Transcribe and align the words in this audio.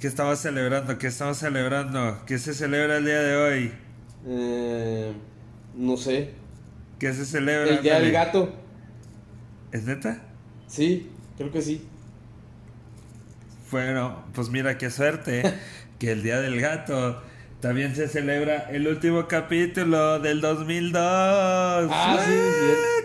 ¿Qué 0.00 0.06
estamos 0.06 0.38
celebrando? 0.38 0.96
¿Qué 0.96 1.08
estamos 1.08 1.38
celebrando? 1.38 2.22
¿Qué 2.24 2.38
se 2.38 2.54
celebra 2.54 2.98
el 2.98 3.04
día 3.04 3.18
de 3.20 3.36
hoy? 3.36 3.72
Eh, 4.28 5.12
no 5.74 5.96
sé. 5.96 6.34
¿Qué 7.00 7.12
se 7.12 7.24
celebra? 7.24 7.68
El 7.74 7.82
día 7.82 7.98
del 7.98 8.12
gato. 8.12 8.54
¿Es 9.72 9.82
neta? 9.82 10.22
Sí, 10.68 11.10
creo 11.36 11.50
que 11.50 11.62
sí. 11.62 11.84
Bueno, 13.72 14.24
pues 14.34 14.50
mira 14.50 14.78
qué 14.78 14.88
suerte 14.88 15.42
que 15.98 16.12
el 16.12 16.22
día 16.22 16.40
del 16.40 16.60
gato 16.60 17.20
también 17.60 17.96
se 17.96 18.06
celebra 18.06 18.68
el 18.70 18.86
último 18.86 19.26
capítulo 19.26 20.20
del 20.20 20.40
2002. 20.40 21.02
Ah, 21.92 22.18
sí, 22.24 22.30
sí, 22.30 22.38
sí. 22.70 22.98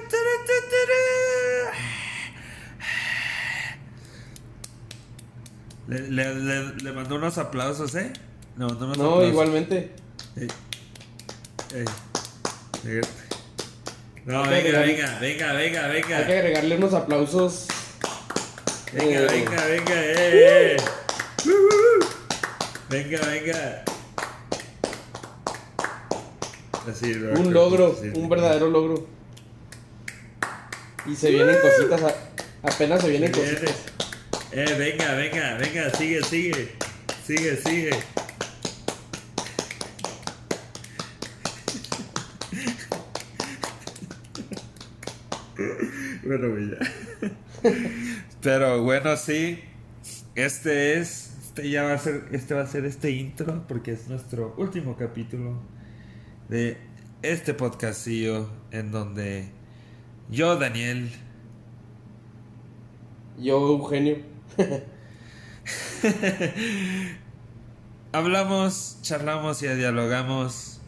Le, 5.94 6.10
le, 6.10 6.34
le, 6.36 6.74
le 6.76 6.92
mandó 6.92 7.16
unos 7.16 7.38
aplausos, 7.38 7.94
¿eh? 7.96 8.12
Le 8.58 8.66
mandó 8.66 8.86
unos 8.86 8.98
No, 8.98 9.04
aplausos. 9.06 9.30
igualmente. 9.30 9.92
Ey. 10.36 10.48
No, 14.26 14.42
venga, 14.44 14.56
agregar- 14.56 14.86
venga, 14.86 15.20
venga, 15.20 15.54
venga, 15.54 15.88
venga. 15.88 16.18
Hay 16.18 16.26
que 16.26 16.34
agregarle 16.38 16.78
unos 16.78 16.94
aplausos. 16.94 17.68
Venga, 18.94 19.20
Eh, 19.22 19.28
venga, 19.30 19.66
venga, 19.66 19.94
eh, 19.96 20.76
eh. 20.76 20.78
Uh. 21.46 22.06
Venga, 22.90 23.20
venga. 23.28 23.84
Así, 26.90 27.14
bro, 27.14 27.40
Un 27.40 27.54
logro, 27.54 27.96
sí, 28.02 28.10
un 28.16 28.30
verdadero 28.30 28.70
logro. 28.70 29.08
Y 31.06 31.16
se 31.16 31.30
vienen 31.32 31.58
cositas, 31.62 32.02
a- 32.04 32.68
apenas 32.68 33.02
se 33.02 33.10
vienen 33.10 33.32
Viene. 33.32 33.52
cositas. 33.54 33.76
Eh, 34.56 34.76
venga, 34.78 35.16
venga, 35.16 35.58
venga, 35.58 35.90
sigue, 35.90 36.22
sigue. 36.22 36.70
Sigue, 37.26 37.58
sigue. 37.58 37.90
bueno, 46.24 46.50
mira. 46.50 46.78
Pero 48.44 48.84
bueno, 48.84 49.18
sí. 49.18 49.60
Este 50.36 51.00
es. 51.00 51.36
Este 51.46 51.72
ya 51.72 51.82
va 51.82 51.94
a 51.94 51.98
ser. 51.98 52.26
Este 52.32 52.54
va 52.54 52.62
a 52.62 52.68
ser 52.68 52.86
este 52.86 53.10
intro. 53.10 53.66
Porque 53.68 53.94
es 53.94 54.08
nuestro 54.08 54.54
último 54.60 54.96
capítulo 54.96 55.60
de 56.48 56.78
este 57.24 57.56
podcastillo. 57.56 58.52
En 58.70 58.92
donde 58.92 59.50
yo, 60.30 60.58
Daniel. 60.58 61.10
Yo, 63.40 63.68
Eugenio. 63.68 64.33
Hablamos, 68.12 68.98
charlamos 69.02 69.64
y 69.64 69.68
dialogamos 69.70 70.82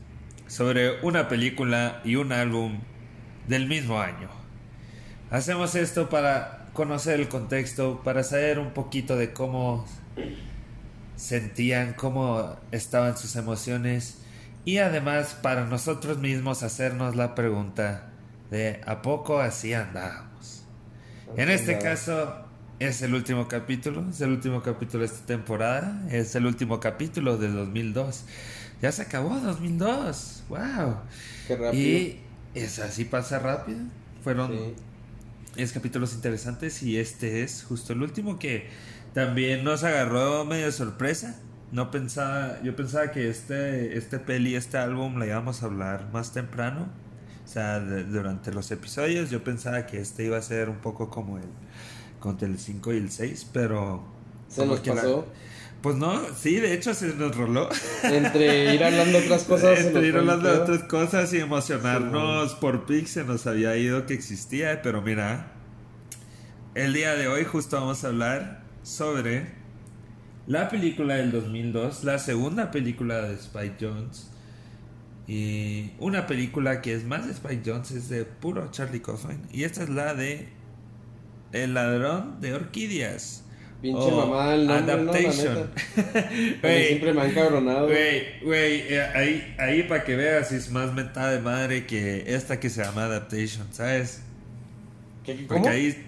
sobre 0.47 1.01
una 1.01 1.27
película 1.27 2.01
y 2.03 2.17
un 2.17 2.31
álbum 2.31 2.81
del 3.47 3.67
mismo 3.67 3.99
año. 3.99 4.29
Hacemos 5.31 5.73
esto 5.75 6.09
para 6.09 6.67
conocer 6.73 7.19
el 7.19 7.27
contexto, 7.27 8.01
para 8.03 8.21
saber 8.23 8.59
un 8.59 8.71
poquito 8.71 9.15
de 9.15 9.33
cómo 9.33 9.85
sentían, 11.15 11.93
cómo 11.93 12.57
estaban 12.71 13.17
sus 13.17 13.35
emociones 13.35 14.19
y 14.65 14.77
además 14.77 15.37
para 15.41 15.65
nosotros 15.65 16.19
mismos 16.19 16.61
hacernos 16.63 17.15
la 17.15 17.35
pregunta 17.35 18.09
de 18.51 18.81
¿a 18.85 19.01
poco 19.01 19.39
así 19.39 19.73
andábamos? 19.73 20.65
En 21.37 21.49
este 21.49 21.73
Nada. 21.73 21.83
caso 21.83 22.44
es 22.79 23.01
el 23.01 23.13
último 23.13 23.47
capítulo, 23.47 24.05
es 24.09 24.19
el 24.21 24.31
último 24.31 24.61
capítulo 24.61 25.01
de 25.01 25.05
esta 25.07 25.25
temporada, 25.25 26.01
es 26.11 26.35
el 26.35 26.45
último 26.45 26.79
capítulo 26.79 27.37
de 27.37 27.49
2002. 27.49 28.25
Ya 28.81 28.91
se 28.91 29.03
acabó 29.03 29.39
2002, 29.39 30.43
wow. 30.49 30.95
Qué 31.47 31.55
rápido. 31.55 31.73
Y 31.73 32.19
es 32.53 32.79
así 32.79 33.05
pasa 33.05 33.39
rápido. 33.39 33.79
Fueron 34.23 34.51
Sí. 34.51 34.73
10 35.55 35.71
capítulos 35.71 36.13
interesantes 36.13 36.83
y 36.83 36.97
este 36.97 37.43
es 37.43 37.63
justo 37.63 37.93
el 37.93 38.01
último 38.01 38.37
que 38.39 38.67
también 39.13 39.63
nos 39.63 39.83
agarró 39.85 40.43
medio 40.43 40.69
sorpresa. 40.71 41.39
No 41.71 41.91
pensaba, 41.91 42.61
yo 42.61 42.75
pensaba 42.75 43.11
que 43.11 43.29
este, 43.29 43.97
este 43.97 44.19
peli, 44.19 44.55
este 44.55 44.77
álbum 44.77 45.17
la 45.17 45.25
íbamos 45.27 45.63
a 45.63 45.67
hablar 45.67 46.09
más 46.11 46.33
temprano. 46.33 46.89
O 47.45 47.47
sea, 47.47 47.79
de- 47.79 48.03
durante 48.03 48.51
los 48.51 48.69
episodios 48.71 49.29
yo 49.29 49.43
pensaba 49.43 49.85
que 49.85 49.99
este 50.01 50.25
iba 50.25 50.37
a 50.37 50.41
ser 50.41 50.67
un 50.69 50.77
poco 50.79 51.09
como 51.09 51.37
el 51.37 51.45
contra 52.25 52.47
el 52.47 52.59
5 52.59 52.93
y 52.93 52.97
el 52.97 53.09
6, 53.11 53.49
pero 53.53 54.03
Se 54.49 54.65
nos 54.65 54.85
la- 54.85 54.95
pasó. 54.95 55.25
pues 55.81 55.95
no, 55.95 56.19
sí, 56.35 56.55
de 56.55 56.73
hecho 56.73 56.93
se 56.93 57.13
nos 57.15 57.35
roló. 57.37 57.69
Entre 58.03 58.73
ir 58.75 58.83
hablando 58.83 59.17
de 59.19 59.25
otras 59.25 59.43
cosas. 59.47 59.79
Entre 59.79 60.07
ir 60.07 60.17
hablando 60.17 60.51
de 60.51 60.57
otras 60.59 60.83
cosas 60.83 61.31
y 61.33 61.37
emocionarnos 61.37 62.55
por 62.55 62.85
Pix 62.85 63.11
se 63.11 63.23
nos 63.23 63.47
había 63.47 63.77
ido 63.77 64.05
que 64.05 64.13
existía, 64.15 64.81
pero 64.81 65.01
mira, 65.01 65.51
el 66.73 66.93
día 66.93 67.13
de 67.15 67.27
hoy 67.27 67.45
justo 67.45 67.77
vamos 67.79 68.03
a 68.03 68.07
hablar 68.07 68.63
sobre 68.83 69.53
la 70.47 70.69
película 70.69 71.15
del 71.15 71.31
2002, 71.31 72.03
la 72.03 72.19
segunda 72.19 72.69
película 72.71 73.21
de 73.21 73.33
Spike 73.35 73.77
Jones 73.79 74.29
y 75.27 75.91
una 75.99 76.27
película 76.27 76.81
que 76.81 76.93
es 76.93 77.03
más 77.03 77.25
de 77.25 77.31
Spike 77.33 77.63
Jones, 77.65 77.89
es 77.91 78.09
de 78.09 78.25
puro 78.25 78.69
Charlie 78.69 79.01
Coffin 79.01 79.41
y 79.51 79.63
esta 79.63 79.81
es 79.83 79.89
la 79.89 80.13
de 80.13 80.49
El 81.63 81.73
ladrón 81.73 82.39
de 82.41 82.53
orquídeas. 82.53 83.43
Pinche 83.81 84.11
o 84.11 84.11
mamá, 84.11 84.55
el 84.55 84.67
nombre, 84.67 85.01
no, 85.03 85.03
la 85.03 85.11
Adaptation. 85.11 85.55
neta. 85.55 85.71
Siempre 86.88 87.13
me 87.13 87.21
han 87.21 87.31
cabronado. 87.33 87.88
Güey, 87.88 88.39
güey, 88.41 88.81
eh, 88.93 89.01
ahí, 89.13 89.55
ahí 89.59 89.83
para 89.83 90.03
que 90.03 90.16
veas 90.16 90.51
es 90.51 90.71
más 90.71 90.93
mentada 90.93 91.31
de 91.31 91.39
madre 91.39 91.85
que 91.85 92.23
esta 92.35 92.59
que 92.59 92.69
se 92.69 92.83
llama 92.83 93.05
Adaptation, 93.05 93.67
¿sabes? 93.71 94.21
¿Qué, 95.23 95.35
qué, 95.35 95.43
Porque 95.47 95.61
cómo? 95.63 95.69
ahí, 95.69 96.05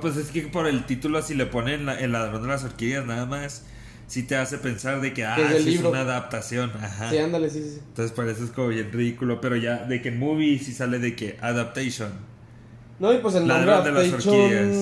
pues 0.00 0.16
es 0.16 0.28
que 0.30 0.42
por 0.42 0.66
el 0.66 0.84
título 0.86 1.22
si 1.22 1.34
le 1.34 1.46
ponen 1.46 1.86
la- 1.86 1.98
el 1.98 2.12
ladrón 2.12 2.42
de 2.42 2.48
las 2.48 2.64
orquídeas 2.64 3.06
nada 3.06 3.26
más, 3.26 3.64
sí 4.06 4.22
te 4.22 4.36
hace 4.36 4.58
pensar 4.58 5.00
de 5.00 5.12
que, 5.12 5.24
ah, 5.24 5.52
es 5.54 5.64
sí 5.64 5.74
es 5.76 5.80
una 5.82 6.00
adaptación, 6.00 6.70
ajá. 6.80 7.10
Sí, 7.10 7.18
ándale, 7.18 7.50
sí, 7.50 7.62
sí. 7.62 7.80
Entonces 7.88 8.40
es 8.40 8.50
como 8.50 8.68
bien 8.68 8.90
ridículo, 8.92 9.40
pero 9.40 9.56
ya 9.56 9.84
de 9.84 10.02
que 10.02 10.08
en 10.08 10.18
movie 10.18 10.58
sí 10.58 10.72
sale 10.72 10.98
de 10.98 11.14
que 11.16 11.36
Adaptation. 11.40 12.12
No, 13.00 13.12
y 13.12 13.18
pues 13.18 13.34
el 13.34 13.46
nombre 13.48 13.66
Ladrón 13.66 13.94
de 13.94 14.08
las 14.10 14.12
orquídeas. 14.26 14.76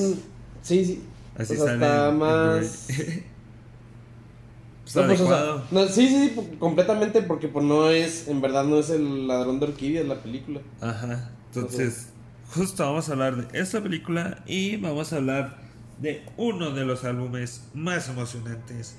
Sí, 0.62 0.84
sí. 0.84 1.02
Así 1.38 1.56
sale 1.56 1.72
está 1.74 2.10
más. 2.10 2.86
Pues 2.88 3.24
No, 4.94 5.06
pues, 5.06 5.20
o 5.20 5.26
sea, 5.28 5.64
no, 5.70 5.86
sí, 5.86 6.08
sí, 6.08 6.32
sí, 6.34 6.56
completamente, 6.58 7.20
porque 7.22 7.46
pues 7.48 7.62
no 7.64 7.90
es, 7.90 8.26
en 8.28 8.40
verdad 8.40 8.64
no 8.64 8.78
es 8.78 8.88
el 8.88 9.28
ladrón 9.28 9.60
de 9.60 9.66
orquídeas 9.66 10.06
la 10.06 10.14
película. 10.22 10.60
Ajá. 10.80 11.30
Entonces, 11.54 12.08
justo 12.54 12.84
vamos 12.84 13.08
a 13.08 13.12
hablar 13.12 13.37
de 13.48 13.60
esta 13.60 13.82
película 13.82 14.43
y 14.46 14.76
vamos 14.78 15.12
a 15.12 15.16
hablar 15.16 15.58
de 16.00 16.25
uno 16.38 16.70
de 16.70 16.87
los 16.87 17.04
álbumes 17.04 17.64
más 17.75 18.08
emocionantes 18.08 18.96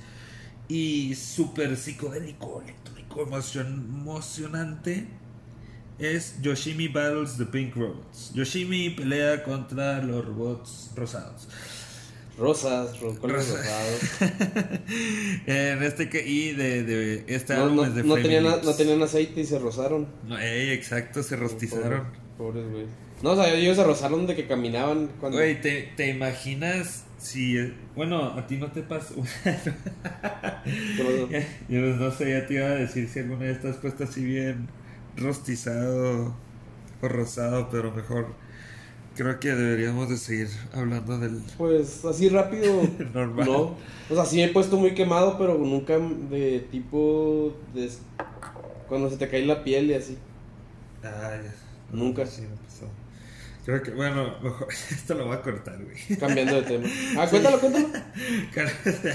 y 0.67 1.15
súper 1.15 1.75
psicodélico, 1.75 2.61
electrónico, 2.61 3.25
emocion- 3.25 3.83
emocionante. 3.89 5.07
Es 5.99 6.35
Yoshimi 6.41 6.87
Battles 6.87 7.37
the 7.37 7.45
Pink 7.45 7.75
Robots. 7.75 8.31
Yoshimi 8.33 8.91
pelea 8.91 9.43
contra 9.43 10.01
los 10.01 10.25
robots 10.25 10.91
rosados. 10.95 11.47
Rosas, 12.37 12.97
ro- 13.01 13.19
colores 13.19 13.49
Rosa. 13.49 13.61
rosados. 13.61 14.79
en 15.45 15.83
este 15.83 16.07
que 16.09 16.25
y 16.25 16.53
de, 16.53 16.83
de 16.83 17.25
este 17.27 17.53
No, 17.53 17.63
álbum 17.63 17.75
no, 17.77 17.85
es 17.85 17.95
de 17.95 18.03
no 18.03 18.15
tenían, 18.15 18.43
no 18.45 18.73
tenían 18.75 19.01
aceite 19.03 19.41
y 19.41 19.45
se 19.45 19.59
rozaron. 19.59 20.07
No, 20.25 20.39
ey, 20.39 20.69
exacto, 20.69 21.21
se 21.21 21.35
rostizaron. 21.35 22.05
Pobres, 22.37 22.63
güey. 22.71 22.85
No, 23.21 23.31
o 23.31 23.35
sea, 23.35 23.53
ellos 23.53 23.75
se 23.75 23.83
rozaron 23.83 24.25
de 24.25 24.37
que 24.37 24.47
caminaban 24.47 25.09
cuando. 25.19 25.37
Güey, 25.37 25.59
¿te, 25.59 25.91
¿te 25.97 26.07
imaginas 26.11 27.03
si... 27.17 27.57
Bueno, 27.93 28.23
a 28.23 28.47
ti 28.47 28.55
no 28.55 28.71
te 28.71 28.81
pasó... 28.83 29.15
Yo 31.67 31.79
no 31.81 32.11
sé, 32.11 32.29
ya 32.31 32.47
te 32.47 32.53
iba 32.53 32.67
a 32.67 32.75
decir 32.75 33.09
si 33.09 33.19
alguna 33.19 33.41
vez 33.41 33.57
estás 33.57 33.75
puesto 33.77 34.05
así 34.05 34.23
bien 34.23 34.69
rostizado 35.19 36.33
o 37.01 37.07
rosado, 37.07 37.69
pero 37.69 37.92
mejor 37.92 38.27
creo 39.16 39.39
que 39.39 39.50
deberíamos 39.50 40.10
de 40.10 40.18
seguir 40.18 40.48
hablando 40.74 41.18
del 41.19 41.42
Pues 41.57 42.06
así 42.06 42.30
rápido. 42.30 42.81
normal. 43.13 43.45
No. 43.45 43.75
O 44.10 44.16
sea, 44.16 44.25
sí 44.25 44.38
me 44.38 44.45
he 44.45 44.50
puesto 44.50 44.77
muy 44.77 44.94
quemado, 44.94 45.38
pero 45.38 45.57
nunca 45.57 45.98
de 45.98 46.66
tipo. 46.71 47.54
De, 47.74 47.89
cuando 48.88 49.10
se 49.10 49.18
te 49.18 49.27
cae 49.27 49.45
la 49.45 49.63
piel 49.63 49.92
y 49.92 49.94
así. 49.94 50.18
Ay, 51.04 51.42
Nunca. 51.92 52.25
Sí, 52.25 52.42
me 52.42 52.56
pasó. 52.66 52.88
Creo 53.66 53.83
que, 53.83 53.92
bueno, 53.92 54.36
mejor, 54.42 54.68
esto 54.89 55.13
lo 55.16 55.25
voy 55.25 55.36
a 55.36 55.42
cortar, 55.42 55.77
güey. 55.83 56.18
Cambiando 56.18 56.56
de 56.56 56.62
tema. 56.63 56.88
Ah, 57.18 57.27
cuéntalo, 57.30 57.60
cuéntalo. 57.60 57.89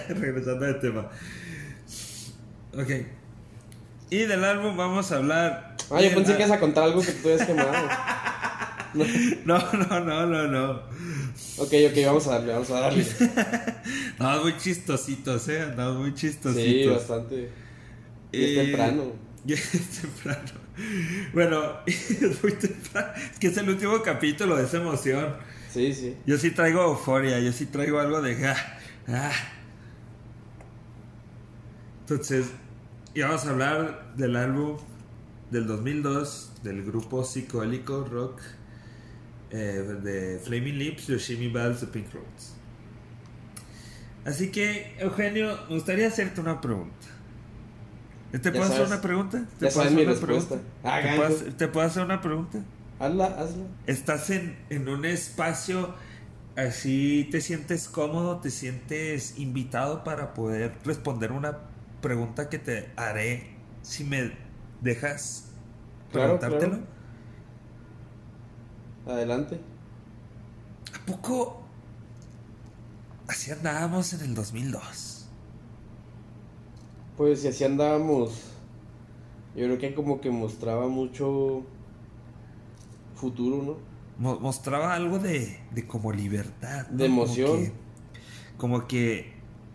Regresando 0.09 0.67
de 0.67 0.75
tema. 0.75 1.11
Ok. 2.75 2.91
Y 4.15 4.27
del 4.27 4.45
álbum 4.45 4.77
vamos 4.77 5.11
a 5.11 5.17
hablar. 5.17 5.77
Ah, 5.91 6.01
yo 6.01 6.15
pensé 6.15 6.33
al- 6.33 6.37
que 6.39 6.45
ibas 6.45 6.57
a 6.57 6.61
contar 6.61 6.85
algo 6.85 7.01
que 7.03 7.13
tú 7.13 7.29
habías 7.29 7.47
quemado. 7.47 7.73
No. 8.95 9.05
No, 9.45 9.59
no, 9.73 10.01
no, 10.01 10.27
no, 10.27 10.47
no. 10.47 10.71
Ok, 11.59 11.73
ok, 11.91 12.07
vamos 12.07 12.29
a 12.29 12.35
darle, 12.35 12.53
vamos 12.53 12.71
a 12.71 12.79
darle. 12.81 13.05
No, 14.21 14.41
muy 14.43 14.57
chistositos, 14.57 15.49
eh. 15.49 15.63
Andamos 15.63 15.97
muy 16.01 16.15
chistositos. 16.15 16.63
Sí, 16.65 16.87
bastante. 16.87 17.51
Y 18.31 18.45
es 18.45 18.51
Eh, 18.51 18.55
temprano. 18.67 19.13
Ya 19.45 19.57
es 19.57 20.01
temprano. 20.01 20.53
Bueno, 21.33 21.61
es 21.87 22.41
muy 22.43 22.53
temprano. 22.53 23.09
Es 23.33 23.39
que 23.41 23.49
es 23.49 23.57
el 23.57 23.69
último 23.69 24.01
capítulo 24.03 24.57
de 24.57 24.65
esa 24.65 24.77
emoción. 24.77 25.37
Sí, 25.73 25.93
sí. 25.93 26.15
Yo 26.25 26.39
sí 26.39 26.53
traigo 26.53 26.83
euforia, 26.85 27.41
yo 27.41 27.53
sí 27.53 27.67
traigo 27.67 27.99
algo 27.99 28.23
de... 28.23 28.47
ah, 28.47 28.79
ah. 29.09 29.33
Entonces, 32.03 32.47
y 33.15 33.21
vamos 33.23 33.47
a 33.47 33.51
hablar 33.51 34.15
del 34.17 34.37
álbum 34.37 34.77
del 35.51 35.67
2002 35.67 36.53
del 36.63 36.85
grupo 36.85 37.25
psicodélico 37.25 38.05
rock 38.05 38.41
eh, 39.51 39.57
de 40.03 40.39
Flaming 40.41 40.79
Lips, 40.79 41.07
Yoshimi 41.07 41.49
Bells, 41.49 41.81
The 41.81 41.87
Pink 41.87 42.13
Roads. 42.13 42.55
Así 44.25 44.51
que, 44.51 44.97
Eugenio, 44.99 45.59
me 45.69 45.75
gustaría 45.77 46.09
hacerte 46.09 46.41
una 46.41 46.61
pregunta. 46.61 47.07
¿Te 48.33 48.51
Ya 48.51 48.51
puedo 48.53 48.65
hacer 48.65 48.87
una 48.87 49.01
pregunta? 49.01 49.47
¿Te 49.59 49.67
Ya 49.67 49.73
puedo 49.73 49.87
hacer 49.87 50.01
una 50.01 50.21
pregunta? 50.21 50.63
Ah, 50.83 51.01
¿Te, 51.01 51.09
gancho. 51.09 51.17
puedo, 51.17 51.29
hacer- 51.29 51.57
te 51.57 51.69
puedo 51.69 51.87
hacer 51.87 52.03
una 52.05 52.21
pregunta? 52.21 52.59
Hazla, 52.99 53.27
hazla. 53.27 53.67
Estás 53.87 54.31
en, 54.31 54.57
en 54.71 54.89
un 54.89 55.05
espacio 55.05 55.95
así, 56.57 57.29
te 57.31 57.41
sientes 57.41 57.89
cómodo, 57.89 58.41
te 58.41 58.51
sientes 58.51 59.39
invitado 59.39 60.05
para 60.05 60.35
poder 60.35 60.81
responder 60.85 61.33
una 61.33 61.51
pregunta 61.53 61.74
que 62.51 62.59
te 62.59 62.93
haré 62.97 63.57
si 63.83 64.05
me 64.05 64.33
dejas 64.81 65.51
Claro, 66.11 66.39
preguntártelo. 66.39 66.73
claro. 66.73 66.87
Adelante. 69.07 69.61
¿A 70.95 71.07
poco 71.07 71.63
así 73.29 73.51
andábamos 73.51 74.13
en 74.15 74.21
el 74.23 74.35
2002? 74.35 75.29
Pues 77.17 77.41
si 77.43 77.49
así 77.49 77.65
andábamos, 77.65 78.43
yo 79.55 79.65
creo 79.67 79.79
que 79.79 79.95
como 79.95 80.21
que 80.21 80.31
mostraba 80.31 80.89
mucho 80.89 81.63
futuro, 83.15 83.63
¿no? 83.63 83.77
Mo- 84.19 84.39
mostraba 84.41 84.95
algo 84.95 85.19
de, 85.19 85.59
de 85.71 85.87
como 85.87 86.13
libertad. 86.13 86.87
¿no? 86.91 86.97
De 86.99 87.09
Como 87.09 87.23
emoción. 87.25 87.67
que- 87.67 87.73
Como 88.57 88.87
que, 88.87 89.35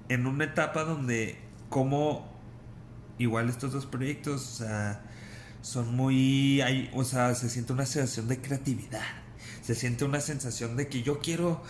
en 0.10 0.28
una 0.28 0.46
etapa 0.46 0.84
donde 0.86 1.38
como 1.70 2.28
igual 3.18 3.50
estos 3.50 3.74
dos 3.74 3.86
proyectos, 3.86 4.42
o 4.42 4.56
sea, 4.66 5.04
son 5.62 5.96
muy, 5.96 6.62
hay, 6.62 6.90
o 6.94 7.04
sea, 7.04 7.36
se 7.36 7.50
siente 7.50 7.74
una 7.74 7.86
sensación 7.86 8.28
de 8.28 8.42
creatividad. 8.42 9.04
Se 9.62 9.76
siente 9.76 10.06
una 10.06 10.22
sensación 10.22 10.78
de 10.78 10.90
que 10.90 11.04
yo 11.04 11.20
quiero 11.20 11.64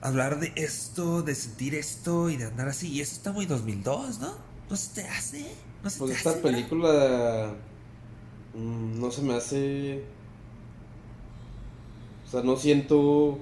hablar 0.00 0.40
de 0.40 0.52
esto, 0.56 1.22
de 1.22 1.34
sentir 1.34 1.74
esto 1.74 2.30
y 2.30 2.36
de 2.36 2.46
andar 2.46 2.68
así. 2.68 2.88
Y 2.92 3.00
eso 3.00 3.14
está 3.14 3.32
muy 3.32 3.46
2002, 3.46 4.20
¿no? 4.20 4.34
¿No 4.70 4.76
se 4.76 4.94
te 5.02 5.08
hace? 5.08 5.46
¿No 5.82 5.90
se 5.90 6.00
Pues 6.00 6.10
te 6.12 6.12
esta 6.12 6.40
hace? 6.40 6.42
película 6.42 7.54
mm, 8.54 9.00
no 9.00 9.10
se 9.10 9.22
me 9.22 9.34
hace... 9.34 10.04
O 12.26 12.28
sea, 12.28 12.42
no 12.42 12.56
siento 12.56 13.38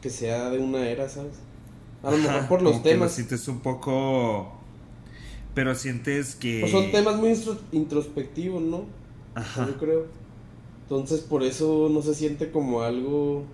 que 0.00 0.10
sea 0.10 0.50
de 0.50 0.58
una 0.60 0.88
era, 0.88 1.08
¿sabes? 1.08 1.42
A 2.02 2.10
lo 2.10 2.18
mejor 2.18 2.46
por 2.48 2.62
los 2.62 2.82
como 2.82 2.86
que 2.86 2.96
lo 2.96 3.08
temas. 3.08 3.10
sientes 3.10 3.46
un 3.48 3.60
poco... 3.60 4.61
Pero 5.54 5.74
sientes 5.74 6.34
que... 6.34 6.60
Pues 6.60 6.72
son 6.72 6.90
temas 6.90 7.16
muy 7.16 7.38
introspectivos, 7.72 8.62
¿no? 8.62 8.84
Ajá. 9.34 9.66
Yo 9.66 9.76
creo. 9.78 10.06
Entonces 10.82 11.20
por 11.20 11.42
eso 11.42 11.88
no 11.92 12.02
se 12.02 12.14
siente 12.14 12.50
como 12.50 12.82
algo... 12.82 13.44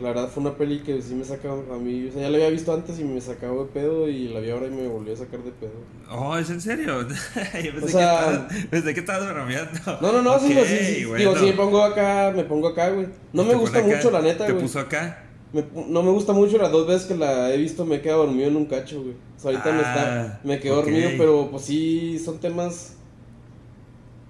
La 0.00 0.08
verdad 0.08 0.28
fue 0.28 0.42
una 0.42 0.54
peli 0.58 0.80
que 0.80 1.00
sí 1.00 1.14
me 1.14 1.24
saca 1.24 1.50
a 1.50 1.78
mí, 1.78 2.08
o 2.08 2.12
sea, 2.12 2.20
ya 2.20 2.28
la 2.28 2.36
había 2.36 2.50
visto 2.50 2.70
antes 2.74 2.98
y 3.00 3.04
me 3.04 3.18
sacaba 3.18 3.62
de 3.62 3.68
pedo 3.70 4.06
y 4.10 4.28
la 4.28 4.40
vi 4.40 4.50
ahora 4.50 4.66
y 4.66 4.70
me 4.70 4.86
volvió 4.88 5.14
a 5.14 5.16
sacar 5.16 5.40
de 5.42 5.50
pedo. 5.52 5.72
Oh, 6.10 6.36
¿es 6.36 6.50
en 6.50 6.60
serio? 6.60 7.00
Yo 7.64 7.72
pensé, 7.72 7.84
O 7.86 7.88
sea- 7.88 8.46
que 8.50 8.66
pensé 8.68 8.92
que 8.92 9.00
estabas 9.00 9.26
bromeando. 9.32 9.80
No, 10.02 10.12
no, 10.12 10.20
no, 10.20 10.38
sí, 10.38 10.52
Ok, 10.54 10.66
sí, 10.66 10.76
sí, 10.76 10.94
sí. 10.96 11.04
bueno. 11.06 11.18
Digo, 11.30 11.36
sí 11.38 11.46
me 11.46 11.52
pongo 11.54 11.82
acá, 11.82 12.30
me 12.36 12.44
pongo 12.44 12.68
acá, 12.68 12.90
güey. 12.90 13.06
No 13.32 13.44
me 13.44 13.50
Te 13.52 13.56
gusta 13.56 13.78
acá, 13.78 13.86
mucho, 13.96 14.10
la 14.10 14.20
neta, 14.20 14.44
Te 14.44 14.52
güey. 14.52 14.64
puso 14.64 14.80
acá. 14.80 15.22
Me 15.52 15.64
no 15.88 16.02
me 16.02 16.10
gusta 16.10 16.32
mucho 16.32 16.58
las 16.58 16.72
dos 16.72 16.86
veces 16.86 17.06
que 17.06 17.16
la 17.16 17.52
he 17.52 17.56
visto 17.56 17.84
me 17.84 17.96
he 17.96 18.00
quedado 18.02 18.26
dormido 18.26 18.48
en 18.48 18.56
un 18.56 18.66
cacho, 18.66 19.02
güey. 19.02 19.14
O 19.36 19.40
sea, 19.40 19.50
ahorita 19.52 19.72
me 19.72 19.82
Ah, 19.84 19.92
está, 19.94 20.40
me 20.44 20.60
quedo 20.60 20.78
ok. 20.80 20.84
dormido, 20.84 21.10
pero 21.16 21.48
pues 21.50 21.62
sí, 21.64 22.18
son 22.18 22.38
temas, 22.40 22.96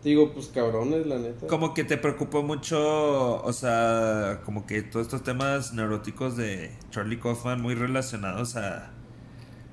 digo, 0.04 0.32
pues 0.32 0.48
cabrones, 0.48 1.06
la 1.06 1.18
neta. 1.18 1.46
Como 1.46 1.74
que 1.74 1.84
te 1.84 1.96
preocupó 1.96 2.42
mucho, 2.42 3.42
o 3.42 3.52
sea, 3.52 4.40
como 4.44 4.66
que 4.66 4.82
todos 4.82 5.06
estos 5.06 5.22
temas 5.22 5.72
neuróticos 5.72 6.36
de 6.36 6.70
Charlie 6.90 7.18
Kaufman 7.18 7.60
muy 7.60 7.74
relacionados 7.74 8.56
a, 8.56 8.90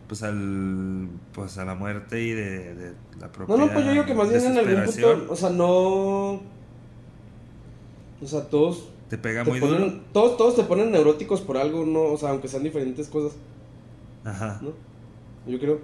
pues 0.08 0.24
al, 0.24 1.10
pues 1.34 1.58
a 1.58 1.66
la 1.66 1.76
muerte 1.76 2.22
y 2.22 2.32
de, 2.32 2.74
de 2.76 2.94
la 3.20 3.32
propia 3.32 3.56
No, 3.56 3.66
no, 3.66 3.74
pues 3.74 3.86
yo 3.86 3.92
digo 3.92 4.06
que 4.06 4.14
más 4.16 4.30
bien 4.30 4.46
en 4.46 4.58
algún 4.58 4.86
punto, 4.86 5.26
o 5.30 5.36
sea, 5.36 5.50
no... 5.50 6.42
O 8.22 8.26
sea, 8.26 8.42
todos 8.50 8.88
Te 9.14 9.20
pega 9.20 9.44
te 9.44 9.52
muy 9.52 9.60
duro. 9.60 9.94
todos, 10.12 10.38
todos 10.38 10.56
te 10.56 10.64
ponen 10.64 10.90
neuróticos 10.92 11.42
por 11.42 11.56
algo, 11.58 11.86
¿no? 11.86 12.02
O 12.02 12.18
sea, 12.18 12.30
aunque 12.32 12.48
sean 12.48 12.64
diferentes 12.64 13.10
cosas, 13.10 13.38
Ajá. 14.24 14.60
¿no? 14.64 14.72
Yo 15.46 15.60
creo. 15.60 15.82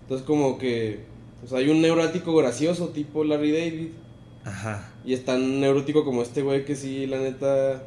Entonces 0.00 0.26
como 0.26 0.56
que, 0.56 1.04
o 1.44 1.46
sea, 1.46 1.58
hay 1.58 1.68
un 1.68 1.82
neurótico 1.82 2.34
gracioso 2.34 2.88
tipo 2.88 3.22
Larry 3.22 3.52
David. 3.52 3.88
Ajá. 4.46 4.88
Y 5.04 5.12
es 5.12 5.26
tan 5.26 5.60
neurótico 5.60 6.06
como 6.06 6.22
este 6.22 6.40
güey 6.40 6.64
que 6.64 6.74
sí, 6.74 7.06
la 7.06 7.18
neta. 7.18 7.82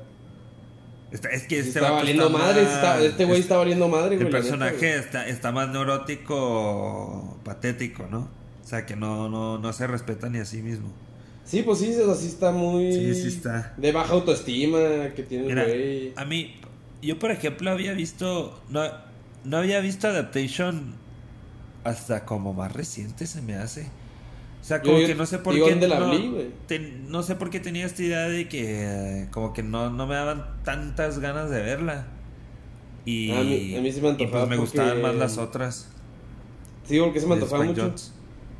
Está- 1.10 1.30
es 1.30 1.48
que 1.48 1.58
este 1.58 1.80
está 1.80 1.90
valiendo 1.90 2.28
está 2.28 2.38
madre. 2.38 2.62
más- 2.64 2.74
está- 2.76 3.02
este 3.04 3.26
güey 3.26 3.38
es- 3.40 3.46
está 3.46 3.58
valiendo 3.58 3.88
madre. 3.88 4.16
El 4.18 4.30
personaje 4.30 4.96
está, 4.98 5.28
está 5.28 5.52
más 5.52 5.70
neurótico, 5.70 7.40
patético, 7.44 8.06
¿no? 8.12 8.30
O 8.64 8.68
sea, 8.68 8.86
que 8.86 8.96
no, 8.96 9.28
no, 9.28 9.58
no 9.58 9.74
se 9.74 9.88
respeta 9.88 10.30
ni 10.30 10.38
a 10.38 10.46
sí 10.46 10.62
mismo. 10.62 10.90
Sí, 11.48 11.62
pues 11.64 11.80
sí, 11.80 11.96
o 11.96 12.06
sea, 12.06 12.16
sí 12.16 12.28
está 12.28 12.52
muy. 12.52 12.92
Sí, 12.92 13.16
sí 13.16 13.28
está. 13.30 13.74
De 13.78 13.92
baja 13.94 14.14
autoestima 14.14 14.80
que 15.16 15.24
tiene 15.24 15.48
el 15.48 15.56
güey. 15.56 16.14
a 16.18 16.26
mí, 16.26 16.56
yo 17.02 17.18
por 17.20 17.32
ejemplo 17.32 17.72
había 17.72 17.94
visto, 17.94 18.62
no, 18.70 18.84
no 19.46 19.58
había 19.58 19.80
visto 19.80 20.08
Adaptation 20.10 20.94
hasta 21.86 22.26
como 22.26 22.54
más 22.54 22.74
reciente 22.74 23.26
se 23.28 23.42
me 23.42 23.56
hace. 23.56 23.90
O 24.60 24.64
sea, 24.68 24.82
como 24.82 25.00
Yo- 25.00 25.08
que 25.08 25.16
no 25.16 25.26
sé 25.26 25.38
por 25.38 25.54
qué. 25.54 25.62
¿dónde 25.62 25.88
la 25.88 26.00
no, 26.02 26.12
vi, 26.12 26.50
ten- 26.68 27.10
no 27.10 27.24
sé 27.24 27.36
por 27.36 27.50
qué 27.50 27.62
tenía 27.62 27.86
esta 27.86 28.04
idea 28.04 28.28
de 28.28 28.50
que 28.50 29.22
eh, 29.22 29.28
como 29.32 29.54
que 29.54 29.64
no, 29.64 29.90
no 29.90 30.06
me 30.06 30.16
daban 30.16 30.62
tantas 30.66 31.20
ganas 31.20 31.50
de 31.50 31.62
verla. 31.62 32.08
Y, 33.06 33.32
A 33.32 33.36
mí- 33.42 33.76
a 33.78 33.82
mí 33.82 33.84
me 33.84 33.88
y, 33.90 33.92
pues 34.02 34.04
antojaba 34.04 34.46
me 34.48 34.58
gustaban 34.58 35.02
más 35.02 35.16
las 35.16 35.38
otras. 35.38 35.88
Sí, 36.84 37.00
porque 37.00 37.22
se 37.22 37.28
me 37.28 37.36
antojaba 37.36 37.64
mucho. 37.64 37.94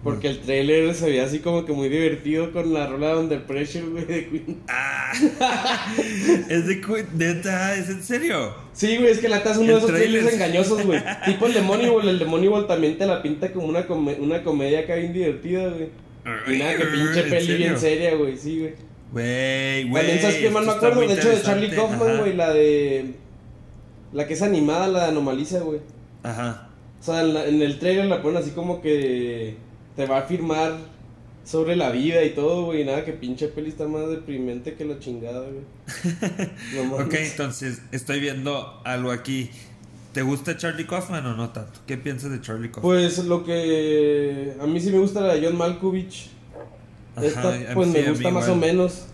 Porque 0.04 0.28
el 0.30 0.40
trailer 0.40 0.94
se 0.94 1.08
veía 1.10 1.26
así 1.26 1.40
como 1.40 1.66
que 1.66 1.74
muy 1.74 1.90
divertido 1.90 2.52
con 2.54 2.74
la 2.74 2.88
rola 2.88 3.10
de 3.10 3.18
Under 3.18 3.44
Pressure, 3.46 3.86
güey, 3.88 4.06
de 4.06 4.30
Queen. 4.30 4.62
Ah, 4.70 5.12
es 6.50 6.68
de 6.68 6.82
cu- 6.82 6.98
neta, 7.16 7.76
es 7.76 7.90
en 7.90 8.04
serio. 8.04 8.54
Sí, 8.74 8.98
güey, 8.98 9.10
es 9.12 9.20
que 9.20 9.28
la 9.28 9.38
es 9.38 9.58
uno 9.58 9.62
El 9.62 9.68
de 9.68 9.74
esos 9.78 9.90
trailer. 9.90 10.10
trailers 10.24 10.34
engañosos, 10.36 10.86
güey. 10.86 11.02
tipo 11.26 11.48
el 11.48 11.54
de 11.56 11.62
Moneyball, 11.62 12.08
el 12.08 12.20
de 12.20 12.26
Moneyball 12.26 12.68
también 12.68 12.98
te 12.98 13.06
la 13.06 13.22
pinta 13.22 13.52
como 13.52 13.68
una, 13.68 13.86
come- 13.88 14.18
una 14.20 14.44
comedia 14.44 14.82
acá 14.82 14.96
bien 14.96 15.14
divertida, 15.14 15.68
güey. 15.70 15.90
Y 16.56 16.60
nada, 16.60 16.76
que 16.78 16.86
pinche 16.86 17.20
¿En 17.24 17.30
peli 17.30 17.46
serio? 17.46 17.58
bien 17.58 17.80
seria, 17.80 18.16
güey, 18.16 18.38
sí, 18.38 18.60
güey. 18.60 18.74
Güey, 19.12 19.90
güey. 19.90 20.04
También 20.04 20.22
sabes 20.22 20.36
que 20.38 20.50
mal 20.50 20.66
me 20.66 20.72
acuerdo, 20.74 21.00
de 21.02 21.14
hecho, 21.14 21.30
de 21.30 21.42
Charlie 21.42 21.72
Kaufman, 21.72 22.18
güey, 22.20 22.34
la 22.36 22.54
de... 22.54 23.14
La 24.14 24.28
que 24.28 24.34
es 24.36 24.42
animada, 24.42 24.88
la 24.88 25.04
de 25.04 25.08
Anomaliza, 25.10 25.60
güey. 25.60 25.80
Ajá. 26.24 26.70
O 27.00 27.04
sea, 27.04 27.22
en, 27.22 27.34
la- 27.34 27.46
en 27.48 27.62
el 27.62 27.80
trailer 27.80 28.06
la 28.06 28.22
ponen 28.22 28.38
así 28.42 28.52
como 28.52 28.82
que 28.82 29.56
te 29.98 30.06
va 30.06 30.18
a 30.18 30.20
afirmar 30.22 30.78
sobre 31.44 31.76
la 31.76 31.90
vida 31.90 32.24
y 32.24 32.30
todo, 32.30 32.66
güey. 32.66 32.82
y 32.82 32.86
Nada, 32.86 33.04
que 33.04 33.14
pinche 33.14 33.48
peli 33.48 33.70
está 33.70 33.88
más 33.88 34.08
deprimente 34.10 34.76
que 34.76 34.86
la 34.86 35.00
chingada, 35.00 35.42
güey. 35.42 35.64
No. 36.88 36.96
Ok, 36.96 37.14
entonces 37.16 37.82
estoy 37.92 38.20
viendo 38.20 38.82
algo 38.86 39.12
aquí. 39.12 39.50
¿Te 40.14 40.22
gusta 40.22 40.56
Charlie 40.56 40.86
Kaufman 40.86 41.26
o 41.26 41.36
no 41.36 41.50
tanto? 41.50 41.80
¿Qué 41.86 41.98
piensas 41.98 42.32
de 42.32 42.42
Charlie 42.42 42.70
Kaufman? 42.70 42.84
Pues 42.84 43.18
lo 43.26 43.44
que 43.44 44.56
a 44.60 44.66
mí 44.66 44.80
sí 44.80 44.92
me 44.92 45.00
gusta 45.00 45.22
la 45.22 45.34
de 45.36 45.46
John 45.46 45.58
Malkovich. 45.58 46.30
Esta 47.22 47.74
pues 47.74 47.88
me 47.90 48.10
gusta 48.10 48.30
más 48.30 48.48
o 48.48 48.56
menos. 48.56 49.08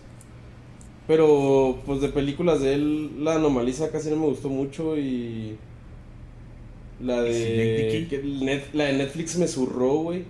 Pero 1.06 1.82
pues 1.84 2.00
de 2.00 2.08
películas 2.08 2.60
de 2.60 2.74
él, 2.74 3.24
la 3.24 3.34
anomaliza 3.34 3.90
casi 3.90 4.10
no 4.10 4.16
me 4.16 4.26
gustó 4.26 4.48
mucho 4.48 4.96
y 4.96 5.56
la 7.00 7.20
de 7.20 8.06
que 8.08 8.22
la 8.72 8.84
de 8.84 8.92
Netflix 8.94 9.36
me 9.36 9.46
zurró, 9.46 9.96
güey. 9.96 10.24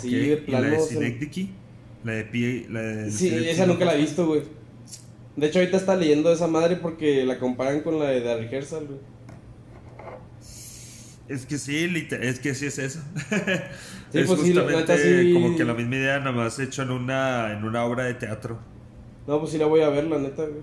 Sí, 0.00 0.08
¿Y 0.46 0.50
la 0.50 0.62
de 0.62 0.80
Synecdoche? 0.80 1.48
La 2.04 2.12
de 2.12 2.24
Pi. 2.24 2.66
La 2.68 2.80
de 2.80 3.10
Sí, 3.10 3.28
esa 3.28 3.66
nunca 3.66 3.84
la 3.84 3.94
he 3.94 4.00
visto, 4.00 4.26
güey. 4.26 4.42
De 5.36 5.46
hecho, 5.46 5.58
ahorita 5.58 5.76
está 5.76 5.96
leyendo 5.96 6.32
esa 6.32 6.46
madre 6.46 6.76
porque 6.76 7.24
la 7.24 7.38
comparan 7.38 7.80
con 7.80 7.98
la 7.98 8.06
de 8.06 8.20
The 8.20 8.36
Rehearsal, 8.38 8.86
güey. 8.86 8.98
Es 11.28 11.44
que 11.44 11.58
sí, 11.58 12.06
es 12.20 12.38
que 12.38 12.54
sí 12.54 12.66
es 12.66 12.78
eso. 12.78 13.00
Sí, 14.12 14.20
es 14.20 14.28
pues 14.28 14.38
justamente 14.38 14.96
sí. 14.96 15.34
como 15.34 15.56
que 15.56 15.64
la 15.64 15.74
misma 15.74 15.96
idea, 15.96 16.20
nada 16.20 16.30
más 16.30 16.60
hecho 16.60 16.82
en 16.82 16.92
una, 16.92 17.52
en 17.52 17.64
una 17.64 17.84
obra 17.84 18.04
de 18.04 18.14
teatro. 18.14 18.56
No, 19.26 19.40
pues 19.40 19.50
sí 19.50 19.58
la 19.58 19.66
voy 19.66 19.80
a 19.80 19.88
ver, 19.88 20.04
la 20.04 20.18
neta, 20.18 20.44
güey. 20.44 20.62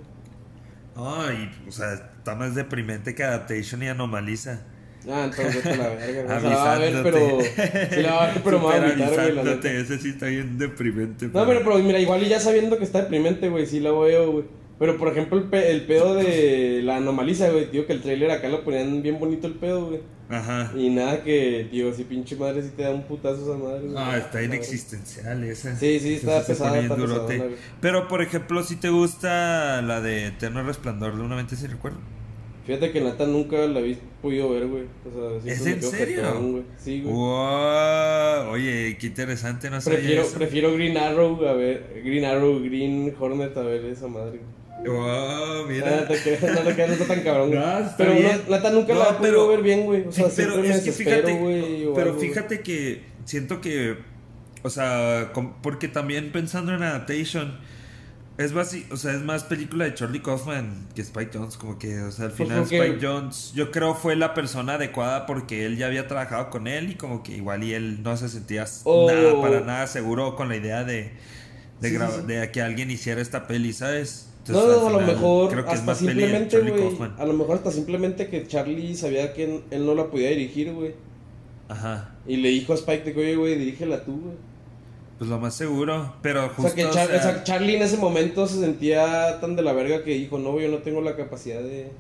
Ay, 0.96 1.52
o 1.68 1.72
sea, 1.72 1.94
está 1.94 2.36
más 2.36 2.56
deprimente 2.56 3.14
que 3.14 3.22
Adaptation 3.22 3.84
y 3.84 3.90
Anomaliza. 3.90 4.62
Ah, 5.10 5.26
entonces 5.30 5.66
la 5.78 5.90
verga, 5.90 6.40
güey. 6.40 6.54
Va 6.54 6.74
a 6.76 6.78
ver, 6.80 7.04
pero. 7.04 7.40
Sí 7.42 8.02
la 8.02 8.14
va 8.14 8.24
a 8.24 8.34
ver, 8.34 8.42
pero 8.44 8.60
me 8.60 8.66
va 8.66 8.74
a 8.74 8.76
agüitar, 8.78 9.14
güey, 9.14 9.36
la 9.36 9.44
neta. 9.44 9.72
Ese 9.72 10.00
sí 10.00 10.10
está 10.10 10.28
bien 10.28 10.58
deprimente. 10.58 11.28
No, 11.28 11.46
pero, 11.46 11.60
pero 11.64 11.78
mira, 11.80 12.00
igual 12.00 12.24
y 12.24 12.30
ya 12.30 12.40
sabiendo 12.40 12.78
que 12.78 12.84
está 12.86 13.02
deprimente, 13.02 13.50
güey, 13.50 13.66
sí 13.66 13.80
la 13.80 13.92
veo, 13.92 14.32
güey. 14.32 14.46
Pero 14.80 14.98
por 14.98 15.10
ejemplo, 15.10 15.38
el, 15.38 15.44
pe- 15.46 15.72
el 15.72 15.86
pedo 15.86 16.16
de 16.16 16.82
la 16.84 16.98
anomaliza, 16.98 17.50
güey, 17.50 17.70
tío, 17.70 17.86
que 17.86 17.94
el 17.94 18.02
trailer 18.02 18.32
acá 18.32 18.50
lo 18.50 18.64
ponían 18.64 19.02
bien 19.02 19.20
bonito 19.20 19.46
el 19.48 19.54
pedo, 19.54 19.86
güey. 19.88 20.00
Ajá. 20.30 20.72
Y 20.76 20.90
nada 20.90 21.22
que, 21.24 21.68
tío, 21.70 21.94
si 21.94 22.06
pinche 22.06 22.36
madre, 22.36 22.64
si 22.64 22.70
te 22.70 22.82
da 22.84 22.90
un 22.92 23.04
putazo 23.04 23.44
esa 23.44 23.64
madre, 23.64 23.82
güey. 23.88 23.96
Ah, 23.98 24.18
está 24.18 24.42
inexistencial 24.42 25.44
esa. 25.44 25.76
Sí, 25.76 26.00
sí, 26.00 26.16
está 26.16 26.42
se 26.42 26.54
pesada, 26.54 26.80
está 26.80 26.96
güey. 26.96 27.56
Pero, 27.82 28.08
por 28.08 28.22
ejemplo, 28.22 28.64
si 28.64 28.76
te 28.78 28.90
gusta 28.90 29.82
la 29.84 30.02
de 30.02 30.28
Eterno 30.28 30.64
Resplandor 30.64 31.16
de 31.18 31.22
una 31.22 31.36
mente 31.36 31.56
sin 31.56 31.70
recuerdo. 31.70 32.00
Fíjate 32.66 32.92
que 32.92 33.02
neta 33.02 33.26
nunca 33.26 33.58
la 33.58 33.80
había 33.80 33.98
podido 34.22 34.50
ver, 34.52 34.68
güey. 34.68 34.84
O 35.06 35.42
sea, 35.42 35.52
¿Es 35.54 35.66
en 35.66 35.84
serio? 35.84 36.64
Sí, 36.78 37.02
güey. 37.02 37.14
Wow, 37.14 38.52
oye, 38.52 38.98
qué 39.00 39.08
interesante, 39.08 39.70
no 39.70 39.80
Prefiero, 39.82 40.22
eso. 40.22 40.38
prefiero 40.38 40.74
Green 40.74 40.98
Arrow 40.98 41.46
a 41.46 41.54
ver, 41.54 42.02
Green 42.06 42.24
Arrow, 42.26 42.60
Green 42.62 43.14
Hornet 43.20 43.56
a 43.58 43.64
ver 43.64 43.84
esa 43.86 44.08
madre. 44.08 44.40
güey. 44.40 44.98
Wow, 44.98 45.06
Ah, 45.08 45.64
mira. 45.68 46.08
te 46.08 46.18
creas, 46.18 46.42
no 46.42 46.62
te 46.62 46.74
creas, 46.74 46.90
no 46.90 46.96
está 46.96 47.08
tan 47.08 47.24
cabrón. 47.24 47.52
No, 47.54 47.94
pero 47.98 48.14
bien. 48.14 48.42
no, 48.48 48.56
neta 48.56 48.70
nunca 48.72 48.94
No, 48.94 49.00
la 49.00 49.06
he 49.06 49.14
podido 49.14 49.22
pero- 49.22 49.48
ver 49.50 49.62
bien, 49.62 49.86
güey. 49.86 50.08
O 50.08 50.12
sea, 50.12 50.26
me 50.58 50.70
es 50.70 50.82
que 50.82 50.92
fíjate, 50.92 51.34
güey. 51.38 51.86
pero 51.96 52.10
algo, 52.12 52.20
fíjate 52.20 52.62
que 52.62 53.02
siento 53.26 53.60
que, 53.62 53.96
o 54.62 54.70
sea, 54.70 55.32
porque 55.62 55.88
también 55.90 56.32
pensando 56.32 56.74
en 56.74 56.84
adaptation, 56.84 57.60
es 58.38 58.54
basi- 58.54 58.86
o 58.92 58.98
sea, 58.98 59.14
es 59.14 59.22
más 59.22 59.44
película 59.44 59.86
de 59.86 59.94
Charlie 59.94 60.22
Kaufman 60.22 60.88
que 60.96 61.02
Spike 61.02 61.32
Jones, 61.38 61.58
como 61.58 61.78
que, 61.78 62.02
o 62.02 62.12
sea, 62.12 62.26
al 62.26 62.32
Pues 62.32 62.48
final 62.50 62.64
Spike 62.64 62.98
Jones, 63.02 63.52
yo 63.56 63.70
creo 63.72 63.94
fue 63.96 64.16
la 64.16 64.34
persona 64.34 64.74
adecuada 64.76 65.26
porque 65.26 65.66
él 65.66 65.78
ya 65.78 65.86
había 65.88 66.08
trabajado 66.08 66.50
con 66.50 66.68
él 66.68 66.92
y 66.92 66.96
como 66.96 67.22
que 67.24 67.36
igual 67.38 67.64
y 67.64 67.74
él 67.74 68.02
no 68.04 68.18
se 68.18 68.30
sentía 68.30 68.64
s- 68.64 68.82
O- 68.86 69.08
nada, 69.12 69.40
para 69.42 69.62
nada 69.62 69.88
seguro 69.88 70.36
con 70.36 70.50
la 70.50 70.56
idea 70.56 70.84
de, 70.84 70.94
de, 71.04 71.12
Sí, 71.82 71.90
sí, 71.90 71.94
graba- 71.94 72.22
sí. 72.22 72.26
de 72.28 72.52
que 72.52 72.62
alguien 72.62 72.90
hiciera 72.90 73.22
esta 73.22 73.46
peli, 73.48 73.72
¿sabes? 73.74 74.30
No, 74.48 74.60
Entonces, 74.60 74.82
no, 74.82 74.88
a 74.88 74.92
lo 74.92 75.08
mejor 75.08 75.50
creo 75.52 75.64
que 75.66 75.72
es 75.72 75.76
hasta 75.80 75.86
más 75.86 75.98
peli 76.00 76.22
de 76.22 76.40
simplemente, 76.40 76.96
güey. 76.98 77.12
A 77.18 77.26
lo 77.26 77.34
mejor 77.34 77.56
hasta 77.58 77.72
simplemente 77.72 78.28
que 78.28 78.46
Charlie 78.48 78.96
sabía 78.96 79.34
que 79.34 79.44
él, 79.46 79.62
él 79.72 79.86
no 79.86 79.96
la 79.96 80.08
podía 80.08 80.30
dirigir, 80.30 80.74
güey. 80.74 80.96
Ajá. 81.70 82.16
Y 82.28 82.38
le 82.38 82.50
dijo 82.50 82.74
a 82.74 82.76
Spike 82.76 83.04
de 83.06 83.14
que, 83.14 83.20
oye, 83.22 83.36
güey, 83.38 83.58
dirígela 83.58 84.04
tú, 84.04 84.20
güey. 84.20 84.36
Pues 85.24 85.30
lo 85.30 85.40
más 85.40 85.54
seguro, 85.56 86.14
pero 86.22 86.48
O 86.48 86.50
justo... 86.50 86.64
sea, 86.64 86.76
que 86.76 86.86
o 86.86 86.92
Char- 86.92 87.08
sea, 87.08 87.18
o 87.18 87.22
sea, 87.22 87.44
Charlie 87.46 87.78
en 87.78 87.84
ese 87.84 87.96
momento 87.96 88.46
se 88.46 88.60
sentía 88.60 89.40
tan 89.40 89.56
de 89.56 89.62
la 89.62 89.72
verga 89.72 90.04
que 90.04 90.12
dijo, 90.16 90.38
no, 90.38 90.52
güey, 90.52 90.66
yo 90.66 90.72
no 90.72 90.80
tengo 90.80 91.00
la 91.00 91.16
capacidad 91.16 91.62
de, 91.62 91.92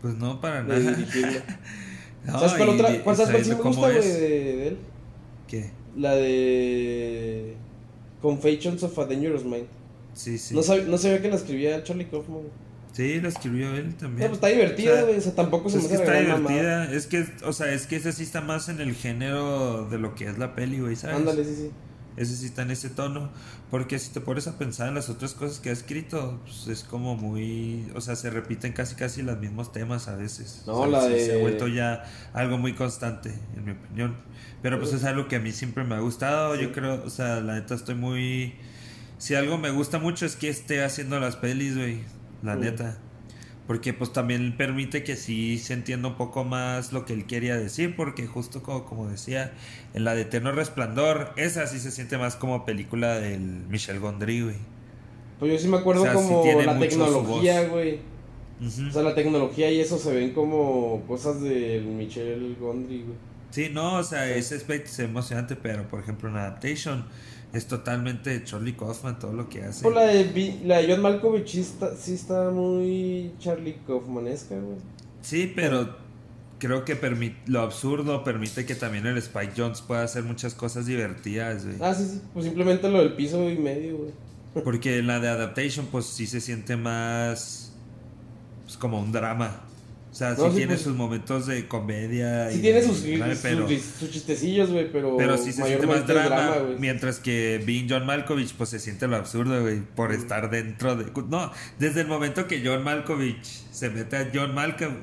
Pues 0.00 0.14
no, 0.14 0.40
para 0.40 0.62
de 0.62 0.78
nada. 0.78 0.96
dirigirla. 0.96 1.42
No, 2.24 2.38
¿Sabes 2.38 2.52
cuál 2.54 2.68
otra? 2.68 3.02
¿Cuál 3.02 3.16
sabes 3.16 3.30
cuál 3.32 3.44
sí 3.44 3.50
me 3.50 3.56
gusta, 3.56 3.80
güey, 3.80 3.94
de, 4.02 4.18
de 4.56 4.68
él? 4.68 4.78
¿Qué? 5.48 5.70
La 5.96 6.14
de 6.14 7.56
Confessions 8.22 8.82
of 8.84 8.96
a 8.98 9.06
Dangerous 9.06 9.42
Mind. 9.44 9.66
Sí, 10.12 10.38
sí. 10.38 10.54
No, 10.54 10.60
sab- 10.60 10.84
no 10.84 10.96
sabía 10.98 11.22
que 11.22 11.28
la 11.30 11.36
escribía 11.36 11.82
Charlie 11.82 12.04
Kaufman. 12.06 12.38
güey. 12.42 12.50
Sí, 12.92 13.20
lo 13.20 13.28
escribió 13.28 13.74
él 13.74 13.90
No, 13.92 13.96
también. 13.96 14.28
pues 14.28 14.32
está 14.32 14.46
divertida, 14.48 14.92
O 14.92 14.96
sea, 14.96 15.04
güey. 15.06 15.16
O 15.16 15.20
sea, 15.22 15.34
tampoco 15.34 15.70
se 15.70 15.78
Es 15.78 15.84
me 15.84 15.88
que 15.88 15.94
hace 15.94 16.04
está 16.04 16.12
la 16.20 16.36
divertida. 16.38 16.92
Es 16.92 17.06
que, 17.06 17.24
o 17.44 17.52
sea, 17.52 17.72
es 17.72 17.86
que 17.86 17.96
ese 17.96 18.12
sí 18.12 18.22
está 18.24 18.40
más 18.42 18.68
en 18.68 18.80
el 18.80 18.94
género 18.94 19.86
de 19.88 19.98
lo 19.98 20.14
que 20.14 20.26
es 20.28 20.38
la 20.38 20.54
peli, 20.54 20.78
güey, 20.80 20.96
¿sabes? 20.96 21.16
Ándale, 21.16 21.42
sí, 21.44 21.54
sí. 21.56 21.70
Ese 22.20 22.36
sí 22.36 22.46
está 22.46 22.62
en 22.62 22.70
ese 22.70 22.90
tono. 22.90 23.30
Porque 23.70 23.98
si 23.98 24.10
te 24.10 24.20
pones 24.20 24.46
a 24.46 24.58
pensar 24.58 24.88
en 24.88 24.94
las 24.94 25.08
otras 25.08 25.32
cosas 25.34 25.58
que 25.58 25.70
ha 25.70 25.72
escrito, 25.72 26.40
pues 26.44 26.68
es 26.68 26.84
como 26.84 27.16
muy. 27.16 27.90
O 27.94 28.00
sea, 28.00 28.14
se 28.16 28.28
repiten 28.30 28.72
casi 28.72 28.94
casi 28.94 29.22
los 29.22 29.38
mismos 29.38 29.72
temas 29.72 30.06
a 30.08 30.16
veces. 30.16 30.62
No, 30.66 30.86
la 30.86 31.04
de- 31.06 31.24
Se 31.26 31.38
ha 31.38 31.40
vuelto 31.40 31.66
ya 31.68 32.04
algo 32.32 32.58
muy 32.58 32.74
constante, 32.74 33.32
en 33.56 33.64
mi 33.64 33.72
opinión. 33.72 34.16
Pero 34.62 34.78
pues 34.78 34.92
es 34.92 35.04
algo 35.04 35.26
que 35.28 35.36
a 35.36 35.40
mí 35.40 35.52
siempre 35.52 35.82
me 35.84 35.94
ha 35.94 36.00
gustado. 36.00 36.54
Sí. 36.56 36.62
Yo 36.62 36.72
creo, 36.72 37.02
o 37.04 37.10
sea, 37.10 37.40
la 37.40 37.54
neta 37.54 37.74
estoy 37.74 37.94
muy. 37.94 38.54
Si 39.18 39.34
algo 39.34 39.58
me 39.58 39.70
gusta 39.70 39.98
mucho 39.98 40.26
es 40.26 40.36
que 40.36 40.48
esté 40.48 40.84
haciendo 40.84 41.18
las 41.20 41.36
pelis, 41.36 41.76
güey. 41.76 42.00
La 42.42 42.56
neta. 42.56 42.98
Porque 43.70 43.92
pues 43.92 44.12
también 44.12 44.56
permite 44.56 45.04
que 45.04 45.14
sí 45.14 45.56
se 45.56 45.74
entienda 45.74 46.08
un 46.08 46.16
poco 46.16 46.42
más 46.42 46.92
lo 46.92 47.04
que 47.04 47.12
él 47.12 47.24
quería 47.24 47.56
decir, 47.56 47.94
porque 47.94 48.26
justo 48.26 48.64
como, 48.64 48.84
como 48.84 49.08
decía, 49.08 49.52
en 49.94 50.02
la 50.02 50.16
de 50.16 50.22
Eterno 50.22 50.50
Resplandor, 50.50 51.32
esa 51.36 51.68
sí 51.68 51.78
se 51.78 51.92
siente 51.92 52.18
más 52.18 52.34
como 52.34 52.64
película 52.64 53.20
del 53.20 53.40
Michel 53.68 54.00
Gondry, 54.00 54.40
güey. 54.40 54.56
Pues 55.38 55.52
yo 55.52 55.58
sí 55.60 55.68
me 55.68 55.76
acuerdo 55.76 56.02
O 56.02 56.04
sea, 56.04 56.14
como 56.14 56.44
la 56.44 56.80
tecnología, 56.80 57.68
güey. 57.68 58.00
O 58.60 58.90
sea, 58.90 59.02
la 59.02 59.14
tecnología 59.14 59.70
y 59.70 59.78
eso 59.78 59.98
se 59.98 60.14
ven 60.16 60.32
como 60.32 61.04
cosas 61.06 61.40
del 61.40 61.84
Michel 61.84 62.56
Gondry, 62.58 63.04
güey. 63.04 63.18
Sí, 63.50 63.68
no, 63.72 63.98
o 63.98 64.02
sea, 64.02 64.28
ese 64.34 64.56
aspecto 64.56 64.90
es 64.90 64.98
emocionante, 64.98 65.54
pero 65.54 65.86
por 65.86 66.00
ejemplo 66.00 66.28
en 66.28 66.34
Adaptation 66.38 67.04
es 67.52 67.66
totalmente 67.66 68.42
Charlie 68.44 68.76
Kaufman 68.76 69.18
todo 69.18 69.32
lo 69.32 69.48
que 69.48 69.64
hace. 69.64 69.82
Pues 69.82 69.94
la 69.94 70.06
de, 70.06 70.60
la 70.64 70.78
de 70.78 70.92
John 70.92 71.02
Malkovich 71.02 71.48
sí 71.48 71.60
está, 71.60 71.96
sí 71.96 72.14
está 72.14 72.50
muy 72.50 73.32
Charlie 73.38 73.78
Kaufmanesca, 73.86 74.54
güey. 74.54 74.78
Sí, 75.22 75.52
pero 75.54 75.96
creo 76.58 76.84
que 76.84 76.96
lo 77.46 77.60
absurdo 77.60 78.22
permite 78.22 78.64
que 78.66 78.74
también 78.74 79.06
el 79.06 79.18
Spike 79.18 79.54
Jones 79.56 79.80
pueda 79.80 80.02
hacer 80.02 80.22
muchas 80.22 80.54
cosas 80.54 80.86
divertidas, 80.86 81.66
güey. 81.66 81.76
Ah, 81.80 81.94
sí, 81.94 82.04
sí. 82.04 82.22
Pues 82.32 82.44
simplemente 82.44 82.88
lo 82.88 82.98
del 82.98 83.14
piso 83.14 83.50
y 83.50 83.58
medio, 83.58 83.96
güey. 83.96 84.10
Porque 84.64 85.02
la 85.02 85.20
de 85.20 85.28
Adaptation, 85.28 85.86
pues 85.86 86.06
sí 86.06 86.26
se 86.26 86.40
siente 86.40 86.76
más. 86.76 87.72
Pues 88.64 88.76
como 88.76 89.00
un 89.00 89.12
drama. 89.12 89.64
O 90.10 90.14
sea, 90.14 90.30
No, 90.34 90.50
sí, 90.50 90.56
tiene 90.56 90.72
pues- 90.74 90.80
sus 90.82 90.96
momentos 90.96 91.46
de 91.46 91.68
comedia. 91.68 92.50
Sí 92.50 92.58
y- 92.58 92.62
tiene 92.62 92.82
sus, 92.82 93.02
¿vale? 93.20 93.34
sus, 93.34 93.42
pero, 93.42 93.68
sus 93.68 94.10
chistecillos, 94.10 94.70
güey, 94.70 94.90
pero, 94.90 95.16
pero 95.16 95.38
sí 95.38 95.52
se 95.52 95.64
siente 95.64 95.86
más 95.86 96.04
drama. 96.06 96.56
mientras 96.80 97.20
que 97.20 97.62
Being 97.64 97.86
John 97.88 98.06
Malkovich, 98.06 98.54
pues 98.54 98.70
se 98.70 98.80
siente 98.80 99.06
lo 99.06 99.14
absurdo, 99.16 99.60
güey, 99.62 99.80
por 99.94 100.12
estar 100.12 100.50
dentro 100.50 100.96
de. 100.96 101.06
No, 101.28 101.52
desde 101.78 102.00
el 102.00 102.08
momento 102.08 102.48
que 102.48 102.60
John 102.64 102.82
Malkovich 102.82 103.44
se 103.70 103.88
mete 103.90 104.16
a 104.16 104.30
John 104.34 104.52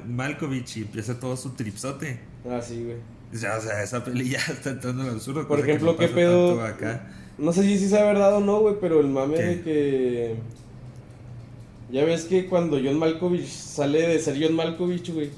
Malkovich 0.07 0.77
y 0.77 0.81
empieza 0.81 1.17
todo 1.19 1.37
su 1.37 1.51
tripsote. 1.51 2.19
Ah, 2.49 2.61
sí, 2.61 2.83
güey. 2.83 2.97
O 3.33 3.37
sea, 3.37 3.57
o 3.57 3.61
sea, 3.61 3.81
esa 3.83 4.03
peli 4.03 4.29
ya 4.29 4.39
está 4.51 4.71
entrando 4.71 5.03
en 5.03 5.07
lo 5.07 5.13
absurdo. 5.15 5.47
Por 5.47 5.57
cosa 5.57 5.65
que 5.65 5.71
ejemplo, 5.71 5.93
no 5.93 5.97
¿qué 5.97 6.07
pedo? 6.09 6.61
Acá. 6.63 7.11
No 7.37 7.53
sé 7.53 7.63
si 7.63 7.87
sea 7.87 8.03
verdad 8.03 8.35
o 8.35 8.39
no, 8.41 8.59
güey, 8.59 8.75
pero 8.81 8.99
el 8.99 9.07
mame 9.07 9.35
¿Qué? 9.37 9.43
de 9.43 9.61
que. 9.61 10.35
Ya 11.91 12.03
ves 12.03 12.25
que 12.25 12.47
cuando 12.47 12.77
John 12.83 12.99
Malkovich 12.99 13.47
sale 13.47 14.01
de 14.07 14.19
ser 14.19 14.37
John 14.41 14.55
Malkovich, 14.55 15.13
güey, 15.13 15.29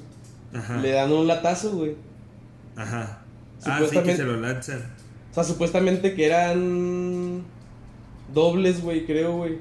Ajá. 0.53 0.77
le 0.77 0.91
dan 0.91 1.11
un 1.11 1.27
latazo, 1.27 1.71
güey. 1.71 1.95
Ajá. 2.75 3.19
Ah, 3.21 3.23
sí, 3.59 3.65
que 3.65 3.71
Supuestamente- 3.75 4.17
se 4.17 4.23
lo 4.23 4.37
lanzan. 4.37 4.79
O 5.31 5.33
sea, 5.35 5.43
supuestamente 5.43 6.13
que 6.15 6.25
eran 6.25 7.43
dobles, 8.33 8.81
güey, 8.81 9.05
creo, 9.05 9.33
güey. 9.37 9.57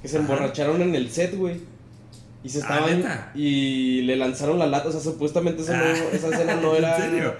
Que 0.00 0.08
se 0.08 0.16
Ajá. 0.16 0.24
emborracharon 0.24 0.80
en 0.82 0.94
el 0.94 1.10
set, 1.10 1.36
güey. 1.36 1.60
Y 2.42 2.48
se 2.48 2.58
Ah, 2.62 2.86
estaban. 2.86 3.30
y 3.34 4.02
le 4.02 4.16
lanzaron 4.16 4.58
la 4.58 4.66
lata. 4.66 4.88
O 4.88 4.92
sea, 4.92 5.00
supuestamente 5.00 5.62
esa, 5.62 5.76
no- 5.76 5.84
Ah, 5.84 5.94
esa 6.12 6.28
escena 6.28 6.56
no 6.56 6.74
era. 6.76 6.96
¿En 6.96 7.02
serio? 7.12 7.34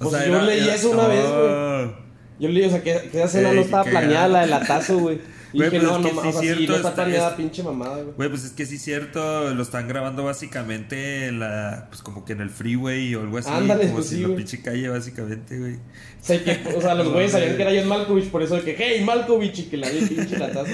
Pues 0.00 0.26
yo 0.26 0.42
leí 0.42 0.68
eso 0.68 0.90
una 0.90 1.06
vez, 1.08 1.24
güey. 1.28 2.08
Yo 2.40 2.48
leí, 2.48 2.64
o 2.64 2.70
sea, 2.70 2.82
que, 2.82 2.92
que 3.10 3.18
esa 3.18 3.24
escena 3.24 3.50
Ey, 3.50 3.56
no 3.56 3.62
estaba 3.62 3.84
planeada, 3.84 4.28
la 4.28 4.40
del 4.42 4.50
latazo, 4.50 4.98
güey. 4.98 5.20
Y 5.52 5.58
Güey, 5.58 5.70
dije, 5.70 5.80
pues 5.82 5.90
no, 5.90 6.08
es 6.08 6.14
no, 6.14 6.22
no 6.22 7.06
está 7.06 7.36
pinche 7.36 7.62
mamada, 7.62 8.02
güey. 8.02 8.14
Güey, 8.16 8.28
pues 8.28 8.44
es 8.44 8.52
que 8.52 8.66
sí 8.66 8.76
es 8.76 8.82
cierto, 8.82 9.54
lo 9.54 9.62
están 9.62 9.88
grabando 9.88 10.24
básicamente 10.24 11.26
en 11.26 11.40
la, 11.40 11.86
pues 11.88 12.02
como 12.02 12.24
que 12.24 12.34
en 12.34 12.42
el 12.42 12.50
freeway 12.50 13.14
o 13.14 13.22
algo 13.22 13.38
así, 13.38 13.48
Ándale, 13.50 13.84
como 13.84 13.94
pues 13.94 14.06
si 14.08 14.16
sí, 14.16 14.22
la 14.22 14.36
pinche 14.36 14.60
calle 14.60 14.88
básicamente, 14.88 15.58
güey. 15.58 15.74
O 15.74 15.78
sea, 16.20 16.44
que, 16.44 16.60
o 16.76 16.80
sea, 16.80 16.94
los 16.94 17.12
güeyes 17.12 17.32
sabían 17.32 17.56
que 17.56 17.62
era 17.62 17.72
John 17.74 17.88
Malkovich, 17.88 18.30
por 18.30 18.42
eso 18.42 18.56
de 18.56 18.62
que, 18.62 18.76
hey, 18.78 19.02
Malkovich, 19.04 19.58
y 19.58 19.62
que 19.64 19.76
dio 19.76 19.86
el 19.86 20.08
pinche 20.08 20.38
latazo, 20.38 20.70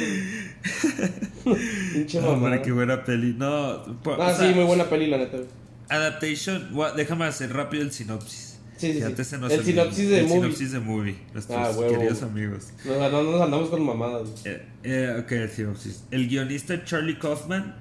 güey. 1.45 1.59
pinche 1.93 2.21
mamada. 2.21 2.37
hombre, 2.37 2.63
qué 2.63 2.73
buena 2.73 3.05
peli. 3.05 3.35
No, 3.37 3.47
Ah, 3.47 3.85
o 4.05 4.17
sea, 4.17 4.49
sí, 4.49 4.55
muy 4.55 4.65
buena 4.65 4.85
peli, 4.85 5.07
la 5.07 5.19
neta, 5.19 5.37
güey. 5.37 5.49
Adaptation, 5.89 6.71
déjame 6.97 7.27
hacer 7.27 7.53
rápido 7.53 7.83
el 7.83 7.93
sinopsis. 7.93 8.54
Sí, 8.77 8.93
sí, 8.93 8.99
sí. 8.99 9.05
antes 9.05 9.27
se 9.29 9.39
nos 9.39 9.53
El 9.53 9.65
sinopsis 9.65 10.09
de 10.09 10.19
el 10.21 10.27
movie. 10.27 10.41
sinopsis 10.43 10.73
de 10.73 10.81
movie, 10.81 11.17
nuestros 11.33 11.59
Ah, 11.59 11.71
huevo, 11.79 11.93
queridos 11.97 12.23
amigos. 12.23 12.69
No, 12.85 13.09
no 13.11 13.23
nos 13.23 13.41
andamos 13.43 13.69
con 13.71 13.85
mamadas. 13.87 14.29
Eh, 14.45 14.67
eh, 14.83 15.17
ok, 15.23 15.33
el 15.33 15.51
sinopsis. 15.51 16.05
El 16.11 16.29
guionista 16.29 16.85
Charlie 16.85 17.19
Kaufman 17.19 17.77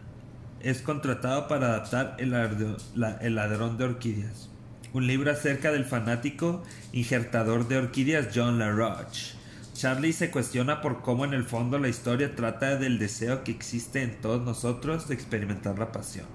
es 0.62 0.81
contratado 0.81 1.47
para 1.47 1.67
adaptar 1.67 2.15
El, 2.19 2.31
la- 2.31 3.17
El 3.21 3.35
ladrón 3.35 3.77
de 3.77 3.85
orquídeas, 3.85 4.50
un 4.93 5.07
libro 5.07 5.31
acerca 5.31 5.71
del 5.71 5.85
fanático 5.85 6.63
injertador 6.93 7.67
de 7.67 7.77
orquídeas 7.77 8.27
John 8.33 8.59
LaRoche, 8.59 9.33
Charlie 9.73 10.13
se 10.13 10.29
cuestiona 10.29 10.81
por 10.81 11.01
cómo 11.01 11.25
en 11.25 11.33
el 11.33 11.43
fondo 11.43 11.79
la 11.79 11.89
historia 11.89 12.35
trata 12.35 12.75
del 12.77 13.00
deseo 13.00 13.43
que 13.43 13.51
existe 13.51 14.03
en 14.03 14.21
todos 14.21 14.45
nosotros 14.45 15.07
de 15.07 15.15
experimentar 15.15 15.79
la 15.79 15.91
pasión. 15.91 16.27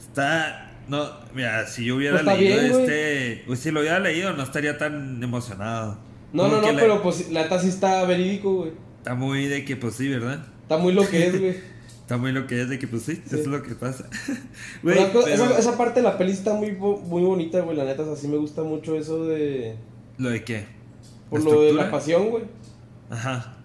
Está... 0.00 0.67
No, 0.88 1.06
mira, 1.34 1.66
si 1.66 1.84
yo 1.84 1.96
hubiera 1.96 2.22
Pues 2.22 2.38
leído 2.38 2.60
bien, 2.60 2.72
este... 2.80 3.42
pues, 3.46 3.60
si 3.60 3.70
lo 3.70 3.80
hubiera 3.80 3.98
leído 4.00 4.32
no 4.32 4.42
estaría 4.42 4.78
tan 4.78 5.22
emocionado. 5.22 5.98
No, 6.32 6.44
Como 6.44 6.56
no, 6.56 6.62
no, 6.62 6.72
la- 6.72 6.80
pero 6.80 7.02
pues 7.02 7.30
la 7.30 7.42
neta 7.42 7.58
sí 7.60 7.68
está 7.68 8.04
verídico, 8.04 8.54
güey. 8.54 8.72
Está 8.98 9.14
muy 9.14 9.46
de 9.46 9.64
que 9.64 9.76
pues 9.76 9.94
sí, 9.94 10.08
¿verdad? 10.08 10.44
Está 10.62 10.78
muy 10.78 10.92
lo 10.92 11.06
que 11.08 11.26
es, 11.26 11.38
güey. 11.40 11.56
Está 12.00 12.16
muy 12.16 12.32
lo 12.32 12.46
que 12.46 12.62
es 12.62 12.68
de 12.70 12.78
que 12.78 12.88
pues 12.88 13.02
sí, 13.02 13.16
Sí. 13.16 13.22
eso 13.26 13.36
es 13.36 13.46
lo 13.46 13.62
que 13.62 13.74
pasa. 13.74 14.08
Pero- 14.82 15.26
esa, 15.26 15.58
esa 15.58 15.76
parte 15.76 16.00
de 16.00 16.04
la 16.04 16.16
peli 16.16 16.32
está 16.32 16.54
muy, 16.54 16.72
muy 16.72 17.22
bonita, 17.22 17.60
güey. 17.60 17.76
La 17.76 17.84
neta, 17.84 18.02
o 18.02 18.06
sea, 18.06 18.16
sí 18.16 18.28
me 18.28 18.38
gusta 18.38 18.62
mucho 18.62 18.96
eso 18.96 19.26
de. 19.26 19.76
¿Lo 20.16 20.30
de 20.30 20.42
qué? 20.42 20.64
Por 21.30 21.44
¿La 21.44 21.50
lo 21.50 21.60
de 21.62 21.72
la 21.74 21.90
pasión, 21.90 22.30
güey. 22.30 22.44
Ajá. 23.10 23.57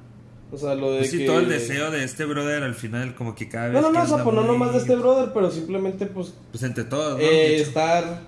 O 0.54 0.58
sea, 0.58 0.76
lo 0.76 0.92
de 0.92 1.00
Pues 1.00 1.10
sí, 1.10 1.18
que. 1.18 1.26
todo 1.26 1.40
el 1.40 1.50
deseo 1.50 1.90
de 1.90 2.04
este 2.04 2.26
brother 2.26 2.62
al 2.62 2.76
final 2.76 3.16
como 3.16 3.34
que 3.34 3.50
cada 3.50 3.70
vez 3.70 3.74
No, 3.74 3.82
no, 3.82 3.92
no, 3.92 4.04
o 4.04 4.08
sea, 4.08 4.24
pues 4.24 4.36
no 4.36 4.44
nomás 4.44 4.72
de 4.74 4.78
este 4.78 4.96
brother, 4.96 5.32
pero 5.34 5.50
simplemente, 5.50 6.06
pues, 6.06 6.34
Pues 6.52 6.62
entre 6.64 6.84
todos, 6.84 7.18
¿no? 7.18 7.24
eh, 7.24 7.60
estar 7.60 8.22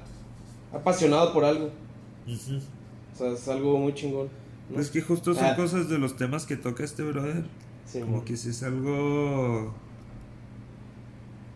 apasionado 0.74 1.32
por 1.34 1.46
algo. 1.46 1.70
O 2.28 3.18
sea, 3.18 3.32
es 3.32 3.48
algo 3.48 3.78
muy 3.78 3.94
chingón. 3.94 4.28
¿no? 4.70 4.82
Es 4.82 4.90
que 4.90 5.02
justo 5.02 5.36
son 5.36 5.46
Ah. 5.46 5.56
cosas 5.56 5.88
de 5.88 6.00
los 6.00 6.18
temas 6.18 6.48
que 6.48 6.56
toca 6.58 6.84
este 6.84 7.04
brother. 7.04 7.44
Sí, 7.86 8.00
Como 8.00 8.18
mo. 8.18 8.26
que 8.26 8.36
si 8.36 8.50
es 8.50 8.64
algo... 8.64 9.72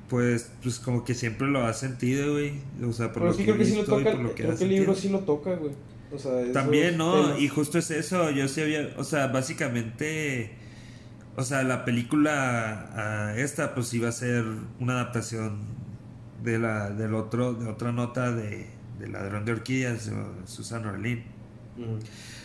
Pues, 0.09 0.51
pues 0.63 0.79
como 0.79 1.03
que 1.03 1.13
siempre 1.13 1.47
lo 1.47 1.65
ha 1.65 1.73
sentido, 1.73 2.33
güey. 2.33 2.53
O 2.87 2.91
sea, 2.93 3.07
por 3.07 3.13
Pero 3.13 3.25
lo 3.25 3.31
es 3.31 3.37
que 3.37 3.43
creo 3.45 3.57
que 3.57 3.65
sí 3.65 3.75
lo 3.75 3.83
toca. 3.85 4.11
por 4.11 4.19
lo 4.21 4.35
que 4.35 4.43
Creo 4.43 4.57
que 4.57 4.63
el 4.63 4.69
libro 4.69 4.95
sí 4.95 5.09
lo 5.09 5.19
toca, 5.19 5.55
güey. 5.55 5.71
O 6.11 6.17
sea, 6.17 6.51
También, 6.51 6.97
¿no? 6.97 7.13
temas. 7.27 7.39
Y 7.41 7.47
justo 7.47 7.77
es 7.77 7.91
eso, 7.91 8.31
yo 8.31 8.47
sí 8.47 8.61
había, 8.61 8.89
o 8.97 9.03
sea, 9.03 9.27
básicamente, 9.27 10.51
o 11.39 11.43
sea, 11.43 11.63
la 11.63 11.85
película 11.85 12.89
ah, 12.93 13.33
esta 13.37 13.73
pues 13.73 13.93
iba 13.93 14.09
a 14.09 14.11
ser 14.11 14.43
una 14.79 14.93
adaptación 14.93 15.59
de 16.43 16.59
la 16.59 16.89
del 16.89 17.13
otro 17.13 17.53
de 17.53 17.69
otra 17.69 17.93
nota 17.93 18.31
de, 18.33 18.67
de 18.99 19.07
Ladrón 19.07 19.45
de 19.45 19.53
Orquídeas 19.53 20.05
de 20.05 20.13
Susan 20.45 20.85
Orlean. 20.85 21.23
Ujú. 21.77 21.99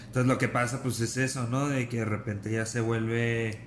Entonces 0.06 0.26
lo 0.28 0.38
que 0.38 0.46
pasa 0.46 0.80
pues 0.80 1.00
es 1.00 1.16
eso, 1.16 1.48
¿no? 1.48 1.68
De 1.68 1.88
que 1.88 1.98
de 1.98 2.04
repente 2.04 2.52
ya 2.52 2.66
se 2.66 2.80
vuelve 2.80 3.58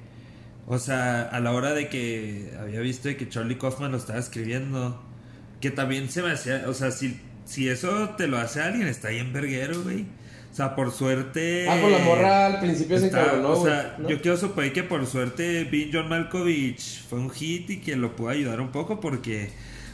o 0.66 0.80
sea, 0.80 1.24
a 1.24 1.40
la 1.42 1.52
hora 1.52 1.74
de 1.74 1.90
que 1.90 2.54
había 2.60 2.80
visto 2.80 3.10
de 3.10 3.18
que 3.18 3.28
Charlie 3.28 3.58
Kaufman 3.58 3.92
lo 3.92 3.98
estaba 3.98 4.20
escribiendo, 4.20 5.02
que 5.60 5.72
también 5.72 6.10
se 6.10 6.22
me 6.22 6.32
hacía, 6.32 6.64
o 6.68 6.74
sea, 6.74 6.92
si, 6.92 7.20
si 7.46 7.70
eso 7.70 8.10
te 8.18 8.28
lo 8.28 8.38
hace 8.38 8.62
alguien, 8.62 8.88
está 8.88 9.10
bien 9.10 9.32
verguero, 9.34 9.82
güey. 9.84 10.06
O 10.58 10.60
sea, 10.60 10.76
por 10.76 10.92
suerte... 10.92 11.68
Ah, 11.70 11.80
con 11.80 11.92
la 11.92 12.00
morra 12.00 12.48
al 12.48 12.60
principio 12.60 12.98
se 12.98 13.06
está- 13.06 13.22
encabronó, 13.22 13.50
o 13.60 13.64
sea, 13.64 13.96
¿no? 14.00 14.10
yo 14.10 14.20
quiero 14.20 14.38
suponer 14.38 14.74
que 14.74 14.82
por 14.82 15.06
suerte 15.06 15.66
Vin 15.66 15.92
John 15.94 16.10
Malkovich 16.10 17.04
fue 17.08 17.20
un 17.20 17.30
hit 17.30 17.70
y 17.70 17.78
que 17.78 17.96
lo 17.96 18.16
pudo 18.16 18.30
ayudar 18.30 18.60
un 18.60 18.70
poco 18.72 19.00
porque 19.00 19.52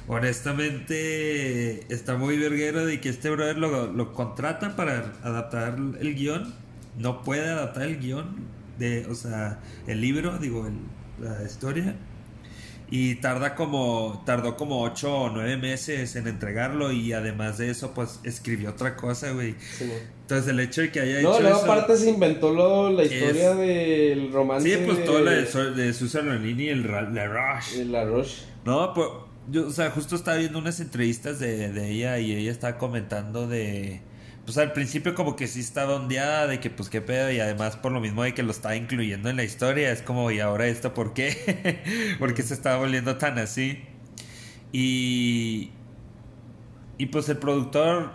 honestamente 0.08 1.93
está 1.93 2.15
muy 2.15 2.38
verguero 2.38 2.86
de 2.86 3.01
que 3.01 3.10
este 3.10 3.29
brother 3.29 3.58
lo, 3.58 3.91
lo 3.91 4.13
contrata 4.13 4.75
para 4.77 5.13
adaptar 5.24 5.75
el 6.00 6.15
guion. 6.15 6.53
No 6.98 7.24
puede 7.24 7.50
adaptar 7.50 7.84
el 7.84 8.00
guion 8.00 8.36
de, 8.79 9.05
o 9.08 9.15
sea, 9.15 9.60
el 9.88 10.00
libro, 10.01 10.38
digo, 10.38 10.65
el- 10.67 10.79
la 11.25 11.43
historia. 11.43 11.96
Y 12.95 13.15
tarda 13.15 13.55
como, 13.55 14.21
tardó 14.23 14.56
como 14.56 14.84
8 14.84 15.12
o 15.12 15.29
9 15.32 15.58
meses 15.58 16.15
en 16.15 16.27
entregarlo 16.27 16.91
y 16.91 17.12
además 17.12 17.58
de 17.58 17.71
eso, 17.71 17.91
pues 17.95 18.19
escribió 18.23 18.69
otra 18.69 18.95
cosa, 18.95 19.32
güey. 19.32 19.56
Sí. 19.60 19.91
Entonces 20.21 20.47
el 20.51 20.60
hecho 20.60 20.82
de 20.82 20.91
que 20.91 20.99
haya 20.99 21.21
No, 21.23 21.32
hecho 21.32 21.41
luego 21.41 21.58
eso... 21.58 21.71
aparte 21.71 21.97
se 21.97 22.12
inventó 22.12 22.53
lo- 22.53 22.91
la 22.91 23.03
historia 23.03 23.49
es- 23.53 23.58
del 23.58 24.32
romance. 24.32 24.69
Sí, 24.69 24.84
pues 24.86 24.99
de, 24.99 25.03
todo 25.06 25.21
la 25.21 25.32
de, 25.32 25.71
de 25.71 25.91
Susan 25.93 26.27
y 26.60 26.67
el 26.69 26.84
La 26.84 27.25
Rush. 27.25 27.77
la 27.88 28.06
Roche. 28.06 28.43
No, 28.63 28.93
pues, 28.93 29.08
yo, 29.49 29.65
o 29.67 29.71
sea, 29.71 29.89
justo 29.89 30.15
estaba 30.15 30.38
viendo 30.38 30.60
unas 30.60 30.79
entrevistas 30.79 31.39
de, 31.39 31.71
de 31.73 31.89
ella 31.89 32.19
y 32.19 32.32
ella 32.36 32.51
estaba 32.51 32.77
comentando 32.77 33.47
de... 33.47 34.01
Pues 34.45 34.58
al 34.58 34.73
principio 34.73 35.15
como 35.15 35.36
que 35.36 35.47
sí 35.47 35.62
estaba 35.62 35.95
ondeada 35.95 36.47
de 36.47 36.60
que 36.60 36.69
pues 36.69 36.89
qué 36.89 36.99
pedo 36.99 37.32
y 37.32 37.39
además 37.39 37.77
por 37.77 37.93
lo 37.93 38.01
mismo 38.01 38.23
de 38.23 38.34
que 38.34 38.43
lo 38.43 38.51
estaba 38.51 38.75
incluyendo 38.75 39.29
en 39.29 39.38
la 39.38 39.43
historia 39.43 39.91
es 39.91 40.01
como 40.01 40.32
y 40.32 40.41
ahora 40.41 40.67
esto 40.67 40.93
por 40.93 41.13
qué, 41.13 42.15
por 42.19 42.34
qué 42.34 42.43
se 42.43 42.53
estaba 42.53 42.77
volviendo 42.77 43.17
tan 43.17 43.39
así. 43.39 43.84
Y... 44.71 45.71
Y 46.97 47.08
pues 47.08 47.27
el 47.29 47.38
productor 47.38 48.12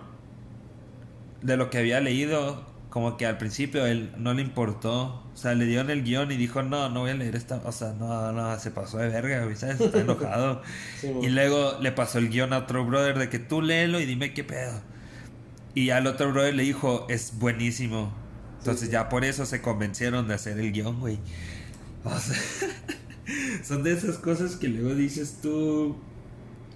de 1.43 1.57
lo 1.57 1.71
que 1.71 1.79
había 1.79 2.01
leído, 2.01 2.65
como 2.91 3.17
que 3.17 3.27
al 3.27 3.39
principio 3.39 3.87
él 3.87 4.13
no 4.17 4.35
le 4.35 4.43
importó. 4.43 5.25
O 5.33 5.37
sea, 5.37 5.55
le 5.55 5.67
dieron 5.67 5.91
el 5.91 6.03
guion 6.03 6.31
y 6.33 6.37
dijo, 6.37 6.63
no, 6.63 6.89
no 6.89 7.01
voy 7.01 7.11
a 7.11 7.15
leer 7.15 7.37
esta. 7.37 7.61
O 7.65 7.73
sea, 7.73 7.93
no, 7.93 8.33
no, 8.33 8.59
se 8.59 8.71
pasó 8.71 8.99
de 8.99 9.09
verga, 9.09 9.45
güey, 9.45 9.57
¿sabes? 9.57 9.81
Está 9.81 10.01
enojado. 10.01 10.63
Sí, 11.01 11.13
y 11.23 11.29
luego 11.29 11.79
le 11.81 11.93
pasó 11.93 12.19
el 12.19 12.29
guion 12.29 12.53
a 12.53 12.59
otro 12.59 12.85
brother 12.85 13.19
de 13.19 13.29
que 13.29 13.39
tú 13.39 13.63
léelo 13.63 14.01
y 14.01 14.07
dime 14.07 14.33
qué 14.33 14.45
pedo. 14.45 14.81
Y 15.75 15.91
al 15.91 16.07
otro 16.07 16.33
brother 16.33 16.55
le 16.55 16.63
dijo, 16.65 17.07
es 17.09 17.39
buenísimo. 17.39 18.13
Entonces 18.59 18.87
sí. 18.87 18.93
ya 18.93 19.09
por 19.09 19.25
eso 19.25 19.47
se 19.47 19.63
convencieron 19.63 20.27
de 20.29 20.35
hacer 20.35 20.59
el 20.59 20.73
guion, 20.73 21.01
güey. 21.01 21.19
O 22.05 22.19
sea, 22.19 22.37
son 23.65 23.83
de 23.83 23.93
esas 23.93 24.19
cosas 24.19 24.57
que 24.57 24.69
luego 24.69 24.95
dices 24.95 25.39
tú. 25.43 25.97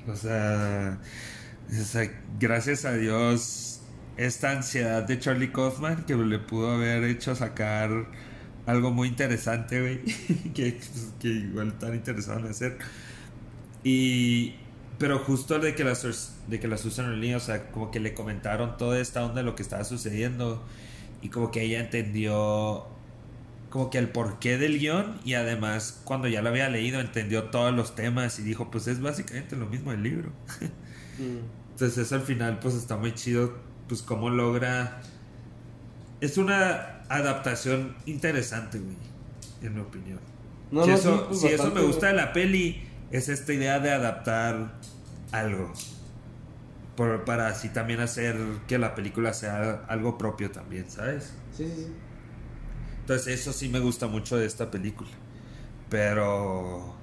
O 0.07 0.17
sea, 0.17 0.99
o 1.69 1.85
sea, 1.85 2.11
gracias 2.39 2.85
a 2.85 2.93
Dios, 2.93 3.81
esta 4.17 4.51
ansiedad 4.51 5.03
de 5.03 5.19
Charlie 5.19 5.53
Kaufman 5.53 6.05
que 6.05 6.15
le 6.15 6.39
pudo 6.39 6.73
haber 6.73 7.05
hecho 7.05 7.35
sacar 7.35 7.91
algo 8.67 8.91
muy 8.91 9.09
interesante, 9.09 9.81
güey. 9.81 10.03
que, 10.55 10.73
pues, 10.73 11.13
que 11.21 11.29
igual 11.29 11.79
tan 11.79 11.95
interesado 11.95 12.41
en 12.41 12.47
hacer. 12.47 12.79
Y. 13.85 14.55
Pero 15.03 15.19
justo 15.19 15.59
de 15.59 15.75
que 15.75 15.83
la, 15.83 15.99
de 16.47 16.61
que 16.61 16.69
la 16.69 16.79
Susan 16.79 17.07
Orlean, 17.07 17.35
o 17.35 17.41
sea, 17.41 17.73
como 17.73 17.91
que 17.91 17.99
le 17.99 18.15
comentaron 18.15 18.77
toda 18.77 19.01
esta 19.01 19.25
onda 19.25 19.41
de 19.41 19.43
lo 19.43 19.57
que 19.57 19.65
estaba 19.65 19.83
sucediendo. 19.83 20.63
Y 21.23 21.29
como 21.29 21.51
que 21.51 21.61
ella 21.61 21.81
entendió 21.81 22.87
como 23.69 23.91
que 23.91 23.99
el 23.99 24.11
porqué 24.11 24.59
del 24.59 24.79
guion 24.79 25.19
y 25.25 25.35
además 25.35 26.01
cuando 26.05 26.29
ya 26.29 26.41
lo 26.41 26.51
había 26.51 26.69
leído 26.69 27.01
entendió 27.01 27.45
todos 27.45 27.75
los 27.75 27.97
temas 27.97 28.39
y 28.39 28.43
dijo 28.43 28.71
pues 28.71 28.87
es 28.87 29.01
básicamente 29.01 29.57
lo 29.57 29.67
mismo 29.67 29.91
del 29.91 30.05
libro. 30.05 30.31
Mm. 31.19 31.73
Entonces 31.73 31.99
eso 31.99 32.15
al 32.15 32.23
final 32.23 32.59
pues 32.59 32.75
está 32.75 32.97
muy 32.97 33.13
chido 33.13 33.53
pues 33.87 34.01
cómo 34.01 34.31
logra... 34.31 35.03
Es 36.23 36.39
una 36.39 37.03
adaptación 37.11 37.95
interesante, 38.07 38.79
güey, 38.79 38.97
en 39.61 39.75
mi 39.75 39.81
opinión. 39.83 40.21
No, 40.71 40.85
si 40.85 40.91
no, 40.91 40.97
eso, 40.97 41.19
sí, 41.19 41.25
pues, 41.29 41.41
si 41.41 41.47
eso 41.49 41.71
me 41.71 41.83
gusta 41.83 42.07
de 42.07 42.15
la 42.15 42.33
peli, 42.33 42.83
es 43.13 43.29
esta 43.29 43.53
idea 43.53 43.79
de 43.81 43.93
adaptar 43.93 44.75
algo. 45.33 45.73
Por- 46.97 47.25
para 47.25 47.49
así 47.49 47.71
también 47.71 48.01
hacer 48.01 48.37
que 48.69 48.79
la 48.79 48.95
película 48.95 49.33
sea 49.33 49.85
algo 49.89 50.19
propio 50.19 50.51
también, 50.51 50.91
¿sabes? 50.91 51.33
Sí, 51.57 51.65
sí, 51.65 51.75
sí. 51.87 51.93
Entonces 53.01 53.41
eso 53.41 53.53
sí 53.53 53.69
me 53.69 53.81
gusta 53.81 54.07
mucho 54.07 54.37
de 54.37 54.47
esta 54.47 54.71
película. 54.71 55.11
Pero... 55.91 56.95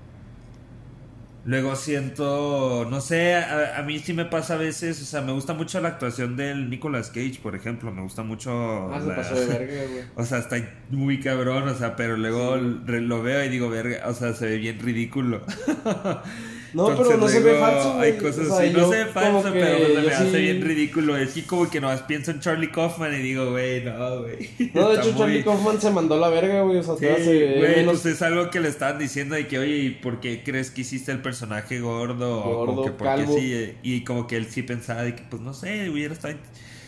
Luego 1.46 1.76
siento, 1.76 2.86
no 2.92 3.00
sé, 3.02 3.34
a, 3.36 3.80
a 3.80 3.84
mí 3.84 3.98
sí 4.00 4.14
me 4.14 4.26
pasa 4.26 4.56
a 4.56 4.58
veces, 4.58 5.02
o 5.02 5.06
sea, 5.06 5.22
me 5.22 5.32
gusta 5.32 5.54
mucho 5.54 5.80
la 5.80 5.88
actuación 5.90 6.36
del 6.36 6.70
Nicolas 6.70 7.10
Cage, 7.10 7.40
por 7.42 7.56
ejemplo, 7.56 7.92
me 7.92 8.02
gusta 8.02 8.24
mucho... 8.24 8.94
Ah, 8.94 9.00
se 9.02 9.08
la- 9.08 9.16
pasó 9.16 9.36
de 9.36 9.46
verga, 9.48 9.82
güey. 9.92 10.04
O 10.16 10.26
sea, 10.26 10.40
está 10.40 10.58
muy 10.90 11.20
cabrón, 11.22 11.68
o 11.68 11.74
sea, 11.76 11.96
pero 11.96 12.18
luego 12.18 12.58
lo 12.58 13.24
veo 13.24 13.44
y 13.46 13.50
digo, 13.50 13.70
verga, 13.70 14.08
o 14.08 14.14
sea, 14.14 14.34
se 14.34 14.46
ve 14.48 14.58
bien 14.58 14.80
ridículo. 14.80 15.42
No, 16.74 16.90
Entonces, 16.90 17.08
pero 17.08 17.20
no 17.20 17.28
se 17.28 17.40
ve 17.40 17.60
falso. 17.60 18.00
Hay 18.00 18.14
cosas 18.14 18.48
O 18.48 18.56
sea, 18.56 18.66
así, 18.66 18.74
no 18.78 18.90
se 18.92 18.98
ve 19.04 19.06
falso, 19.08 19.50
pero 19.52 19.88
se 19.88 20.02
me 20.02 20.14
hace 20.14 20.32
sí- 20.32 20.38
bien 20.42 20.62
ridículo. 20.62 21.18
Es 21.18 21.32
que 21.34 21.44
como 21.44 21.70
que 21.70 21.82
nomás 21.82 22.04
pienso 22.04 22.32
en 22.32 22.40
Charlie 22.42 22.70
Kaufman 22.72 23.14
y 23.14 23.18
digo, 23.24 23.50
güey, 23.52 23.84
no, 23.84 24.22
güey. 24.22 24.50
No, 24.74 24.90
de 24.90 24.96
hecho, 25.00 25.16
Charlie 25.18 25.44
Kaufman 25.44 25.82
se 25.82 25.90
mandó 25.92 26.18
la 26.20 26.30
verga, 26.30 26.62
güey. 26.62 26.78
O 26.78 26.84
sea, 26.84 26.96
Sí, 26.96 27.24
se 27.24 27.32
ve 27.34 27.58
güey, 27.58 27.76
menos. 27.78 28.02
pues 28.02 28.06
es 28.16 28.22
algo 28.22 28.50
que 28.52 28.60
le 28.60 28.70
estaban 28.70 29.00
diciendo 29.00 29.36
de 29.36 29.48
que, 29.48 29.58
oye, 29.60 29.76
¿y 29.78 29.90
por 29.90 30.20
qué 30.20 30.44
crees 30.44 30.70
que 30.72 30.82
hiciste 30.82 31.12
el 31.12 31.22
personaje 31.22 31.80
gordo? 31.80 32.44
o 32.44 32.56
Gordo, 32.58 32.66
como 32.66 32.84
que 32.86 32.92
porque 32.92 33.26
sí, 33.28 33.74
y 33.82 34.04
como 34.04 34.28
que 34.28 34.38
él 34.38 34.46
sí 34.48 34.62
pensaba 34.64 35.02
de 35.04 35.16
que, 35.16 35.24
pues 35.24 35.42
no 35.42 35.54
sé, 35.54 35.90
hubiera 35.90 36.14
estado... 36.14 36.36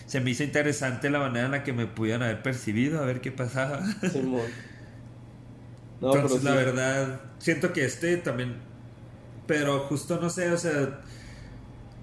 Se 0.05 0.19
me 0.19 0.29
hizo 0.31 0.43
interesante 0.43 1.09
la 1.09 1.19
manera 1.19 1.45
en 1.45 1.51
la 1.53 1.63
que 1.63 1.71
me 1.71 1.87
pudieron 1.87 2.21
haber 2.23 2.41
percibido, 2.43 3.01
a 3.01 3.05
ver 3.05 3.21
qué 3.21 3.31
pasaba. 3.31 3.81
Simón. 4.11 4.41
No, 6.01 6.09
pero 6.11 6.23
Entonces, 6.23 6.39
sí. 6.41 6.45
la 6.47 6.55
verdad, 6.55 7.21
siento 7.37 7.73
que 7.73 7.85
este 7.85 8.17
también. 8.17 8.55
Pero 9.47 9.79
justo 9.81 10.19
no 10.19 10.29
sé, 10.29 10.51
o 10.51 10.57
sea. 10.57 11.01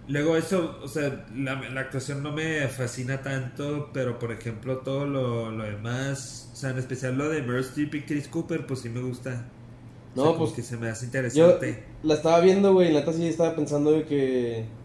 Luego 0.08 0.36
eso, 0.38 0.80
o 0.82 0.88
sea, 0.88 1.26
la, 1.34 1.54
la 1.70 1.80
actuación 1.82 2.22
no 2.22 2.32
me 2.32 2.66
fascina 2.68 3.22
tanto, 3.22 3.90
pero 3.92 4.18
por 4.18 4.32
ejemplo 4.32 4.78
todo 4.78 5.06
lo, 5.06 5.50
lo 5.50 5.64
demás, 5.64 6.50
o 6.52 6.56
sea, 6.56 6.70
en 6.70 6.78
especial 6.78 7.18
lo 7.18 7.28
de 7.28 7.42
Meryl 7.42 7.60
Streep 7.60 7.94
y 7.96 8.06
Chris 8.06 8.28
Cooper, 8.28 8.66
pues 8.66 8.80
sí 8.80 8.88
me 8.88 9.00
gusta. 9.02 9.52
O 10.16 10.16
No, 10.16 10.22
sea, 10.22 10.36
pues, 10.36 10.52
que 10.52 10.62
se 10.62 10.76
me 10.78 10.88
hace 10.90 11.06
Yo 11.32 11.46
interesante. 11.46 11.84
la 12.02 12.14
estaba 12.14 12.40
viendo, 12.40 12.72
güey. 12.74 12.88
y 12.90 12.92
La 12.92 13.10
sí 13.12 13.26
estaba 13.28 13.54
pensando 13.56 13.92
de 13.92 14.04
que. 14.06 14.77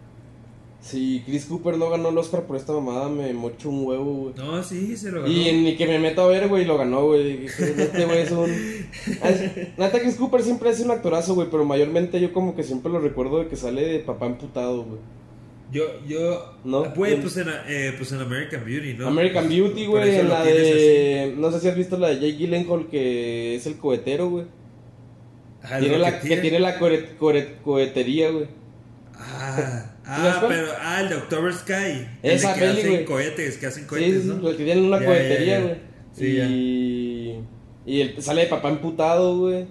Si 0.84 1.24
Chris 1.26 1.46
Cooper 1.46 1.78
no 1.78 1.90
ganó 1.90 2.10
el 2.10 2.18
Oscar 2.18 2.44
por 2.44 2.58
esta 2.58 2.74
mamada, 2.74 3.08
me 3.08 3.32
mocho 3.34 3.70
un 3.70 3.86
huevo, 3.88 4.14
güey. 4.16 4.34
No, 4.36 4.62
sí, 4.62 4.98
se 4.98 5.12
lo 5.12 5.22
ganó. 5.22 5.32
Y 5.34 5.50
ni 5.54 5.78
que 5.78 5.88
me 5.88 5.98
meto 5.98 6.24
a 6.24 6.28
ver, 6.28 6.50
güey, 6.50 6.66
lo 6.66 6.78
ganó, 6.78 7.06
güey. 7.06 7.46
Este 7.46 8.04
güey 8.06 8.20
es 8.20 8.32
un. 8.32 8.52
Neta, 9.78 10.00
Chris 10.02 10.16
Cooper 10.16 10.42
siempre 10.44 10.70
es 10.72 10.82
un 10.82 10.92
actorazo, 10.92 11.36
güey, 11.36 11.48
pero 11.50 11.64
mayormente 11.64 12.20
yo 12.20 12.34
como 12.34 12.54
que 12.54 12.64
siempre 12.64 12.92
lo 12.92 13.00
recuerdo 13.00 13.40
de 13.40 13.48
que 13.48 13.56
sale 13.56 13.82
de 13.82 14.00
papá 14.00 14.26
emputado, 14.26 14.84
güey. 14.84 15.00
Yo, 15.72 15.86
yo. 16.06 16.54
No, 16.66 16.94
Güey, 16.94 17.20
pues 17.20 17.38
en, 17.38 17.48
eh, 17.68 17.94
pues 17.98 18.12
en 18.12 18.20
American 18.20 18.64
Beauty, 18.66 18.94
¿no? 18.96 19.08
American 19.08 19.48
Beauty, 19.48 19.86
güey, 19.88 20.18
en 20.18 20.28
la 20.30 20.44
de. 20.44 21.34
No 21.38 21.50
sé 21.52 21.62
si 21.62 21.68
has 21.70 21.78
visto 21.78 21.98
la 21.98 22.10
de 22.10 22.16
Jake 22.16 22.34
Gyllenhaal, 22.38 22.88
que 22.90 23.56
es 23.56 23.66
el 23.66 23.78
cohetero, 23.78 24.30
güey. 24.30 24.46
Ah, 25.64 25.80
Tiene 25.80 25.98
la, 25.98 26.20
que 26.20 26.28
que 26.28 26.38
tiene 26.38 26.60
la 26.60 26.78
cohe- 26.78 27.18
cohe- 27.18 27.56
cohetería, 27.64 28.30
güey. 28.32 28.48
Ah, 29.16 29.56
¿Sabes 29.58 29.93
ah, 30.06 30.46
pero. 30.48 30.68
Ah, 30.82 31.02
el 31.02 31.10
de 31.10 31.16
October 31.16 31.54
Sky. 31.54 32.08
Esa 32.22 32.54
el 32.54 32.60
que 32.60 32.66
peli, 32.66 32.80
hacen 32.80 33.06
cohetes, 33.06 33.58
que 33.58 33.66
hacen 33.66 33.88
cohetes, 33.88 34.24
sí, 34.24 34.28
¿no? 34.28 34.36
los 34.36 34.56
que 34.56 34.66
tienen 34.66 34.86
una 34.86 35.00
Ya, 35.00 35.06
cohetería, 35.06 35.62
güey. 35.62 35.76
Sí, 36.14 36.38
y. 36.40 37.44
Y 37.86 38.02
el, 38.02 38.22
sale 38.22 38.44
de 38.44 38.48
papá 38.48 38.70
emputado, 38.70 39.38
güey. 39.38 39.66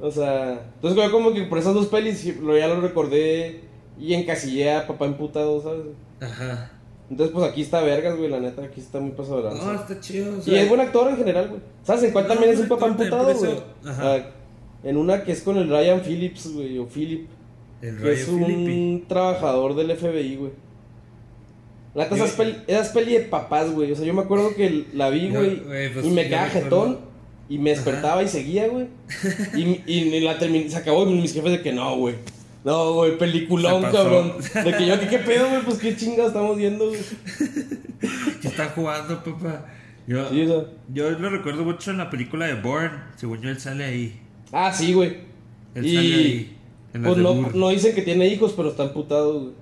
O 0.00 0.10
sea. 0.10 0.60
Entonces, 0.74 0.96
güey, 0.96 1.10
como 1.10 1.32
que 1.32 1.42
por 1.42 1.58
esas 1.58 1.74
dos 1.74 1.86
pelis 1.86 2.36
lo, 2.38 2.56
ya 2.56 2.68
lo 2.68 2.80
recordé 2.80 3.60
y 3.98 4.14
encasillé 4.14 4.72
a 4.72 4.86
papá 4.86 5.06
emputado, 5.06 5.62
¿sabes? 5.62 5.86
Ajá. 6.20 6.72
Entonces, 7.10 7.34
pues 7.34 7.50
aquí 7.50 7.62
está 7.62 7.80
Vergas, 7.80 8.16
güey, 8.16 8.28
la 8.28 8.38
neta, 8.38 8.62
aquí 8.62 8.80
está 8.80 9.00
muy 9.00 9.12
pasado 9.12 9.42
de. 9.42 9.54
No, 9.54 9.72
está 9.72 9.98
chido. 9.98 10.38
o 10.38 10.50
y 10.50 10.54
es 10.54 10.68
buen 10.68 10.80
actor 10.80 11.08
en 11.08 11.16
general, 11.16 11.48
güey. 11.48 11.60
¿Sabes 11.82 12.04
en 12.04 12.12
cuál 12.12 12.28
No, 12.28 12.34
también 12.34 12.52
es 12.52 12.60
un 12.60 12.68
papá 12.68 12.86
emputado, 12.86 13.34
güey? 13.34 13.52
Ajá. 13.86 14.14
Ah, 14.14 14.30
en 14.84 14.96
una 14.96 15.24
que 15.24 15.32
es 15.32 15.42
con 15.42 15.56
el 15.56 15.68
Ryan 15.68 16.00
Phillips, 16.02 16.52
güey, 16.52 16.78
o 16.78 16.86
Philip. 16.86 17.28
El 17.82 17.96
Que 17.96 18.02
Rayo 18.02 18.12
es 18.12 18.28
un 18.28 18.44
Filippi. 18.44 19.04
trabajador 19.08 19.74
del 19.76 19.96
FBI, 19.96 20.36
güey. 20.36 20.52
La 21.94 22.04
neta, 22.04 22.16
esas 22.16 22.32
peli, 22.32 22.56
esas 22.66 22.88
peli 22.90 23.12
de 23.14 23.20
papás, 23.20 23.70
güey. 23.70 23.92
O 23.92 23.96
sea, 23.96 24.04
yo 24.04 24.14
me 24.14 24.22
acuerdo 24.22 24.54
que 24.54 24.86
la 24.94 25.10
vi, 25.10 25.30
güey. 25.30 25.56
güey, 25.60 25.92
pues, 25.92 26.04
y 26.06 26.10
me 26.10 26.28
quedaba 26.28 26.48
jetón. 26.48 26.98
Y 27.50 27.56
me 27.58 27.70
despertaba 27.70 28.22
y 28.22 28.28
seguía, 28.28 28.68
güey. 28.68 28.88
Y, 29.56 29.82
y 29.86 30.20
la 30.20 30.38
terminé, 30.38 30.68
se 30.68 30.76
acabó. 30.76 31.08
Y 31.08 31.14
mis 31.14 31.32
jefes 31.32 31.50
de 31.50 31.62
que 31.62 31.72
no, 31.72 31.96
güey. 31.96 32.16
No, 32.64 32.92
güey, 32.94 33.16
peliculón, 33.16 33.82
cabrón. 33.84 34.34
De 34.64 34.72
que 34.76 34.86
yo, 34.86 35.00
¿qué, 35.00 35.06
qué 35.10 35.18
pedo, 35.18 35.48
güey? 35.48 35.62
Pues 35.62 35.78
qué 35.78 35.96
chingados 35.96 36.28
estamos 36.32 36.56
viendo, 36.58 36.88
güey. 36.88 37.00
¿Qué 38.42 38.48
está 38.48 38.66
jugando, 38.70 39.22
papá? 39.24 39.64
Yo, 40.06 40.28
Sí, 40.30 40.42
o 40.42 40.46
sea. 40.46 40.70
yo 40.92 41.10
lo 41.10 41.30
recuerdo 41.30 41.64
mucho 41.64 41.90
en 41.90 41.98
la 41.98 42.10
película 42.10 42.46
de 42.46 42.54
Bourne. 42.54 42.98
Según 43.16 43.40
yo, 43.40 43.48
él 43.50 43.58
sale 43.60 43.84
ahí. 43.84 44.20
Ah, 44.52 44.72
sí, 44.72 44.92
güey. 44.92 45.16
Él 45.74 45.86
Y- 45.86 45.94
sale 45.94 46.14
ahí. 46.14 46.57
Pues 46.92 47.16
no, 47.18 47.34
no 47.34 47.68
dicen 47.68 47.94
que 47.94 48.02
tiene 48.02 48.26
hijos, 48.28 48.54
pero 48.56 48.70
está 48.70 48.84
emputado, 48.84 49.40
güey. 49.40 49.52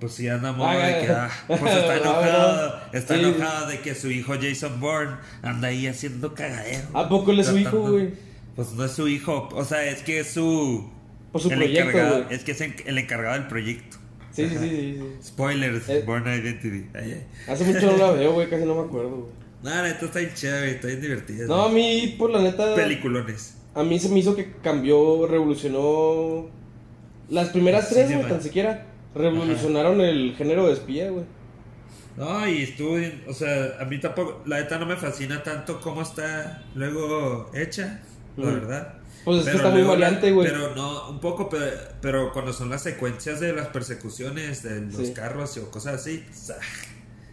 Pues 0.00 0.14
sí, 0.14 0.28
anda 0.28 0.50
modo 0.52 0.68
Ah, 0.68 0.76
de 0.86 1.06
que, 1.06 1.12
ah, 1.12 1.30
pues 1.46 1.60
está 1.62 1.92
ah, 1.92 1.96
enojado, 1.96 2.72
ah, 2.74 2.90
está 2.92 3.14
sí. 3.14 3.20
enojado 3.20 3.68
de 3.68 3.78
que 3.80 3.94
su 3.94 4.10
hijo 4.10 4.34
Jason 4.40 4.80
Bourne 4.80 5.16
anda 5.42 5.68
ahí 5.68 5.86
haciendo 5.86 6.34
cagadero. 6.34 6.88
¿A 6.92 7.08
poco 7.08 7.30
él 7.30 7.40
es 7.40 7.46
su 7.46 7.56
hijo, 7.58 7.78
güey? 7.90 8.10
Pues 8.56 8.72
no 8.72 8.84
es 8.84 8.92
su 8.92 9.06
hijo, 9.08 9.48
o 9.52 9.64
sea, 9.64 9.84
es 9.84 10.02
que 10.02 10.20
es 10.20 10.30
su... 10.32 10.90
Por 11.30 11.40
su 11.40 11.50
el 11.50 11.56
proyecto, 11.58 11.98
güey. 11.98 12.24
es 12.30 12.44
que 12.44 12.52
es 12.52 12.60
el 12.60 12.98
encargado 12.98 13.34
del 13.34 13.46
proyecto. 13.46 13.96
Sí, 14.32 14.48
sí, 14.48 14.56
sí, 14.58 14.68
sí, 14.68 14.98
sí. 14.98 15.28
Spoilers, 15.28 15.88
Eh. 15.88 16.02
Bourne 16.06 16.36
Identity. 16.36 16.88
Ay, 16.94 17.12
ay. 17.12 17.26
Hace 17.52 17.64
mucho 17.64 17.92
no 17.92 17.96
la 17.98 18.10
veo, 18.18 18.32
güey. 18.32 18.50
Casi 18.50 18.64
no 18.64 18.74
me 18.74 18.82
acuerdo, 18.82 19.10
güey. 19.10 19.32
No, 19.62 19.82
neta 19.84 20.04
está 20.06 20.18
bien 20.18 20.32
chévere, 20.34 20.70
está 20.72 20.86
bien 20.88 21.00
divertida. 21.00 21.46
No, 21.46 21.62
a 21.62 21.68
mí, 21.70 22.16
por 22.18 22.30
la 22.30 22.42
neta. 22.42 22.74
Peliculones. 22.74 23.54
A 23.74 23.82
mí 23.82 23.98
se 23.98 24.08
me 24.10 24.18
hizo 24.18 24.36
que 24.36 24.52
cambió, 24.62 25.26
revolucionó. 25.26 26.48
Las 27.28 27.48
primeras 27.50 27.88
Sí, 27.88 27.94
tres, 27.94 28.14
güey, 28.14 28.28
tan 28.28 28.42
siquiera. 28.42 28.86
Revolucionaron 29.14 30.00
el 30.00 30.34
género 30.36 30.66
de 30.66 30.74
espía, 30.74 31.10
güey. 31.10 31.24
No, 32.16 32.46
y 32.46 32.62
estuvo 32.62 32.96
o 33.28 33.32
sea, 33.32 33.76
a 33.80 33.84
mí 33.86 33.98
tampoco, 33.98 34.42
la 34.44 34.60
neta 34.60 34.78
no 34.78 34.84
me 34.84 34.96
fascina 34.96 35.42
tanto 35.42 35.80
cómo 35.80 36.02
está 36.02 36.62
luego 36.74 37.50
hecha, 37.54 38.02
la 38.36 38.46
verdad. 38.50 38.94
Pues 39.24 39.38
es 39.38 39.44
que 39.44 39.50
Pero 39.52 39.56
está 39.58 39.70
muy 39.70 39.78
luego 39.82 39.92
variante, 39.94 40.30
güey. 40.32 40.46
Pero 40.48 40.74
no, 40.74 41.08
un 41.10 41.20
poco, 41.20 41.48
pero, 41.48 41.64
pero 42.02 42.32
cuando 42.32 42.52
son 42.52 42.68
las 42.68 42.82
secuencias 42.82 43.40
de 43.40 43.54
las 43.54 43.68
persecuciones 43.68 44.62
de 44.62 44.82
los 44.82 45.06
Sí. 45.08 45.14
carros 45.14 45.56
o 45.56 45.70
cosas 45.70 45.94
así, 45.94 46.22
pues, 46.26 46.50
ah, 46.50 46.56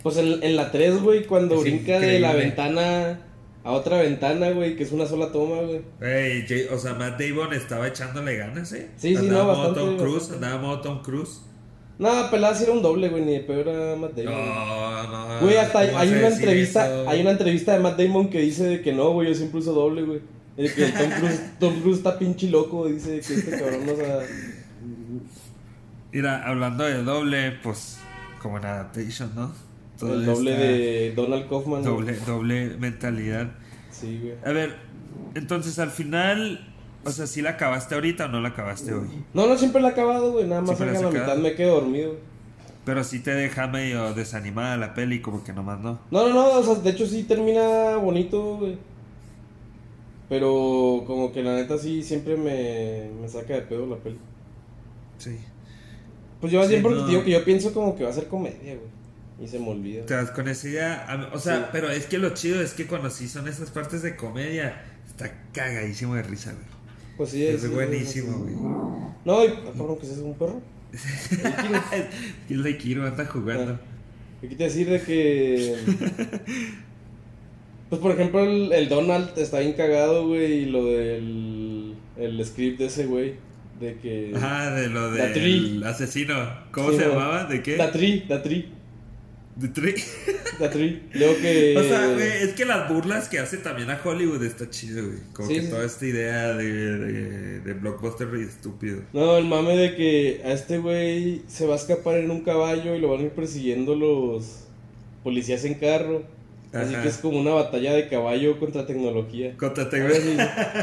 Pues 0.02 0.16
en, 0.18 0.42
en 0.44 0.56
la 0.56 0.72
3, 0.72 1.02
güey, 1.02 1.26
cuando 1.26 1.56
Es 1.56 1.62
brinca 1.62 2.00
de 2.00 2.20
la 2.22 2.34
ventana 2.34 3.20
a 3.64 3.72
otra 3.72 4.02
ventana, 4.02 4.52
güey, 4.52 4.76
que 4.76 4.84
es 4.84 4.92
una 4.92 5.06
sola 5.06 5.32
toma, 5.32 5.58
güey. 5.62 5.82
o 6.72 6.78
sea, 6.78 6.94
Matt 6.94 7.20
Damon 7.20 7.54
estaba 7.54 7.88
echándole 7.88 8.38
ganas, 8.38 8.72
¿eh? 8.74 8.90
Sí, 8.98 9.16
sí, 9.16 9.28
andaba 9.28 9.54
no, 9.54 9.60
modo 9.60 9.68
bastante, 9.68 9.80
Tom 9.80 9.98
Cruise, 9.98 10.32
andaba 10.32 10.62
modo 10.62 10.82
Tom 10.82 11.02
Cruise. 11.04 11.42
No, 11.98 12.32
pelada 12.32 12.56
sí 12.56 12.64
era 12.64 12.72
un 12.72 12.82
doble, 12.82 13.10
güey, 13.10 13.26
ni 13.26 13.34
de 13.34 13.40
peor 13.42 13.68
era 13.68 13.96
Matt 13.98 14.14
Damon. 14.16 14.34
No, 14.34 15.08
no. 15.08 15.40
Güey, 15.42 15.58
hasta 15.58 15.80
hay, 15.80 15.88
¿cómo 15.88 16.00
hay 16.00 16.10
vas 16.10 16.16
a 16.16 16.26
una 16.26 16.36
entrevista, 16.36 16.86
eso? 16.88 17.10
hay 17.10 17.22
una 17.22 17.32
entrevista 17.32 17.74
de 17.74 17.80
Matt 17.80 18.00
Damon 18.00 18.30
que 18.30 18.40
dice 18.40 18.64
de 18.64 18.82
que 18.82 18.94
no, 18.94 19.12
güey, 19.12 19.28
yo 19.28 19.36
siempre 19.36 19.60
uso 19.60 19.74
doble, 19.74 20.04
güey. 20.04 20.22
De 20.56 20.74
que 20.74 20.86
Tom 20.86 21.10
Cruise, 21.20 21.42
Tom 21.60 21.82
Cruise 21.82 21.98
está 21.98 22.18
pinche 22.18 22.50
loco, 22.50 22.88
dice 22.88 23.20
que 23.20 23.34
este 23.34 23.52
cabrón 23.60 23.86
no 23.86 23.96
sea... 23.96 24.20
Mira, 26.14 26.48
hablando 26.48 26.86
de 26.86 27.04
doble, 27.04 27.52
pues, 27.62 28.00
como 28.42 28.58
en 28.58 28.66
Adaptation, 28.66 29.32
¿no? 29.36 29.69
El 30.02 30.26
doble 30.26 30.52
de 30.56 31.14
Donald 31.16 31.48
Kaufman. 31.50 31.84
Doble, 31.84 32.16
doble 32.26 32.78
mentalidad. 32.78 33.52
Sí, 33.92 34.20
güey. 34.22 34.36
A 34.46 34.52
ver, 34.54 34.76
entonces 35.36 35.78
al 35.80 35.92
final, 35.92 36.68
o 37.04 37.12
sea, 37.12 37.28
¿sí 37.28 37.42
la 37.42 37.52
acabaste 37.52 37.96
ahorita 37.96 38.26
o 38.26 38.28
no 38.30 38.40
la 38.42 38.50
acabaste 38.50 38.94
hoy? 38.94 39.08
No, 39.34 39.48
no, 39.48 39.58
siempre 39.58 39.82
la 39.82 39.90
he 39.90 39.92
acabado, 39.92 40.32
güey. 40.32 40.48
Nada 40.48 40.62
más 40.62 40.78
Siempre 40.78 41.02
la 41.02 41.10
mitad 41.10 41.38
me 41.38 41.56
quedo 41.56 41.76
dormido. 41.82 42.16
Pero 42.86 43.04
sí 43.04 43.20
te 43.20 43.32
deja 43.32 43.68
medio 43.68 44.14
desanimada 44.14 44.78
la 44.78 44.94
peli, 44.94 45.22
como 45.22 45.44
que 45.44 45.54
nomás 45.54 45.80
no. 45.80 46.00
No, 46.12 46.30
no, 46.30 46.34
no, 46.34 46.52
o 46.60 46.64
sea, 46.64 46.76
de 46.76 46.90
hecho 46.90 47.06
sí 47.06 47.24
termina 47.24 47.98
bonito, 47.98 48.58
güey. 48.58 48.78
Pero 50.30 51.04
como 51.08 51.32
que 51.32 51.44
la 51.44 51.56
neta 51.56 51.78
sí 51.78 52.04
siempre 52.04 52.38
me, 52.38 53.10
me 53.20 53.28
saca 53.28 53.56
de 53.56 53.62
pedo 53.64 53.86
la 53.88 53.98
peli. 53.98 54.20
Sí. 55.18 55.38
Pues 56.40 56.54
yo 56.54 56.64
Sí, 56.68 56.80
no. 56.82 57.06
te 57.06 57.12
digo 57.12 57.24
que 57.24 57.32
yo 57.32 57.44
pienso 57.44 57.74
como 57.74 57.96
que 57.96 58.04
va 58.04 58.12
a 58.12 58.14
ser 58.14 58.28
comedia, 58.28 58.76
güey. 58.76 58.99
Y 59.42 59.48
se 59.48 59.58
me 59.60 59.70
olvida. 59.70 60.06
Te 60.06 60.14
das 60.16 60.32
con 60.32 60.48
esa 60.50 60.68
idea. 60.68 61.06
A 61.08 61.18
mí- 61.18 61.26
O 61.34 61.40
sea, 61.40 61.58
Sí. 61.58 61.64
pero 61.72 61.90
es 61.90 62.06
que 62.08 62.18
lo 62.18 62.32
chido 62.32 62.62
es 62.62 62.74
que 62.74 62.86
cuando 62.88 63.10
sí 63.10 63.28
son 63.28 63.48
esas 63.48 63.70
partes 63.70 64.02
de 64.02 64.16
comedia, 64.16 64.82
está 65.08 65.32
cagadísimo 65.54 66.16
de 66.16 66.24
risa, 66.24 66.52
güey. 66.52 66.66
Pues 67.18 67.30
sí, 67.32 67.46
Es 67.46 67.62
sí, 67.62 67.68
buenísimo, 67.68 68.38
güey. 68.40 68.56
No, 69.26 69.44
y 69.46 69.50
cabrón, 69.78 69.98
que 69.98 70.06
es 70.08 70.18
un 70.18 70.34
perro. 70.36 70.62
El 72.50 72.64
de 72.64 72.78
Kiro 72.78 73.06
anda 73.06 73.26
jugando. 73.26 73.74
Ah. 73.74 74.46
Aquí 74.46 74.56
te 74.56 74.64
decir 74.66 74.90
de 74.90 75.02
que. 75.02 75.76
Pues 77.90 78.00
por 78.04 78.12
ejemplo, 78.12 78.44
el, 78.44 78.72
el 78.72 78.88
Donald 78.88 79.32
está 79.38 79.60
bien 79.62 79.74
cagado, 79.74 80.28
güey. 80.28 80.60
Y 80.60 80.66
lo 80.68 80.86
del. 80.86 81.96
El 82.18 82.46
script 82.46 82.78
de 82.80 82.86
ese 82.86 83.06
güey. 83.08 83.34
De 83.80 83.96
que. 83.98 84.32
Ah, 84.40 84.70
de 84.70 84.90
lo 84.90 85.12
del 85.12 85.84
asesino. 85.84 86.36
¿Cómo 86.72 86.92
Sí, 86.92 86.98
se 86.98 87.06
güey. 87.08 87.16
llamaba? 87.18 87.46
¿De 87.46 87.64
qué? 87.64 87.78
La 87.78 87.92
Tree, 87.92 88.26
la 88.30 88.44
Tree, 88.44 88.70
De 89.60 89.68
Tree. 89.68 89.96
la 90.60 90.70
Tree. 90.70 91.02
Luego 91.14 91.36
que. 91.42 91.76
O 91.78 91.84
sea, 91.84 92.08
güey, 92.14 92.28
es 92.44 92.54
que 92.54 92.66
las 92.66 92.90
burlas 92.90 93.28
que 93.30 93.40
hace 93.40 93.58
también 93.58 93.90
a 93.90 94.00
Hollywood 94.04 94.44
está 94.44 94.70
chido, 94.70 95.06
güey. 95.06 95.20
Como 95.34 95.48
Sí, 95.50 95.56
que 95.56 95.62
sí. 95.64 95.70
toda 95.70 95.86
esta 95.86 96.06
idea 96.06 96.54
de, 96.54 96.72
de, 96.98 97.60
de 97.60 97.74
blockbuster 97.74 98.28
y 98.40 98.44
estúpido. 98.44 99.02
No, 99.14 99.38
el 99.38 99.46
mame 99.46 99.76
de 99.76 99.96
que 99.96 100.42
a 100.46 100.52
este 100.54 100.78
güey 100.78 101.42
se 101.48 101.66
va 101.68 101.74
a 101.74 101.78
escapar 101.78 102.18
en 102.18 102.32
un 102.32 102.42
caballo 102.42 102.96
y 102.96 103.00
lo 103.00 103.10
van 103.10 103.20
a 103.20 103.24
ir 103.24 103.32
persiguiendo 103.32 103.96
los 103.96 104.66
policías 105.24 105.66
en 105.66 105.74
carro. 105.76 106.24
Así 106.72 106.94
que 106.96 107.08
es 107.08 107.18
como 107.18 107.40
una 107.40 107.52
batalla 107.52 107.94
de 107.94 108.08
caballo 108.08 108.60
contra 108.60 108.86
tecnología. 108.86 109.56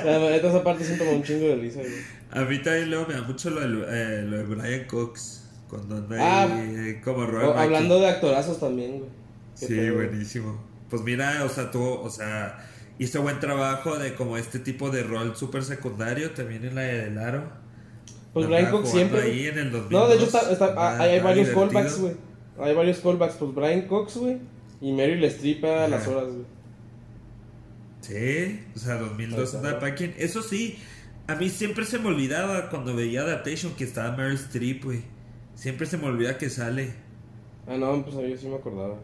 La 0.04 0.18
neta 0.30 0.48
esa 0.48 0.64
parte 0.64 0.84
siento 0.84 1.04
un 1.08 1.22
chingo 1.22 1.46
de 1.46 1.56
risa, 1.56 1.78
güey. 1.80 1.92
A 2.32 2.44
mí 2.44 2.58
también 2.60 2.90
luego 2.90 3.06
me 3.06 3.14
da 3.14 3.22
mucho 3.22 3.50
lo, 3.50 3.60
del, 3.60 3.84
eh, 3.88 4.22
lo 4.26 4.36
de 4.38 4.42
Brian 4.42 4.84
Cox. 4.88 5.36
Cuando 5.68 5.96
anda 5.96 6.16
Ah, 6.20 6.42
ahí 6.44 7.00
como 7.02 7.26
Roy 7.26 7.44
O- 7.46 7.55
hablando 7.55 7.98
de 8.00 8.09
actorazos 8.09 8.61
también, 8.61 8.98
güey. 8.98 9.11
Sí, 9.55 9.66
güey. 9.74 9.90
buenísimo. 9.90 10.61
Pues 10.90 11.02
mira, 11.02 11.42
o 11.44 11.48
sea, 11.48 11.70
tuvo, 11.70 12.00
o 12.02 12.11
sea, 12.11 12.64
hizo 12.98 13.22
buen 13.22 13.40
trabajo 13.40 13.98
de 13.98 14.14
como 14.14 14.37
este 14.37 14.59
tipo 14.61 14.90
de 14.90 15.02
rol 15.02 15.35
súper 15.37 15.64
secundario 15.64 16.31
también 16.33 16.64
en 16.64 16.74
la 16.76 16.83
de 16.83 17.00
Del 17.07 17.18
Aro. 17.18 17.44
Pues 18.33 18.46
Brian 18.46 18.70
Cox 18.70 18.90
siempre. 18.90 19.22
ahí 19.22 19.46
en 19.46 19.59
el 19.59 19.72
2002. 19.72 19.90
No, 19.90 20.09
de 20.09 20.14
hecho, 20.16 20.26
está, 20.26 20.50
está- 20.52 20.74
ah, 20.76 20.96
hay, 20.98 21.11
hay 21.11 21.18
andaba 21.18 21.31
varios 21.31 21.48
divertido. 21.48 21.72
callbacks, 21.72 22.00
güey. 22.00 22.14
Hay 22.61 22.74
varios 22.74 22.98
callbacks. 22.98 23.35
Pues 23.37 23.55
Brian 23.55 23.83
Cox, 23.88 24.16
güey. 24.18 24.38
Y 24.81 24.92
Meryl 24.92 25.24
Streep 25.24 25.64
a 25.64 25.79
Ajá. 25.79 25.88
las 25.88 26.07
horas, 26.07 26.26
güey. 26.26 26.44
Sí, 28.02 28.61
o 28.74 28.79
sea, 28.79 28.96
2002 28.96 29.38
Ahí 29.38 29.44
está. 29.44 29.59
andaba 29.59 29.81
Packing. 29.81 30.14
Eso 30.18 30.42
sí, 30.42 30.79
a 31.26 31.35
mí 31.35 31.48
siempre 31.48 31.85
se 31.85 31.98
me 31.98 32.09
olvidaba 32.09 32.70
cuando 32.70 32.94
veía 32.94 33.22
Adaptation 33.22 33.74
que 33.74 33.85
estaba 33.85 34.16
Meryl 34.16 34.35
Streep, 34.37 34.85
güey. 34.85 35.00
Siempre 35.57 35.87
se 35.87 35.97
me 35.99 36.07
olvida 36.07 36.38
que 36.38 36.49
sale. 36.49 36.95
Ah, 37.66 37.77
no, 37.77 38.05
pues 38.05 38.14
yo 38.14 38.37
sí 38.37 38.47
me 38.47 38.55
acordaba. 38.55 38.95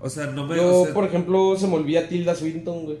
O 0.00 0.08
sea, 0.08 0.26
no 0.28 0.46
me. 0.46 0.56
Yo, 0.56 0.80
o 0.80 0.84
sea, 0.86 0.94
por 0.94 1.04
ejemplo, 1.04 1.54
se 1.56 1.66
me 1.66 1.74
olvida 1.74 2.08
Tilda 2.08 2.34
Swinton, 2.34 2.84
güey. 2.86 2.98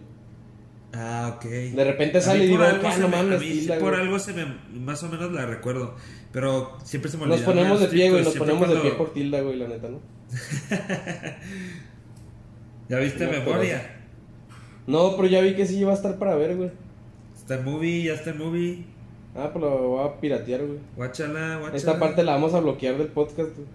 Ah, 0.92 1.32
ok. 1.36 1.44
De 1.44 1.84
repente 1.84 2.20
sale 2.20 2.44
y 2.44 2.48
digo, 2.48 2.62
"Ah, 2.62 2.96
no 3.00 3.08
mames, 3.08 3.40
Tilda, 3.40 3.78
por 3.78 3.90
güey". 3.92 4.02
algo 4.02 4.18
se 4.18 4.32
me 4.32 4.46
más 4.80 5.02
o 5.02 5.08
menos 5.08 5.32
la 5.32 5.44
recuerdo, 5.46 5.94
pero 6.32 6.76
siempre 6.84 7.10
se 7.10 7.16
me 7.18 7.26
Nos 7.26 7.36
olvidaba 7.40 7.54
ponemos 7.54 7.80
de 7.80 7.88
pie, 7.88 8.10
güey, 8.10 8.24
nos 8.24 8.34
ponemos 8.34 8.68
de 8.68 8.74
pie 8.76 8.82
cuando- 8.82 8.98
por 8.98 9.12
Tilda, 9.12 9.40
güey, 9.40 9.56
la 9.56 9.68
neta, 9.68 9.88
¿no? 9.88 10.00
¿Ya 12.88 12.98
viste 12.98 13.26
No, 13.26 13.32
memoria? 13.32 13.92
No, 14.86 15.16
pero 15.16 15.28
ya 15.28 15.40
vi 15.40 15.54
que 15.54 15.66
sí 15.66 15.78
iba 15.78 15.92
a 15.92 15.96
estar 15.96 16.18
para 16.18 16.36
ver, 16.36 16.56
güey. 16.56 16.70
Está 17.36 17.56
en 17.56 17.64
movie, 17.64 18.04
ya 18.04 18.14
está 18.14 18.30
en 18.30 18.38
movie. 18.38 18.84
Ah, 19.36 19.50
pues 19.52 19.62
lo 19.64 19.88
voy 19.88 20.06
a 20.08 20.20
piratear, 20.20 20.64
güey. 20.64 20.78
Guáchala, 20.96 21.56
guáchala. 21.58 21.76
Esta 21.76 21.98
parte 21.98 22.22
la 22.22 22.32
vamos 22.32 22.54
a 22.54 22.60
bloquear 22.60 22.96
del 22.96 23.08
podcast, 23.08 23.54
güey. 23.54 23.68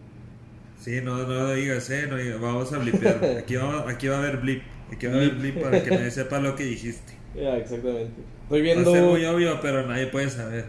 Sí, 0.80 1.00
no, 1.04 1.18
no 1.28 1.54
digas, 1.54 1.90
eh, 1.92 2.08
no 2.10 2.18
digas, 2.18 2.40
vamos 2.42 2.74
a 2.74 2.80
blipear. 2.80 3.24
Aquí, 3.40 3.56
vamos, 3.56 3.84
aquí 3.88 4.08
va 4.08 4.16
a 4.16 4.20
haber 4.20 4.38
blip. 4.38 4.64
Aquí 4.92 5.06
va 5.06 5.14
a 5.14 5.16
haber 5.18 5.36
blip 5.36 5.62
para 5.62 5.84
que 5.84 5.92
nadie 5.92 6.10
sepa 6.10 6.40
lo 6.40 6.56
que 6.56 6.64
dijiste. 6.64 7.14
Ya, 7.36 7.56
exactamente. 7.58 8.22
Estoy 8.44 8.62
Va 8.62 8.72
a 8.72 8.76
ser 8.76 8.84
viendo, 8.86 9.10
muy 9.12 9.26
obvio, 9.26 9.60
pero 9.62 9.86
nadie 9.86 10.08
puede 10.08 10.30
saber. 10.32 10.66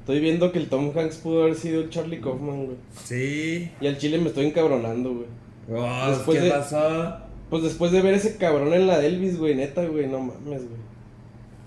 estoy 0.00 0.20
viendo 0.20 0.52
que 0.52 0.58
el 0.58 0.68
Tom 0.68 0.92
Hanks 0.96 1.16
pudo 1.16 1.44
haber 1.44 1.54
sido 1.54 1.80
el 1.80 1.88
Charlie 1.90 2.20
Kaufman, 2.20 2.66
güey. 2.66 2.76
Sí. 3.02 3.70
Y 3.80 3.86
al 3.86 3.96
chile 3.96 4.18
me 4.18 4.28
estoy 4.28 4.46
encabronando, 4.46 5.14
güey. 5.14 5.26
Oh, 5.72 6.10
Después 6.10 6.38
¿Qué 6.38 6.44
de- 6.44 6.50
pasó? 6.50 7.16
Pues 7.48 7.62
después 7.64 7.90
de 7.92 8.02
ver 8.02 8.14
ese 8.14 8.36
cabrón 8.36 8.72
en 8.74 8.86
la 8.86 8.98
de 8.98 9.06
Elvis, 9.08 9.38
güey, 9.38 9.54
neta, 9.56 9.84
güey, 9.86 10.06
no 10.06 10.20
mames, 10.20 10.62
güey. 10.68 10.80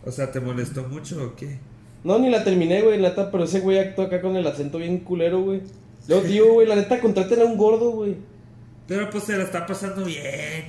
O 0.06 0.12
sea, 0.12 0.32
¿te 0.32 0.40
molestó 0.40 0.84
mucho 0.84 1.22
o 1.26 1.36
qué? 1.36 1.58
No, 2.04 2.20
ni 2.20 2.30
la 2.30 2.44
terminé, 2.44 2.82
güey, 2.82 3.00
neta, 3.00 3.32
pero 3.32 3.46
ese 3.46 3.62
güey 3.62 3.80
actuó 3.80 4.06
acá 4.06 4.22
con 4.22 4.36
el 4.36 4.46
acento 4.46 4.78
bien 4.78 5.00
culero, 5.00 5.42
güey. 5.42 5.62
Luego, 6.08 6.24
tío, 6.26 6.54
güey, 6.54 6.68
la 6.68 6.76
neta, 6.76 7.00
contraten 7.00 7.42
a 7.42 7.46
un 7.46 7.58
gordo, 7.58 7.92
güey. 7.92 8.16
Pero 8.88 9.10
pues 9.10 9.24
se 9.24 9.38
la 9.38 9.44
está 9.46 9.66
pasando 9.66 10.04
bien. 10.04 10.66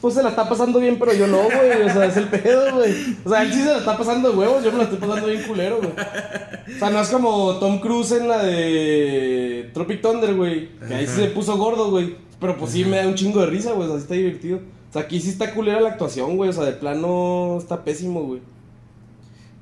Pues 0.00 0.14
se 0.14 0.22
la 0.24 0.30
está 0.30 0.48
pasando 0.48 0.80
bien, 0.80 0.98
pero 0.98 1.14
yo 1.14 1.28
no, 1.28 1.44
güey. 1.44 1.82
O 1.82 1.92
sea, 1.92 2.06
es 2.06 2.16
el 2.16 2.26
pedo, 2.26 2.74
güey. 2.74 2.92
O 3.24 3.28
sea, 3.28 3.42
él 3.42 3.52
sí 3.52 3.60
se 3.60 3.66
la 3.66 3.78
está 3.78 3.96
pasando 3.96 4.30
de 4.30 4.36
huevos, 4.36 4.64
yo 4.64 4.72
me 4.72 4.78
la 4.78 4.84
estoy 4.84 4.98
pasando 4.98 5.28
bien 5.28 5.42
culero, 5.44 5.78
güey. 5.78 5.92
O 5.92 6.78
sea, 6.80 6.90
no 6.90 7.00
es 7.00 7.08
como 7.08 7.58
Tom 7.60 7.78
Cruise 7.78 8.10
en 8.10 8.26
la 8.26 8.42
de 8.42 9.70
Tropic 9.72 10.02
Thunder, 10.02 10.34
güey. 10.34 10.70
Que 10.88 10.94
ahí 10.94 11.06
sí 11.06 11.20
se 11.20 11.28
puso 11.28 11.56
gordo, 11.56 11.90
güey. 11.90 12.16
Pero 12.40 12.56
pues 12.56 12.72
sí 12.72 12.84
me 12.84 12.96
da 12.96 13.06
un 13.06 13.14
chingo 13.14 13.40
de 13.40 13.46
risa, 13.46 13.70
güey. 13.72 13.88
O 13.88 13.92
sea, 13.92 13.98
sí 13.98 14.02
está 14.02 14.14
divertido. 14.14 14.56
O 14.56 14.92
sea, 14.92 15.02
aquí 15.02 15.20
sí 15.20 15.28
está 15.28 15.54
culera 15.54 15.80
la 15.80 15.90
actuación, 15.90 16.36
güey. 16.36 16.50
O 16.50 16.52
sea, 16.52 16.64
de 16.64 16.72
plano 16.72 17.58
está 17.60 17.84
pésimo, 17.84 18.24
güey. 18.24 18.40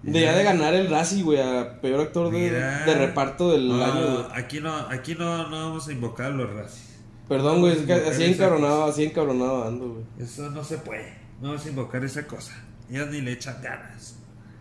Debería 0.02 0.34
de 0.34 0.44
ganar 0.44 0.74
el 0.74 0.88
Razzie, 0.88 1.22
güey, 1.22 1.40
a 1.40 1.80
peor 1.80 2.00
actor 2.00 2.30
de, 2.32 2.94
reparto 2.94 3.50
del 3.52 3.68
No, 3.68 3.84
año, 3.84 4.12
güey. 4.24 4.24
aquí 4.34 4.60
no, 4.60 4.74
aquí 4.74 5.14
no, 5.14 5.48
no 5.48 5.68
vamos 5.68 5.88
a 5.88 5.92
invocar 5.92 6.26
a 6.26 6.30
los 6.30 6.50
racis. 6.50 6.98
Perdón, 7.28 7.60
güey, 7.60 7.74
es 7.74 7.78
que 7.80 7.92
Vamos 7.92 8.08
a 8.08 8.10
así 8.10 8.24
encabronado, 8.24 8.84
así 8.84 9.04
encabronado 9.04 9.64
ando, 9.64 9.88
güey. 9.90 10.04
Eso 10.18 10.50
no 10.50 10.64
se 10.64 10.78
puede. 10.78 11.12
No 11.40 11.48
vamos 11.48 11.66
a 11.66 11.68
invocar 11.68 12.04
esa 12.04 12.26
cosa. 12.26 12.52
Ellos 12.90 13.08
ni 13.10 13.20
le 13.20 13.32
echan 13.32 13.60
ganas. 13.62 14.16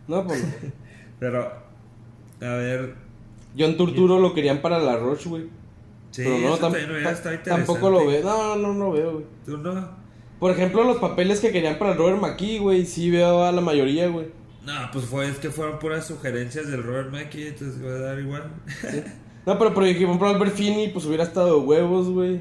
No, 0.07 0.25
pues 0.27 0.43
no. 0.63 0.71
Pero, 1.19 1.51
a 2.41 2.45
ver. 2.55 2.95
John 3.57 3.77
Turturro 3.77 4.19
lo 4.19 4.33
querían 4.33 4.61
para 4.61 4.77
la 4.79 4.97
Roche, 4.97 5.29
güey. 5.29 5.43
Sí, 6.11 6.23
pero 6.23 6.37
no, 6.39 6.57
tam- 6.57 6.75
estado 6.75 7.39
tampoco 7.45 7.89
lo 7.89 8.05
veo. 8.07 8.23
No, 8.23 8.55
no, 8.55 8.73
no 8.73 8.91
veo, 8.91 9.13
güey. 9.13 9.25
¿Tú 9.45 9.57
no? 9.57 9.89
Por 10.39 10.51
ejemplo, 10.51 10.83
los 10.83 10.97
papeles 10.97 11.39
que 11.39 11.51
querían 11.51 11.77
para 11.77 11.93
Robert 11.93 12.19
McKee, 12.21 12.59
güey, 12.59 12.85
sí 12.85 13.09
veo 13.09 13.43
a 13.43 13.51
la 13.51 13.61
mayoría, 13.61 14.07
güey. 14.07 14.27
No, 14.69 14.91
pues 14.91 15.05
fue, 15.05 15.27
es 15.27 15.37
que 15.37 15.49
fueron 15.49 15.79
puras 15.79 16.05
sugerencias 16.05 16.67
del 16.67 16.83
Robert 16.83 17.11
Mackie, 17.11 17.47
entonces 17.47 17.83
va 17.83 17.89
a 17.91 17.99
dar 17.99 18.19
igual. 18.19 18.43
No, 19.45 19.57
pero 19.57 19.73
por 19.73 19.83
ejemplo, 19.85 20.27
Albert 20.27 20.53
Finney, 20.55 20.89
pues 20.89 21.05
hubiera 21.05 21.23
estado 21.23 21.59
de 21.59 21.65
huevos, 21.65 22.09
güey. 22.09 22.39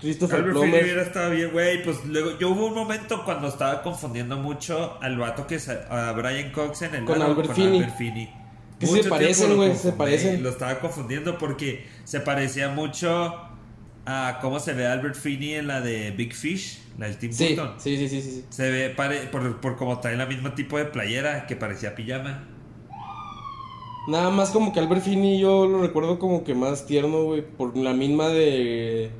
Christopher 0.00 0.36
Albert 0.38 0.54
Finney 0.54 0.70
Plummer. 0.70 0.84
hubiera 0.84 1.02
estado 1.02 1.30
bien, 1.30 1.50
güey. 1.52 1.82
Pues 1.82 2.04
luego, 2.06 2.38
yo 2.38 2.50
hubo 2.50 2.66
un 2.68 2.74
momento 2.74 3.22
cuando 3.24 3.48
estaba 3.48 3.82
confundiendo 3.82 4.36
mucho 4.36 4.96
al 5.02 5.18
vato 5.18 5.46
que 5.46 5.58
sa- 5.58 5.86
a 5.90 6.12
Brian 6.12 6.52
Cox 6.52 6.82
en 6.82 6.94
el 6.94 7.04
Con 7.04 7.18
lado 7.18 7.32
Albert 7.32 7.52
Finney. 7.52 7.84
Finney. 7.98 8.32
Que 8.78 8.86
se 8.86 8.92
Mucho 8.96 9.08
parecen, 9.10 9.46
tiempo 9.48 9.62
lo 9.64 9.68
güey, 9.68 9.76
se 9.78 9.92
parecen. 9.92 10.42
Lo 10.42 10.48
estaba 10.50 10.78
confundiendo 10.78 11.36
porque 11.36 11.84
se 12.04 12.20
parecía 12.20 12.68
mucho 12.68 13.34
a 14.06 14.38
cómo 14.40 14.60
se 14.60 14.72
ve 14.72 14.86
Albert 14.86 15.16
Finney 15.16 15.54
en 15.54 15.66
la 15.66 15.80
de 15.80 16.12
Big 16.12 16.32
Fish, 16.32 16.80
la 16.98 17.06
del 17.06 17.16
Tim 17.18 17.32
Sí, 17.32 17.54
Burton. 17.54 17.74
sí, 17.78 17.96
sí, 18.08 18.20
sí. 18.20 18.44
Se 18.50 18.70
ve 18.70 18.90
pare- 18.90 19.28
por, 19.32 19.60
por 19.60 19.76
como 19.76 19.98
trae 20.00 20.14
el 20.20 20.28
mismo 20.28 20.52
tipo 20.52 20.76
de 20.78 20.84
playera 20.84 21.46
que 21.46 21.56
parecía 21.56 21.94
pijama. 21.94 22.46
Nada 24.08 24.30
más 24.30 24.50
como 24.50 24.72
que 24.72 24.80
Albert 24.80 25.02
Finney 25.02 25.38
yo 25.38 25.66
lo 25.66 25.80
recuerdo 25.82 26.18
como 26.18 26.42
que 26.42 26.54
más 26.54 26.86
tierno, 26.86 27.24
güey, 27.24 27.42
por 27.42 27.76
la 27.76 27.92
misma 27.92 28.28
de... 28.28 29.10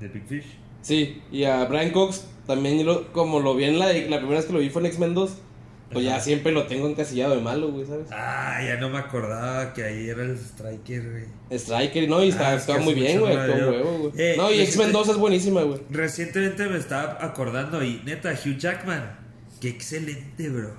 De 0.00 0.08
Big 0.08 0.24
Fish. 0.26 0.58
Sí, 0.80 1.22
y 1.30 1.44
a 1.44 1.64
Brian 1.66 1.90
Cox 1.92 2.26
también 2.46 2.84
lo- 2.84 3.12
como 3.12 3.38
lo 3.40 3.54
vi 3.54 3.64
en 3.64 3.78
la, 3.78 3.86
la 3.86 4.18
primera 4.18 4.38
vez 4.40 4.46
que 4.46 4.52
lo 4.52 4.58
vi 4.58 4.70
fue 4.70 4.82
en 4.82 4.86
X-Men 4.86 5.14
2, 5.14 5.38
pues 5.92 6.04
ya 6.04 6.20
siempre 6.20 6.52
lo 6.52 6.66
tengo 6.66 6.88
encasillado 6.88 7.34
de 7.36 7.40
malo, 7.42 7.70
güey, 7.70 7.86
¿sabes? 7.86 8.06
Ah, 8.10 8.60
ya 8.64 8.76
no 8.78 8.88
me 8.90 8.98
acordaba 8.98 9.72
que 9.74 9.84
ahí 9.84 10.08
era 10.08 10.22
el 10.24 10.36
Striker, 10.38 11.10
güey. 11.10 11.24
Striker, 11.58 12.08
no, 12.08 12.22
y 12.24 12.28
está, 12.30 12.48
Ah, 12.50 12.54
es 12.54 12.60
actúa 12.62 12.78
que 12.78 12.84
muy 12.84 12.94
bien, 12.94 13.20
güey, 13.20 13.36
veo. 13.36 13.70
huevo, 13.70 13.98
güey. 13.98 14.12
Eh, 14.16 14.34
no, 14.36 14.50
y 14.50 14.54
X-Men 14.60 14.66
siempre- 14.72 14.92
2 14.92 15.08
es 15.08 15.16
buenísima, 15.16 15.62
güey. 15.62 15.80
Recientemente 15.90 16.66
me 16.66 16.78
estaba 16.78 17.18
acordando 17.20 17.82
y 17.84 18.00
neta, 18.04 18.32
Hugh 18.32 18.56
Jackman. 18.58 19.18
Qué 19.60 19.68
excelente, 19.68 20.48
bro. 20.48 20.70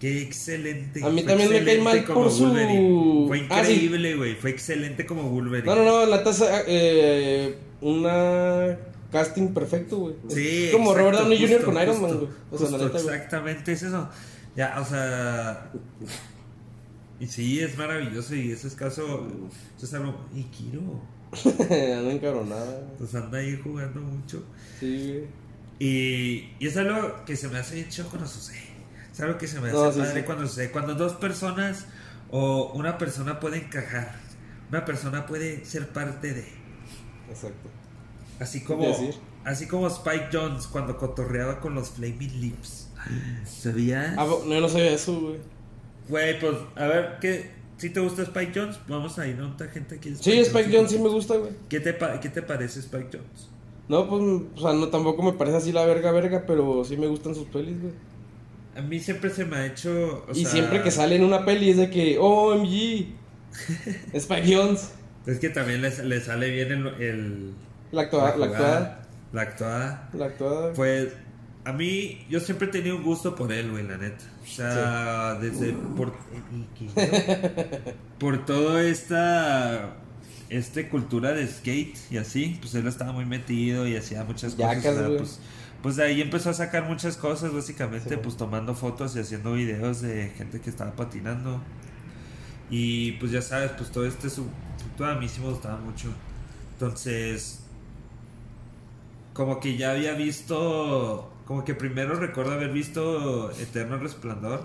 Qué 0.00 0.20
excelente. 0.22 1.04
A 1.04 1.10
mí 1.10 1.22
también 1.22 1.48
me 1.50 1.62
cae 1.64 1.78
mal 1.80 2.02
por 2.04 2.28
su- 2.30 2.46
Wolverine. 2.48 3.26
Fue 3.28 3.46
Ah, 3.50 3.62
sí. 3.64 3.72
increíble, 3.74 4.16
güey. 4.16 4.34
Fue 4.34 4.50
excelente 4.50 5.06
como 5.06 5.30
Wolverine. 5.30 5.64
No, 5.66 5.76
no, 5.76 5.84
no, 5.84 6.06
la 6.06 6.24
taza, 6.24 6.62
eh, 6.66 7.54
una 7.80 8.76
casting 9.12 9.48
perfecto, 9.54 9.98
güey. 9.98 10.14
Sí, 10.28 10.64
Es 10.66 10.72
como 10.72 10.90
exacto, 10.90 11.10
Robert 11.10 11.18
Downey 11.22 11.38
Jr. 11.46 11.64
con 11.64 11.82
Iron 11.82 12.02
Man, 12.02 12.18
güey. 12.18 12.28
O 12.50 12.58
sea, 12.58 12.70
la 12.70 12.78
neta. 12.78 12.98
Exactamente, 12.98 13.72
es 13.72 13.82
eso. 13.82 14.08
Ya, 14.56 14.80
o 14.80 14.84
sea. 14.84 15.70
Y 17.20 17.26
sí, 17.28 17.60
es 17.60 17.78
maravilloso 17.78 18.34
y 18.34 18.50
eso 18.50 18.66
es 18.66 18.74
caso. 18.74 19.28
Eso 19.76 19.86
es 19.86 19.94
algo. 19.94 20.26
Y 20.34 20.42
Kiro. 20.44 20.80
Anda 21.60 22.12
encabronada. 22.12 22.88
Pues 22.98 23.14
anda 23.14 23.38
ahí 23.38 23.58
jugando 23.62 24.00
mucho. 24.00 24.44
Sí, 24.80 25.12
güey. 25.12 25.42
Y, 25.78 26.50
y 26.58 26.66
es 26.66 26.76
algo 26.76 27.24
que 27.24 27.36
se 27.36 27.48
me 27.48 27.58
hace 27.58 27.76
bien 27.76 27.88
chido 27.88 28.08
cuando 28.08 28.28
sucede. 28.28 28.60
Es 29.12 29.20
algo 29.20 29.38
que 29.38 29.46
se 29.46 29.60
me 29.60 29.68
hace 29.68 29.76
No, 29.76 29.92
sí, 29.92 29.98
padre 30.00 30.20
sí. 30.20 30.26
cuando 30.26 30.46
sucede. 30.46 30.70
Cuando 30.70 30.94
dos 30.94 31.14
personas 31.14 31.86
o 32.30 32.72
una 32.74 32.98
persona 32.98 33.40
puede 33.40 33.58
encajar. 33.58 34.14
Una 34.70 34.84
persona 34.84 35.26
puede 35.26 35.64
ser 35.64 35.88
parte 35.88 36.34
de. 36.34 36.44
Exacto. 37.30 37.68
Así 38.42 38.60
¿Qué 38.60 38.66
como, 38.66 38.88
decir? 38.88 39.14
así 39.44 39.68
como 39.68 39.86
Spike 39.86 40.28
Jones 40.32 40.66
cuando 40.66 40.98
cotorreaba 40.98 41.60
con 41.60 41.76
los 41.76 41.90
Flaming 41.90 42.40
Lips. 42.40 42.88
¿Sabías? 43.44 44.14
Ah, 44.18 44.26
no, 44.26 44.52
yo 44.52 44.60
no 44.60 44.68
sabía 44.68 44.92
eso, 44.92 45.20
güey. 45.20 45.36
Güey, 46.08 46.40
pues, 46.40 46.56
a 46.74 46.86
ver, 46.86 47.18
¿qué? 47.20 47.50
¿Si 47.76 47.90
te 47.90 48.00
gusta 48.00 48.22
Spike 48.22 48.52
Jones? 48.52 48.80
Vamos 48.88 49.16
a 49.20 49.28
ir 49.28 49.38
a 49.40 49.46
otra 49.46 49.68
gente 49.68 49.94
aquí. 49.94 50.14
Sí, 50.20 50.38
Spike 50.40 50.76
Jones 50.76 50.90
sí 50.90 50.98
me 50.98 51.08
gusta, 51.08 51.36
güey. 51.36 51.52
¿Qué 51.68 51.78
te, 51.78 51.96
¿Qué 52.20 52.28
te 52.28 52.42
parece 52.42 52.80
Spike 52.80 53.10
Jones? 53.12 53.48
No, 53.88 54.08
pues, 54.08 54.22
o 54.22 54.60
sea, 54.60 54.72
no, 54.72 54.88
tampoco 54.88 55.22
me 55.22 55.34
parece 55.34 55.58
así 55.58 55.72
la 55.72 55.84
verga, 55.84 56.10
verga, 56.10 56.44
pero 56.44 56.84
sí 56.84 56.96
me 56.96 57.06
gustan 57.06 57.36
sus 57.36 57.46
pelis, 57.46 57.80
güey. 57.80 57.94
A 58.74 58.82
mí 58.82 58.98
siempre 58.98 59.30
se 59.30 59.44
me 59.44 59.56
ha 59.56 59.66
hecho. 59.66 60.24
o 60.28 60.32
y 60.32 60.42
sea, 60.42 60.50
siempre 60.50 60.82
que 60.82 60.90
sale 60.90 61.14
en 61.14 61.24
una 61.24 61.44
peli 61.44 61.70
es 61.70 61.76
de 61.76 61.90
que, 61.90 62.18
OMG, 62.18 63.06
Spike 64.14 64.56
Jones. 64.56 64.90
Es 65.26 65.38
que 65.38 65.50
también 65.50 65.82
le, 65.82 65.90
le 66.04 66.20
sale 66.20 66.50
bien 66.50 66.72
el. 66.72 66.86
el 67.00 67.54
La 67.92 68.02
actuada, 68.02 68.36
la 68.36 68.46
jugada, 68.46 68.76
actuada, 68.78 69.08
La 69.32 69.42
actuada. 69.42 70.08
la 70.14 70.24
actuada. 70.26 70.72
Pues 70.72 71.08
a 71.64 71.72
mí, 71.72 72.26
yo 72.28 72.40
siempre 72.40 72.68
he 72.68 72.70
tenido 72.70 72.96
un 72.96 73.02
gusto 73.04 73.34
por 73.36 73.52
él, 73.52 73.70
güey, 73.70 73.86
la 73.86 73.96
neta. 73.98 74.24
O 74.42 74.46
sea, 74.46 75.34
desde 75.34 75.72
por, 75.72 76.12
por 78.18 78.44
toda 78.44 78.82
esta 78.82 79.96
este 80.48 80.88
cultura 80.88 81.32
de 81.32 81.46
skate 81.46 81.96
y 82.10 82.18
así, 82.18 82.58
pues 82.60 82.74
él 82.74 82.86
estaba 82.86 83.12
muy 83.12 83.24
metido 83.24 83.86
y 83.86 83.96
hacía 83.96 84.24
muchas 84.24 84.54
cosas. 84.54 84.78
O 84.78 84.80
sea, 84.82 85.08
pues, 85.16 85.40
pues 85.82 85.96
de 85.96 86.04
ahí 86.04 86.20
empezó 86.20 86.50
a 86.50 86.54
sacar 86.54 86.84
muchas 86.84 87.16
cosas, 87.16 87.52
básicamente, 87.54 88.10
Sí. 88.16 88.20
pues 88.22 88.36
tomando 88.36 88.74
fotos 88.74 89.16
y 89.16 89.20
haciendo 89.20 89.54
videos 89.54 90.02
de 90.02 90.30
gente 90.36 90.60
que 90.60 90.68
estaba 90.68 90.92
patinando. 90.92 91.60
Y 92.70 93.12
pues 93.12 93.32
ya 93.32 93.40
sabes, 93.42 93.70
pues 93.72 93.90
todo 93.90 94.06
este 94.06 94.28
su, 94.28 94.46
todo 94.96 95.08
a 95.08 95.14
mí 95.14 95.28
sí 95.28 95.40
me 95.40 95.48
gustaba 95.48 95.78
mucho. 95.78 96.08
Entonces, 96.74 97.60
como 99.32 99.60
que 99.60 99.76
ya 99.76 99.92
había 99.92 100.14
visto, 100.14 101.32
como 101.46 101.64
que 101.64 101.74
primero 101.74 102.14
recuerdo 102.16 102.52
haber 102.52 102.70
visto 102.70 103.50
Eterno 103.52 103.98
Resplandor. 103.98 104.62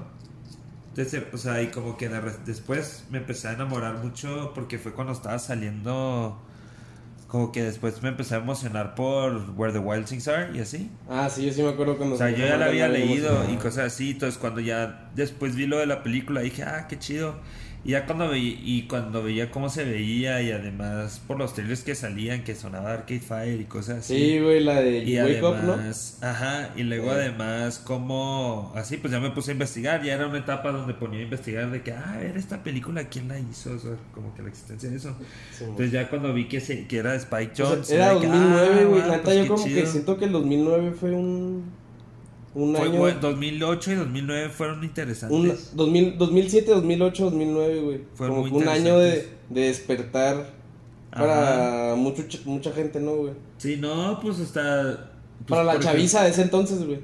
Entonces, 0.90 1.24
o 1.32 1.38
sea, 1.38 1.62
y 1.62 1.68
como 1.68 1.96
que 1.96 2.10
después 2.46 3.06
me 3.12 3.20
empecé 3.20 3.50
a 3.50 3.54
enamorar 3.54 4.00
mucho 4.00 4.52
porque 4.56 4.80
fue 4.80 4.94
cuando 4.94 5.14
estaba 5.14 5.38
saliendo, 5.38 6.42
como 7.28 7.52
que 7.52 7.62
después 7.62 8.02
me 8.02 8.10
empecé 8.10 8.34
a 8.34 8.40
emocionar 8.40 8.96
por 8.96 9.52
Where 9.56 9.72
the 9.72 9.80
Wild 9.80 10.06
Things 10.06 10.28
Are 10.28 10.58
y 10.58 10.60
así. 10.60 10.90
Ah, 11.08 11.30
sí, 11.30 11.46
yo 11.46 11.54
sí 11.54 11.62
me 11.62 11.70
acuerdo 11.70 11.98
cuando... 11.98 12.16
O 12.16 12.18
sea, 12.18 12.32
yo 12.32 12.48
ya 12.48 12.58
la 12.58 12.66
había 12.66 12.88
leído 12.88 13.48
y 13.52 13.58
cosas 13.58 13.94
así, 13.94 14.12
entonces 14.12 14.40
cuando 14.40 14.60
ya 14.60 15.12
después 15.14 15.56
vi 15.56 15.68
lo 15.68 15.78
de 15.78 15.86
la 15.86 16.02
película 16.02 16.42
dije, 16.42 16.64
ah, 16.64 16.88
qué 16.90 16.98
chido. 16.98 17.36
Y 17.88 17.92
ya 17.92 18.06
cuando 18.06 18.28
veía, 18.30 18.60
y 18.64 18.84
cuando 18.88 19.24
veía 19.24 19.50
cómo 19.50 19.70
se 19.70 19.86
veía 19.86 20.42
y 20.42 20.52
además 20.52 21.22
por 21.26 21.38
los 21.40 21.54
trailers 21.54 21.84
que 21.84 21.96
salían, 21.96 22.44
que 22.44 22.54
sonaba 22.54 22.92
Arcade 22.92 23.22
Fire 23.22 23.62
y 23.62 23.66
cosas 23.66 24.00
así. 24.00 24.14
Sí, 24.16 24.40
güey, 24.40 24.60
la 24.62 24.82
de 24.82 25.06
Y 25.06 25.18
Wake 25.18 25.42
Up, 25.42 25.56
¿no? 25.64 25.74
además, 25.74 26.18
ajá, 26.22 26.72
y 26.76 26.84
luego 26.84 27.14
Eh. 27.14 27.16
además 27.16 27.80
como, 27.80 28.74
así 28.76 28.98
pues 28.98 29.14
ya 29.14 29.22
me 29.22 29.32
puse 29.32 29.52
a 29.52 29.54
investigar, 29.54 30.04
ya 30.04 30.16
era 30.16 30.28
una 30.28 30.40
etapa 30.40 30.72
donde 30.74 30.94
ponía 30.96 31.20
a 31.22 31.24
investigar 31.24 31.72
de 31.72 31.82
que, 31.82 31.94
ah, 31.94 32.14
a 32.16 32.18
ver, 32.18 32.36
esta 32.38 32.62
película, 32.62 33.06
¿quién 33.08 33.30
la 33.30 33.40
hizo? 33.40 33.72
O 33.74 33.80
sea, 33.80 33.92
como 34.14 34.36
que 34.36 34.42
la 34.42 34.50
existencia 34.50 34.90
de 34.90 34.98
eso. 34.98 35.16
Sí, 35.58 35.64
Entonces 35.64 35.92
ya 35.94 36.10
cuando 36.10 36.34
vi 36.34 36.50
que, 36.50 36.60
se, 36.60 36.88
que 36.88 36.98
era 36.98 37.16
Spike 37.16 37.54
O 37.54 37.56
sea, 37.56 37.66
Jones, 37.68 37.90
era 37.90 38.14
de 38.16 38.20
que, 38.20 38.28
2009, 38.28 38.80
ah, 38.82 38.86
güey. 38.86 39.02
neta, 39.04 39.22
pues 39.24 39.38
yo 39.38 39.48
como 39.48 39.64
que 39.66 39.86
siento 39.86 40.18
que 40.18 40.26
el 40.26 40.32
2009 40.34 40.92
fue 40.92 41.12
un. 41.14 41.64
Un 42.58 42.76
Fue, 42.76 42.88
año. 42.88 43.00
bueno, 43.00 43.20
2008 43.20 43.92
y 43.92 43.96
2009 43.96 44.50
fueron 44.50 44.84
un, 44.84 44.86
interesantes. 44.86 45.76
2000, 45.76 46.18
2007, 46.18 46.72
2008, 46.72 47.24
2009, 47.26 47.82
güey. 47.82 48.02
Fueron 48.16 48.36
Como 48.36 48.42
muy 48.48 48.52
que 48.52 48.58
un 48.58 48.68
año 48.68 48.98
de, 49.00 49.28
de 49.50 49.62
despertar 49.62 50.54
para 51.12 51.96
mucho, 51.96 52.24
ch- 52.24 52.46
mucha 52.46 52.72
gente, 52.72 53.00
¿no, 53.00 53.16
güey? 53.16 53.34
Sí, 53.58 53.78
no, 53.78 54.20
pues 54.22 54.40
hasta... 54.40 55.12
pues, 55.48 55.48
para 55.48 55.64
la 55.64 55.80
chaviza 55.80 56.24
de 56.24 56.30
ese 56.32 56.44
entonces, 56.44 56.84
güey. 56.86 57.00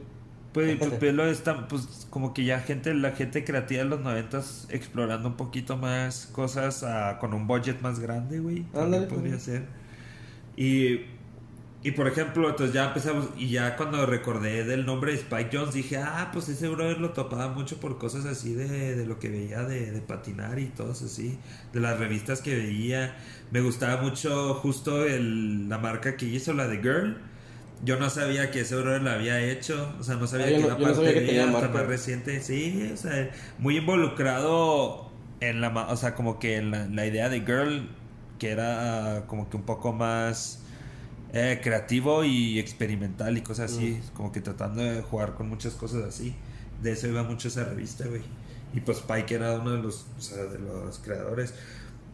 Pues, 0.54 0.78
pues, 0.78 1.00
velo, 1.00 1.26
está, 1.26 1.68
pues 1.68 2.08
como 2.12 2.34
que 2.34 2.46
ya 2.46 2.60
gente, 2.60 2.94
la 2.94 3.12
gente 3.12 3.44
creativa 3.44 3.84
de 3.84 3.90
los 3.90 4.02
noventas 4.02 4.68
explorando 4.70 5.30
un 5.30 5.36
poquito 5.38 5.78
más 5.78 6.28
cosas 6.28 6.84
ah, 6.84 7.18
con 7.20 7.34
un 7.34 7.48
budget 7.48 7.82
más 7.82 8.00
grande, 8.00 8.40
güey. 8.40 8.66
Ándale, 8.74 9.08
podría 9.08 9.32
pues. 9.34 9.44
ser. 9.44 9.66
Y, 10.56 11.02
y 11.84 11.92
por 11.92 12.08
ejemplo, 12.08 12.50
entonces 12.50 12.74
ya 12.74 12.86
empezamos, 12.88 13.28
y 13.38 13.50
ya 13.50 13.76
cuando 13.76 14.06
recordé 14.06 14.64
del 14.64 14.86
nombre 14.86 15.12
de 15.12 15.18
Spike 15.20 15.50
Jones, 15.52 15.74
dije, 15.74 15.98
ah, 15.98 16.30
pues 16.32 16.48
ese 16.50 16.70
brother 16.70 17.00
lo 17.00 17.12
topaba 17.12 17.50
mucho 17.50 17.78
por 17.80 17.98
cosas 17.98 18.26
así 18.26 18.54
de, 18.54 18.96
de 18.96 19.06
lo 19.06 19.20
que 19.20 19.30
veía 19.30 19.64
de, 19.64 19.92
de 19.92 20.02
patinar 20.02 20.60
y 20.60 20.68
todo 20.68 20.94
eso 20.94 21.06
así, 21.06 21.38
de 21.74 21.80
las 21.82 22.00
revistas 22.00 22.42
que 22.42 22.56
veía. 22.56 23.16
Me 23.52 23.60
gustaba 23.62 24.02
mucho 24.02 24.54
justo 24.56 25.06
el, 25.06 25.68
la 25.70 25.78
marca 25.78 26.16
que 26.16 26.26
hizo, 26.26 26.54
la 26.54 26.68
de 26.68 26.78
Girl. 26.78 27.18
Yo 27.84 28.00
no 28.00 28.10
sabía 28.10 28.50
que 28.50 28.62
ese 28.62 28.76
brother 28.78 29.02
la 29.02 29.14
había 29.16 29.42
hecho, 29.42 29.94
o 30.00 30.04
sea, 30.04 30.16
no 30.16 30.26
sabía 30.28 30.48
Ah, 30.48 30.50
que 30.56 30.60
no- 30.60 30.66
era 30.68 30.76
no 30.76 30.80
parte 30.82 31.02
de 31.14 31.32
ella 31.32 31.50
hasta 31.50 31.68
más 31.68 31.86
reciente. 31.86 32.40
Sí, 32.42 32.90
o 32.94 32.98
sea, 32.98 33.30
muy 33.58 33.78
involucrado 33.78 35.12
en 35.42 35.60
la, 35.62 35.70
ma- 35.70 35.88
o 35.90 35.98
sea, 35.98 36.16
como 36.16 36.40
que 36.40 36.56
en 36.58 36.72
la, 36.72 36.88
la 36.88 37.06
idea 37.06 37.28
de 37.30 37.42
Girl, 37.42 37.90
que 38.40 38.52
era 38.52 39.26
como 39.28 39.50
que 39.50 39.58
un 39.58 39.64
poco 39.64 39.92
más 39.94 40.63
eh, 41.34 41.60
creativo 41.64 42.24
y 42.24 42.60
experimental 42.60 43.38
y 43.38 43.42
cosas 43.42 43.74
así, 43.74 44.00
como 44.14 44.32
que 44.32 44.40
tratando 44.40 44.84
de 44.84 45.02
jugar 45.02 45.34
con 45.34 45.50
muchas 45.50 45.74
cosas 45.74 46.04
así. 46.04 46.36
De 46.82 46.92
eso 46.92 47.08
iba 47.08 47.24
mucho 47.24 47.48
esa 47.48 47.64
revista, 47.64 48.06
güey. 48.08 48.22
Y 48.74 48.82
pues 48.82 49.00
Spike 49.00 49.36
era 49.36 49.60
uno 49.60 49.72
de 49.72 49.82
los, 49.82 50.06
o 50.18 50.22
sea, 50.22 50.44
de 50.44 50.60
los 50.60 51.00
creadores. 51.00 51.54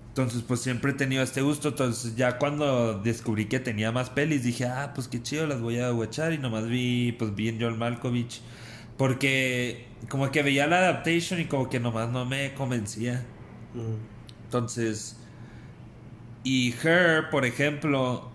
Entonces, 0.09 0.43
pues 0.45 0.61
siempre 0.61 0.91
he 0.91 0.93
tenido 0.93 1.21
este 1.21 1.41
gusto. 1.41 1.69
Entonces, 1.69 2.15
ya 2.15 2.37
cuando 2.37 2.99
descubrí 2.99 3.45
que 3.45 3.59
tenía 3.59 3.91
más 3.91 4.09
pelis, 4.09 4.43
dije, 4.43 4.65
ah, 4.65 4.91
pues 4.93 5.07
qué 5.07 5.21
chido, 5.21 5.47
las 5.47 5.61
voy 5.61 5.79
a 5.79 5.89
guachar. 5.91 6.33
Y 6.33 6.37
nomás 6.37 6.67
vi, 6.67 7.13
pues 7.13 7.35
vi 7.35 7.49
en 7.49 7.59
Joel 7.59 7.75
Malkovich. 7.75 8.41
Porque 8.97 9.87
como 10.09 10.31
que 10.31 10.43
veía 10.43 10.67
la 10.67 10.79
adaptation 10.79 11.39
y 11.39 11.45
como 11.45 11.69
que 11.69 11.79
nomás 11.79 12.09
no 12.09 12.25
me 12.25 12.53
convencía. 12.53 13.25
Entonces, 14.45 15.17
y 16.43 16.73
Her, 16.83 17.29
por 17.29 17.45
ejemplo, 17.45 18.28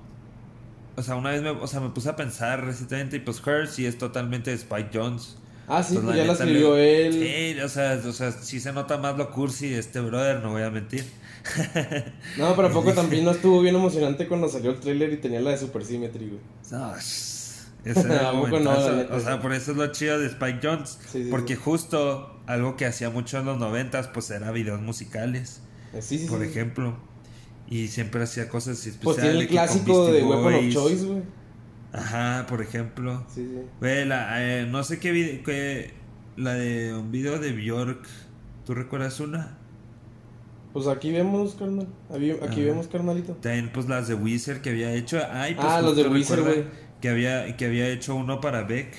o 0.96 1.02
sea, 1.02 1.16
una 1.16 1.30
vez 1.30 1.42
me, 1.42 1.50
o 1.50 1.66
sea, 1.66 1.80
me 1.80 1.90
puse 1.90 2.08
a 2.08 2.16
pensar 2.16 2.64
recientemente 2.64 3.16
y 3.16 3.20
pues 3.20 3.42
Her 3.46 3.68
sí 3.68 3.86
es 3.86 3.98
totalmente 3.98 4.50
de 4.50 4.56
Spike 4.56 4.90
Jones. 4.92 5.36
Ah, 5.66 5.82
sí, 5.82 5.98
Pues, 6.02 6.16
ya 6.16 6.24
la 6.24 6.34
escribió 6.34 6.76
le- 6.76 7.06
él. 7.06 7.54
Sí, 7.54 7.60
o 7.60 7.68
sea, 7.68 8.00
o 8.06 8.12
sea, 8.12 8.32
sí 8.32 8.60
se 8.60 8.72
nota 8.72 8.98
más 8.98 9.16
lo 9.16 9.30
cursi 9.30 9.70
de 9.70 9.78
este 9.78 10.00
brother, 10.00 10.42
no 10.42 10.50
voy 10.50 10.62
a 10.62 10.70
mentir. 10.70 11.04
No, 12.38 12.54
pero 12.56 12.68
a 12.68 12.70
poco 12.70 12.92
también 12.92 13.24
no 13.24 13.30
estuvo 13.30 13.60
bien 13.60 13.74
emocionante 13.74 14.26
cuando 14.28 14.48
salió 14.48 14.70
el 14.70 14.80
tráiler 14.80 15.12
y 15.12 15.16
tenía 15.18 15.40
la 15.40 15.50
de 15.50 15.58
Super 15.58 15.84
Symmetry, 15.84 16.28
güey. 16.28 16.40
No, 16.70 16.92
era 17.84 18.28
¿A 18.30 18.32
el 18.32 18.40
poco 18.40 18.60
no, 18.60 18.70
o 19.14 19.20
sea, 19.20 19.40
por 19.42 19.52
eso 19.52 19.72
es 19.72 19.76
lo 19.76 19.86
chido 19.92 20.18
de 20.18 20.26
Spike 20.28 20.60
Jones. 20.62 20.98
Sí, 21.10 21.24
sí, 21.24 21.28
porque 21.30 21.54
sí. 21.56 21.60
justo 21.62 22.40
algo 22.46 22.76
que 22.76 22.86
hacía 22.86 23.10
mucho 23.10 23.38
en 23.38 23.46
los 23.46 23.58
noventas, 23.58 24.08
pues 24.08 24.30
era 24.30 24.50
videos 24.52 24.80
musicales, 24.80 25.60
Eh, 25.92 26.00
Sí, 26.02 26.18
sí, 26.18 26.26
por 26.26 26.42
ejemplo. 26.42 26.96
Y 27.68 27.88
siempre 27.88 28.22
hacía 28.22 28.48
cosas 28.48 28.78
especiales. 28.78 29.02
Pues 29.02 29.16
tiene 29.18 29.38
el 29.40 29.48
clásico 29.48 30.06
de 30.06 30.22
Weapon 30.22 30.54
of. 30.54 30.72
Choice, 30.72 31.04
güey. 31.06 31.22
Ajá, 31.92 32.46
por 32.48 32.60
ejemplo. 32.60 33.24
Sí, 33.32 33.46
sí. 33.46 33.60
Güey, 33.80 34.04
la, 34.04 34.42
eh, 34.42 34.66
no 34.66 34.82
sé 34.82 34.98
qué 34.98 35.12
video, 35.12 35.42
que, 35.44 35.92
la 36.36 36.54
de 36.54 36.92
un 36.94 37.10
video 37.10 37.38
de 37.38 37.52
Bjork, 37.52 38.04
¿tú 38.66 38.74
recuerdas 38.74 39.20
una? 39.20 39.58
Pues 40.72 40.88
aquí 40.88 41.12
vemos, 41.12 41.54
carnal. 41.54 41.86
Aquí, 42.12 42.32
aquí 42.42 42.62
vemos, 42.64 42.88
carnalito. 42.88 43.34
También 43.34 43.70
pues 43.72 43.88
las 43.88 44.08
de 44.08 44.14
Wizard 44.14 44.60
que 44.60 44.70
había 44.70 44.92
hecho. 44.92 45.20
Ay, 45.30 45.54
pues 45.54 45.66
Ah, 45.68 45.80
los 45.80 45.96
de 45.96 46.08
Wizard, 46.08 46.42
güey. 46.42 46.64
Que 47.00 47.08
había, 47.10 47.56
que 47.56 47.66
había 47.66 47.88
hecho 47.88 48.16
uno 48.16 48.40
para 48.40 48.64
Beck, 48.64 48.92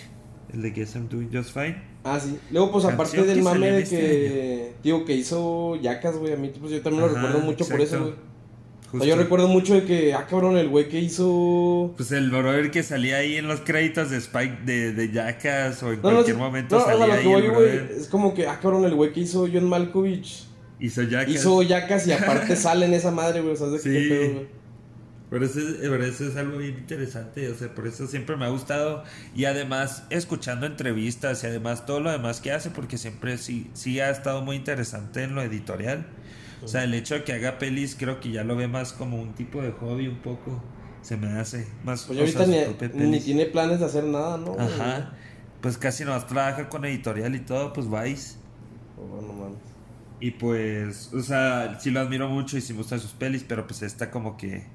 el 0.54 0.62
de 0.62 0.72
Guess 0.72 0.96
I'm 0.96 1.10
Doing 1.10 1.30
Just 1.34 1.54
Fine. 1.54 1.84
Ah, 2.06 2.20
sí. 2.20 2.40
Luego, 2.52 2.72
pues 2.72 2.86
aparte 2.86 3.24
del 3.24 3.42
mame 3.42 3.72
de 3.72 3.82
este 3.82 3.98
que. 3.98 4.74
Digo, 4.84 5.04
que 5.04 5.16
hizo 5.16 5.76
Yacas, 5.76 6.18
güey. 6.18 6.32
A 6.34 6.38
mí, 6.38 6.50
pues 6.58 6.72
yo 6.72 6.82
también 6.82 7.02
lo 7.02 7.10
Ajá, 7.12 7.16
recuerdo 7.16 7.46
mucho 7.46 7.66
por 7.68 7.82
eso, 7.82 7.96
exacto. 7.98 8.04
güey. 8.06 8.35
O 8.88 8.92
Justo. 8.92 9.06
sea, 9.06 9.16
yo 9.16 9.22
recuerdo 9.22 9.48
mucho 9.48 9.74
de 9.74 9.84
que, 9.84 10.14
ah, 10.14 10.26
cabrón, 10.30 10.58
el 10.58 10.70
güey 10.70 10.88
que 10.90 11.00
hizo. 11.00 11.94
Pues 11.98 12.12
el 12.12 12.30
brother 12.30 12.72
que 12.72 12.84
salía 12.84 13.18
ahí 13.18 13.36
en 13.36 13.48
los 13.48 13.62
créditos 13.62 14.10
de 14.12 14.18
Spike 14.18 14.60
de, 14.66 14.94
de 14.94 15.12
Jackass 15.12 15.84
o 15.84 15.92
en 15.92 15.98
No, 15.98 16.12
cualquier 16.12 16.38
momento 16.38 16.78
No, 16.78 16.84
o 16.84 16.86
sea, 16.88 16.98
salía 16.98 17.16
ahí 17.16 17.26
voy, 17.26 17.44
el 17.68 17.90
es 17.98 18.08
como 18.08 18.34
que, 18.34 18.48
ah, 18.48 18.60
cabrón, 18.62 18.86
el 18.86 18.96
güey 18.96 19.12
que 19.12 19.22
hizo 19.22 19.48
John 19.52 19.68
Malkovich. 19.68 20.46
Hizo 20.80 21.04
Jackass. 21.04 21.34
Hizo 21.36 21.62
Yacas 21.64 22.06
y 22.08 22.12
aparte 22.14 22.56
sale 22.58 22.86
en 22.86 22.94
esa 22.94 23.12
madre, 23.12 23.42
güey. 23.42 23.54
O 23.54 23.56
sea, 23.58 23.68
es 23.68 23.74
de 23.74 23.80
Sí. 23.80 23.90
qué 23.90 24.10
pedo, 24.10 24.34
güey. 24.34 24.48
Por 25.30 25.44
eso, 25.44 25.60
es, 25.60 25.90
por 25.90 26.02
eso 26.04 26.28
es 26.28 26.36
algo 26.38 26.60
bien 26.60 26.78
interesante, 26.78 27.50
o 27.50 27.56
sea, 27.56 27.74
por 27.74 27.88
eso 27.88 28.06
siempre 28.06 28.38
me 28.38 28.46
ha 28.46 28.50
gustado 28.50 29.04
y 29.36 29.46
además 29.46 30.04
escuchando 30.12 30.68
entrevistas 30.68 31.44
y 31.44 31.48
además 31.48 31.88
todo 31.88 32.00
lo 32.00 32.12
demás 32.12 32.40
que 32.42 32.52
hace, 32.52 32.70
porque 32.70 33.00
siempre 33.00 33.40
sí, 33.40 33.70
sí 33.74 34.00
ha 34.00 34.12
estado 34.12 34.44
muy 34.44 34.56
interesante 34.56 35.24
en 35.24 35.34
lo 35.34 35.42
editorial. 35.42 36.06
O 36.66 36.68
sea, 36.68 36.84
el 36.84 36.94
hecho 36.94 37.14
de 37.16 37.24
que 37.24 37.34
haga 37.34 37.58
pelis 37.60 37.96
creo 37.98 38.20
que 38.20 38.32
ya 38.32 38.44
lo 38.44 38.56
ve 38.56 38.68
más 38.68 38.92
como 38.94 39.22
un 39.22 39.34
tipo 39.36 39.62
de 39.62 39.72
hobby 39.72 40.08
un 40.08 40.18
poco, 40.18 40.64
se 41.02 41.16
me 41.18 41.28
hace 41.40 41.68
más... 41.84 42.06
Pues 42.06 42.20
ahorita 42.20 42.46
ni, 42.48 43.08
ni 43.08 43.20
tiene 43.22 43.46
planes 43.46 43.80
de 43.80 43.86
hacer 43.86 44.04
nada, 44.04 44.38
¿no? 44.38 44.56
Ajá, 44.60 45.14
pues 45.62 45.78
casi 45.78 46.04
nomás 46.06 46.28
trabaja 46.28 46.68
con 46.70 46.84
editorial 46.86 47.36
y 47.36 47.40
todo, 47.40 47.72
pues 47.74 47.88
Vice. 47.90 48.38
Oh, 48.98 49.22
no 49.22 49.34
mames. 49.34 49.60
Y 50.20 50.32
pues, 50.32 51.14
o 51.14 51.22
sea, 51.22 51.78
sí 51.80 51.92
lo 51.92 52.00
admiro 52.00 52.30
mucho 52.30 52.58
y 52.58 52.62
sí 52.62 52.74
me 52.74 52.80
gustan 52.80 53.00
sus 53.00 53.12
pelis, 53.12 53.44
pero 53.48 53.68
pues 53.68 53.82
esta 53.82 54.10
como 54.12 54.38
que... 54.38 54.66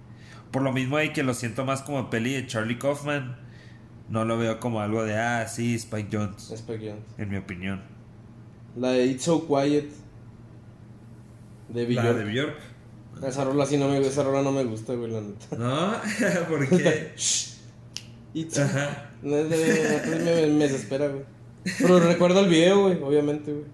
Por 0.50 0.62
lo 0.62 0.72
mismo 0.72 0.96
hay 0.96 1.12
que 1.12 1.22
lo 1.22 1.34
siento 1.34 1.64
más 1.64 1.82
como 1.82 2.10
peli 2.10 2.32
de 2.34 2.46
Charlie 2.46 2.78
Kaufman. 2.78 3.38
No 4.08 4.24
lo 4.24 4.36
veo 4.38 4.58
como 4.60 4.80
algo 4.80 5.04
de, 5.04 5.16
ah, 5.16 5.46
sí, 5.48 5.74
Spike 5.76 6.08
Jones, 6.16 6.50
Es 6.50 6.62
pequeño. 6.62 6.96
en 7.18 7.28
mi 7.30 7.36
opinión. 7.36 7.82
La 8.76 8.90
de 8.92 9.06
It's 9.06 9.24
So 9.24 9.46
Quiet. 9.46 9.90
De 11.72 11.86
Bjork. 11.86 12.16
de 12.16 12.24
Bjork. 12.24 12.56
Esa 13.26 13.44
rola 13.44 13.66
sí 13.66 13.76
no 13.76 13.88
me, 13.88 13.98
esa 13.98 14.22
rola 14.22 14.42
no 14.42 14.52
me 14.52 14.64
gusta, 14.64 14.94
güey, 14.94 15.10
la 15.10 15.20
neta. 15.20 15.56
¿No? 15.56 15.92
Porque... 16.48 17.12
It's 18.34 18.58
Ajá. 18.58 19.10
No, 19.22 19.36
es 19.36 19.50
de- 19.50 20.46
me, 20.46 20.46
me, 20.54 20.64
desespera, 20.68 21.08
güey. 21.08 21.22
Pero 21.78 22.00
recuerdo 22.00 22.40
el 22.40 22.48
video, 22.48 22.82
güey, 22.84 23.02
obviamente, 23.02 23.52
güey. 23.52 23.64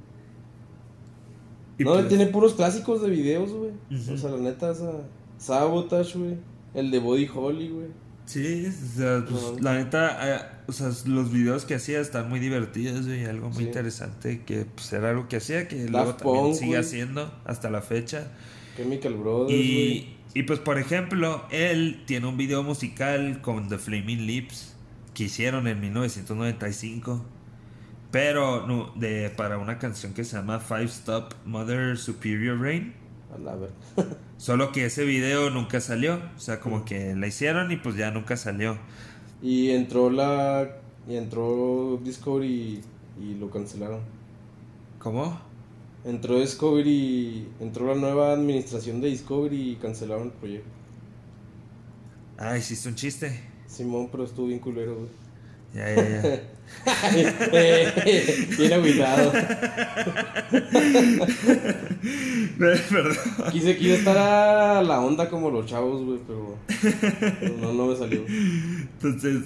No, 1.79 1.93
pues- 1.95 2.09
tiene 2.09 2.27
puros 2.27 2.55
clásicos 2.55 3.03
de 3.03 3.11
videos, 3.11 3.53
güey. 3.53 3.73
O 4.13 4.17
sea, 4.17 4.31
la 4.31 4.39
neta, 4.39 4.71
esa. 4.73 4.93
Sabotage, 5.39 6.19
güey. 6.19 6.37
El 6.75 6.91
de 6.91 6.99
Body 6.99 7.29
Holly, 7.33 7.69
güey. 7.69 7.87
Sí, 8.25 8.67
o 8.67 8.97
sea, 8.99 9.25
pues, 9.29 9.43
No. 9.43 9.59
la 9.61 9.75
neta, 9.75 10.37
eh, 10.37 10.41
o 10.69 10.73
sea, 10.73 10.91
los 11.07 11.31
videos 11.33 11.65
que 11.65 11.75
hacía 11.75 12.01
están 12.01 12.29
muy 12.29 12.41
divertidos, 12.41 13.07
güey, 13.07 13.25
algo 13.25 13.49
muy 13.49 13.59
Sí. 13.59 13.65
interesante 13.65 14.43
que 14.45 14.65
pues 14.67 14.93
era 14.93 15.11
algo 15.11 15.29
que 15.29 15.37
hacía, 15.37 15.69
que 15.69 15.89
luego 15.89 16.09
Daft 16.09 16.19
también 16.23 16.45
Punk, 16.45 16.55
sigue 16.57 16.77
haciendo 16.79 17.33
hasta 17.45 17.71
la 17.71 17.83
fecha. 17.83 18.33
Chemical 18.77 19.15
Brothers. 19.15 19.53
Y, 19.53 20.17
y 20.35 20.43
pues 20.43 20.59
por 20.59 20.79
ejemplo, 20.79 21.45
él 21.51 22.03
tiene 22.07 22.27
un 22.27 22.37
video 22.37 22.63
musical 22.63 23.41
con 23.43 23.69
The 23.69 23.79
Flaming 23.79 24.27
Lips 24.27 24.75
que 25.15 25.25
hicieron 25.25 25.67
en 25.67 25.81
1995. 25.81 27.25
Pero 28.11 28.67
no, 28.67 28.93
de, 28.97 29.31
para 29.31 29.59
una 29.59 29.79
canción 29.79 30.15
que 30.15 30.25
se 30.25 30.37
llama 30.37 30.61
Five 30.61 30.85
Stop 30.85 31.35
Mother 31.45 31.99
Superior 31.99 32.59
Rain. 32.61 32.95
Solo 34.39 34.73
que 34.73 34.87
ese 34.87 35.05
video 35.05 35.51
nunca 35.51 35.81
salió. 35.81 36.21
O 36.37 36.39
sea, 36.41 36.61
como 36.61 36.85
que 36.85 37.15
la 37.15 37.27
hicieron 37.27 37.71
y 37.73 37.77
pues 37.77 37.97
ya 37.97 38.11
nunca 38.11 38.37
salió. 38.37 38.79
Y 39.43 39.71
entró 39.71 40.11
la. 40.11 40.81
Y 41.09 41.17
entró 41.17 42.01
Discovery 42.03 42.83
y, 43.19 43.23
y 43.23 43.35
lo 43.35 43.51
cancelaron. 43.51 44.01
¿Cómo? 44.99 45.39
Entró 46.05 46.41
Discovery. 46.41 47.49
Entró 47.61 47.87
la 47.87 47.95
nueva 47.95 48.33
administración 48.33 49.01
de 49.01 49.09
Discovery 49.09 49.73
y 49.73 49.77
cancelaron 49.77 50.29
el 50.29 50.33
proyecto. 50.33 50.71
Ah, 52.39 52.59
hiciste 52.59 52.89
un 52.89 52.95
chiste. 52.95 53.41
Simón, 53.67 54.09
pero 54.11 54.25
estuvo 54.25 54.47
bien 54.47 54.59
culero, 54.61 54.95
güey. 54.97 55.26
Ya, 55.77 55.95
ya, 55.95 56.23
ya. 56.23 56.41
Eh, 57.53 58.49
Bien 58.59 58.73
agüitado. 58.73 59.33
Perdón. 62.59 63.17
Quise, 63.53 63.77
quise 63.77 63.95
estar 63.97 64.17
a 64.17 64.83
la 64.83 65.01
onda 65.01 65.29
como 65.29 65.51
los 65.51 65.67
chavos, 65.67 66.03
güey, 66.05 66.19
pero, 66.27 66.59
pero 67.41 67.57
no, 67.59 67.73
no 67.73 67.87
me 67.87 67.97
salió. 67.97 68.25
Entonces, 68.27 69.45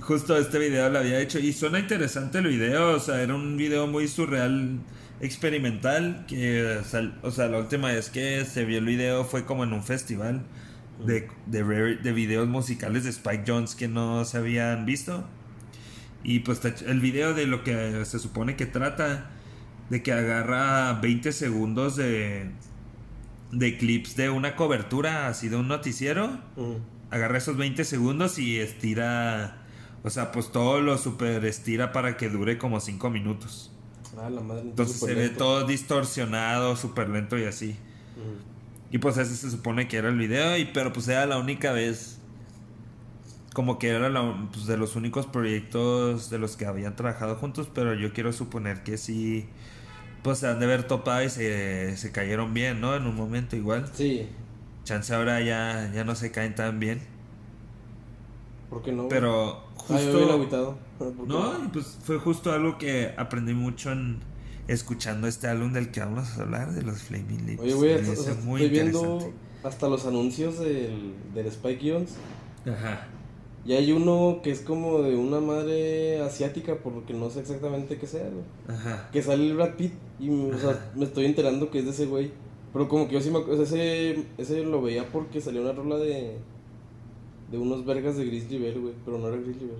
justo 0.00 0.36
este 0.36 0.58
video 0.58 0.88
lo 0.90 0.98
había 0.98 1.20
hecho 1.20 1.38
y 1.38 1.52
suena 1.52 1.78
interesante 1.78 2.38
el 2.38 2.46
video, 2.48 2.96
o 2.96 3.00
sea, 3.00 3.22
era 3.22 3.34
un 3.34 3.56
video 3.56 3.86
muy 3.86 4.08
surreal, 4.08 4.78
experimental, 5.20 6.24
que, 6.26 6.78
o 7.22 7.30
sea, 7.30 7.48
la 7.48 7.58
última 7.58 7.88
vez 7.92 8.10
que 8.10 8.44
se 8.44 8.64
vio 8.64 8.78
el 8.78 8.84
video 8.86 9.24
fue 9.24 9.44
como 9.44 9.64
en 9.64 9.72
un 9.72 9.82
festival 9.82 10.42
de, 11.04 11.28
de, 11.46 11.62
rare- 11.62 11.96
de 12.02 12.12
videos 12.12 12.48
musicales 12.48 13.04
de 13.04 13.10
Spike 13.10 13.44
Jones 13.46 13.74
que 13.74 13.88
no 13.88 14.24
se 14.24 14.38
habían 14.38 14.84
visto. 14.86 15.24
Y 16.24 16.40
pues 16.40 16.64
el 16.64 17.00
video 17.00 17.34
de 17.34 17.46
lo 17.46 17.64
que 17.64 18.04
se 18.04 18.18
supone 18.18 18.56
que 18.56 18.66
trata, 18.66 19.30
de 19.90 20.02
que 20.02 20.12
agarra 20.12 20.94
20 21.00 21.32
segundos 21.32 21.96
de, 21.96 22.50
de 23.50 23.76
clips 23.76 24.16
de 24.16 24.30
una 24.30 24.56
cobertura, 24.56 25.28
así 25.28 25.48
de 25.48 25.56
un 25.56 25.68
noticiero 25.68 26.38
Ujú. 26.56 26.80
agarra 27.10 27.38
esos 27.38 27.56
20 27.56 27.84
segundos 27.84 28.38
y 28.38 28.58
estira, 28.58 29.58
o 30.02 30.10
sea, 30.10 30.32
pues 30.32 30.50
todo 30.50 30.80
lo 30.80 30.96
super 30.96 31.44
estira 31.44 31.92
para 31.92 32.16
que 32.16 32.28
dure 32.28 32.56
como 32.56 32.80
5 32.80 33.10
minutos. 33.10 33.70
Ah, 34.16 34.30
la 34.30 34.40
madre. 34.40 34.62
Entonces 34.62 34.98
se 34.98 35.14
ve 35.14 35.28
todo 35.28 35.66
distorsionado, 35.66 36.76
súper 36.76 37.08
lento 37.08 37.38
y 37.38 37.44
así. 37.44 37.76
Ujú. 38.16 38.52
Y 38.92 38.98
pues 38.98 39.16
ese 39.16 39.34
se 39.36 39.50
supone 39.50 39.88
que 39.88 39.96
era 39.96 40.08
el 40.08 40.16
video, 40.18 40.56
y 40.56 40.66
pero 40.66 40.92
pues 40.92 41.08
era 41.08 41.26
la 41.26 41.38
única 41.38 41.72
vez, 41.72 42.20
como 43.54 43.78
que 43.78 43.88
era 43.88 44.08
la- 44.08 44.48
pues, 44.52 44.66
de 44.66 44.76
los 44.76 44.96
únicos 44.96 45.26
proyectos 45.26 46.30
de 46.30 46.38
los 46.38 46.56
que 46.56 46.66
habían 46.66 46.96
trabajado 46.96 47.36
juntos, 47.36 47.68
pero 47.72 47.94
yo 47.94 48.12
quiero 48.12 48.32
suponer 48.32 48.82
que 48.82 48.96
sí, 48.98 49.46
pues 50.22 50.38
se 50.38 50.46
han 50.48 50.58
de 50.60 50.66
haber 50.66 50.84
topado 50.86 51.22
y 51.24 51.30
se, 51.30 51.96
se 51.96 52.12
cayeron 52.12 52.54
bien, 52.54 52.80
¿no? 52.80 52.94
En 52.96 53.06
un 53.06 53.14
momento 53.16 53.56
igual. 53.56 53.90
Sí, 53.92 54.28
Chance 54.84 55.14
ahora 55.14 55.40
ya, 55.40 55.90
ya 55.94 56.04
no 56.04 56.14
se 56.14 56.30
caen 56.32 56.54
tan 56.54 56.80
bien. 56.80 57.00
¿por 58.70 58.82
qué 58.82 58.92
no? 58.92 59.08
Pero 59.08 59.64
Ah, 59.88 59.98
justo... 59.98 60.32
agüitado. 60.32 60.78
¿Por 60.98 61.12
qué 61.12 61.22
No, 61.26 61.64
y 61.64 61.68
pues 61.68 61.98
fue 62.02 62.18
justo 62.18 62.52
algo 62.52 62.78
que 62.78 63.12
aprendí 63.16 63.52
mucho 63.54 63.92
en 63.92 64.20
escuchando 64.68 65.26
este 65.26 65.48
álbum 65.48 65.72
del 65.72 65.90
que 65.90 66.00
vamos 66.00 66.38
a 66.38 66.42
hablar, 66.42 66.72
de 66.72 66.82
los 66.82 67.02
Flaming 67.02 67.46
Lips. 67.46 67.62
Oye, 67.62 67.74
güey, 67.74 67.94
o 67.94 68.16
sea, 68.16 68.32
estoy 68.32 68.68
viendo 68.68 69.32
hasta 69.64 69.88
los 69.88 70.06
anuncios 70.06 70.58
del, 70.58 71.14
del 71.34 71.46
Spike 71.48 71.92
Jones. 71.92 72.14
Ajá. 72.66 73.06
Y 73.64 73.74
hay 73.74 73.92
uno 73.92 74.40
que 74.42 74.50
es 74.50 74.60
como 74.60 75.02
de 75.02 75.14
una 75.16 75.40
madre 75.40 76.20
asiática, 76.20 76.76
por 76.78 76.92
lo 76.94 77.06
que 77.06 77.14
no 77.14 77.30
sé 77.30 77.40
exactamente 77.40 77.96
qué 77.96 78.06
sea, 78.06 78.28
güey. 78.28 78.44
Ajá. 78.66 79.08
Que 79.12 79.22
sale 79.22 79.46
el 79.46 79.54
Brad 79.54 79.76
Pitt 79.76 79.92
y 80.18 80.30
o 80.30 80.58
sea, 80.58 80.92
me 80.96 81.04
estoy 81.04 81.26
enterando 81.26 81.70
que 81.70 81.78
es 81.78 81.84
de 81.84 81.90
ese 81.92 82.06
güey. 82.06 82.32
Pero 82.72 82.88
como 82.88 83.06
que 83.06 83.14
yo 83.14 83.20
sí 83.20 83.30
me 83.30 83.38
acu- 83.38 83.50
o 83.50 83.54
sea, 83.54 83.64
ese, 83.64 84.24
ese 84.38 84.64
lo 84.64 84.82
veía 84.82 85.06
porque 85.12 85.40
salió 85.40 85.60
una 85.62 85.72
rola 85.72 85.96
de 85.98 86.38
de 87.50 87.58
unos 87.58 87.84
vergas 87.84 88.16
de 88.16 88.24
Grizzly 88.24 88.58
Bear, 88.58 88.78
güey, 88.80 88.94
pero 89.04 89.18
no 89.18 89.28
era 89.28 89.36
Grizzly 89.36 89.66
Bear. 89.66 89.78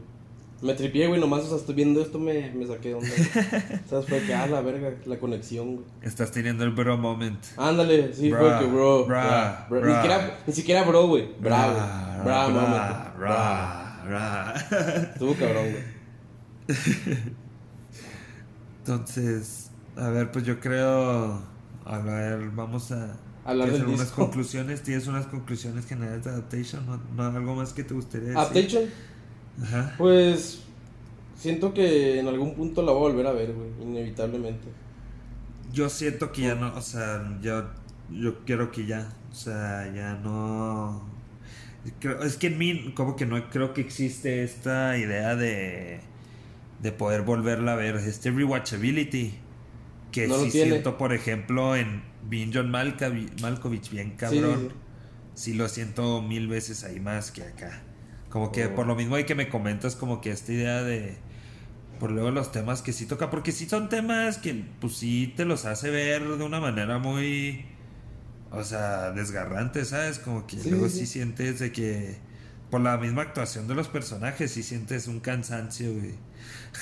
Me 0.63 0.75
tripié, 0.75 1.09
güey, 1.09 1.21
nomás, 1.21 1.43
o 1.43 1.49
sea, 1.49 1.57
estoy 1.57 1.75
viendo 1.75 2.01
esto, 2.01 2.21
me, 2.21 2.53
me 2.53 2.65
saqué 2.67 2.91
de 2.91 2.95
onda. 2.95 3.09
¿Sabes? 3.91 4.07
Fue 4.07 4.21
que, 4.23 4.33
ah, 4.33 4.47
la 4.47 4.61
verga, 4.61 4.95
la 5.07 5.19
conexión, 5.19 5.75
güey. 5.75 5.87
Estás 6.03 6.31
teniendo 6.31 6.63
el 6.63 6.71
bro 6.71 6.97
moment. 6.97 7.45
Ándale, 7.57 8.15
sí, 8.15 8.31
Bra, 8.31 8.41
fue 8.41 8.59
que, 8.61 8.73
bro, 8.73 9.05
bra, 9.07 9.67
bra, 9.69 9.81
bra. 9.81 9.89
Ni, 9.89 9.95
siquiera, 9.95 10.39
ni 10.47 10.53
siquiera 10.53 10.83
bro, 10.85 11.09
güey. 11.09 11.29
Bravo. 11.41 11.75
Bra, 11.75 12.23
bra, 12.23 12.49
moment. 12.49 13.17
Bra. 13.19 14.03
bra, 14.05 14.05
bra. 14.07 14.55
Estuvo 15.13 15.35
cabrón, 15.35 15.65
güey. 15.73 15.85
Entonces, 18.79 19.71
a 19.97 20.09
ver, 20.11 20.31
pues 20.31 20.45
yo 20.45 20.61
creo. 20.61 21.43
A 21.85 21.99
ver, 21.99 22.51
vamos 22.51 22.93
a. 22.93 23.17
Hablar 23.45 23.69
¿quieres 23.69 23.73
del 23.73 23.83
hacer 23.83 23.89
unas 23.89 24.01
disco. 24.01 24.23
conclusiones? 24.23 24.83
¿Tienes 24.83 25.07
unas 25.09 25.27
conclusiones 25.27 25.87
generales 25.87 26.23
de 26.23 26.31
Adaptation? 26.31 26.87
¿No, 26.87 27.01
no 27.17 27.37
algo 27.37 27.57
más 27.57 27.73
que 27.73 27.83
te 27.83 27.93
gustaría 27.95 28.29
decir? 28.29 28.39
Adaptation, 28.39 28.85
Ajá. 29.61 29.93
pues 29.97 30.65
siento 31.35 31.75
que 31.75 32.19
en 32.21 32.29
algún 32.29 32.55
punto 32.57 32.83
la 32.83 32.93
voy 32.93 33.11
a 33.11 33.13
volver 33.15 33.27
a 33.29 33.33
ver, 33.33 33.55
güey, 33.55 33.71
inevitablemente. 33.83 34.69
Yo 35.73 35.89
siento 35.89 36.33
que 36.33 36.43
ya 36.43 36.55
no, 36.55 36.75
o 36.75 36.83
sea, 36.83 37.39
yo, 37.41 37.71
yo 38.11 38.45
quiero 38.45 38.71
que 38.71 38.85
ya, 38.87 39.09
o 39.31 39.35
sea, 39.35 39.91
ya 39.95 40.15
no... 40.17 41.03
creo- 42.01 42.23
es 42.25 42.37
que 42.39 42.49
en 42.49 42.59
mí, 42.59 42.93
como 42.95 43.17
que 43.17 43.27
no 43.27 43.51
creo 43.51 43.75
que 43.75 43.81
existe 43.83 44.45
esta 44.45 44.99
idea 44.99 45.37
de, 45.37 46.01
de 46.83 46.93
poder 46.93 47.23
volverla 47.23 47.75
a 47.75 47.77
ver, 47.77 47.97
este 47.97 48.31
rewatchability, 48.31 49.35
que 50.13 50.29
No 50.29 50.39
sí 50.39 50.51
siento, 50.51 50.99
por 50.99 51.13
ejemplo, 51.15 51.77
en 51.77 52.03
John 52.55 52.71
Malkovich, 52.71 53.41
Malkovich 53.43 53.91
bien 53.91 54.17
cabrón, 54.17 54.61
Sí, 54.61 54.69
sí, 55.35 55.53
sí 55.53 55.55
lo 55.55 55.69
siento 55.69 56.23
mil 56.23 56.49
veces 56.49 56.85
ahí 56.85 57.01
más 57.01 57.33
que 57.33 57.45
acá. 57.45 57.83
Como 58.33 58.53
que 58.53 58.69
por 58.69 58.87
lo 58.87 58.97
mismo 58.97 59.17
hay 59.17 59.25
que 59.25 59.35
me 59.35 59.49
comentas 59.49 59.97
como 59.97 60.21
que 60.21 60.31
esta 60.31 60.53
idea 60.53 60.83
de 60.83 61.17
por 62.01 62.11
luego 62.11 62.31
los 62.31 62.51
temas 62.53 62.83
que 62.83 62.93
sí 62.93 63.07
toca, 63.07 63.31
porque 63.31 63.53
sí 63.53 63.69
son 63.69 63.89
temas 63.89 64.39
que 64.39 64.65
pues 64.81 64.97
sí 64.97 65.35
te 65.37 65.45
los 65.45 65.67
hace 65.67 65.91
ver 65.91 66.27
de 66.27 66.45
una 66.45 66.61
manera 66.61 66.99
muy 66.99 67.67
o 68.51 68.63
sea, 68.65 69.13
desgarrante, 69.13 69.85
¿sabes? 69.85 70.19
Como 70.19 70.47
que 70.47 70.59
Sí, 70.59 70.71
luego 70.71 70.89
sí, 70.89 71.07
sientes 71.07 71.59
de 71.59 71.73
que 71.73 72.17
por 72.71 72.81
la 72.81 72.99
misma 72.99 73.23
actuación 73.23 73.67
de 73.69 73.75
los 73.75 73.89
personajes 73.89 74.51
sí 74.53 74.63
sientes 74.63 75.09
un 75.09 75.21
cansancio, 75.21 75.93
güey. 75.93 76.15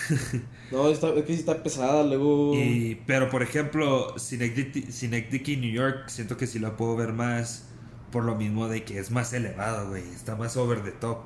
No, 0.71 0.89
está, 0.89 1.09
es 1.15 1.25
que 1.25 1.35
sí 1.35 1.41
está 1.41 1.63
pesada, 1.63 2.05
luego... 2.05 2.55
Y, 2.55 3.03
pero 3.07 3.29
por 3.29 3.43
ejemplo, 3.43 4.17
Synecdoche, 4.19 5.57
New 5.57 5.73
York, 5.73 6.09
siento 6.09 6.37
que 6.37 6.47
sí 6.47 6.61
la 6.61 6.77
puedo 6.77 6.97
ver 6.97 7.13
más 7.13 7.67
por 8.13 8.25
lo 8.25 8.35
mismo 8.35 8.69
de 8.69 8.85
que 8.85 8.99
es 8.99 9.11
más 9.11 9.33
elevado, 9.33 9.89
güey. 9.89 10.03
Está 10.15 10.37
más 10.37 10.57
over 10.57 10.83
the 10.83 10.93
top. 10.93 11.19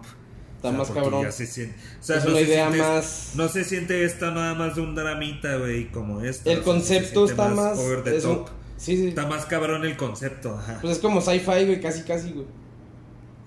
Está 0.57 0.69
O 0.69 0.71
sea, 0.71 0.79
más 0.79 0.91
cabrón. 0.91 1.33
se 1.33 1.47
siente- 1.47 1.77
o 2.01 2.03
sea, 2.03 2.17
Es 2.19 2.25
no 2.25 2.31
una 2.31 2.39
se 2.41 2.45
idea 2.47 2.69
siente- 2.71 2.79
más- 2.89 3.33
No 3.35 3.49
se 3.49 3.65
siente 3.65 4.05
esta 4.05 4.31
nada 4.31 4.55
más 4.55 4.75
de 4.77 4.81
un 4.83 4.95
dramita, 4.95 5.57
güey, 5.57 5.91
como 5.93 6.21
esta. 6.23 6.51
El 6.51 6.63
concepto 6.63 7.27
está 7.27 7.49
más... 7.49 7.79
Over 7.79 8.03
the 8.05 8.17
es 8.17 8.25
un- 8.25 8.37
top. 8.45 8.49
Sí, 8.77 8.97
sí. 8.97 9.09
Está 9.09 9.27
más 9.27 9.47
cabrón 9.47 9.85
el 9.85 9.97
concepto, 9.97 10.59
ajá. 10.59 10.79
Pues 10.81 10.95
es 10.97 10.99
como 11.03 11.21
sci-fi, 11.21 11.65
güey, 11.65 11.81
casi, 11.81 12.03
casi, 12.03 12.33
güey. 12.33 12.47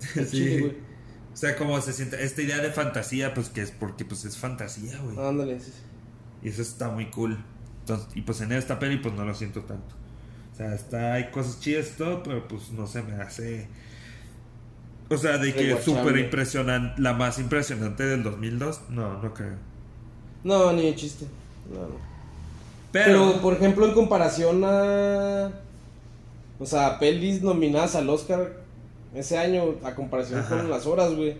Sí. 0.00 0.30
chile, 0.30 0.60
güey. 0.60 0.76
O 1.32 1.36
sea, 1.36 1.56
como 1.56 1.80
se 1.80 1.92
siente 1.92 2.22
esta 2.24 2.42
idea 2.42 2.58
de 2.58 2.70
fantasía, 2.70 3.34
pues 3.34 3.48
que 3.48 3.62
es 3.62 3.70
porque 3.70 4.04
pues 4.04 4.24
es 4.24 4.36
fantasía, 4.36 4.98
güey. 4.98 5.18
Ándale, 5.24 5.60
sí, 5.60 5.66
sí. 5.66 5.82
Y 6.42 6.48
eso 6.48 6.62
está 6.62 6.88
muy 6.88 7.10
cool. 7.10 7.38
Entonces, 7.80 8.08
y 8.14 8.22
pues 8.22 8.40
en 8.40 8.52
esta 8.52 8.78
peli 8.78 8.96
pues 8.98 9.14
no 9.14 9.24
lo 9.24 9.34
siento 9.34 9.62
tanto. 9.62 9.94
O 10.58 10.60
sea, 10.60 10.74
está, 10.74 11.12
hay 11.14 11.30
cosas 11.30 11.60
chidas 11.60 11.92
y 11.94 11.98
todo, 11.98 12.20
pero 12.24 12.48
pues 12.48 12.72
no 12.72 12.88
se 12.88 13.00
me 13.02 13.14
hace... 13.22 13.68
O 15.08 15.16
sea, 15.16 15.38
de 15.38 15.54
que 15.54 15.80
súper 15.80 16.18
impresionante, 16.18 17.00
la 17.00 17.12
más 17.12 17.38
impresionante 17.38 18.02
del 18.04 18.24
2002, 18.24 18.80
no, 18.88 19.22
no 19.22 19.32
creo. 19.34 19.54
No, 20.42 20.72
ni 20.72 20.82
de 20.82 20.96
chiste. 20.96 21.26
No, 21.72 21.82
no. 21.82 21.94
Pero, 22.90 23.30
Pero, 23.30 23.40
por 23.40 23.54
ejemplo, 23.54 23.86
en 23.86 23.94
comparación 23.94 24.64
a. 24.64 25.52
O 26.58 26.66
sea, 26.66 26.98
pelis 26.98 27.40
nominadas 27.40 27.94
al 27.94 28.10
Oscar 28.10 28.56
ese 29.14 29.38
año, 29.38 29.76
a 29.84 29.94
comparación 29.94 30.40
Ajá. 30.40 30.58
con 30.58 30.68
las 30.68 30.86
horas, 30.86 31.14
güey. 31.14 31.36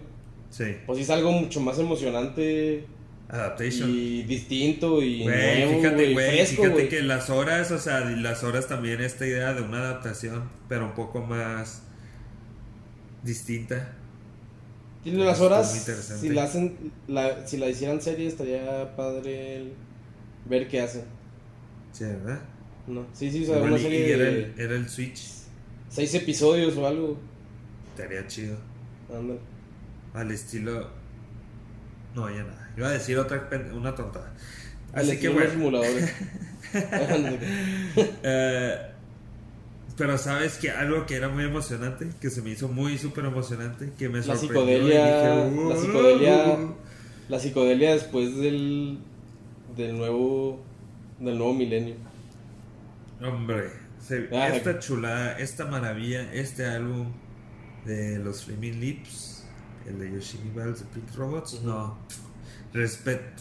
sí, 0.50 0.76
Pues 0.86 0.96
sí 0.96 1.02
es 1.02 1.10
algo 1.10 1.32
mucho 1.32 1.60
más 1.60 1.78
emocionante 1.78 2.86
Adaptation. 3.28 3.90
y 3.90 4.22
distinto 4.22 5.02
y 5.02 5.22
Güey, 5.22 5.64
nuevo, 5.66 5.80
fíjate, 5.82 5.94
güey, 5.96 6.12
güey, 6.14 6.30
fresco, 6.30 6.62
fíjate 6.64 6.88
que 6.88 7.02
las 7.02 7.28
horas, 7.30 7.70
o 7.72 7.78
sea, 7.78 8.00
las 8.00 8.42
horas 8.42 8.66
también 8.68 9.00
esta 9.02 9.26
idea 9.26 9.52
de 9.52 9.60
una 9.62 9.78
adaptación, 9.80 10.48
pero 10.68 10.86
un 10.86 10.94
poco 10.94 11.20
más 11.22 11.82
distinta. 13.22 13.92
Tiene 15.02 15.24
las 15.24 15.40
horas, 15.40 15.70
si 16.20 16.28
la 16.30 16.44
hacen, 16.44 16.92
la, 17.06 17.46
si 17.46 17.56
la 17.56 17.68
hicieran 17.68 18.00
serie 18.00 18.26
estaría 18.28 18.96
padre 18.96 19.56
el- 19.56 19.72
ver 20.48 20.68
qué 20.68 20.80
hacen. 20.80 21.04
Sí, 21.92 22.04
¿verdad? 22.04 22.40
No, 22.86 23.06
sí, 23.12 23.30
sí, 23.30 23.42
o 23.44 23.46
sea, 23.46 23.58
una 23.58 23.78
serie 23.78 24.12
era, 24.14 24.24
de 24.24 24.30
el, 24.44 24.54
era 24.58 24.74
el 24.74 24.88
Switch, 24.88 25.20
seis 25.90 26.14
episodios 26.14 26.76
o 26.76 26.86
algo. 26.86 27.18
estaría 27.90 28.26
chido. 28.26 28.56
Ándale. 29.14 29.38
Al 30.14 30.30
estilo. 30.30 30.88
No, 32.14 32.28
ya 32.30 32.42
nada. 32.42 32.67
Iba 32.78 32.88
a 32.88 32.92
decir 32.92 33.18
otra 33.18 33.48
una 33.74 33.92
tontada. 33.94 34.32
Así 34.94 35.18
que 35.18 35.28
bueno. 35.28 35.50
simuladores. 35.50 36.14
Eh, 38.22 38.76
pero 39.96 40.16
sabes 40.18 40.58
que 40.58 40.70
algo 40.70 41.06
que 41.06 41.16
era 41.16 41.28
muy 41.28 41.44
emocionante, 41.44 42.08
que 42.20 42.30
se 42.30 42.40
me 42.42 42.50
hizo 42.50 42.68
muy 42.68 42.98
súper 42.98 43.24
emocionante, 43.24 43.90
que 43.98 44.08
me 44.08 44.18
La 44.20 44.36
sorprendió. 44.36 44.76
y 44.76 44.80
psicodelia, 44.92 45.04
dije, 45.06 45.28
la 45.28 45.74
"Uh". 45.76 45.80
psicodelia, 45.80 46.58
la 47.28 47.38
psicodelia 47.40 47.92
después 47.94 48.36
del, 48.36 48.98
del 49.76 49.96
nuevo, 49.98 50.62
del 51.18 51.36
nuevo 51.38 51.54
milenio. 51.54 51.96
Hombre, 53.20 53.70
se- 54.06 54.28
Ah, 54.32 54.48
esta 54.54 54.78
chulada, 54.78 55.36
esta 55.38 55.64
maravilla, 55.66 56.32
este 56.32 56.64
álbum 56.66 57.08
de 57.84 58.18
los 58.18 58.44
Flaming 58.44 58.78
Lips, 58.80 59.44
el 59.86 59.98
de 59.98 60.12
Yoshimi 60.12 60.50
Bells 60.54 60.80
de 60.80 60.86
Pink 60.86 61.16
Robots, 61.16 61.60
no. 61.64 61.98
Respect. 62.72 63.40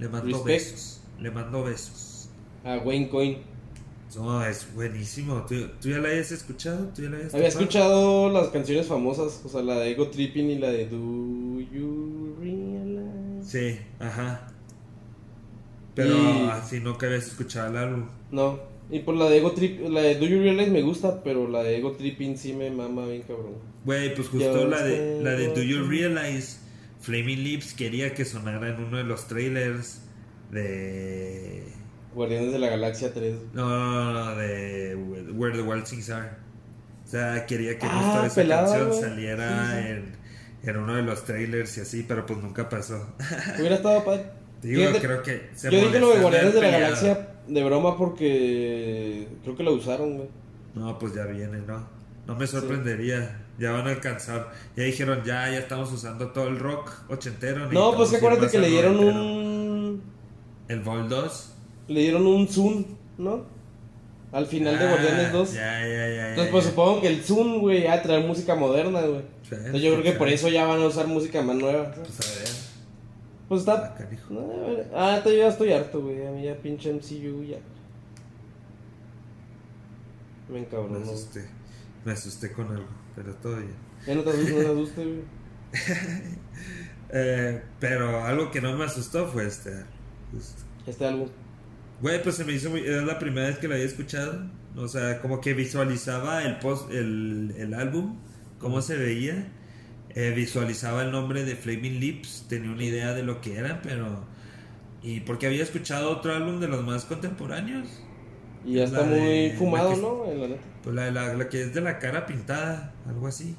Le 0.00 0.08
Respect. 0.08 0.44
besos. 0.44 1.00
Le 1.20 1.30
mando 1.30 1.64
besos. 1.64 2.28
A 2.64 2.78
Wayne 2.78 3.08
Coyne. 3.08 3.38
No, 4.16 4.44
es 4.44 4.66
buenísimo. 4.74 5.44
¿Tú, 5.46 5.54
tú 5.82 5.90
ya 5.90 5.98
la 5.98 6.08
habías 6.08 6.32
escuchado? 6.32 6.88
¿Tú 6.94 7.02
ya 7.02 7.10
la 7.10 7.16
habías 7.18 7.34
Había 7.34 7.48
topado? 7.48 7.62
escuchado 7.64 8.30
las 8.30 8.48
canciones 8.48 8.86
famosas, 8.86 9.42
o 9.44 9.48
sea, 9.48 9.60
la 9.62 9.74
de 9.80 9.90
Ego 9.90 10.08
Tripping 10.08 10.50
y 10.50 10.58
la 10.58 10.70
de 10.70 10.86
Do 10.86 10.96
You 10.96 12.36
Realize. 12.40 13.44
Sí, 13.74 13.78
ajá. 14.00 14.48
Pero 15.94 16.14
Y- 16.16 16.48
así 16.50 16.80
no 16.80 16.96
que 16.96 17.06
habías 17.06 17.26
escuchado 17.26 17.70
el 17.70 17.76
álbum. 17.76 18.04
No, 18.30 18.60
y 18.90 19.00
por 19.00 19.14
la 19.14 19.28
de 19.28 19.38
Ego 19.38 19.52
Trip, 19.52 19.80
la 19.90 20.00
de 20.00 20.14
Do 20.14 20.26
You 20.26 20.40
Realize 20.40 20.70
me 20.70 20.82
gusta, 20.82 21.22
pero 21.22 21.46
la 21.48 21.62
de 21.62 21.76
Ego 21.78 21.92
Tripping 21.92 22.36
sí 22.38 22.52
me 22.54 22.70
mama 22.70 23.06
bien 23.06 23.22
cabrón. 23.22 23.54
Güey, 23.84 24.14
pues 24.14 24.28
justo 24.28 24.66
la 24.66 24.82
de, 24.84 25.20
la 25.22 25.32
de 25.32 25.48
Do 25.48 25.62
You. 25.62 25.84
Realize, 25.86 26.58
Flaming 27.00 27.42
Lips 27.44 27.74
quería 27.74 28.14
que 28.14 28.24
sonara 28.24 28.68
en 28.68 28.82
uno 28.82 28.96
de 28.96 29.04
los 29.04 29.28
trailers 29.28 30.02
de... 30.50 31.64
Guardianes 32.14 32.52
de 32.52 32.58
la 32.58 32.68
Galaxia 32.68 33.12
3. 33.12 33.34
No, 33.52 33.68
no, 33.68 34.12
no, 34.12 34.36
de 34.36 34.96
Where 35.34 35.56
the 35.56 35.62
Wild 35.62 35.84
Things 35.84 36.10
Are. 36.10 36.30
O 37.04 37.08
sea, 37.10 37.46
quería 37.46 37.78
que 37.78 37.86
Ah, 37.88 38.24
esa 38.26 38.46
canción 38.46 38.88
güey. 38.88 39.00
saliera 39.00 39.70
Sí, 39.76 39.82
sí. 39.82 39.88
En, 39.88 40.16
en 40.70 40.76
uno 40.76 40.94
de 40.96 41.02
los 41.02 41.24
trailers 41.24 41.78
y 41.78 41.80
así, 41.82 42.04
pero 42.06 42.26
pues 42.26 42.40
nunca 42.40 42.68
pasó. 42.68 43.14
Hubiera 43.58 43.76
estado 43.76 44.04
padre. 44.04 44.24
Digo, 44.62 44.80
Fíjate, 44.80 45.00
creo 45.00 45.22
que 45.22 45.50
se 45.54 45.70
Yo 45.70 45.80
dije 45.80 46.00
lo 46.00 46.10
de 46.14 46.20
Guardianes 46.20 46.54
de 46.54 46.60
la 46.60 46.66
peleado. 46.66 46.82
Galaxia 46.96 47.28
de 47.46 47.64
broma 47.64 47.96
porque 47.96 49.28
creo 49.44 49.56
que 49.56 49.62
la 49.62 49.70
usaron, 49.70 50.16
güey. 50.16 50.28
No, 50.74 50.98
pues 50.98 51.14
ya 51.14 51.24
viene, 51.26 51.58
¿no? 51.66 51.88
No 52.26 52.34
me 52.34 52.46
sorprendería. 52.46 53.44
Ya 53.58 53.72
van 53.72 53.86
a 53.86 53.90
alcanzar. 53.90 54.52
Ya 54.76 54.84
dijeron, 54.84 55.22
ya, 55.24 55.50
ya 55.50 55.58
estamos 55.58 55.92
usando 55.92 56.28
todo 56.30 56.46
el 56.48 56.58
rock 56.58 56.92
ochentero. 57.08 57.70
No, 57.72 57.94
pues 57.96 58.14
acuérdate 58.14 58.48
que 58.52 58.58
le 58.58 58.68
dieron 58.68 58.94
noventero. 58.96 59.22
un. 59.24 60.02
El 60.68 60.80
Vol 60.80 61.08
2. 61.08 61.52
Le 61.88 62.00
dieron 62.00 62.26
un 62.26 62.46
Zoom, 62.46 62.84
¿no? 63.16 63.44
Al 64.30 64.46
final 64.46 64.78
de 64.78 64.84
Ah, 64.84 64.88
Guardianes 64.90 65.32
2. 65.32 65.52
Ya, 65.54 65.80
ya, 65.80 66.08
ya. 66.08 66.28
Entonces, 66.30 66.52
pues 66.52 66.64
ya. 66.64 66.70
supongo 66.70 67.00
que 67.00 67.08
el 67.08 67.22
Zoom, 67.24 67.60
güey, 67.60 67.84
va 67.84 67.94
a 67.94 68.02
traer 68.02 68.24
música 68.26 68.54
moderna, 68.54 69.00
güey. 69.00 69.22
Sí, 69.42 69.54
Entonces, 69.54 69.82
yo 69.82 69.92
creo 69.92 70.02
que 70.04 70.12
por 70.12 70.28
eso 70.28 70.48
ya 70.50 70.66
van 70.66 70.80
a 70.82 70.86
usar 70.86 71.06
música 71.06 71.40
más 71.42 71.56
nueva. 71.56 71.92
¿sabes? 71.94 72.08
Pues 72.18 72.28
a 72.28 72.34
ver. 72.38 72.48
Pues 73.48 73.68
Ah, 73.68 73.74
está. 73.74 73.94
canijo. 74.04 74.34
No, 74.34 74.40
a 74.66 74.68
ver. 74.70 74.90
Ah, 74.94 75.20
te- 75.24 75.30
yo 75.32 75.38
ya 75.38 75.48
estoy 75.48 75.72
harto, 75.72 76.02
güey. 76.02 76.26
A 76.26 76.30
mí 76.30 76.44
ya 76.44 76.54
pinche 76.56 76.90
MCU 76.92 77.42
ya. 77.44 77.56
Me 80.48 80.54
Me 80.54 80.60
encabronó. 80.60 80.98
güey. 81.00 81.02
asusté. 81.14 81.48
Me 82.04 82.12
asusté 82.12 82.52
con 82.52 82.66
algo, 82.70 82.86
pero 83.18 83.34
todo 83.34 83.56
bien. 83.56 83.74
Ya 84.06 84.14
no 84.14 84.22
te 84.22 84.30
asustes, 84.30 84.54
no 84.54 84.60
te 84.60 84.66
asustes, 84.66 85.06
güey. 85.06 85.22
Eh, 87.10 87.62
pero 87.80 88.22
algo 88.26 88.50
que 88.50 88.60
no 88.60 88.76
me 88.76 88.84
asustó 88.84 89.26
fue 89.28 89.46
este. 89.46 89.70
justo. 90.30 90.62
Este 90.86 91.06
álbum. 91.06 91.30
Güey, 92.02 92.22
pues 92.22 92.34
se 92.36 92.44
me 92.44 92.52
hizo 92.52 92.68
muy. 92.68 92.80
Era 92.82 93.00
la 93.00 93.18
primera 93.18 93.46
vez 93.48 93.56
que 93.56 93.66
lo 93.66 93.72
había 93.72 93.86
escuchado. 93.86 94.42
O 94.76 94.88
sea, 94.88 95.22
como 95.22 95.40
que 95.40 95.54
visualizaba 95.54 96.44
el 96.44 96.58
post, 96.58 96.90
el, 96.92 97.54
el 97.56 97.72
álbum, 97.72 98.18
cómo 98.58 98.82
se 98.82 98.98
veía. 98.98 99.50
Eh, 100.10 100.34
visualizaba 100.36 101.02
el 101.02 101.10
nombre 101.10 101.46
de 101.46 101.56
Flaming 101.56 101.98
Lips. 101.98 102.44
Tenía 102.46 102.72
una 102.72 102.84
idea 102.84 103.14
de 103.14 103.22
lo 103.22 103.40
que 103.40 103.56
era, 103.56 103.80
pero. 103.80 104.26
Y 105.02 105.20
porque 105.20 105.46
había 105.46 105.62
escuchado 105.62 106.10
otro 106.10 106.34
álbum 106.34 106.60
de 106.60 106.68
los 106.68 106.84
más 106.84 107.06
contemporáneos. 107.06 107.88
Y 108.64 108.74
ya 108.74 108.84
Es 108.84 108.90
está 108.92 109.04
de- 109.04 109.20
muy 109.50 109.50
fumado, 109.58 109.96
¿no? 109.96 110.30
En 110.30 110.40
la 110.40 110.48
neta. 110.48 110.60
Pues 110.82 110.94
la, 110.96 111.10
la, 111.10 111.34
la 111.34 111.48
que 111.48 111.62
es 111.62 111.74
de 111.74 111.80
la 111.80 111.98
cara 111.98 112.26
pintada, 112.26 112.92
algo 113.08 113.26
así. 113.26 113.54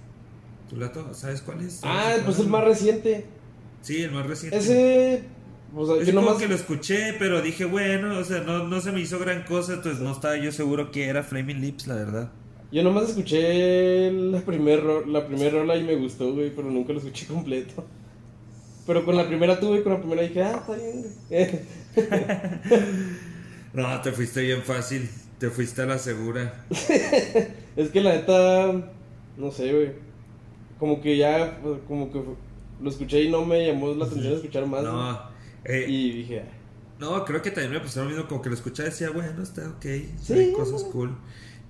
¿Tú 0.69 0.75
la 0.77 0.91
sabes 1.13 1.41
cuál 1.41 1.61
es? 1.61 1.81
Ah, 1.83 2.01
¿Sabes 2.09 2.21
pues 2.23 2.35
cuál 2.37 2.45
el 2.47 2.51
más 2.51 2.63
reciente. 2.65 3.25
Sí, 3.81 4.01
el 4.03 4.11
más 4.11 4.25
reciente. 4.25 4.57
Ese. 4.57 5.23
O 5.75 5.85
sea, 5.85 5.95
Es 6.01 6.07
yo 6.07 6.13
como 6.15 6.27
nomás. 6.27 6.41
que 6.41 6.47
lo 6.47 6.55
escuché, 6.55 7.13
pero 7.19 7.41
dije, 7.41 7.65
bueno, 7.65 8.17
o 8.17 8.23
sea, 8.23 8.41
no, 8.41 8.67
no 8.67 8.81
se 8.81 8.91
me 8.91 8.99
hizo 9.01 9.19
gran 9.19 9.43
cosa, 9.43 9.73
entonces 9.73 10.01
no 10.01 10.11
estaba 10.11 10.35
yo 10.37 10.51
seguro 10.51 10.91
que 10.91 11.05
era 11.05 11.21
Flaming 11.23 11.61
Lips, 11.61 11.87
la 11.87 11.95
verdad. 11.95 12.31
Yo 12.71 12.83
nomás 12.83 13.09
escuché 13.09 14.11
la 14.11 14.41
primer, 14.41 14.83
ro- 14.83 15.05
la 15.05 15.25
primera 15.27 15.51
rola 15.51 15.75
y 15.75 15.83
me 15.83 15.95
gustó, 15.95 16.33
güey, 16.33 16.51
pero 16.55 16.69
nunca 16.69 16.93
lo 16.93 16.99
escuché 16.99 17.25
completo. 17.27 17.85
Pero 18.87 19.05
con 19.05 19.15
la 19.15 19.27
primera 19.27 19.59
tuve, 19.59 19.81
con 19.83 19.93
la 19.93 19.99
primera 19.99 20.21
dije, 20.23 20.41
ah, 20.43 20.57
está 20.61 20.75
bien, 20.75 21.05
güey. 21.29 21.59
No, 23.79 24.01
te 24.01 24.11
fuiste 24.11 24.41
bien 24.41 24.63
fácil, 24.63 25.09
te 25.37 25.49
fuiste 25.49 25.81
a 25.81 25.85
la 25.85 25.97
segura. 25.97 26.65
es 26.69 27.89
que 27.89 28.01
la 28.01 28.13
neta, 28.13 28.73
no 29.37 29.51
sé, 29.51 29.71
güey. 29.73 29.91
Como 30.77 31.01
que 31.01 31.17
ya, 31.17 31.59
pues, 31.61 31.79
como 31.87 32.11
que 32.11 32.21
lo 32.81 32.89
escuché 32.89 33.23
y 33.23 33.29
no 33.29 33.45
me 33.45 33.67
llamó 33.67 33.93
la 33.93 34.05
atención 34.05 34.33
escuchar 34.33 34.65
más. 34.65 34.83
No, 34.83 35.19
eh, 35.65 35.85
Y 35.87 36.11
dije, 36.11 36.41
ah, 36.41 36.51
no, 36.99 37.23
creo 37.25 37.41
que 37.41 37.51
también 37.51 37.73
me 37.73 37.79
pasó 37.79 38.03
lo 38.03 38.09
mismo, 38.09 38.27
como 38.27 38.41
que 38.41 38.49
lo 38.49 38.55
escuchaba 38.55 38.87
y 38.87 38.91
decía, 38.91 39.09
bueno, 39.11 39.41
está 39.41 39.69
ok, 39.69 39.85
Sí, 40.21 40.33
hay 40.33 40.51
cosas 40.51 40.83
cool. 40.83 41.15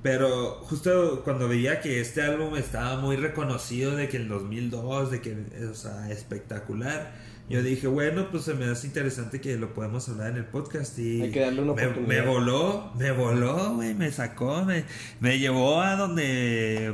Pero 0.01 0.61
justo 0.61 1.21
cuando 1.23 1.47
veía 1.47 1.81
que 1.81 1.99
este 1.99 2.21
álbum 2.21 2.55
estaba 2.55 2.99
muy 2.99 3.17
reconocido 3.17 3.95
de 3.95 4.07
que 4.07 4.17
en 4.17 4.29
2002, 4.29 5.11
de 5.11 5.21
que, 5.21 5.37
o 5.69 5.75
sea, 5.75 6.09
espectacular, 6.09 7.13
yo 7.49 7.63
dije, 7.63 7.87
bueno, 7.87 8.27
pues 8.31 8.43
se 8.43 8.53
me 8.53 8.65
hace 8.65 8.87
interesante 8.87 9.41
que 9.41 9.57
lo 9.57 9.73
podamos 9.73 10.07
hablar 10.09 10.29
en 10.31 10.37
el 10.37 10.45
podcast 10.45 10.97
y 10.99 11.21
Hay 11.23 11.31
que 11.31 11.39
darle 11.39 11.61
una 11.63 11.73
me, 11.73 11.87
me 11.87 12.21
voló, 12.21 12.91
me 12.97 13.11
voló, 13.11 13.75
güey, 13.75 13.93
me 13.95 14.11
sacó, 14.11 14.63
me, 14.65 14.85
me 15.19 15.39
llevó 15.39 15.81
a 15.81 15.95
donde 15.95 16.93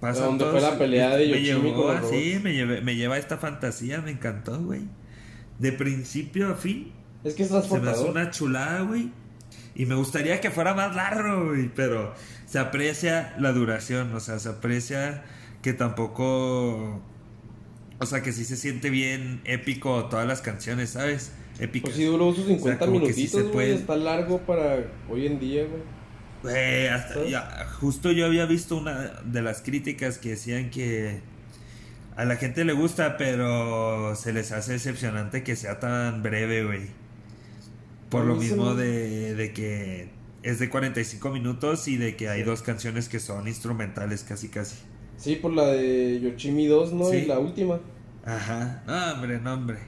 pasan 0.00 0.22
A 0.22 0.26
donde 0.28 0.44
todos- 0.44 0.60
fue 0.60 0.70
la 0.70 0.78
pelea 0.78 1.16
de 1.16 1.26
me 1.26 1.42
Yoshimi 1.42 1.70
llevó 1.70 1.82
con 1.86 1.96
así, 1.96 2.40
me, 2.42 2.52
llevé- 2.54 2.80
me 2.82 2.96
lleva 2.96 3.16
a 3.16 3.18
esta 3.18 3.36
fantasía, 3.36 4.00
me 4.00 4.10
encantó, 4.12 4.58
güey. 4.62 4.82
De 5.58 5.72
principio 5.72 6.48
a 6.48 6.54
fin, 6.54 6.92
es 7.22 7.34
que 7.34 7.42
es 7.42 7.48
se 7.50 7.78
me 7.78 7.90
hace 7.90 8.04
una 8.04 8.30
chulada, 8.30 8.80
güey. 8.80 9.10
Y 9.74 9.84
me 9.86 9.94
gustaría 9.94 10.40
que 10.40 10.50
fuera 10.50 10.72
más 10.74 10.96
largo, 10.96 11.48
güey. 11.48 11.70
Pero 11.74 12.14
se 12.46 12.58
aprecia 12.58 13.34
la 13.38 13.52
duración. 13.52 14.14
O 14.14 14.20
sea, 14.20 14.38
se 14.38 14.48
aprecia 14.48 15.22
que 15.62 15.74
tampoco. 15.74 17.02
O 18.00 18.06
sea, 18.06 18.22
que 18.22 18.32
sí 18.32 18.44
se 18.44 18.56
siente 18.56 18.90
bien 18.90 19.40
épico 19.44 20.06
todas 20.06 20.26
las 20.26 20.40
canciones, 20.40 20.90
¿sabes? 20.90 21.32
Épicas. 21.58 21.90
Pues 21.90 21.96
sí 21.96 22.04
duró 22.04 22.32
sus 22.34 22.46
50 22.46 22.86
como 22.86 23.00
que 23.00 23.12
sí 23.12 23.20
minutitos, 23.22 23.30
se 23.32 23.42
güey. 23.42 23.52
puede. 23.52 23.74
Está 23.74 23.96
largo 23.96 24.38
para 24.40 24.78
hoy 25.08 25.26
en 25.26 25.38
día, 25.38 25.64
güey. 25.66 25.82
Güey, 26.42 26.86
hasta 26.88 27.24
ya- 27.26 27.66
justo 27.78 28.10
yo 28.12 28.24
había 28.24 28.46
visto 28.46 28.78
una 28.78 29.20
de 29.24 29.42
las 29.42 29.60
críticas 29.60 30.16
que 30.16 30.30
decían 30.30 30.70
que 30.70 31.20
a 32.16 32.24
la 32.24 32.36
gente 32.36 32.64
le 32.64 32.72
gusta, 32.72 33.18
pero 33.18 34.16
se 34.16 34.32
les 34.32 34.50
hace 34.52 34.72
decepcionante 34.72 35.42
que 35.42 35.54
sea 35.54 35.78
tan 35.80 36.22
breve, 36.22 36.64
güey. 36.64 36.86
Por 38.08 38.24
lo 38.24 38.40
se 38.40 38.46
mismo 38.48 38.74
me- 38.74 38.82
de, 38.82 39.34
de 39.34 39.52
que 39.52 40.08
es 40.42 40.58
de 40.58 40.70
45 40.70 41.28
minutos 41.30 41.86
y 41.88 41.98
de 41.98 42.16
que 42.16 42.30
hay 42.30 42.42
dos 42.42 42.62
canciones 42.62 43.10
que 43.10 43.20
son 43.20 43.46
instrumentales 43.46 44.24
casi 44.24 44.48
casi. 44.48 44.76
Sí, 45.20 45.36
por 45.36 45.52
la 45.52 45.66
de 45.66 46.18
Yoshimi 46.20 46.66
2, 46.66 46.92
¿no? 46.94 47.04
Sí. 47.10 47.16
Y 47.18 47.26
la 47.26 47.38
última. 47.38 47.78
Ajá. 48.24 48.82
No, 48.86 49.12
hombre, 49.12 49.38
no, 49.38 49.52
hombre. 49.54 49.78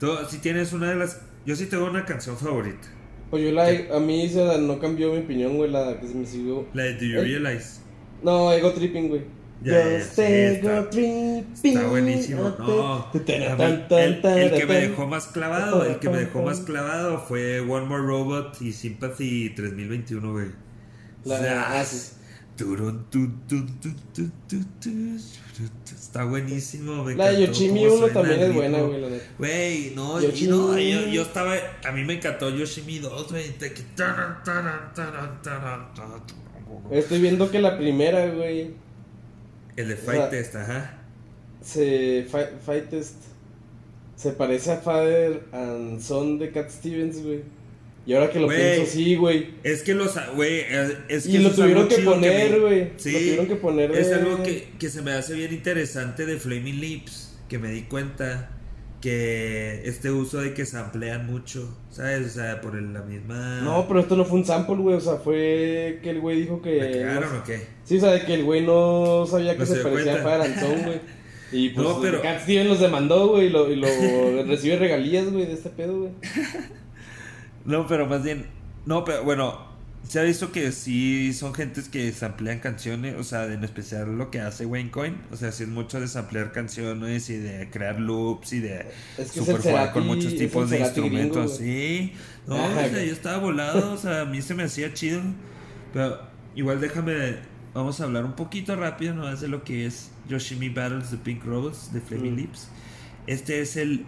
Tú 0.00 0.08
si 0.28 0.38
tienes 0.38 0.72
una 0.72 0.90
de 0.90 0.96
las... 0.96 1.20
Yo 1.46 1.54
sí 1.54 1.66
tengo 1.66 1.86
una 1.86 2.04
canción 2.04 2.36
favorita. 2.36 2.88
Pues 3.30 3.44
yo 3.44 3.52
la, 3.52 3.68
a 3.94 4.00
mí 4.00 4.28
se, 4.28 4.58
no 4.58 4.80
cambió 4.80 5.12
mi 5.12 5.20
opinión, 5.20 5.56
güey, 5.56 5.70
la 5.70 5.98
que 6.00 6.08
se 6.08 6.14
me 6.14 6.26
siguió. 6.26 6.66
La 6.74 6.82
de 6.84 6.94
Do 6.94 7.04
You 7.04 7.18
Eh. 7.20 7.22
Realize. 7.22 7.80
No, 8.22 8.52
Ego 8.52 8.72
Tripping, 8.72 9.08
güey. 9.08 9.22
Ya, 9.62 9.72
ya, 9.90 10.00
sí, 10.02 10.22
está-. 10.22 10.88
Está 11.62 11.86
buenísimo. 11.88 12.54
No, 12.58 13.10
el, 13.12 13.24
que 14.52 14.66
me 14.66 14.74
dejó 14.80 15.06
más 15.06 15.26
clavado, 15.28 15.84
el 15.84 15.98
que 15.98 16.08
me 16.08 16.18
dejó 16.18 16.42
más 16.42 16.60
clavado 16.66 17.18
fue 17.18 17.60
One 17.60 17.86
More 17.86 18.02
Robot 18.02 18.60
y 18.62 18.72
Sympathy 18.72 19.50
3021, 19.50 20.32
güey. 20.32 20.48
La- 21.24 21.38
Zas. 21.38 21.66
ah, 21.68 21.84
sí. 21.84 22.16
Está 25.94 26.24
buenísimo. 26.24 27.04
me 27.04 27.14
La 27.14 27.30
de 27.30 27.46
Yoshimi 27.46 27.80
cómo 27.84 27.94
1 27.94 27.98
suena 27.98 28.14
también 28.14 28.40
es 28.40 28.54
buena, 28.54 28.80
güey, 28.80 29.00
la 29.00 29.08
neta. 29.10 29.24
Güey, 29.38 29.92
no, 29.94 30.20
Yoshimi. 30.20 30.50
no, 30.50 30.78
yo, 30.78 31.06
yo 31.06 31.22
estaba, 31.22 31.54
a 31.84 31.92
mí 31.92 32.04
me 32.04 32.14
encantó 32.14 32.50
Yoshimi 32.50 32.98
2, 32.98 33.30
güey. 33.30 33.54
Estoy 36.90 37.20
viendo 37.20 37.50
que 37.50 37.60
la 37.60 37.76
primera, 37.76 38.26
güey, 38.28 38.74
El 39.76 39.88
de 39.88 39.94
O 39.94 39.96
Fight 39.96 40.18
sea, 40.18 40.30
Test, 40.30 40.54
ajá. 40.56 40.98
se. 41.62 42.26
Fight, 42.30 42.48
Fight 42.64 42.88
Test. 42.90 43.16
Se 44.16 44.32
parece 44.32 44.72
a 44.72 44.76
Father 44.76 45.44
and 45.52 46.00
Son 46.00 46.38
de 46.38 46.50
Cat 46.50 46.68
Stevens, 46.68 47.22
güey. 47.22 47.42
Y 48.06 48.14
ahora 48.14 48.30
que 48.30 48.40
lo 48.40 48.46
Güey. 48.46 48.58
pienso, 48.76 48.92
sí, 48.92 49.14
güey. 49.14 49.48
Es 49.62 49.82
que 49.82 49.94
los, 49.94 50.14
güey, 50.34 50.60
es- 51.08 51.24
que 51.26 51.32
Y 51.32 51.38
lo 51.38 51.50
tuvieron 51.50 51.86
que 51.88 51.98
poner, 51.98 52.60
güey. 52.60 52.88
Sí, 52.96 53.12
Lo 53.12 53.18
tuvieron 53.18 53.46
que 53.46 53.56
poner 53.56 53.90
es 53.92 54.10
algo 54.12 54.42
que, 54.42 54.68
que 54.78 54.88
se 54.88 55.02
me 55.02 55.12
hace 55.12 55.34
bien 55.34 55.52
interesante 55.52 56.26
de 56.26 56.36
Flaming 56.38 56.80
Lips, 56.80 57.38
que 57.48 57.58
me 57.58 57.70
di 57.70 57.82
cuenta 57.82 58.50
que 59.00 59.82
este 59.84 60.10
uso 60.10 60.40
de 60.40 60.52
que 60.54 60.66
se 60.66 60.76
amplían 60.76 61.26
mucho, 61.26 61.74
¿sabes? 61.90 62.26
O 62.26 62.30
sea, 62.30 62.60
por 62.60 62.76
el- 62.76 62.92
la 62.92 63.02
misma... 63.02 63.60
No, 63.62 63.86
pero 63.88 64.00
esto 64.00 64.16
no 64.16 64.24
fue 64.24 64.38
un 64.40 64.44
sample, 64.44 64.76
güey. 64.76 64.96
O 64.96 65.00
sea, 65.00 65.16
fue 65.16 66.00
que 66.02 66.10
el 66.10 66.20
güey 66.20 66.40
dijo 66.40 66.60
que. 66.60 66.80
¿Me 66.80 66.90
cagaron 67.00 67.36
o 67.36 67.44
qué? 67.44 67.60
Sí, 67.84 67.96
o 67.96 68.00
sea, 68.00 68.10
de 68.12 68.24
que 68.24 68.34
el 68.34 68.44
güey 68.44 68.62
no 68.62 69.26
sabía 69.30 69.52
que 69.54 69.60
No 69.60 69.66
se 69.66 69.76
parecía 69.76 70.14
a. 70.16 70.22
Father 70.22 70.42
and 70.42 70.84
güey. 70.84 71.00
Y 71.52 71.70
pues 71.70 71.84
No, 71.86 72.00
pero- 72.00 72.22
Cat 72.22 72.42
Steven 72.42 72.68
los 72.68 72.78
demandó, 72.78 73.28
güey, 73.28 73.46
y 73.46 73.50
lo, 73.50 73.70
y 73.70 73.76
lo 73.76 73.86
recibe 74.46 74.76
regalías, 74.76 75.30
güey, 75.32 75.46
de 75.46 75.54
este 75.54 75.70
pedo, 75.70 75.98
güey. 75.98 76.12
No, 77.64 77.86
pero 77.86 78.06
más 78.06 78.22
bien. 78.22 78.46
No, 78.86 79.04
pero 79.04 79.24
bueno. 79.24 79.68
Se 80.08 80.18
ha 80.18 80.22
visto 80.22 80.50
que 80.50 80.72
sí 80.72 81.34
son 81.34 81.52
gentes 81.52 81.90
que 81.90 82.10
samplean 82.12 82.60
canciones, 82.60 83.16
o 83.18 83.22
sea, 83.22 83.44
en 83.44 83.62
especial 83.62 84.16
lo 84.16 84.30
que 84.30 84.40
hace 84.40 84.64
Wayne 84.64 84.90
Coyne. 84.90 85.18
O 85.30 85.36
sea, 85.36 85.52
sí 85.52 85.64
es 85.64 85.68
mucho 85.68 86.00
de 86.00 86.08
samplear 86.08 86.52
canciones 86.52 87.28
y 87.28 87.36
de 87.36 87.68
crear 87.68 88.00
loops 88.00 88.54
y 88.54 88.60
de 88.60 88.86
Es 89.18 89.32
que 89.32 89.40
super 89.40 89.58
jugar 89.60 89.92
con 89.92 90.06
muchos 90.06 90.34
tipos 90.36 90.70
de 90.70 90.80
instrumentos. 90.80 91.58
sí, 91.58 92.14
no, 92.46 92.56
Ajá, 92.56 92.66
o 92.68 92.74
sea, 92.80 92.88
güey. 92.88 93.06
yo 93.08 93.12
estaba 93.12 93.36
volado, 93.38 93.92
o 93.92 93.96
sea, 93.98 94.22
a 94.22 94.24
mí 94.24 94.40
se 94.40 94.54
me 94.54 94.62
hacía 94.62 94.94
chido. 94.94 95.20
Pero 95.92 96.18
igual 96.54 96.80
déjame, 96.80 97.36
vamos 97.74 98.00
a 98.00 98.04
hablar 98.04 98.24
un 98.24 98.32
poquito 98.32 98.76
rápido 98.76 99.14
nomás 99.14 99.42
de 99.42 99.48
lo 99.48 99.64
que 99.64 99.84
es 99.84 100.12
Yoshimi 100.30 100.70
Battles 100.70 101.10
de 101.10 101.18
Pink 101.18 101.44
Rose 101.44 101.92
de 101.92 102.00
Flaming 102.00 102.32
Mm. 102.32 102.36
Lips. 102.36 102.68
Este 103.26 103.60
es 103.60 103.76
el 103.76 104.06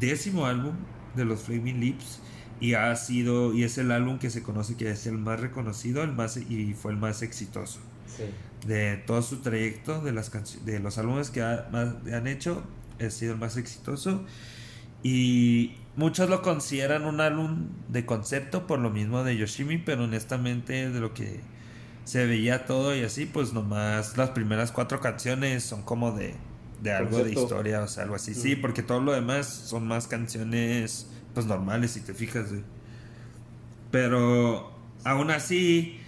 décimo 0.00 0.46
álbum 0.46 0.74
de 1.14 1.24
los 1.24 1.42
Flaming 1.42 1.78
Lips 1.78 2.20
y 2.60 2.74
ha 2.74 2.94
sido 2.96 3.54
y 3.54 3.62
es 3.64 3.78
el 3.78 3.90
álbum 3.92 4.18
que 4.18 4.30
se 4.30 4.42
conoce 4.42 4.76
que 4.76 4.90
es 4.90 5.06
el 5.06 5.18
más 5.18 5.40
reconocido, 5.40 6.02
el 6.02 6.12
más 6.12 6.36
y 6.36 6.74
fue 6.74 6.92
el 6.92 6.98
más 6.98 7.22
exitoso 7.22 7.78
Sí. 8.16 8.24
de 8.66 8.96
todo 9.06 9.22
su 9.22 9.36
trayecto 9.42 10.00
de 10.00 10.12
las 10.12 10.30
de 10.64 10.80
los 10.80 10.98
álbumes 10.98 11.30
que 11.30 11.42
ha- 11.42 11.68
más- 11.70 11.94
han 12.12 12.26
hecho 12.26 12.62
ha 13.04 13.10
sido 13.10 13.34
el 13.34 13.38
más 13.38 13.56
exitoso 13.56 14.24
y 15.02 15.76
muchos 15.96 16.28
lo 16.28 16.42
consideran 16.42 17.04
un 17.04 17.20
álbum 17.20 17.68
de 17.88 18.04
concepto 18.04 18.66
por 18.66 18.78
lo 18.80 18.90
mismo 18.90 19.22
de 19.24 19.36
Yoshimi 19.36 19.78
pero 19.78 20.04
honestamente 20.04 20.90
de 20.90 21.00
lo 21.00 21.14
que 21.14 21.40
se 22.04 22.26
veía 22.26 22.64
todo 22.66 22.96
y 22.96 23.02
así 23.02 23.26
pues 23.26 23.52
nomás 23.52 24.16
las 24.16 24.30
primeras 24.30 24.72
cuatro 24.72 25.00
canciones 25.00 25.62
son 25.62 25.82
como 25.82 26.12
de 26.12 26.34
de 26.82 26.92
algo 26.92 27.22
de 27.24 27.32
historia 27.32 27.82
o 27.82 27.88
sea 27.88 28.04
algo 28.04 28.14
así 28.14 28.34
sí 28.34 28.56
Mm. 28.56 28.60
porque 28.60 28.82
todo 28.82 29.00
lo 29.00 29.12
demás 29.12 29.46
son 29.46 29.86
más 29.86 30.06
canciones 30.06 31.08
pues 31.34 31.46
normales 31.46 31.92
si 31.92 32.00
te 32.00 32.14
fijas 32.14 32.50
güey. 32.50 32.64
pero 33.90 34.72
aún 35.04 35.30
así 35.30 36.00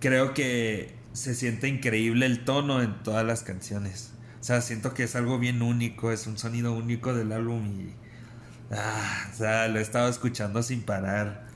creo 0.00 0.34
que 0.34 0.94
se 1.12 1.34
siente 1.34 1.68
increíble 1.68 2.26
el 2.26 2.44
tono 2.44 2.82
en 2.82 3.02
todas 3.02 3.24
las 3.26 3.42
canciones. 3.42 4.14
O 4.40 4.44
sea, 4.44 4.60
siento 4.60 4.94
que 4.94 5.04
es 5.04 5.16
algo 5.16 5.38
bien 5.38 5.62
único, 5.62 6.12
es 6.12 6.26
un 6.26 6.38
sonido 6.38 6.72
único 6.74 7.14
del 7.14 7.32
álbum 7.32 7.66
y... 7.66 7.96
Ah, 8.70 9.28
o 9.32 9.36
sea, 9.36 9.68
lo 9.68 9.78
he 9.78 9.82
estado 9.82 10.08
escuchando 10.10 10.62
sin 10.62 10.82
parar. 10.84 11.46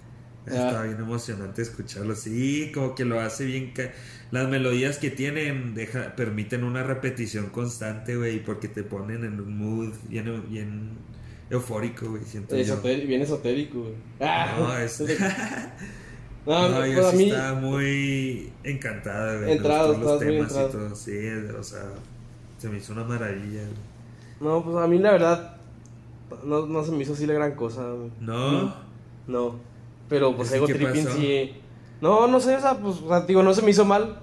Está 0.46 0.82
bien 0.82 0.98
emocionante 0.98 1.62
escucharlo. 1.62 2.14
Sí, 2.16 2.72
como 2.74 2.94
que 2.94 3.04
lo 3.04 3.20
hace 3.20 3.44
bien. 3.46 3.72
ca- 3.74 3.92
Las 4.30 4.48
melodías 4.48 4.98
que 4.98 5.10
tienen 5.10 5.74
deja, 5.74 6.16
permiten 6.16 6.64
una 6.64 6.82
repetición 6.84 7.50
constante, 7.50 8.16
güey, 8.16 8.44
porque 8.44 8.68
te 8.68 8.82
ponen 8.84 9.24
en 9.24 9.40
un 9.40 9.58
mood 9.58 9.94
bien, 10.08 10.48
bien 10.50 10.98
eufórico, 11.50 12.08
güey. 12.10 12.22
Siento. 12.24 12.54
Esotéri- 12.56 13.06
bien 13.06 13.22
esotérico, 13.22 13.80
güey. 13.80 13.94
Ah, 14.20 14.56
No, 14.58 14.78
es... 14.78 15.00
No, 16.46 16.66
No, 16.68 16.76
pues 16.78 16.94
yo 16.96 17.06
a 17.06 17.10
sí 17.10 17.16
mí. 17.18 17.30
estaba 17.30 17.60
muy 17.60 18.52
encantada, 18.64 19.36
güey. 19.38 19.52
Entrado, 19.52 19.92
Entrado, 19.94 20.12
los 20.14 20.18
temas 20.20 20.34
y 20.34 20.38
entrado. 20.58 20.68
todo. 20.68 20.96
Sí, 20.96 21.12
o 21.58 21.62
sea, 21.62 21.82
se 22.56 22.68
me 22.70 22.78
hizo 22.78 22.92
una 22.94 23.04
maravilla. 23.04 23.60
güey. 23.60 23.74
No, 24.40 24.64
pues 24.64 24.76
a 24.76 24.86
mí 24.86 24.98
la 24.98 25.10
verdad. 25.12 25.56
No, 26.44 26.64
no 26.66 26.84
se 26.84 26.92
me 26.92 27.02
hizo 27.02 27.12
así 27.12 27.26
la 27.26 27.34
gran 27.34 27.54
cosa, 27.54 27.82
güey. 27.90 28.10
¿No? 28.20 28.74
No. 29.26 29.56
Pero 30.08 30.34
pues 30.36 30.48
¿Así 30.48 30.56
Ego 30.56 30.66
Tripping 30.66 31.06
sí. 31.08 31.52
No, 32.00 32.26
no 32.28 32.40
sé, 32.40 32.56
o 32.56 32.60
sea, 32.60 32.78
pues, 32.78 32.96
o 33.02 33.08
sea, 33.08 33.22
digo, 33.22 33.42
no 33.42 33.52
se 33.52 33.60
me 33.62 33.70
hizo 33.72 33.84
mal. 33.84 34.18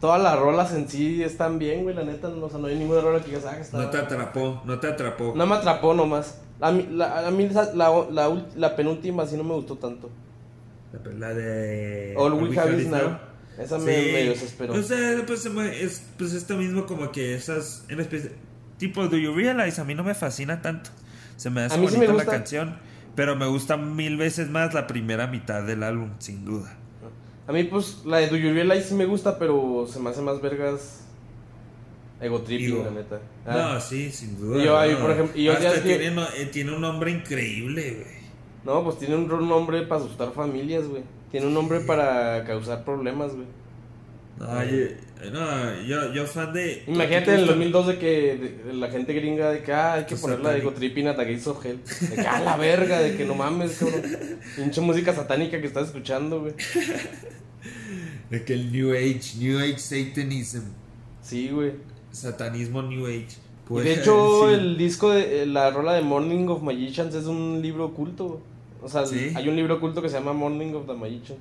Todas 0.00 0.22
las 0.22 0.38
rolas 0.38 0.72
en 0.72 0.88
sí 0.88 1.22
están 1.22 1.58
bien, 1.58 1.82
güey, 1.82 1.94
la 1.94 2.04
neta. 2.04 2.28
No, 2.28 2.46
o 2.46 2.50
sea, 2.50 2.58
no 2.58 2.68
hay 2.68 2.76
ninguna 2.78 3.00
rola 3.02 3.20
que 3.20 3.26
digas, 3.28 3.44
ah, 3.46 3.54
que 3.56 3.60
está. 3.62 3.78
No 3.78 3.90
te 3.90 3.98
atrapó, 3.98 4.62
no 4.64 4.78
te 4.80 4.86
atrapó. 4.88 5.34
No 5.36 5.46
me 5.46 5.54
atrapó 5.56 5.92
nomás. 5.94 6.40
A 6.60 6.70
mí, 6.72 6.88
la, 6.90 7.26
a 7.26 7.30
mí 7.30 7.48
la, 7.48 7.64
la, 7.74 7.90
ul- 8.28 8.46
la 8.56 8.76
penúltima 8.76 9.26
sí 9.26 9.36
no 9.36 9.44
me 9.44 9.54
gustó 9.54 9.76
tanto. 9.76 10.10
La, 11.18 11.34
de. 11.34 12.14
All 12.16 12.32
We 12.34 12.58
Have 12.58 12.80
Is 12.80 12.88
Now. 12.88 13.18
Esa 13.58 13.78
me, 13.78 13.94
Sí. 13.94 14.12
me 14.12 14.24
desesperó. 14.24 14.74
O 14.74 14.82
sea, 14.82 15.22
pues, 15.26 15.50
me- 15.52 15.82
es 15.82 16.02
pues 16.16 16.32
esto 16.32 16.56
mismo 16.56 16.86
como 16.86 17.12
que 17.12 17.34
esas. 17.34 17.84
En 17.88 18.00
especial. 18.00 18.32
Tipo, 18.78 19.06
Do 19.06 19.18
You 19.18 19.34
Realize? 19.34 19.80
A 19.80 19.84
mí 19.84 19.94
no 19.94 20.02
me 20.02 20.14
fascina 20.14 20.62
tanto. 20.62 20.90
Se 21.36 21.50
me 21.50 21.62
hace 21.62 21.74
sí 21.76 21.80
bonita 21.82 22.12
me 22.12 22.18
la 22.18 22.24
canción. 22.24 22.76
Pero 23.14 23.36
me 23.36 23.46
gusta 23.46 23.76
mil 23.76 24.16
veces 24.16 24.48
más 24.48 24.72
la 24.72 24.86
primera 24.86 25.26
mitad 25.26 25.62
del 25.62 25.82
álbum, 25.82 26.10
sin 26.18 26.44
duda. 26.44 26.74
A 27.50 27.52
mí, 27.52 27.64
pues, 27.64 28.02
la 28.04 28.18
de 28.18 28.28
Do 28.28 28.36
You 28.36 28.52
Realize 28.54 28.84
sí 28.90 28.94
me 28.94 29.06
gusta, 29.06 29.36
pero 29.36 29.84
se 29.92 29.98
me 29.98 30.10
hace 30.10 30.20
más 30.22 30.40
vergas. 30.40 31.00
Ego 32.20 32.42
Tripping, 32.42 32.74
Ego. 32.76 32.84
la 32.84 32.90
neta. 32.92 33.20
Ah. 33.44 33.72
No, 33.74 33.80
sí, 33.80 34.12
sin 34.12 34.38
duda. 34.38 34.62
Y 34.62 34.64
yo 34.66 34.92
no. 34.92 35.00
por 35.00 35.10
ejemplo, 35.10 35.36
y 35.36 35.44
yo 35.44 35.52
Hasta 35.54 35.82
que- 35.82 36.10
no- 36.12 36.22
eh, 36.36 36.48
tiene 36.52 36.72
un 36.72 36.80
nombre 36.80 37.10
increíble, 37.10 37.90
güey. 38.04 38.20
No, 38.64 38.84
pues 38.84 38.98
tiene 39.00 39.16
un 39.16 39.26
nombre 39.48 39.82
para 39.82 40.00
asustar 40.04 40.30
familias, 40.32 40.86
güey. 40.86 41.02
Tiene 41.32 41.48
un 41.48 41.54
nombre 41.54 41.80
para 41.80 42.44
causar 42.44 42.84
problemas, 42.84 43.32
güey. 43.34 43.46
No, 44.38 44.64
yo, 44.64 44.86
no, 45.32 45.82
yo, 45.82 46.14
yo 46.14 46.26
fan 46.26 46.52
de. 46.54 46.84
Imagínate 46.86 47.34
en 47.34 47.40
el 47.40 47.46
2002 47.46 47.86
de 47.88 47.98
que 47.98 48.62
de- 48.66 48.72
la 48.72 48.88
gente 48.90 49.12
gringa 49.12 49.50
de 49.50 49.62
que 49.62 49.70
ah, 49.72 49.94
hay 49.94 50.04
que 50.04 50.10
Pues, 50.10 50.20
poner 50.22 50.40
la 50.40 50.50
de 50.52 50.58
Ego 50.60 50.70
satánico. 50.70 50.78
Tripping 50.78 51.08
a 51.08 51.12
Gates 51.12 51.46
of 51.46 51.64
Hell. 51.66 51.78
De 52.08 52.14
que 52.16 52.20
ah, 52.26 52.40
la 52.40 52.56
verga, 52.56 53.00
de 53.00 53.16
que 53.18 53.24
no 53.26 53.34
mames, 53.34 53.76
cabrón. 53.78 54.02
Pinche 54.56 54.80
música 54.80 55.12
satánica 55.12 55.60
que 55.60 55.66
estás 55.66 55.88
escuchando, 55.88 56.40
güey. 56.40 56.54
De 58.30 58.44
que 58.44 58.54
el 58.54 58.72
New 58.72 58.92
Age, 58.92 59.36
New 59.38 59.58
Age 59.58 59.78
Satanism. 59.78 60.62
Sí, 61.22 61.48
güey. 61.48 61.72
Satanismo 62.12 62.82
New 62.82 63.06
Age. 63.06 63.26
Y 63.26 63.68
Pues, 63.68 63.84
de 63.84 63.94
hecho, 63.94 64.48
sí. 64.48 64.54
el 64.54 64.78
disco 64.78 65.10
de 65.10 65.42
eh, 65.42 65.46
la 65.46 65.70
rola 65.70 65.94
de 65.94 66.02
Morning 66.02 66.46
of 66.48 66.62
Magicians 66.62 67.14
es 67.14 67.26
un 67.26 67.60
libro 67.62 67.86
oculto. 67.86 68.40
O 68.82 68.88
sea, 68.88 69.06
¿Sí? 69.06 69.32
hay 69.34 69.48
un 69.48 69.56
libro 69.56 69.76
oculto 69.76 70.00
que 70.00 70.08
se 70.08 70.16
llama 70.16 70.32
Morning 70.32 70.74
of 70.74 70.86
the 70.86 70.94
Magicians. 70.94 71.40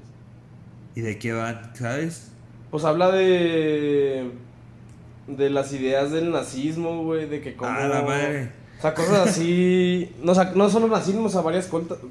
¿Y 0.96 1.02
de 1.02 1.18
qué 1.18 1.32
van? 1.32 1.72
¿Sabes? 1.76 2.32
Pues 2.72 2.84
habla 2.84 3.12
de. 3.12 4.32
de 5.28 5.50
las 5.50 5.72
ideas 5.74 6.12
del 6.12 6.32
nazismo, 6.32 7.04
güey. 7.04 7.28
De 7.28 7.42
que 7.42 7.56
como. 7.56 7.72
Ah, 7.72 7.88
la 7.88 8.02
madre. 8.02 8.52
O 8.78 8.82
sea, 8.82 8.94
cosas 8.94 9.30
así. 9.30 10.12
No, 10.24 10.34
o 10.34 10.36
sea, 10.36 10.52
no 10.56 10.70
solo 10.70 10.88
nazismo, 10.88 11.26
o 11.26 11.30
sea, 11.30 11.42
varias, 11.42 11.70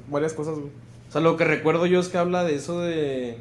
varias 0.09 0.33
cosas, 0.33 0.55
güey. 0.55 0.71
O 1.07 1.11
sea, 1.11 1.21
lo 1.21 1.37
que 1.37 1.43
recuerdo 1.45 1.85
yo 1.85 1.99
es 1.99 2.07
que 2.09 2.17
habla 2.17 2.43
de 2.43 2.55
eso 2.55 2.81
de. 2.81 3.37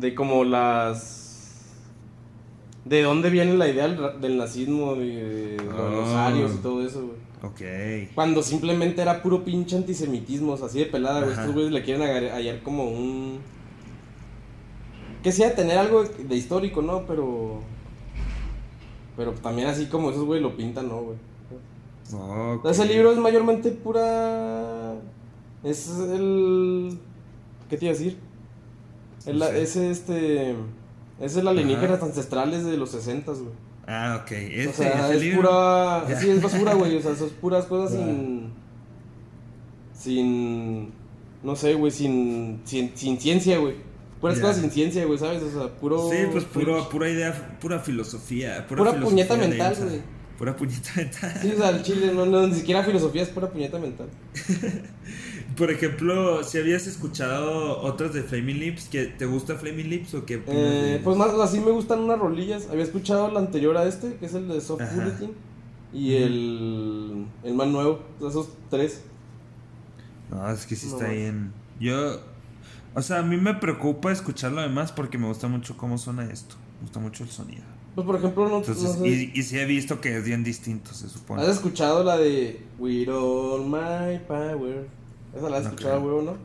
De 0.00 0.14
como 0.14 0.44
las. 0.44 1.72
de 2.84 3.02
dónde 3.02 3.30
viene 3.30 3.54
la 3.56 3.68
idea 3.68 3.88
del, 3.88 4.20
del 4.20 4.36
nazismo, 4.38 4.94
de, 4.94 5.56
de 5.56 5.64
los 5.64 5.74
Ah. 5.74 5.90
los 5.90 6.08
arios 6.10 6.54
y 6.54 6.58
todo 6.58 6.86
eso, 6.86 7.00
güey. 7.06 7.26
Ok. 7.42 8.10
Cuando 8.14 8.42
simplemente 8.42 9.02
era 9.02 9.22
puro 9.22 9.44
pinche 9.44 9.76
antisemitismo, 9.76 10.52
o 10.52 10.56
sea, 10.56 10.66
así 10.66 10.78
de 10.78 10.86
pelada, 10.86 11.20
güey. 11.20 11.32
Estos 11.32 11.52
güeyes 11.52 11.72
le 11.72 11.82
quieren 11.82 12.02
hallar 12.30 12.62
como 12.62 12.84
un. 12.88 13.38
Que 15.22 15.32
de 15.32 15.50
tener 15.50 15.78
algo 15.78 16.04
de 16.04 16.36
histórico, 16.36 16.82
¿no? 16.82 17.04
Pero. 17.06 17.60
Pero 19.16 19.32
también 19.32 19.68
así 19.68 19.86
como 19.86 20.10
esos 20.10 20.24
güey 20.24 20.40
lo 20.40 20.56
pintan, 20.56 20.88
¿no, 20.88 21.00
güey? 21.02 21.18
Ok. 22.54 22.66
Ese 22.66 22.84
libro 22.86 23.10
es 23.12 23.18
mayormente 23.18 23.70
pura. 23.70 24.94
Es 25.64 25.88
el. 25.88 26.98
¿Qué 27.68 27.76
te 27.76 27.86
iba 27.86 27.94
a 27.94 27.98
decir? 27.98 28.16
El, 29.26 29.38
No 29.38 29.46
sé. 29.46 29.62
Ese, 29.62 29.90
este. 29.90 30.54
Es 31.20 31.36
el 31.36 31.48
alienígenas 31.48 31.98
Ajá. 31.98 32.06
ancestrales 32.06 32.64
de 32.64 32.76
los 32.76 32.90
60, 32.90 33.32
güey. 33.32 33.44
Ah, 33.86 34.20
ok. 34.22 34.32
Este, 34.32 34.68
o 34.68 34.72
sea, 34.72 35.06
ese 35.06 35.16
es 35.16 35.22
libro. 35.22 35.42
pura. 35.42 36.04
Sí, 36.20 36.30
es 36.30 36.42
basura, 36.42 36.74
güey. 36.74 36.96
O 36.96 37.02
sea, 37.02 37.14
son 37.14 37.30
puras 37.40 37.66
cosas 37.66 37.96
sin. 37.98 38.52
Sin. 39.94 40.92
No 41.42 41.54
sé, 41.56 41.74
güey, 41.74 41.92
sin, 41.92 42.60
sin, 42.64 42.96
sin 42.96 43.20
ciencia, 43.20 43.58
güey. 43.58 43.74
Puras 44.20 44.40
cosas 44.40 44.56
sin 44.56 44.70
ciencia, 44.70 45.04
güey, 45.04 45.18
¿sabes? 45.18 45.42
O 45.42 45.50
sea, 45.50 45.68
puro. 45.76 46.10
Sí, 46.10 46.16
pues 46.32 46.44
puro, 46.44 46.88
pura 46.88 47.08
idea, 47.08 47.58
pura 47.60 47.78
filosofía. 47.78 48.66
Pura, 48.66 48.78
Pura 48.78 48.92
filosofía 48.94 49.26
puñeta 49.28 49.36
mental, 49.36 49.76
güey. 49.78 50.00
Pura 50.38 50.56
puñeta 50.56 50.90
mental. 50.96 51.38
Sí, 51.42 51.52
o 51.52 51.56
sea, 51.56 51.68
el 51.70 51.82
chile, 51.82 52.12
no, 52.14 52.26
no, 52.26 52.46
ni 52.46 52.54
siquiera 52.54 52.82
filosofía, 52.82 53.22
es 53.22 53.28
pura 53.28 53.48
puñeta 53.50 53.78
mental. 53.78 54.08
Por 55.56 55.70
ejemplo, 55.70 56.44
si 56.44 56.58
habías 56.58 56.86
escuchado 56.86 57.80
otras 57.80 58.12
de 58.12 58.22
Flaming 58.22 58.58
Lips, 58.58 58.88
que 58.88 59.06
¿te 59.06 59.24
gusta 59.24 59.54
Flaming 59.56 59.88
Lips 59.88 60.14
o 60.14 60.26
qué 60.26 60.34
Eh, 60.46 60.52
de- 60.52 61.00
pues 61.02 61.16
más, 61.16 61.30
así 61.34 61.60
me 61.60 61.70
gustan 61.70 62.00
unas 62.00 62.18
rolillas. 62.18 62.68
Había 62.70 62.84
escuchado 62.84 63.30
la 63.30 63.40
anterior 63.40 63.76
a 63.76 63.84
este, 63.86 64.16
que 64.16 64.26
es 64.26 64.34
el 64.34 64.48
de 64.48 64.60
Soft 64.60 64.82
Ajá. 64.82 64.94
Bulletin. 64.94 65.30
Y 65.94 66.14
el, 66.16 67.26
el 67.42 67.54
más 67.54 67.68
nuevo, 67.68 68.00
esos 68.18 68.50
tres. 68.68 69.02
No, 70.30 70.50
es 70.50 70.66
que 70.66 70.76
sí 70.76 70.86
No 70.88 70.92
está 70.94 71.06
más. 71.06 71.14
bien. 71.16 71.52
Yo, 71.80 72.20
o 72.94 73.00
sea, 73.02 73.20
a 73.20 73.22
mí 73.22 73.36
me 73.38 73.54
preocupa 73.54 74.12
escuchar 74.12 74.52
lo 74.52 74.60
demás 74.60 74.92
porque 74.92 75.16
me 75.16 75.26
gusta 75.26 75.48
mucho 75.48 75.76
cómo 75.76 75.96
suena 75.96 76.24
esto. 76.30 76.56
Me 76.76 76.82
gusta 76.82 77.00
mucho 77.00 77.24
el 77.24 77.30
sonido. 77.30 77.62
Pues 77.94 78.06
por 78.06 78.16
ejemplo, 78.16 78.46
no, 78.48 78.58
Entonces, 78.58 78.98
no 78.98 79.04
sé. 79.04 79.08
y, 79.08 79.32
y 79.34 79.42
sí 79.42 79.58
he 79.58 79.64
visto 79.64 80.02
que 80.02 80.18
es 80.18 80.24
bien 80.24 80.44
distinto, 80.44 80.92
se 80.92 81.08
supone. 81.08 81.40
¿Has 81.40 81.48
escuchado 81.48 82.04
la 82.04 82.18
de 82.18 82.60
With 82.78 83.08
All 83.08 83.64
My 83.64 84.18
Power? 84.28 84.86
Esa 85.36 85.50
la 85.50 85.56
has 85.58 85.62
No 85.64 85.68
escuchado, 85.70 85.96
creo. 86.00 86.06
huevo, 86.06 86.22
¿no? 86.22 86.36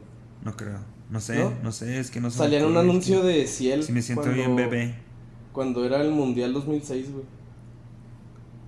No 0.44 0.56
creo. 0.58 0.80
No 1.10 1.20
sé, 1.20 1.40
¿No? 1.44 1.54
¿No? 1.64 1.72
sé, 1.72 2.00
es 2.00 2.10
que 2.12 2.22
no 2.22 2.30
sé. 2.32 2.38
Salía 2.38 2.60
en 2.60 2.66
un 2.66 2.78
anuncio 2.78 3.22
de 3.24 3.46
Ciel. 3.48 3.84
Si 3.84 3.92
me 3.92 4.02
siento 4.02 4.22
cuando- 4.24 4.38
bien 4.38 4.56
bebé. 4.56 4.96
Cuando 5.52 5.86
era 5.86 6.00
el 6.02 6.12
Mundial 6.12 6.54
2006, 6.54 7.12
güey. 7.12 7.26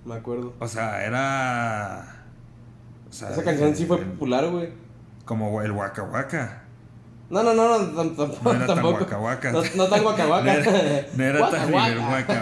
me 0.04 0.14
acuerdo. 0.14 0.52
O 0.58 0.68
sea, 0.68 1.02
era. 1.04 2.24
o 3.08 3.12
sea, 3.12 3.30
Esa 3.30 3.42
canción 3.42 3.74
sí 3.74 3.86
fue 3.86 3.98
el- 3.98 4.04
popular, 4.04 4.46
güey. 4.50 4.68
Como 5.24 5.62
el 5.62 5.72
Waka 5.72 6.02
Waka. 6.02 6.60
No, 7.30 7.42
no, 7.42 7.54
no, 7.54 7.78
no, 7.78 7.92
tam- 7.94 8.14
tampoco. 8.14 8.40
No 8.44 8.50
era 8.52 8.66
tan 8.66 8.76
tampoco. 8.76 9.04
Waka 9.04 9.18
Waka. 9.18 9.52
No, 9.52 9.62
no 9.76 9.86
tan 9.88 10.04
Waka 10.04 10.26
No 10.26 10.38
era, 10.50 11.06
no 11.16 11.24
era 11.24 11.40
Waka 11.40 11.56
tan 11.56 11.72
Waka. 11.72 11.92
el 11.94 11.98
Waka 11.98 12.34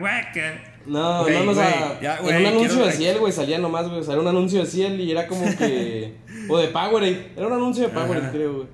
Waka. 0.00 0.60
No, 0.86 1.22
Güey, 1.22 1.34
no, 1.38 1.44
no, 1.44 1.50
o 1.52 1.54
sea, 1.54 1.98
en 2.24 2.36
un 2.40 2.46
anuncio 2.46 2.84
de 2.86 2.92
Ciel, 2.92 3.18
güey, 3.18 3.32
salía 3.32 3.58
nomás, 3.58 3.86
güey, 3.88 4.00
o 4.00 4.02
sea, 4.02 4.14
era 4.14 4.22
un 4.22 4.28
anuncio 4.28 4.60
de 4.60 4.66
Ciel 4.66 5.00
y 5.00 5.10
era 5.10 5.26
como 5.28 5.44
que, 5.56 6.16
o 6.48 6.56
de 6.58 6.68
Powerade, 6.68 7.32
era 7.36 7.46
un 7.46 7.52
anuncio 7.52 7.82
de 7.84 7.90
Powerade, 7.90 8.18
Ajá. 8.22 8.30
creo, 8.32 8.54
güey. 8.54 8.66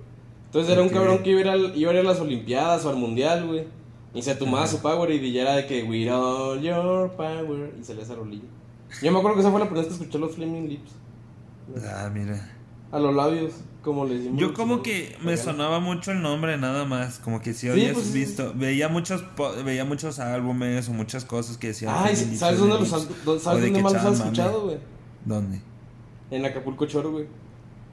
Entonces 0.47 0.73
era 0.73 0.83
un 0.83 0.89
cabrón 0.89 1.19
que 1.23 1.31
iba 1.31 1.39
a, 1.41 1.43
ir 1.43 1.49
al- 1.49 1.77
iba 1.77 1.91
a 1.91 1.95
ir 1.95 2.01
a 2.01 2.03
las 2.05 2.21
Olimpiadas 2.21 2.85
o 2.85 2.91
al 2.91 2.97
Mundial, 2.97 3.47
güey, 3.47 3.65
y 4.15 4.23
se 4.23 4.35
tomaba 4.37 4.65
Ajá. 4.65 4.69
su 4.73 4.81
Powerade 4.81 5.17
y 5.17 5.33
ya 5.33 5.43
era 5.43 5.57
de 5.57 5.67
que, 5.67 5.83
with 5.83 6.09
all 6.11 6.61
your 6.63 7.11
power, 7.17 7.75
y 7.79 7.83
salía 7.85 8.05
esa 8.05 8.15
rolilla. 8.15 8.45
Yo 9.03 9.11
me 9.13 9.19
acuerdo 9.19 9.35
que 9.35 9.41
esa 9.41 9.51
fue 9.51 9.59
la 9.61 9.67
primera 9.67 9.87
vez 9.87 9.97
que 9.97 10.03
escuché 10.05 10.19
los 10.19 10.35
Flaming 10.37 10.69
Lips, 10.69 10.93
Ah, 11.85 12.09
mira. 12.15 12.49
a 12.93 12.99
los 13.01 13.15
labios, 13.15 13.53
como. 13.87 14.07
Yo 14.09 14.53
como 14.53 14.83
que 14.83 15.17
me 15.23 15.37
sonaba 15.37 15.79
mucho 15.79 16.11
el 16.11 16.21
nombre 16.21 16.59
nada 16.59 16.85
más, 16.85 17.21
como 17.21 17.41
que 17.41 17.55
si 17.55 17.69
habías 17.69 17.93
pues, 17.93 18.07
sí, 18.07 18.19
visto, 18.19 18.53
veía 18.57 18.89
muchos 18.89 19.23
veía 19.65 19.85
muchos 19.85 20.19
álbumes 20.19 20.89
o 20.89 20.93
muchas 20.93 21.25
cosas 21.25 21.57
que 21.57 21.69
decían. 21.69 21.95
Ay, 21.97 22.17
¿sabes 22.17 22.59
dónde 22.59 22.81
los 22.81 22.93
has, 22.93 23.07
sabes 23.41 23.71
más 23.71 23.93
los 23.93 24.05
has 24.05 24.19
escuchado, 24.19 24.65
güey? 24.65 24.79
¿Dónde? 25.25 25.61
En 26.33 26.45
Acapulco 26.45 26.87
Choro, 26.87 27.13
güey. 27.13 27.27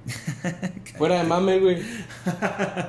Fuera 0.97 1.19
de 1.19 1.23
mame, 1.25 1.59
güey. 1.59 1.77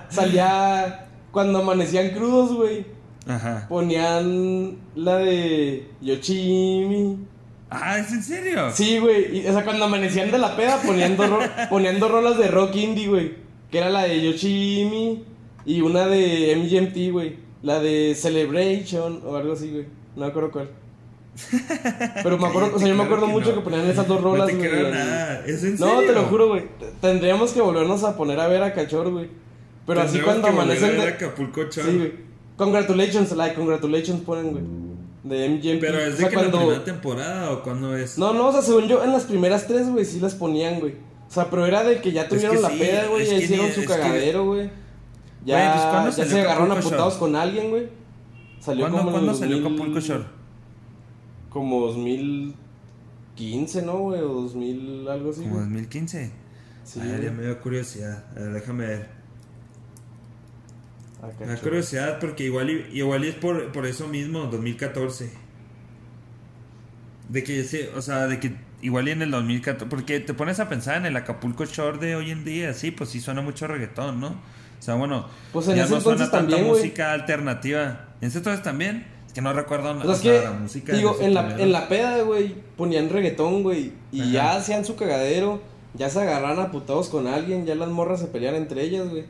Salía 0.09 1.07
cuando 1.31 1.59
amanecían 1.59 2.11
crudos, 2.11 2.55
güey. 2.55 2.87
Ajá. 3.27 3.67
Ponían 3.69 4.79
la 4.95 5.19
de 5.19 5.91
Yoshimi. 6.01 7.19
Ah, 7.71 7.99
¿es 7.99 8.13
en 8.13 8.23
serio? 8.23 8.71
Sí, 8.73 8.99
güey. 8.99 9.39
y, 9.39 9.47
O 9.49 9.53
sea, 9.53 9.65
cuando 9.65 9.85
amanecían 9.87 10.31
de 10.31 10.39
la 10.39 10.57
peda 10.57 10.81
ro- 11.31 11.39
ponían 11.71 11.99
dos 11.99 12.11
rolas 12.11 12.39
de 12.39 12.49
rock 12.49 12.75
indie, 12.77 13.09
güey. 13.09 13.33
Que 13.71 13.79
era 13.79 13.91
la 13.91 14.05
de 14.05 14.21
Yoshimi 14.23 15.25
y 15.65 15.81
una 15.81 16.07
de 16.07 16.55
MGMT, 16.57 17.11
güey. 17.13 17.37
La 17.63 17.81
de 17.81 18.15
Celebration 18.15 19.23
o 19.27 19.37
algo 19.37 19.55
así, 19.55 19.71
güey. 19.71 19.87
No 20.15 20.23
me 20.25 20.27
acuerdo 20.29 20.51
cuál. 20.53 20.69
Pero 22.23 22.39
me 22.39 22.47
acuerdo, 22.47 22.77
o 22.77 22.79
sea, 22.79 22.87
yo 22.87 22.95
me 22.95 23.03
acuerdo 23.03 23.27
mucho 23.27 23.49
no. 23.51 23.55
que 23.57 23.61
ponían 23.63 23.89
esas 23.89 24.07
dos 24.07 24.21
No 24.21 24.31
rolas, 24.31 24.47
te 24.49 24.55
güey. 24.55 24.69
creo 24.71 24.87
en- 24.89 24.95
nada. 24.95 25.45
¿Es 25.47 25.65
en 25.65 25.77
No, 25.77 25.87
serio? 25.97 26.07
te 26.07 26.13
lo 26.13 26.23
juro, 26.27 26.49
güey. 26.49 26.65
Tendríamos 27.01 27.53
que 27.53 27.61
volvernos 27.61 28.05
a 28.05 28.17
poner 28.17 28.39
a 28.39 28.47
ver 28.47 28.63
a 28.63 28.73
Cachorro, 28.73 29.11
güey. 29.11 29.29
Pero 29.87 30.01
así 30.03 30.21
cuando 30.21 30.47
que 30.49 30.55
volver 30.55 30.61
a 30.61 30.63
amanecen 30.79 30.91
ver 30.99 31.01
de... 31.19 31.27
Acapulco 31.27 31.63
Shore. 31.65 31.91
Sí, 31.91 31.97
güey. 31.99 32.13
Congratulations, 32.57 33.33
like, 33.33 33.57
congratulations 33.57 34.21
ponen, 34.21 34.53
güey. 34.53 34.63
De 35.25 35.49
MGMT. 35.49 35.81
Pero 35.81 35.99
es 35.99 36.09
O 36.09 36.11
de 36.13 36.17
sea, 36.19 36.29
que 36.29 36.37
la 36.37 36.51
primera 36.51 36.85
temporada 36.85 37.51
o 37.51 37.63
cuándo 37.63 37.97
es. 37.97 38.17
No, 38.19 38.33
no, 38.35 38.49
o 38.49 38.53
sea, 38.53 38.63
según 38.63 38.87
yo, 38.89 39.03
en 39.03 39.11
las 39.13 39.25
primeras 39.25 39.67
tres, 39.67 39.89
güey, 39.91 40.05
sí 40.05 40.21
las 40.21 40.35
ponían, 40.35 40.79
güey. 40.81 40.93
O 41.27 41.31
sea, 41.35 41.49
pero 41.51 41.67
era 41.67 41.83
de 41.83 42.01
que 42.01 42.13
ya 42.13 42.29
que 42.29 42.37
tuvieron 42.37 42.61
la 42.63 42.69
sí, 42.71 42.79
peda, 42.79 43.07
güey, 43.09 43.27
ya 43.27 43.35
hicieron 43.39 43.67
ni- 43.67 43.73
su 43.73 43.85
cagadero, 43.87 44.45
güey. 44.45 44.71
Ya, 45.45 45.57
Güey, 45.59 45.73
pues, 45.75 45.85
¿cuándo 45.91 46.11
ya 46.11 46.17
salió 46.17 46.31
se 46.33 46.41
agarraron 46.41 46.63
a 46.71 46.73
Acapulco 46.75 46.83
Shore? 46.91 46.97
putados 46.97 47.15
con 47.15 47.37
alguien, 47.37 47.71
güey. 47.71 47.89
Salió 48.61 48.83
¿Cuándo, 48.85 48.99
como 48.99 49.11
¿cuándo 49.13 49.35
salió 49.35 49.57
2000 49.61 49.75
Acapulco 49.77 50.01
Shore? 50.01 50.25
Como 51.51 51.81
2015, 51.87 53.83
¿no, 53.83 53.99
güey? 53.99 54.21
O 54.21 54.29
2000, 54.29 55.09
algo 55.09 55.31
así, 55.31 55.41
Como 55.41 55.55
güey. 55.55 55.65
2015. 55.65 56.33
Sí, 56.85 57.01
a 57.01 57.05
ver, 57.05 57.13
güey. 57.17 57.25
ya 57.25 57.31
me 57.33 57.43
dio 57.45 57.61
curiosidad. 57.61 58.25
A 58.37 58.41
ver, 58.41 58.53
déjame 58.55 58.87
ver. 58.87 59.09
Ah, 61.25 61.33
Me 61.41 61.47
da 61.47 61.53
Cachorro. 61.55 61.61
curiosidad 61.71 62.19
porque 62.21 62.45
igual, 62.45 62.71
y- 62.71 62.99
igual 62.99 63.25
es 63.25 63.35
por, 63.35 63.73
por 63.73 63.87
eso 63.87 64.07
mismo, 64.09 64.41
2014. 64.47 65.31
De 67.29 67.43
que, 67.43 67.65
sí, 67.65 67.81
o 67.97 68.03
sea, 68.03 68.27
de 68.27 68.39
que 68.39 68.55
igual 68.83 69.09
y 69.09 69.13
en 69.13 69.23
el 69.23 69.31
2014, 69.31 69.87
porque 69.89 70.21
te 70.21 70.35
pones 70.35 70.61
a 70.61 70.69
pensar 70.69 70.97
en 70.99 71.07
el 71.07 71.17
Acapulco 71.17 71.65
Shore 71.65 71.99
de 71.99 72.17
hoy 72.17 72.31
en 72.31 72.45
día, 72.45 72.75
sí, 72.75 72.91
pues 72.91 73.11
sí 73.11 73.21
suena 73.21 73.41
mucho 73.41 73.67
reggaetón, 73.67 74.21
¿no? 74.21 74.29
O 74.29 74.83
sea, 74.85 74.95
bueno, 74.97 75.27
Pues 75.53 75.67
en 75.69 75.77
ya 75.77 75.85
ese 75.85 75.95
no 75.95 76.01
suena 76.03 76.31
tanta 76.31 76.39
también, 76.41 76.67
música 76.67 77.13
alternativa. 77.13 78.09
¿En 78.21 78.29
ese 78.29 78.39
entonces 78.39 78.63
también? 78.63 79.07
Es 79.27 79.33
que 79.33 79.41
no 79.41 79.53
recuerdo 79.55 79.95
sea, 79.95 80.07
o 80.11 80.13
es 80.13 80.21
que, 80.21 80.45
la 80.45 80.51
música. 80.53 80.93
digo, 80.93 81.17
en 81.21 81.33
la, 81.33 81.59
en 81.59 81.73
la 81.73 81.89
peda, 81.89 82.21
güey, 82.23 82.55
ponían 82.77 83.09
reggaetón, 83.09 83.63
güey, 83.63 83.93
y 84.13 84.21
Ajá. 84.21 84.31
ya 84.31 84.57
hacían 84.57 84.85
su 84.85 84.97
cagadero, 84.97 85.63
ya 85.95 86.11
se 86.11 86.21
agarraban 86.21 86.59
a 86.61 86.71
putados 86.71 87.09
con 87.09 87.27
alguien, 87.27 87.65
ya 87.65 87.75
las 87.75 87.89
morras 87.89 88.21
se 88.21 88.27
peleaban 88.27 88.61
entre 88.61 88.83
ellas, 88.83 89.09
güey. 89.09 89.25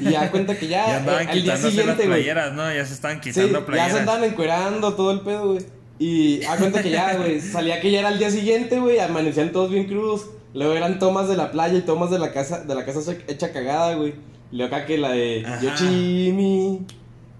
Y 0.00 0.10
ya 0.10 0.30
cuenta 0.30 0.56
que 0.58 0.68
ya, 0.68 0.86
Ya 0.86 0.96
andaban 0.98 1.26
eh, 1.28 1.30
al 1.30 1.42
día 1.42 1.52
las 1.52 1.60
siguiente, 1.62 1.94
güey. 1.94 2.06
playeras, 2.08 2.52
¿no? 2.52 2.74
Ya 2.74 2.84
se 2.84 2.94
estaban 2.94 3.22
Sí, 3.22 3.30
quitando 3.30 3.60
ya 3.60 3.66
playeras. 3.66 3.92
se 3.92 3.98
andaban 4.00 4.24
encuerando 4.24 4.94
todo 4.94 5.10
el 5.12 5.20
pedo, 5.20 5.52
güey. 5.54 5.64
Y 5.98 6.42
a 6.44 6.56
cuenta 6.56 6.82
que 6.82 6.90
ya, 6.90 7.16
güey, 7.16 7.40
salía 7.40 7.80
que 7.80 7.90
ya 7.90 8.00
era 8.00 8.08
el 8.08 8.18
día 8.18 8.30
siguiente, 8.30 8.78
güey, 8.80 8.98
amanecían 8.98 9.52
todos 9.52 9.70
bien 9.70 9.86
crudos. 9.86 10.30
Luego 10.54 10.74
eran 10.74 10.98
tomas 10.98 11.28
de 11.28 11.36
la 11.36 11.50
playa 11.52 11.78
y 11.78 11.82
tomas 11.82 12.10
de 12.10 12.18
la 12.18 12.32
casa, 12.32 12.62
de 12.64 12.74
la 12.74 12.84
casa 12.84 13.00
hecha 13.28 13.52
cagada, 13.52 13.94
güey. 13.94 14.14
Luego 14.50 14.74
acá 14.74 14.84
que 14.84 14.98
la 14.98 15.12
de 15.12 15.42
Ajá. 15.46 15.60
Yoshimi. 15.62 16.86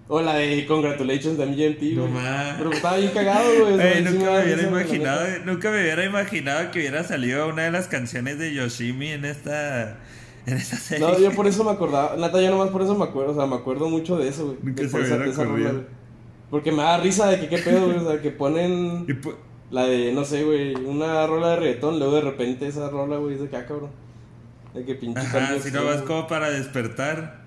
O 0.08 0.20
la 0.20 0.34
de 0.34 0.66
Congratulations 0.66 1.38
de 1.38 1.46
MGMT, 1.46 1.82
No 1.96 2.02
güey. 2.02 2.12
más. 2.12 2.54
Pero 2.58 2.72
estaba 2.72 2.96
bien 2.98 3.10
cagado, 3.12 3.44
güey. 3.60 3.80
Ey, 3.80 4.04
sí 4.04 4.10
nunca 4.12 4.30
me 4.30 4.42
hubiera 4.44 4.62
imaginado, 4.62 5.26
nunca 5.44 5.70
me 5.70 5.80
hubiera 5.82 6.04
imaginado 6.04 6.70
que 6.70 6.78
hubiera 6.80 7.04
salido 7.04 7.48
una 7.48 7.62
de 7.64 7.70
las 7.70 7.86
canciones 7.88 8.38
de 8.38 8.52
Yoshimi 8.54 9.08
en 9.08 9.24
esta, 9.24 9.98
en 10.46 10.56
esta 10.56 10.76
serie. 10.76 11.06
No, 11.06 11.18
yo 11.18 11.32
por 11.32 11.46
eso 11.46 11.64
me 11.64 11.70
acordaba. 11.70 12.16
Nata, 12.16 12.40
yo 12.40 12.50
nomás 12.50 12.70
por 12.70 12.82
eso 12.82 12.94
me 12.96 13.04
acuerdo. 13.04 13.32
O 13.32 13.34
sea, 13.34 13.46
me 13.46 13.56
acuerdo 13.56 13.88
mucho 13.88 14.16
de 14.18 14.28
eso, 14.28 14.46
güey. 14.46 14.58
Nunca 14.62 14.88
se 14.88 15.00
esa- 15.00 15.24
esa 15.24 15.44
rola. 15.44 15.72
Porque 16.50 16.70
me 16.72 16.82
da 16.82 16.98
risa 16.98 17.28
de 17.30 17.40
que 17.40 17.48
qué 17.48 17.58
pedo, 17.58 17.86
güey. 17.86 17.98
O 17.98 18.10
sea, 18.10 18.20
que 18.20 18.30
ponen 18.30 19.06
la 19.70 19.84
de, 19.84 20.12
no 20.12 20.24
sé, 20.24 20.44
güey, 20.44 20.74
una 20.74 21.26
rola 21.26 21.50
de 21.50 21.56
reggaetón. 21.56 21.98
Luego 21.98 22.16
de 22.16 22.20
repente 22.22 22.66
esa 22.66 22.90
rola, 22.90 23.16
güey, 23.16 23.34
es 23.36 23.40
de 23.40 23.48
que, 23.48 23.56
ah, 23.56 23.66
cabrón. 23.66 23.90
De 24.74 24.84
que 24.84 24.94
pinche 24.94 25.20
Ajá, 25.20 25.54
si 25.62 25.70
no 25.70 25.84
vas 25.84 26.02
como 26.02 26.26
para 26.26 26.50
despertar. 26.50 27.42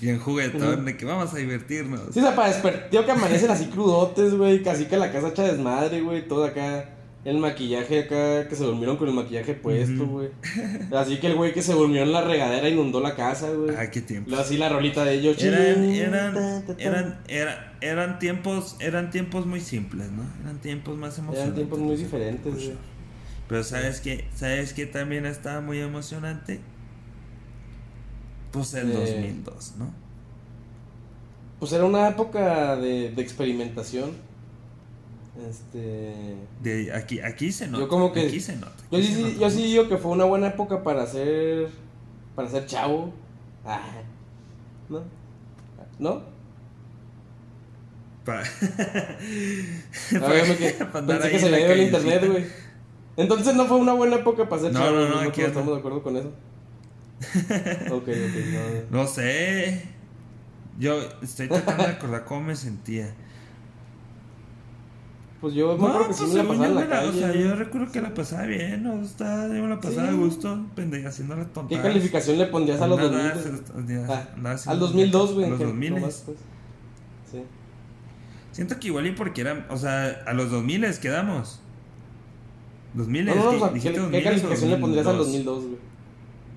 Bien 0.00 0.18
juguetón, 0.18 0.84
de 0.84 0.96
que 0.96 1.06
vamos 1.06 1.32
a 1.32 1.38
divertirnos. 1.38 2.00
Sí, 2.12 2.18
o 2.20 2.22
sea, 2.22 2.36
para 2.36 2.48
despertar. 2.48 2.90
Tío, 2.90 3.04
que 3.06 3.12
amanecen 3.12 3.50
así 3.50 3.66
crudotes, 3.66 4.34
güey. 4.36 4.62
Casi 4.62 4.84
que 4.86 4.96
la 4.98 5.10
casa 5.10 5.28
hecha 5.28 5.44
desmadre, 5.44 6.02
güey. 6.02 6.26
Todo 6.28 6.44
acá. 6.44 6.90
El 7.26 7.38
maquillaje 7.38 8.00
acá, 8.04 8.48
que 8.48 8.54
se 8.54 8.62
durmieron 8.62 8.96
con 8.96 9.08
el 9.08 9.14
maquillaje 9.14 9.54
puesto, 9.54 10.06
güey. 10.06 10.28
Así 10.94 11.18
que 11.18 11.26
el 11.26 11.34
güey 11.34 11.52
que 11.52 11.60
se 11.60 11.72
durmió 11.72 12.02
en 12.04 12.12
la 12.12 12.20
regadera 12.22 12.68
inundó 12.68 13.00
la 13.00 13.16
casa, 13.16 13.50
güey. 13.50 13.74
Ah, 13.76 13.90
qué 13.90 14.00
tiempo. 14.00 14.34
Así 14.36 14.56
la 14.56 14.68
rolita 14.68 15.04
de 15.04 15.14
ellos. 15.14 15.42
Eran, 15.42 15.84
eran, 15.84 16.64
eran, 16.78 17.20
era- 17.26 17.72
eran 17.80 18.18
tiempos, 18.20 18.76
eran 18.78 19.10
tiempos 19.10 19.44
muy 19.44 19.60
simples, 19.60 20.08
¿no? 20.12 20.22
Eran 20.44 20.60
tiempos 20.60 20.96
más 20.96 21.18
emocionantes. 21.18 21.42
Eran 21.42 21.54
tiempos 21.56 21.78
muy 21.80 21.96
diferentes, 21.96 22.54
güey. 22.54 22.72
Pero 23.48 23.64
sabes 23.64 24.00
que, 24.00 24.24
sabes 24.34 24.72
que 24.72 24.86
también 24.86 25.26
estaba 25.26 25.60
muy 25.60 25.80
emocionante. 25.80 26.60
Pues 28.52 28.72
el 28.74 28.90
Eh. 28.90 28.94
2002, 28.94 29.74
¿no? 29.78 29.92
Pues 31.58 31.72
era 31.72 31.84
una 31.84 32.08
época 32.08 32.76
de, 32.76 33.10
de 33.10 33.22
experimentación. 33.22 34.10
Este. 35.48 36.36
De 36.62 36.92
aquí, 36.94 37.20
aquí 37.20 37.52
se 37.52 37.66
nota. 37.66 37.84
Yo 37.84 37.88
como 37.88 38.12
que- 38.12 38.26
Aquí 38.26 38.40
se 38.40 38.56
nota. 38.56 38.72
Yo 38.90 38.98
aquí 38.98 39.06
sí, 39.06 39.12
se 39.12 39.18
sí- 39.18 39.22
nota 39.24 39.38
yo 39.40 39.50
sí 39.50 39.62
digo 39.64 39.88
que 39.88 39.96
fue 39.98 40.12
una 40.12 40.24
buena 40.24 40.48
época 40.48 40.82
para 40.82 41.06
ser. 41.06 41.68
Para 42.34 42.48
ser 42.48 42.66
chavo. 42.66 43.12
Ah, 43.64 43.80
¿No? 44.88 45.02
¿No? 45.98 46.22
Pa- 48.24 48.40
A 48.40 50.28
ver, 50.28 50.48
me 50.48 50.56
que- 50.56 50.70
pensé 51.06 51.30
que 51.30 51.38
se 51.38 51.50
le 51.50 51.58
dio 51.58 51.66
el 51.72 51.82
internet, 51.82 52.26
güey. 52.26 52.44
Entonces 53.16 53.54
no 53.54 53.66
fue 53.66 53.76
una 53.78 53.92
buena 53.92 54.16
época 54.16 54.48
para 54.48 54.62
ser 54.62 54.72
No, 54.72 54.80
chavo. 54.80 54.96
no, 54.96 55.08
no, 55.08 55.18
aquí 55.20 55.40
ando. 55.42 55.46
estamos 55.60 55.72
de 55.74 55.78
acuerdo 55.78 56.02
con 56.02 56.16
eso. 56.16 56.32
ok, 57.92 58.08
ok, 58.08 58.08
no. 58.90 59.00
No 59.00 59.06
sé. 59.06 59.82
Yo 60.78 60.98
estoy 61.22 61.48
tratando 61.48 61.84
de 61.84 61.92
recordar 61.92 62.24
cómo 62.24 62.42
me 62.42 62.56
sentía. 62.56 63.14
Pues 65.40 65.52
yo 65.54 65.76
me 65.76 65.78
No, 65.78 65.86
acuerdo 65.88 65.98
que 66.00 66.04
pues 66.14 66.30
sí 66.30 66.36
me 66.36 66.42
la 66.42 66.48
pasaba 66.48 66.66
en 66.68 66.74
la 66.74 66.88
calle. 66.88 67.08
o 67.08 67.12
sea, 67.12 67.34
yo 67.34 67.54
recuerdo 67.56 67.92
que 67.92 68.00
la 68.00 68.14
pasaba 68.14 68.42
bien, 68.46 68.82
¿no? 68.82 69.02
Está, 69.02 69.46
yo 69.48 69.62
me 69.62 69.68
la 69.68 69.80
pasaba 69.80 70.08
Sí. 70.08 70.14
a 70.14 70.16
gusto, 70.16 70.66
pendeja, 70.74 71.08
haciendo 71.10 71.36
las 71.36 71.46
¿Qué 71.48 71.52
tontadas. 71.52 71.82
calificación 71.84 72.38
le 72.38 72.46
pondrías 72.46 72.80
a 72.80 72.86
los 72.86 72.98
Nada, 72.98 73.34
2000? 73.34 73.42
se- 74.06 74.12
Ah, 74.12 74.28
al 74.34 74.46
haciendo- 74.46 74.86
2002, 74.86 75.34
güey. 75.34 75.46
A 75.46 75.48
los 75.50 75.58
que 75.58 75.64
2000. 75.66 75.94
nomás, 75.94 76.22
pues. 76.24 76.38
Sí. 77.30 77.42
Siento 78.52 78.80
que 78.80 78.86
igual 78.86 79.06
y 79.06 79.12
porque 79.12 79.42
eran, 79.42 79.66
o 79.68 79.76
sea, 79.76 80.22
a 80.26 80.32
los 80.32 80.50
2000 80.50 80.98
quedamos. 81.00 81.60
2000 82.94 83.26
No, 83.26 83.34
no, 83.34 83.50
o 83.50 83.58
sea, 83.58 83.68
dijiste 83.68 83.92
¿qué, 83.92 84.00
2000 84.00 84.18
¿qué 84.22 84.24
calificación 84.28 84.70
le 84.70 84.76
pondrías 84.78 85.06
al 85.06 85.18
2002? 85.18 85.54
2002, 85.56 85.64
güey? 85.66 85.86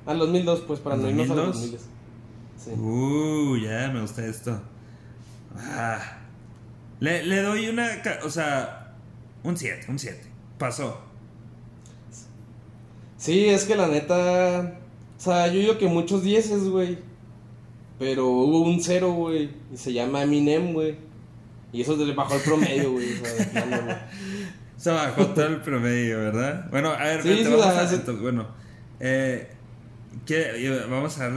Al 0.05 0.19
2002, 0.19 0.61
pues, 0.61 0.80
para 0.80 0.95
¿Al 0.95 1.01
no 1.01 1.09
irnos 1.09 1.30
a 1.32 1.36
los 1.36 1.45
2002? 1.47 1.82
2000. 1.82 1.89
Sí. 2.57 2.71
Uh, 2.82 3.57
ya 3.57 3.91
me 3.93 4.01
gusta 4.01 4.25
esto. 4.25 4.61
Ah. 5.57 5.99
Le, 7.00 7.24
le 7.24 7.41
doy 7.41 7.70
una, 7.70 7.88
o 8.24 8.30
sea, 8.30 8.93
un 9.43 9.58
7, 9.58 9.86
un 9.89 10.00
7. 10.00 10.22
Pasó. 10.58 11.02
Sí, 13.18 13.45
es 13.47 13.66
que 13.66 13.76
la 13.76 13.88
neta. 13.88 14.80
O 15.18 15.22
sea, 15.22 15.47
yo 15.47 15.60
digo 15.60 15.78
que 15.78 15.88
muchos 15.88 16.24
dieces, 16.24 16.64
güey. 16.70 17.00
Pero 17.97 18.28
hubo 18.28 18.62
un 18.62 18.82
cero, 18.82 19.12
güey. 19.12 19.50
Y 19.74 19.78
se 19.78 19.91
llama 19.91 20.24
Eminem, 20.24 20.74
güey. 20.74 20.97
Y 21.74 21.82
eso 21.82 21.95
le 21.97 22.14
bajó 22.14 22.36
el 22.36 22.41
promedio, 22.41 22.93
güey. 22.93 23.14
O 23.14 23.26
sea. 23.26 24.10
Se 24.78 24.91
bajó 24.91 25.26
todo 25.28 25.45
el 25.47 25.60
promedio, 25.60 26.20
¿verdad? 26.20 26.70
Bueno, 26.72 26.91
a 26.91 27.04
ver, 27.04 27.22
Sí, 27.22 27.28
vete, 27.28 27.43
sí, 27.43 27.52
vamos 27.52 27.66
a, 27.66 27.82
entonces, 27.95 28.22
bueno, 28.22 28.47
eh, 29.02 29.50
¿qué- 30.26 30.86
vamos 30.89 31.20
a 31.20 31.30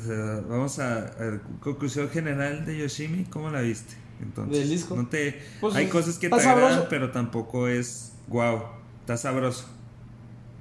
sea, 0.00 0.40
vamos 0.48 0.78
a, 0.78 0.98
a 0.98 1.18
ver, 1.18 1.40
conclusión 1.58 2.08
general 2.10 2.64
de 2.64 2.78
Yoshimi, 2.78 3.24
¿cómo 3.24 3.50
la 3.50 3.60
viste? 3.62 3.94
Entonces, 4.22 4.58
Del 4.58 4.68
disco. 4.70 4.96
no 4.96 5.06
te, 5.08 5.40
Pues, 5.60 5.74
hay 5.74 5.86
cosas 5.88 6.18
que 6.18 6.28
te 6.28 6.36
está 6.36 6.50
agradan, 6.52 6.70
sabroso. 6.72 6.88
pero 6.90 7.10
tampoco 7.10 7.68
es 7.68 8.12
wow, 8.28 8.60
está 9.00 9.16
sabroso. 9.16 9.66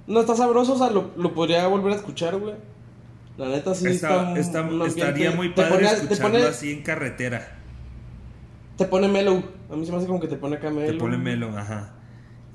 No, 0.08 0.22
está 0.22 0.36
sabroso, 0.36 0.74
o 0.74 0.78
sea, 0.78 0.90
lo, 0.90 1.12
lo 1.18 1.34
podría 1.34 1.68
volver 1.68 1.94
a 1.94 1.96
escuchar, 1.98 2.38
güey. 2.38 2.56
La 3.38 3.48
neta 3.48 3.74
sí 3.76 3.88
Está- 3.88 4.38
está, 4.38 4.62
está- 4.64 4.86
estaría 4.86 5.32
muy 5.32 5.50
padre 5.50 5.70
pone- 5.86 5.88
escucharlo 5.92 6.32
pone- 6.40 6.44
así 6.46 6.72
en 6.72 6.82
carretera. 6.84 7.56
Te 8.78 8.86
pone 8.86 9.08
mellow. 9.08 9.44
A 9.72 9.76
mí 9.76 9.86
se 9.86 9.92
me 9.92 9.98
hace 9.98 10.08
como 10.08 10.20
que 10.20 10.28
te 10.28 10.36
pone 10.38 10.56
acá 10.56 10.70
mellow. 10.70 10.92
Te 10.94 10.98
pone 10.98 11.18
melo, 11.18 11.50
ajá. 11.58 11.94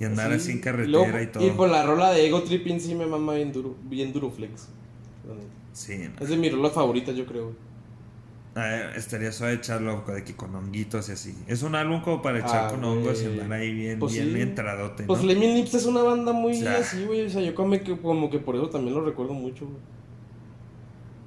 Y 0.01 0.05
andar 0.05 0.31
Sí. 0.31 0.37
así 0.37 0.51
en 0.53 0.59
Y 0.59 0.61
carretera 0.61 0.91
luego- 0.91 1.21
y 1.21 1.27
todo. 1.29 1.47
Y 1.47 1.51
por 1.51 1.69
la 1.71 1.85
rola 1.85 2.11
de 2.13 2.27
Ego 2.27 2.43
Tripping 2.43 2.81
sí 2.81 2.95
me 2.95 3.07
mama 3.07 3.35
bien 3.35 3.53
duro, 3.53 3.77
bien 3.85 4.13
duro 4.13 4.31
flex. 4.31 4.69
La 5.29 5.35
neta. 5.35 5.47
Sí, 5.73 5.97
no. 5.99 6.23
Es 6.23 6.29
de 6.31 6.37
mi 6.37 6.51
rola 6.51 6.71
favorita, 6.71 7.13
yo 7.13 7.25
creo. 7.27 7.53
Ver, 8.61 8.97
estaría 8.97 9.33
suave 9.33 9.55
echarlo 9.55 10.05
de 10.07 10.23
que 10.23 10.37
con 10.37 10.55
honguitos 10.55 11.09
y 11.09 11.13
así. 11.13 11.35
Es 11.49 11.63
un 11.63 11.75
álbum 11.75 12.01
como 12.03 12.23
para 12.23 12.39
echar 12.39 12.67
Ah, 12.67 12.69
con 12.71 12.85
hongos 12.85 13.21
y 13.23 13.27
andar 13.27 13.53
ahí 13.53 13.73
bien, 13.75 13.99
Pues 13.99 14.13
bien 14.13 14.33
sí. 14.33 14.41
entradote, 14.41 15.03
¿no? 15.03 15.07
Pues 15.09 15.21
Flaming 15.21 15.55
Lips 15.57 15.75
es 15.75 15.87
una 15.87 16.03
banda 16.03 16.33
muy 16.33 16.65
así, 16.67 17.05
güey. 17.05 17.27
O 17.27 17.31
sea, 17.31 17.43
yo 17.43 17.55
como 17.55 17.73
que, 17.83 17.99
como 18.01 18.31
que 18.31 18.39
por 18.39 18.55
eso 18.57 18.71
también 18.71 18.95
lo 18.95 19.05
recuerdo 19.05 19.35
mucho, 19.35 19.67
güey. 19.67 19.79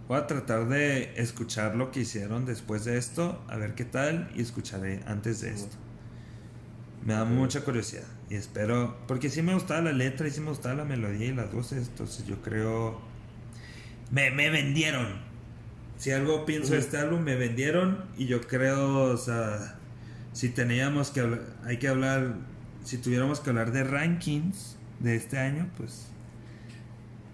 Voy 0.08 0.18
a 0.18 0.26
tratar 0.26 0.70
de 0.70 1.12
escuchar 1.22 1.76
lo 1.76 1.92
que 1.92 2.00
hicieron 2.02 2.46
después 2.46 2.86
de 2.86 2.98
esto, 2.98 3.44
a 3.50 3.58
ver 3.58 3.76
qué 3.76 3.84
tal, 3.84 4.30
y 4.36 4.42
escucharé 4.42 5.02
antes 5.06 5.42
de 5.42 5.50
esto. 5.52 5.76
Me 7.04 7.14
da 7.14 7.26
mucha 7.26 7.62
curiosidad 7.62 8.04
y 8.30 8.36
espero, 8.36 8.98
porque 9.08 9.30
sí 9.30 9.42
me 9.42 9.54
gustaba 9.54 9.82
la 9.82 9.92
letra 9.92 10.28
y 10.28 10.32
sí 10.32 10.40
me 10.40 10.50
gustaba 10.50 10.76
la 10.76 10.86
melodía 10.86 11.28
y 11.28 11.34
las 11.34 11.52
voces, 11.52 11.88
entonces 11.90 12.26
yo 12.26 12.42
creo... 12.42 13.00
Me, 14.12 14.32
me 14.32 14.50
vendieron. 14.50 15.27
Si 15.98 16.12
algo 16.12 16.46
pienso 16.46 16.74
de 16.74 16.80
este 16.80 16.98
álbum, 16.98 17.22
me 17.22 17.36
vendieron 17.36 18.06
y 18.18 18.28
yo 18.28 18.42
creo, 18.42 19.04
o 19.04 19.18
sea, 19.18 19.78
si 20.34 20.50
teníamos 20.50 21.10
que 21.10 21.22
hablar, 21.22 21.42
hay 21.66 21.78
que 21.78 21.88
hablar, 21.88 22.36
si 22.84 22.98
tuviéramos 22.98 23.40
que 23.40 23.50
hablar 23.50 23.72
de 23.72 23.84
rankings 23.84 24.78
de 25.00 25.16
este 25.16 25.40
año, 25.40 25.70
pues 25.78 26.08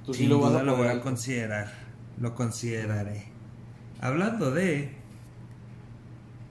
Tú 0.06 0.14
sí 0.14 0.28
lo 0.28 0.40
vas 0.40 0.52
duda 0.52 0.62
a 0.62 0.64
lo 0.64 0.78
voy 0.78 0.88
a 0.88 1.02
considerar. 1.02 1.72
Lo 2.20 2.36
consideraré. 2.36 3.26
Hablando 4.02 4.52
de. 4.52 4.92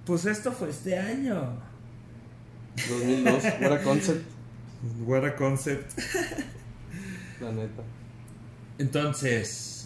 Pues 0.06 0.24
esto 0.26 0.52
fue 0.52 0.70
este 0.70 0.98
año. 0.98 1.60
2002, 2.88 3.44
What 3.60 3.72
a 3.72 3.82
Concept, 3.82 4.24
What 5.06 5.24
a 5.26 5.36
concept. 5.36 5.92
la 7.40 7.52
neta. 7.52 7.82
Entonces. 8.78 9.81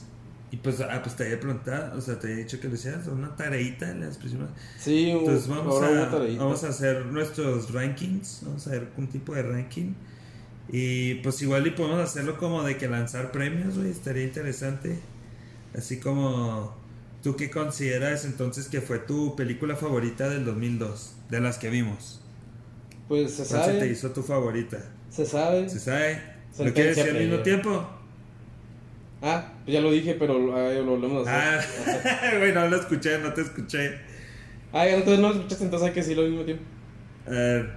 Y 0.51 0.59
pues, 0.59 0.81
ah, 0.81 1.01
pues 1.03 1.17
te 1.17 1.25
había 1.25 1.41
preguntado, 1.41 1.99
o 1.99 2.01
sea, 2.01 2.19
te 2.19 2.29
había 2.29 2.39
dicho 2.45 2.61
que 2.61 2.69
lo 2.69 2.75
hicieras 2.75 3.07
una 3.09 3.35
tareita 3.35 3.91
en 3.91 4.01
las 4.01 4.17
próximas. 4.17 4.51
Sí, 4.79 5.11
Entonces 5.11 5.49
vamos 5.49 5.83
a, 5.83 6.09
vamos 6.39 6.65
a 6.65 6.69
hacer 6.69 7.07
nuestros 7.07 7.73
rankings, 7.73 8.43
vamos 8.45 8.67
a 8.69 8.71
ver 8.71 8.89
un 8.97 9.09
tipo 9.09 9.35
de 9.35 9.43
ranking. 9.43 9.95
Y 10.69 11.17
pues 11.17 11.43
igual 11.43 11.67
y 11.67 11.71
podemos 11.71 12.01
hacerlo 12.01 12.39
como 12.39 12.63
de 12.65 12.77
que 12.79 12.89
lanzar 12.89 13.33
premios, 13.33 13.79
güey, 13.79 13.91
estaría 13.91 14.25
interesante. 14.25 15.01
Así 15.75 16.01
como 16.01 16.77
tú 17.23 17.37
qué 17.37 17.51
consideras 17.51 18.25
entonces 18.25 18.69
que 18.69 18.81
fue 18.81 18.99
tu 19.01 19.37
película 19.37 19.77
favorita 19.77 20.29
del 20.29 20.45
2002, 20.45 21.17
de 21.31 21.41
las 21.41 21.59
que 21.59 21.71
vimos. 21.71 22.23
Pues 23.09 23.35
se 23.37 23.47
¿Cuál 23.47 23.63
se 23.63 23.75
te 23.75 23.87
sabe, 23.87 23.89
hizo 23.91 24.13
tu 24.13 24.23
favorita? 24.23 24.79
se 25.11 25.27
sabe. 25.27 25.69
¿Se 25.69 25.81
sabe? 25.81 26.23
¿Lo 26.59 26.73
quieres 26.75 26.97
decir 26.97 27.11
al 27.11 27.19
mismo 27.19 27.41
tiempo? 27.41 27.89
Ah, 29.23 29.53
pues 29.65 29.75
ya 29.75 29.81
lo 29.81 29.91
dije, 29.91 30.15
pero 30.19 30.35
ah, 30.57 30.73
lo 30.75 30.85
volvemos 30.85 31.27
a 31.27 31.33
Ah, 31.57 31.59
hacer. 31.59 32.39
güey, 32.39 32.53
no 32.53 32.69
lo 32.69 32.77
escuché, 32.77 33.19
no 33.19 33.33
te 33.33 33.41
escuché. 33.43 33.99
Ah, 34.73 34.87
entonces 34.87 35.19
no 35.21 35.29
lo 35.31 35.35
escuchaste, 35.37 35.65
entonces 35.65 35.89
hay 35.89 35.95
que 35.95 36.01
decirlo 36.01 36.23
al 36.25 36.29
mismo 36.31 36.45
tiempo. 36.45 36.65
A 37.27 37.31
ver, 37.31 37.71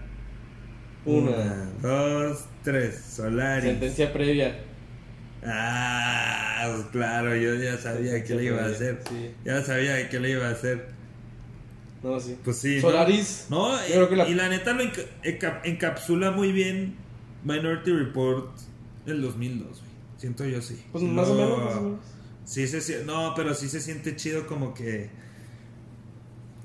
Una. 1.06 1.32
una, 1.32 1.70
dos, 1.82 2.46
tres, 2.64 3.00
Solaris. 3.16 3.64
Sentencia 3.64 4.12
previa. 4.14 4.60
Ah, 5.46 6.70
pues 6.76 6.88
claro, 6.92 7.36
yo 7.36 7.56
ya 7.56 7.78
sabía 7.78 8.24
que 8.24 8.36
le 8.36 8.44
iba 8.46 8.62
a 8.62 8.68
hacer. 8.68 9.00
Sí. 9.08 9.32
Ya 9.46 9.62
sabía 9.64 10.10
que 10.10 10.20
le 10.20 10.32
iba 10.32 10.48
a 10.48 10.52
hacer. 10.52 10.88
No, 12.04 12.20
sí. 12.20 12.38
Pues 12.44 12.58
sí. 12.58 12.80
Solaris. 12.82 13.48
No, 13.50 13.72
la- 14.16 14.28
y 14.28 14.34
la 14.36 14.50
neta 14.50 14.74
lo 14.74 14.84
enca- 14.84 15.06
enca- 15.24 15.62
encapsula 15.64 16.32
muy 16.32 16.52
bien 16.52 16.96
Minority 17.44 17.92
Report 17.92 18.58
del 19.06 19.22
2002, 19.22 19.68
güey. 19.80 19.89
Siento 20.20 20.46
yo 20.46 20.62
sí. 20.62 20.84
Pues 20.92 21.04
más 21.04 21.28
o 21.28 21.34
menos, 21.34 21.58
más 21.58 21.76
o 21.78 21.82
menos. 21.82 22.00
Sí 22.46 22.68
se 22.68 23.06
no, 23.06 23.34
pero 23.36 23.56
sí 23.56 23.70
se 23.70 23.80
siente 23.80 24.16
chido 24.16 24.46
como 24.46 24.74
que 24.74 25.10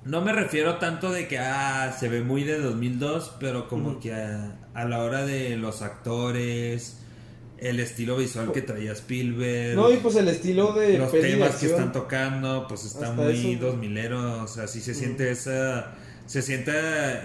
no 0.05 0.21
me 0.21 0.33
refiero 0.33 0.77
tanto 0.77 1.11
de 1.11 1.29
que 1.29 1.39
ah, 1.39 1.95
se 1.99 2.09
ve 2.09 2.23
muy 2.23 2.45
de 2.45 2.59
2002, 2.59 3.37
pero 3.41 3.69
como 3.69 4.01
que 4.01 4.13
a, 4.13 4.59
a 4.75 4.85
la 4.85 5.03
hora 5.03 5.25
de 5.25 5.57
los 5.57 5.81
actores, 5.81 6.99
el 7.59 7.81
estilo 7.81 8.17
visual 8.17 8.53
que 8.53 8.61
traía 8.61 8.93
Spielberg, 8.93 9.77
No, 9.77 9.91
y 9.91 9.97
pues 9.97 10.17
el 10.17 10.29
estilo 10.29 10.75
de 10.75 10.99
los 10.99 11.11
temas 11.11 11.57
que 11.57 11.67
están 11.67 11.93
tocando, 11.93 12.67
pues 12.69 12.85
está 12.85 13.11
Hasta 13.11 13.23
muy 13.23 13.55
dos 13.57 13.79
milero, 13.79 14.43
o 14.43 14.47
sea, 14.47 14.67
sí 14.67 14.81
se 14.81 14.95
siente 14.95 15.31
esa 15.31 15.95
se 16.27 16.41
siente 16.43 16.73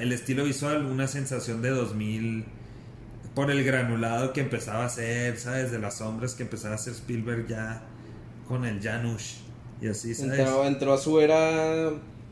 el 0.02 0.12
estilo 0.12 0.44
visual, 0.44 0.86
una 0.86 1.08
sensación 1.08 1.62
de 1.62 1.70
2000 1.70 2.46
por 3.36 3.52
el 3.52 3.64
granulado 3.64 4.34
que 4.34 4.42
empezaba 4.42 4.84
a 4.84 4.86
hacer, 4.88 5.38
¿sabes? 5.38 5.72
De 5.72 5.80
las 5.80 5.98
sombras 5.98 6.36
que 6.36 6.44
empezaba 6.44 6.74
a 6.74 6.76
hacer 6.76 6.94
Spielberg 6.94 7.48
ya 7.48 7.82
con 8.48 8.66
el 8.66 8.82
Janusz 8.82 9.38
y 9.82 9.88
así, 9.88 10.14
¿sabes? 10.16 10.40
Entró, 10.40 10.66
entró 10.66 10.94
a 10.94 10.98
su 10.98 11.20
era. 11.20 11.90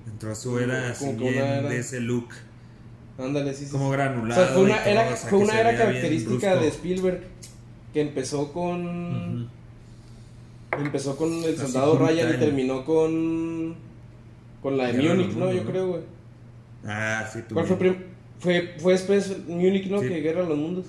Entró 0.08 0.32
a 0.32 0.36
su 0.36 0.58
era 0.60 0.90
así 0.90 1.12
bien 1.14 1.36
era- 1.36 1.62
de 1.70 1.80
ese 1.80 2.00
look, 2.00 2.30
Ándale, 3.20 3.54
sí, 3.54 3.66
sí. 3.66 3.72
como 3.72 3.86
sí. 3.86 3.90
O 3.90 3.92
granulado. 3.92 4.46
sea, 4.46 4.54
fue 4.54 4.64
una 4.64 4.78
todo, 4.84 4.90
era, 4.92 5.02
o 5.02 5.16
sea, 5.18 5.30
fue 5.30 5.40
una 5.40 5.60
era 5.60 5.78
característica 5.78 6.56
de 6.56 6.68
Spielberg 6.68 7.22
que 7.94 8.02
empezó 8.02 8.52
con. 8.54 9.50
Empezó 10.78 11.16
con 11.18 11.32
el 11.44 11.58
soldado. 11.58 11.98
Ryan 11.98 12.36
y 12.36 12.38
terminó 12.38 12.86
con. 12.86 13.76
Con 14.62 14.78
la 14.78 14.88
de 14.88 14.94
Múnich, 14.94 15.34
¿no? 15.36 15.52
Yo 15.52 15.64
creo, 15.66 15.88
güey. 15.88 16.02
Ah, 16.86 17.28
sí, 17.32 17.40
tú 17.48 17.54
¿Cuál 17.56 17.66
fue, 17.66 18.07
fue, 18.40 18.76
fue 18.80 18.94
después 18.94 19.48
Múnich, 19.48 19.88
¿no? 19.88 20.02
Sí. 20.02 20.08
Que 20.10 20.22
Guerra 20.22 20.44
de 20.44 20.50
los 20.50 20.58
Mundos. 20.58 20.86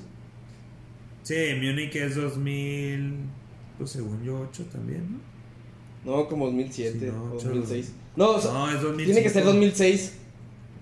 Sí, 1.22 1.34
Múnich 1.60 1.94
es 1.96 2.14
2000, 2.16 3.14
pues 3.78 3.90
según 3.90 4.22
yo 4.24 4.40
8 4.50 4.64
también, 4.72 5.20
¿no? 6.04 6.16
No, 6.16 6.28
como 6.28 6.46
2007 6.46 6.98
Sí, 6.98 7.06
no, 7.06 7.24
o 7.24 7.36
ocho. 7.36 7.48
2006. 7.48 7.92
No, 8.16 8.30
o 8.30 8.40
sea, 8.40 8.52
No, 8.52 8.68
es 8.70 8.80
2005. 8.80 9.04
tiene 9.04 9.22
que 9.22 9.30
ser 9.30 9.44
2006. 9.44 10.14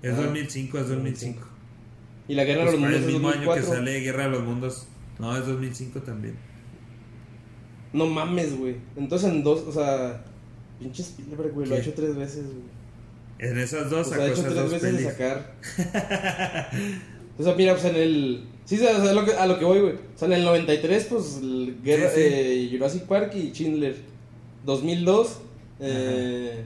Es 0.02 0.12
Ah, 0.12 0.16
2005, 0.22 0.78
es 0.78 0.88
2005. 0.88 1.40
Y 2.28 2.34
la 2.34 2.44
Guerra 2.44 2.62
Pues 2.64 2.72
de 2.74 2.78
los 2.78 2.80
Mundos 2.80 2.96
el 3.02 3.06
es 3.08 3.12
mismo 3.12 3.28
año 3.28 3.40
que 3.40 3.46
2004. 3.46 3.74
sale 3.78 4.00
Guerra 4.00 4.24
de 4.24 4.30
los 4.30 4.42
Mundos. 4.44 4.86
No, 5.18 5.36
es 5.36 5.46
2005 5.46 6.00
también. 6.02 6.34
No 7.92 8.06
mames, 8.06 8.56
güey. 8.58 8.76
Entonces 8.96 9.30
en 9.30 9.42
dos, 9.42 9.62
o 9.62 9.72
sea, 9.72 10.22
pinche 10.78 11.02
Spielberg, 11.02 11.52
güey, 11.52 11.66
lo 11.68 11.74
ha 11.74 11.78
hecho 11.78 11.94
tres 11.94 12.14
veces, 12.14 12.44
güey. 12.44 12.75
En 13.38 13.58
esas 13.58 13.90
dos 13.90 14.06
O 14.06 14.10
sea, 14.10 14.18
sacó 14.18 14.22
hecho 14.24 14.40
esas 14.40 14.44
tres 14.44 14.56
dos 14.56 14.72
veces 14.72 14.96
de 14.96 15.04
sacar. 15.04 15.54
o 17.38 17.42
sea, 17.42 17.54
mira, 17.54 17.72
pues 17.74 17.84
en 17.84 17.96
el. 17.96 18.44
Sí, 18.64 18.76
o 18.76 18.78
sea, 18.78 19.10
a 19.10 19.12
lo 19.12 19.24
que, 19.24 19.32
a 19.32 19.46
lo 19.46 19.58
que 19.58 19.64
voy, 19.64 19.80
güey. 19.80 19.92
O 19.94 20.18
sea, 20.18 20.26
en 20.28 20.34
el 20.34 20.44
93, 20.44 21.04
pues 21.10 21.40
Guerra, 21.84 22.10
Sí, 22.10 22.16
sí. 22.16 22.26
eh, 22.26 22.68
Jurassic 22.72 23.02
Park 23.04 23.32
y 23.36 23.50
Schindler. 23.50 23.94
2002, 24.64 25.38
eh, 25.80 26.64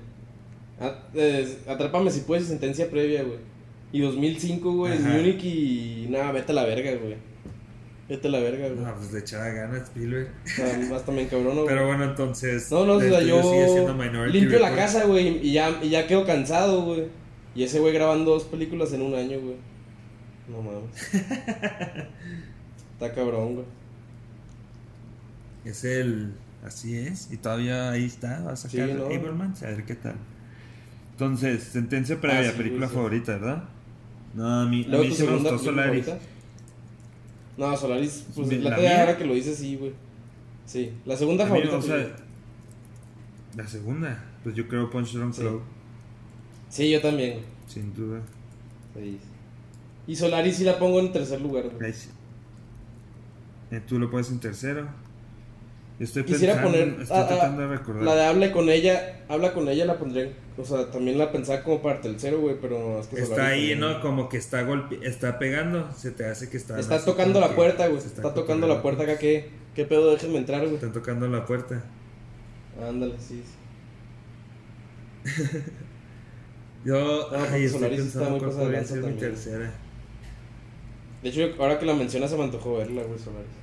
eh, 1.14 1.58
Atrápame 1.66 2.10
si 2.10 2.20
puedes, 2.20 2.46
sentencia 2.46 2.88
previa, 2.88 3.22
güey. 3.22 3.38
Y 3.92 4.00
2005, 4.00 4.72
güey. 4.72 4.98
Munich 4.98 5.42
y. 5.44 6.06
Nada, 6.08 6.32
vete 6.32 6.52
a 6.52 6.54
la 6.54 6.64
verga, 6.64 6.92
güey. 6.94 7.16
Vete 8.10 8.26
a 8.26 8.30
la 8.32 8.40
verga, 8.40 8.68
güey. 8.68 8.80
No, 8.80 8.94
pues 8.96 9.12
le 9.12 9.20
echaba 9.20 9.48
ganas 9.50 9.82
Spielberg. 9.84 10.28
O 10.44 10.48
sea, 10.48 10.96
hasta 10.96 11.12
me 11.12 11.22
encabrono, 11.22 11.62
güey. 11.62 11.68
Pero 11.68 11.86
bueno, 11.86 12.04
entonces. 12.04 12.70
No, 12.72 12.84
no, 12.84 12.94
o 12.94 13.00
sea, 13.00 13.20
yo 13.22 14.26
limpio 14.26 14.58
la 14.58 14.74
casa, 14.74 15.04
güey, 15.06 15.46
y 15.46 15.52
ya, 15.52 15.78
y 15.80 15.90
ya 15.90 16.06
quedo 16.08 16.26
cansado, 16.26 16.82
güey. 16.82 17.04
Y 17.54 17.62
ese 17.62 17.78
güey 17.78 17.92
grabando 17.94 18.32
dos 18.32 18.44
películas 18.44 18.92
en 18.92 19.02
un 19.02 19.14
año, 19.14 19.38
güey. 19.40 19.56
No 20.48 20.60
mames. 20.60 20.90
Está 22.94 23.14
cabrón, 23.14 23.54
güey. 23.54 23.66
Es 25.64 25.84
el. 25.84 26.32
Así 26.64 26.96
es. 26.98 27.28
Y 27.32 27.36
todavía 27.36 27.90
ahí 27.90 28.06
está. 28.06 28.40
Va 28.42 28.52
a 28.52 28.56
sacar 28.56 28.88
Sí, 28.88 28.94
¿no? 28.94 29.06
Aberman. 29.06 29.54
A 29.62 29.66
ver 29.66 29.84
qué 29.84 29.94
tal. 29.94 30.16
Entonces, 31.12 31.62
sentencia 31.64 32.20
previa, 32.20 32.40
Ah, 32.48 32.52
sí, 32.52 32.56
película 32.58 32.88
sí. 32.88 32.94
favorita, 32.94 33.32
¿verdad? 33.32 33.64
No, 34.34 34.62
a 34.62 34.66
mí, 34.66 34.86
a 34.92 34.96
mí 34.96 35.10
sí 35.12 35.22
me 35.24 35.32
gustó 35.36 35.58
Solaris. 35.58 36.04
favorita. 36.06 36.26
No, 37.60 37.76
Solaris, 37.76 38.24
pues 38.34 38.48
la, 38.62 38.70
¿la 38.70 38.76
mía? 38.78 39.00
ahora 39.00 39.16
que 39.18 39.24
lo 39.26 39.34
dices, 39.34 39.58
sí, 39.58 39.76
güey. 39.76 39.92
Sí, 40.64 40.92
la 41.04 41.16
segunda 41.16 41.46
favorita. 41.46 41.76
o 41.76 41.82
sea, 41.82 41.96
tuya. 42.04 42.16
la 43.56 43.66
segunda, 43.68 44.24
pues 44.42 44.54
yo 44.54 44.66
creo 44.66 44.88
Punch 44.90 45.12
Drunk 45.12 45.34
Sí. 45.34 45.42
Love, 45.42 45.60
Sí, 46.70 46.90
yo 46.90 47.00
también. 47.02 47.40
sin 47.66 47.92
duda. 47.94 48.22
Y 50.06 50.16
Solaris 50.16 50.56
sí 50.56 50.64
la 50.64 50.78
pongo 50.78 51.00
en 51.00 51.12
tercer 51.12 51.40
lugar, 51.40 51.68
güey. 51.68 51.92
Eh, 53.70 53.80
Tú 53.86 53.98
lo 53.98 54.10
pones 54.10 54.30
en 54.30 54.40
tercero. 54.40 54.88
Estoy 56.00 56.24
Quisiera 56.24 56.54
pensando, 56.54 56.78
poner. 56.78 57.02
estoy 57.02 57.56
de 57.58 57.66
recordar. 57.66 58.02
la 58.02 58.14
de 58.14 58.24
habla 58.24 58.52
con 58.52 58.70
ella. 58.70 59.20
Habla 59.28 59.52
con 59.52 59.68
ella 59.68 59.84
la 59.84 59.98
pondré. 59.98 60.32
O 60.56 60.64
sea, 60.64 60.90
también 60.90 61.18
la 61.18 61.30
pensaba 61.30 61.62
como 61.62 61.82
para 61.82 62.00
tercero, 62.00 62.40
güey. 62.40 62.56
Pero 62.58 63.00
es 63.00 63.06
que 63.08 63.20
Está 63.20 63.48
ahí, 63.48 63.76
¿no? 63.76 64.00
Como 64.00 64.30
que 64.30 64.38
está 64.38 64.62
golpe, 64.62 64.98
está 65.02 65.38
pegando, 65.38 65.92
se 65.94 66.10
te 66.10 66.24
hace 66.24 66.48
que 66.48 66.56
está... 66.56 66.80
Está 66.80 67.04
tocando 67.04 67.38
la 67.38 67.50
que 67.50 67.54
puerta, 67.54 67.86
güey. 67.86 67.98
Está, 67.98 68.32
tocando 68.32 68.66
la 68.66 68.80
puerta 68.80 69.02
acá. 69.02 69.18
¿Qué, 69.18 69.50
qué 69.74 69.84
pedo? 69.84 70.10
Déjenme 70.10 70.38
entrar, 70.38 70.62
güey. 70.62 70.76
Están 70.76 70.94
tocando 70.94 71.28
la 71.28 71.44
puerta. 71.44 71.84
Ándale, 72.82 73.16
sí. 73.18 73.44
sí. 75.24 75.40
Yo, 76.86 77.28
No, 77.30 77.36
ay, 77.36 77.64
estoy 77.64 77.84
está 77.84 77.96
pensando 77.96 78.38
cuál 78.38 78.50
podría 78.52 78.84
ser 78.84 79.02
mi 79.02 79.18
tercera. 79.18 79.70
De 81.22 81.28
hecho, 81.28 81.42
ahora 81.58 81.78
que 81.78 81.84
la 81.84 81.92
mencionas 81.92 82.30
se 82.30 82.38
me 82.38 82.44
antojó 82.44 82.78
verla, 82.78 83.02
güey, 83.02 83.18
Solaris. 83.18 83.59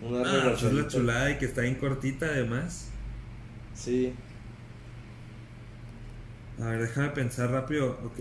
Una 0.00 0.20
Ah, 0.20 0.42
pues 0.50 0.62
es 0.62 0.72
la 0.72 0.86
chulada 0.86 1.30
y 1.30 1.38
que 1.38 1.46
está 1.46 1.62
bien 1.62 1.74
cortita 1.74 2.26
además. 2.26 2.88
Sí. 3.74 4.14
A 6.60 6.66
ver, 6.70 6.80
déjame 6.82 7.10
pensar 7.10 7.50
rápido. 7.50 7.98
Ok. 8.04 8.20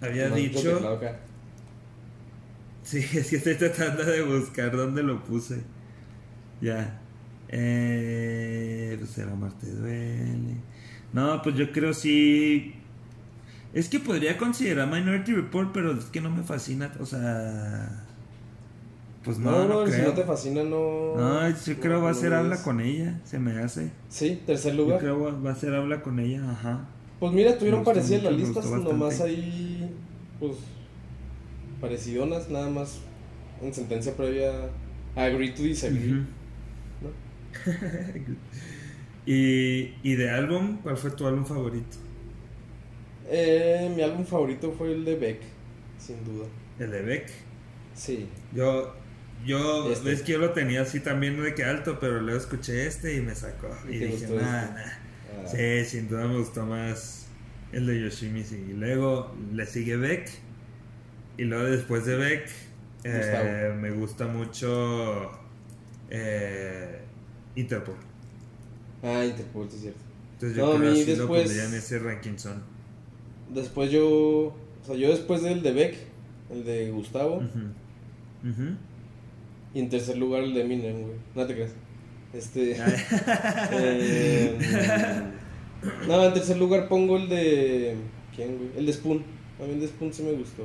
Había 0.00 0.28
Más 0.28 0.36
dicho... 0.36 1.00
Sí, 2.82 2.98
es 3.14 3.28
que 3.30 3.36
estoy 3.36 3.56
tratando 3.56 4.04
de 4.04 4.22
buscar 4.22 4.70
dónde 4.76 5.02
lo 5.02 5.24
puse. 5.24 5.62
Ya. 6.60 7.00
Eh, 7.48 8.96
pues 8.98 9.18
el 9.18 9.28
amor 9.28 9.52
te 9.58 9.70
duele. 9.70 10.56
No, 11.12 11.42
pues 11.42 11.56
yo 11.56 11.72
creo 11.72 11.92
sí. 11.92 12.74
Es 13.72 13.88
que 13.88 14.00
podría 14.00 14.38
considerar 14.38 14.88
Minority 14.88 15.34
Report, 15.34 15.72
pero 15.72 15.92
es 15.92 16.06
que 16.06 16.20
no 16.20 16.30
me 16.30 16.44
fascina. 16.44 16.92
O 17.00 17.06
sea. 17.06 18.05
Pues 19.26 19.38
no, 19.38 19.50
No, 19.50 19.66
no, 19.68 19.84
no, 19.86 19.92
si 19.92 20.00
no 20.02 20.12
te 20.12 20.22
fascina, 20.22 20.62
no. 20.62 21.16
No, 21.16 21.48
yo 21.50 21.80
creo 21.80 22.00
va 22.00 22.10
a 22.10 22.12
no 22.12 22.18
ser 22.18 22.32
habla 22.32 22.62
con 22.62 22.80
ella. 22.80 23.20
Se 23.24 23.38
me 23.40 23.58
hace. 23.60 23.90
Sí, 24.08 24.40
tercer 24.46 24.74
Yo 24.76 24.84
lugar. 24.84 25.00
creo 25.00 25.42
va- 25.42 25.50
a 25.50 25.54
ser 25.56 25.74
habla 25.74 26.00
con 26.00 26.20
ella, 26.20 26.48
ajá. 26.48 26.88
Pues 27.18 27.32
mira, 27.32 27.50
estuvieron 27.50 27.82
parecidas 27.82 28.22
las 28.22 28.32
listas, 28.34 28.64
nomás 28.70 29.20
ahí, 29.20 29.90
pues, 30.38 30.52
parecidonas, 31.80 32.48
nada 32.50 32.70
más 32.70 33.00
en 33.60 33.74
sentencia 33.74 34.14
previa, 34.16 34.52
agree 35.16 35.50
to 35.52 35.62
disagree. 35.62 36.12
Ujú. 36.12 36.20
y, 39.26 39.94
y 40.02 40.14
de 40.14 40.30
álbum, 40.30 40.78
¿cuál 40.82 40.96
fue 40.96 41.10
tu 41.10 41.26
álbum 41.26 41.44
favorito? 41.44 41.96
Eh, 43.28 43.92
mi 43.96 44.02
álbum 44.02 44.24
favorito 44.24 44.72
fue 44.72 44.92
el 44.92 45.04
de 45.04 45.16
Beck, 45.16 45.40
sin 45.98 46.24
duda. 46.24 46.46
El 46.78 46.90
de 46.92 47.02
Beck. 47.02 47.30
Sí. 47.94 48.28
Yo, 48.54 48.94
yo, 49.44 49.90
Este. 49.92 50.08
ves 50.10 50.22
que 50.22 50.32
yo 50.32 50.38
lo 50.38 50.50
tenía 50.50 50.82
así 50.82 51.00
también 51.00 51.40
de 51.42 51.54
que 51.54 51.64
alto, 51.64 51.98
pero 52.00 52.20
luego 52.20 52.38
escuché 52.38 52.86
este 52.86 53.16
y 53.16 53.20
me 53.20 53.34
sacó. 53.34 53.68
¿Y 53.88 53.98
dije, 53.98 54.26
nah, 54.28 54.62
este? 54.62 54.74
nah. 54.74 54.80
Ah, 55.44 55.46
Sí, 55.46 55.84
sin 55.84 56.08
duda 56.08 56.26
me 56.26 56.38
gustó 56.38 56.64
más 56.66 57.26
el 57.72 57.86
de 57.86 58.00
Yoshimichi. 58.02 58.54
Y 58.54 58.72
luego 58.72 59.34
le 59.52 59.66
sigue 59.66 59.96
Beck. 59.96 60.28
Y 61.38 61.44
luego 61.44 61.64
después 61.64 62.06
de 62.06 62.16
Beck, 62.16 62.48
eh, 63.04 63.74
me 63.78 63.90
gusta 63.90 64.26
mucho 64.26 65.30
eh, 66.10 67.00
Interpol. 67.54 67.96
Ah, 69.02 69.24
Interpol, 69.24 69.68
sí 69.70 69.76
es 69.76 69.82
cierto. 69.82 70.00
Entonces 70.34 70.58
No, 70.58 70.66
yo 70.70 70.72
a 70.74 70.78
creo 70.78 70.92
así 70.92 71.00
lo 71.04 71.16
después- 71.16 71.42
pondría 71.44 71.64
en 71.66 71.74
ese 71.74 71.98
ranking 71.98 72.36
son. 72.38 72.62
Después 73.54 73.90
yo, 73.90 74.06
o 74.08 74.56
sea, 74.84 74.96
yo 74.96 75.10
después 75.10 75.42
del 75.42 75.62
de 75.62 75.72
Beck, 75.72 75.96
el 76.50 76.64
de 76.64 76.90
Gustavo, 76.90 77.36
Ujú. 77.36 78.50
Ujú. 78.50 78.76
Y 79.76 79.80
en 79.80 79.90
tercer 79.90 80.16
lugar 80.16 80.42
el 80.42 80.54
de 80.54 80.62
Eminem, 80.62 81.02
güey. 81.02 81.16
No 81.34 81.46
te 81.46 81.52
creas. 81.52 81.72
Este... 82.32 82.76
Eh, 83.72 84.56
no, 86.08 86.24
en 86.24 86.32
tercer 86.32 86.56
lugar 86.56 86.88
pongo 86.88 87.18
el 87.18 87.28
de. 87.28 87.94
¿Quién, 88.34 88.56
güey? 88.56 88.70
El 88.78 88.86
de 88.86 88.92
Spoon. 88.94 89.22
A 89.60 89.64
mí 89.64 89.74
el 89.74 89.80
de 89.80 89.88
Spoon 89.88 90.14
sí 90.14 90.22
me 90.22 90.32
gustó. 90.32 90.62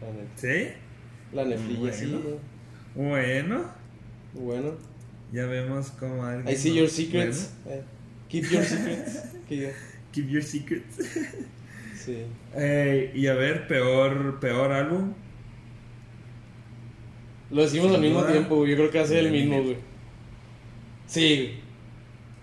La 0.00 0.12
neta. 0.12 0.30
¿Sí? 0.36 0.68
La 1.32 1.44
neflilla, 1.44 1.92
sí. 1.92 2.06
Bueno. 2.94 3.58
¿no? 3.58 3.60
Bueno, 3.64 3.64
Bueno. 4.34 4.74
ya 5.32 5.46
vemos 5.46 5.90
cómo 5.90 6.24
alguien. 6.24 6.54
I 6.54 6.56
see 6.56 6.70
¿no? 6.70 6.76
your 6.76 6.88
secrets. 6.88 7.54
Eh, 7.66 7.82
keep 8.28 8.44
your 8.44 8.64
secrets. 8.64 9.22
Keep 10.12 10.28
your 10.28 10.42
secrets. 10.44 10.96
Sí. 11.96 12.18
Eh, 12.54 13.10
y 13.14 13.26
a 13.26 13.34
ver, 13.34 13.66
peor, 13.66 14.38
peor 14.38 14.70
álbum. 14.70 15.14
Lo 17.52 17.62
decimos 17.62 17.94
al 17.94 18.00
mismo 18.00 18.24
tiempo, 18.24 18.56
güey. 18.56 18.70
Yo 18.70 18.76
creo 18.76 18.90
que 18.90 19.06
ser 19.06 19.18
el 19.26 19.30
mismo, 19.30 19.62
güey. 19.62 19.76
Sí, 21.06 21.36
güey. 21.36 21.62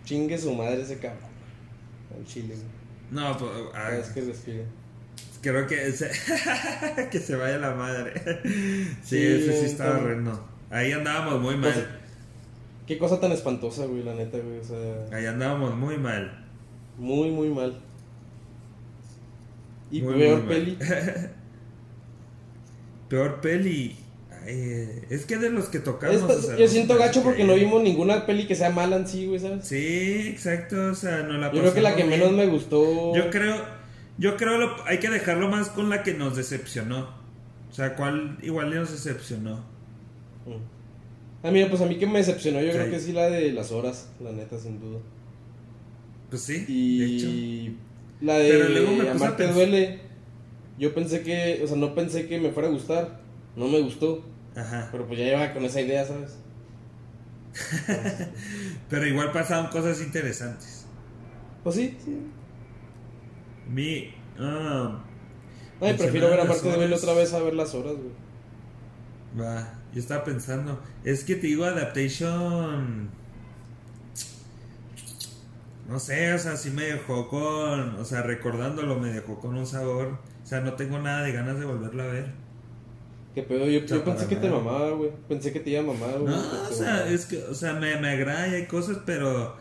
Chingue 0.05 0.37
su 0.37 0.53
madre 0.53 0.81
ese 0.81 0.99
cabrón. 0.99 1.29
Al 2.15 2.23
chile, 2.25 2.55
güey. 2.55 2.67
No, 3.11 3.35
pues, 3.37 3.51
ah, 3.73 3.89
vez 3.89 4.07
que 4.09 4.21
respire. 4.21 4.65
creo 5.41 5.65
que 5.67 5.91
se, 5.91 6.09
que 7.11 7.19
se 7.19 7.35
vaya 7.35 7.57
la 7.57 7.73
madre. 7.73 8.13
Sí, 9.03 9.17
Sí, 9.17 9.25
ese 9.25 9.59
sí 9.59 9.65
estaba 9.65 9.95
está- 9.95 10.03
horrendo. 10.03 10.47
Ahí 10.69 10.91
andábamos 10.91 11.41
muy 11.41 11.57
mal. 11.57 11.73
Pues, 11.73 11.85
Qué 12.85 12.97
cosa 12.99 13.19
tan 13.19 13.31
espantosa, 13.31 13.85
güey, 13.85 14.03
la 14.03 14.13
neta, 14.15 14.37
güey. 14.39 14.59
O 14.59 14.63
sea, 14.63 15.17
Ahí 15.17 15.25
andábamos 15.25 15.75
muy 15.75 15.97
mal. 15.97 16.45
muy, 16.97 17.31
muy 17.31 17.49
mal. 17.49 17.81
Y 19.91 20.01
Muy, 20.03 20.13
peor 20.19 20.43
muy 20.43 20.53
peli. 20.55 20.77
Peor 23.09 23.41
peli. 23.41 23.95
Eh, 24.45 25.03
es 25.09 25.25
que 25.25 25.37
de 25.37 25.49
los 25.49 25.65
que 25.65 25.79
tocamos. 25.79 26.15
Esta- 26.21 26.33
o 26.33 26.41
sea, 26.41 26.57
yo 26.57 26.67
siento 26.67 26.97
gacho 26.97 27.21
porque 27.23 27.43
no 27.43 27.55
vimos 27.55 27.81
ninguna 27.83 28.25
peli 28.25 28.47
que 28.47 28.55
sea 28.55 28.69
mala 28.69 28.95
en 28.97 29.07
sí, 29.07 29.25
güey, 29.27 29.39
¿sabes? 29.39 29.65
Sí, 29.65 30.27
exacto. 30.29 30.91
O 30.91 30.95
sea, 30.95 31.23
no 31.23 31.33
la 31.37 31.51
Yo 31.51 31.61
creo 31.61 31.73
que 31.73 31.81
la 31.81 31.95
que 31.95 32.03
menos 32.03 32.31
me 32.31 32.45
gustó. 32.47 33.15
Yo 33.15 33.29
creo, 33.29 33.55
yo 34.17 34.37
creo 34.37 34.57
lo, 34.57 34.85
hay 34.85 34.99
que 34.99 35.09
dejarlo 35.09 35.49
más 35.49 35.69
con 35.69 35.89
la 35.89 36.03
que 36.03 36.13
nos 36.13 36.35
decepcionó. 36.35 37.09
O 37.69 37.73
sea, 37.73 37.95
¿cuál 37.95 38.37
igual 38.41 38.73
nos 38.73 38.91
decepcionó? 38.91 39.57
Mm. 40.45 40.61
Ah, 41.43 41.51
mira, 41.51 41.69
pues 41.69 41.81
a 41.81 41.85
mí 41.85 41.97
que 41.97 42.07
me 42.07 42.19
decepcionó, 42.19 42.59
yo 42.61 42.71
Sí. 42.71 42.77
creo 42.77 42.89
que 42.91 42.99
sí 42.99 43.13
la 43.13 43.29
de 43.29 43.51
las 43.53 43.71
horas, 43.71 44.09
la 44.19 44.31
neta, 44.31 44.57
sin 44.57 44.79
duda. 44.79 44.99
Pues 46.29 46.41
sí, 46.41 46.97
de 46.99 47.05
hecho. 47.05 47.27
Y 47.27 47.77
la 48.21 48.33
Pero 48.37 48.69
luego 48.69 48.91
me 48.91 49.03
de 49.05 49.09
Amarte 49.11 49.47
duele. 49.47 49.99
Yo 50.77 50.93
pensé 50.93 51.21
que, 51.21 51.61
o 51.63 51.67
sea, 51.67 51.77
no 51.77 51.93
pensé 51.95 52.27
que 52.27 52.39
me 52.39 52.51
fuera 52.51 52.69
a 52.69 52.71
gustar. 52.71 53.19
No 53.55 53.67
me 53.67 53.81
gustó. 53.81 54.23
Ajá. 54.55 54.89
Pero 54.91 55.07
pues 55.07 55.19
ya 55.19 55.27
iba 55.27 55.53
con 55.53 55.63
esa 55.65 55.81
idea, 55.81 56.05
¿sabes? 56.05 56.37
Pero 58.89 59.05
igual 59.07 59.31
pasaron 59.31 59.67
cosas 59.71 60.01
interesantes. 60.01 60.85
Pues 61.63 61.75
sí, 61.75 61.97
sí. 62.03 62.33
Mi. 63.67 64.13
ah, 64.39 65.05
Ay, 65.81 65.93
prefiero 65.97 66.29
ver 66.29 66.39
a 66.41 66.45
duele 66.45 66.85
horas. 66.85 67.03
otra 67.03 67.13
vez 67.13 67.33
a 67.33 67.39
ver 67.41 67.53
las 67.53 67.73
horas, 67.75 67.93
güey. 67.95 68.13
va, 69.39 69.79
yo 69.93 69.99
estaba 69.99 70.23
pensando. 70.23 70.81
Es 71.03 71.23
que 71.23 71.35
te 71.35 71.47
digo, 71.47 71.65
Adaptation. 71.65 73.11
No 75.87 75.99
sé, 75.99 76.33
o 76.33 76.39
sea, 76.39 76.55
sí 76.55 76.69
me 76.71 76.83
dejó 76.83 77.27
con. 77.29 77.95
O 77.95 78.05
sea, 78.05 78.21
recordándolo, 78.21 78.99
me 78.99 79.11
dejó 79.11 79.39
con 79.39 79.57
un 79.57 79.65
sabor. 79.65 80.19
O 80.43 80.45
sea, 80.45 80.61
no 80.61 80.73
tengo 80.75 80.99
nada 80.99 81.23
de 81.23 81.31
ganas 81.33 81.59
de 81.59 81.65
volverla 81.65 82.03
a 82.03 82.07
ver. 82.07 82.33
¿Qué 83.41 83.47
pedo? 83.47 83.65
Yo, 83.67 84.03
pensé 84.03 84.27
que 84.27 84.35
te 84.35 84.49
mamaba, 84.49 84.91
güey. 84.91 85.11
Pensé 85.27 85.53
que 85.53 85.59
te 85.61 85.69
iba 85.69 85.79
a 85.79 85.83
mamar, 85.83 86.19
güey. 86.19 86.33
No, 86.33 86.41
o 86.69 86.73
sea, 86.73 87.09
es 87.09 87.25
que, 87.25 87.37
o 87.43 87.53
sea, 87.53 87.73
me, 87.73 87.95
me 87.97 88.09
agrada 88.09 88.47
y 88.49 88.55
hay 88.55 88.65
cosas, 88.67 88.97
pero 89.05 89.55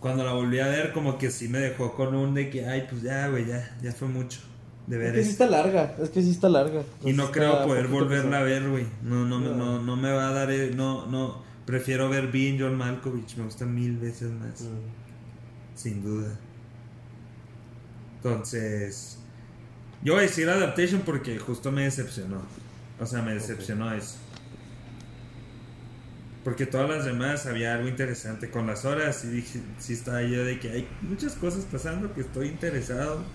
cuando 0.00 0.22
la 0.24 0.32
volví 0.32 0.60
a 0.60 0.68
ver, 0.68 0.92
como 0.92 1.18
que 1.18 1.30
sí 1.30 1.48
me 1.48 1.58
dejó 1.58 1.94
con 1.94 2.14
un 2.14 2.34
de 2.34 2.50
que, 2.50 2.66
ay, 2.66 2.86
pues 2.88 3.02
ya, 3.02 3.28
güey, 3.28 3.46
ya, 3.46 3.76
ya 3.82 3.92
fue 3.92 4.06
mucho 4.08 4.40
de 4.86 4.96
Es 4.96 5.02
ver 5.02 5.14
que 5.14 5.24
sí 5.24 5.30
está 5.30 5.46
larga, 5.46 5.96
es 6.02 6.10
que 6.10 6.22
sí 6.22 6.30
está 6.30 6.48
larga. 6.48 6.82
Y 7.04 7.12
no 7.14 7.30
creo 7.32 7.64
poder 7.64 7.88
volverla 7.88 8.38
a 8.38 8.42
ver, 8.42 8.68
güey. 8.68 8.86
No, 9.02 9.24
no, 9.24 9.40
me- 9.40 9.48
No. 9.48 9.56
no, 9.56 9.82
no 9.82 9.96
me 9.96 10.12
va 10.12 10.28
a 10.28 10.32
dar, 10.32 10.50
eh, 10.50 10.70
no, 10.74 11.06
no. 11.06 11.42
Prefiero 11.66 12.08
ver 12.10 12.30
Bean 12.30 12.58
John 12.60 12.76
Malkovich, 12.76 13.36
me 13.38 13.44
gusta 13.44 13.64
mil 13.64 13.96
veces 13.96 14.30
más, 14.30 14.60
Mm. 14.60 15.74
sin 15.74 16.02
duda. 16.04 16.38
Entonces, 18.16 19.18
yo 20.02 20.12
voy 20.14 20.20
a 20.24 20.26
decir 20.26 20.48
Adaptation 20.48 21.00
porque 21.04 21.38
justo 21.38 21.72
me 21.72 21.82
decepcionó. 21.84 22.42
O 22.98 23.06
sea, 23.06 23.22
me 23.22 23.34
decepcionó 23.34 23.92
eso. 23.94 24.18
Porque 26.42 26.66
todas 26.66 26.88
las 26.90 27.04
demás 27.06 27.46
había 27.46 27.74
algo 27.74 27.88
interesante. 27.88 28.50
Con 28.50 28.66
las 28.66 28.84
horas, 28.84 29.24
y 29.24 29.28
dije, 29.28 29.60
sí 29.78 29.94
estaba 29.94 30.22
yo 30.22 30.44
de 30.44 30.60
que 30.60 30.70
hay 30.70 30.88
muchas 31.00 31.34
cosas 31.36 31.64
pasando 31.64 32.12
que 32.12 32.20
estoy 32.20 32.48
interesado. 32.48 33.32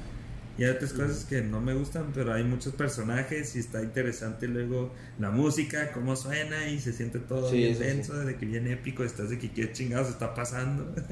Y 0.57 0.63
hay 0.65 0.71
otras 0.71 0.93
cosas 0.93 1.25
que 1.25 1.41
no 1.41 1.61
me 1.61 1.73
gustan, 1.73 2.11
pero 2.13 2.33
hay 2.33 2.43
muchos 2.43 2.73
personajes 2.75 3.55
y 3.55 3.59
está 3.59 3.81
interesante 3.83 4.47
luego 4.47 4.93
la 5.17 5.31
música, 5.31 5.91
cómo 5.93 6.15
suena 6.17 6.67
y 6.69 6.79
se 6.79 6.93
siente 6.93 7.19
todo 7.19 7.49
Sí, 7.49 7.57
bien 7.57 7.75
sí. 7.75 7.83
denso, 7.83 8.13
de 8.19 8.37
que 8.37 8.45
bien 8.45 8.67
épico, 8.67 9.03
estás 9.03 9.29
de 9.31 9.39
que 9.39 9.51
qué 9.53 9.71
chingados 9.71 10.09
está 10.09 10.33
pasando. 10.35 10.93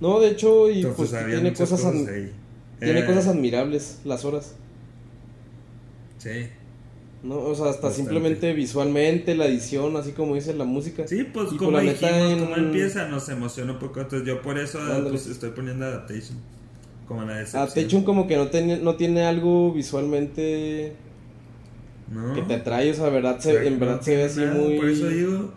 No, 0.00 0.20
de 0.20 0.30
hecho, 0.30 0.70
y 0.70 0.82
Entonces 0.82 0.96
pues 0.96 1.10
tiene 1.26 1.54
cosas, 1.54 1.80
cosas 1.80 1.94
tiene 2.82 3.04
Eh, 3.04 3.06
cosas 3.06 3.26
admirables 3.28 4.00
las 4.04 4.24
horas. 4.24 4.56
Sí. 6.22 6.48
¿no? 7.22 7.36
O 7.36 7.54
sea, 7.54 7.66
hasta 7.66 7.86
Bastante. 7.88 7.96
simplemente 7.96 8.52
visualmente, 8.52 9.34
la 9.36 9.46
edición, 9.46 9.96
así 9.96 10.10
como 10.12 10.34
dice 10.34 10.54
la 10.54 10.64
música. 10.64 11.06
Sí, 11.06 11.22
pues 11.24 11.52
Y 11.52 11.56
como 11.56 11.78
dijimos, 11.78 12.12
en- 12.12 12.38
como 12.40 12.56
empieza, 12.56 13.06
nos 13.08 13.28
emociona 13.28 13.72
un 13.72 13.78
poco. 13.78 14.00
Entonces 14.00 14.26
yo 14.26 14.42
por 14.42 14.58
eso 14.58 14.78
pues, 15.08 15.26
estoy 15.28 15.50
poniendo 15.50 15.84
Adaptation 15.86 16.38
como 17.06 17.22
la 17.22 17.34
decepción. 17.34 17.62
Adaptation 17.62 18.02
como 18.04 18.26
que 18.26 18.36
no 18.36 18.48
tiene, 18.48 18.78
no 18.78 18.96
tiene 18.96 19.24
algo 19.24 19.72
visualmente 19.72 20.94
¿No? 22.10 22.34
que 22.34 22.42
te 22.42 22.54
atrae, 22.54 22.90
o 22.90 22.94
sea, 22.94 23.08
verdad 23.08 23.38
se, 23.38 23.66
en 23.68 23.78
verdad 23.78 23.96
no 23.98 24.02
se 24.02 24.16
ve 24.16 24.24
así 24.24 24.40
nada, 24.40 24.54
muy... 24.54 24.76
Por 24.78 24.88
eso 24.88 25.08
digo, 25.08 25.52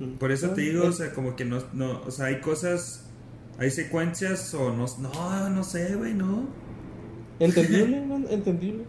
Mm. 0.00 0.14
por 0.18 0.32
eso 0.32 0.50
te 0.50 0.62
Ah, 0.62 0.64
digo, 0.64 0.84
eh, 0.84 0.88
o 0.88 0.92
sea, 0.92 1.12
como 1.12 1.36
que 1.36 1.44
no, 1.44 1.62
no, 1.72 2.00
o 2.04 2.10
sea, 2.10 2.26
hay 2.26 2.40
cosas, 2.40 3.04
hay 3.58 3.70
secuencias 3.70 4.52
o 4.54 4.72
no, 4.74 4.86
no, 4.98 5.50
no 5.50 5.62
sé, 5.64 5.94
güey, 5.94 6.14
no. 6.14 6.48
Entendible, 7.38 8.02
entendible. 8.30 8.84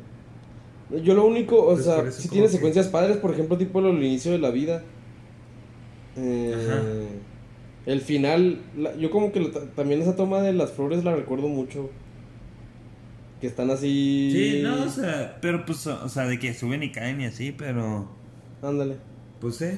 Yo 1.03 1.13
lo 1.15 1.25
único, 1.25 1.57
o 1.63 1.73
Pues 1.73 1.85
sea, 1.85 2.11
si 2.11 2.29
tiene 2.29 2.47
que- 2.47 2.53
secuencias 2.53 2.87
padres, 2.87 3.17
por 3.17 3.31
ejemplo, 3.31 3.57
tipo 3.57 3.81
lo 3.81 3.87
del 3.93 4.03
inicio 4.03 4.31
de 4.31 4.37
la 4.39 4.51
vida. 4.51 4.83
Eh, 6.17 6.53
Ajá. 6.55 6.81
el 7.87 8.01
final, 8.01 8.61
la- 8.77 8.95
yo 8.95 9.09
como 9.11 9.31
que 9.31 9.39
lo 9.39 9.49
también 9.49 10.01
esa 10.01 10.15
toma 10.15 10.41
de 10.41 10.53
las 10.53 10.71
flores 10.71 11.03
la 11.03 11.15
recuerdo 11.15 11.47
mucho. 11.47 11.89
Que 13.41 13.47
están 13.47 13.69
así... 13.69 14.29
Sí, 14.31 14.61
no, 14.63 14.83
o 14.85 14.89
sea, 14.89 15.37
pero 15.41 15.65
pues, 15.65 15.85
o 15.87 16.07
sea, 16.09 16.25
de 16.25 16.39
que 16.39 16.53
suben 16.53 16.83
y 16.83 16.91
caen 16.91 17.19
y 17.19 17.25
así, 17.25 17.51
pero, 17.51 18.07
Ándale. 18.61 18.95
pues 19.41 19.57
sí. 19.57 19.71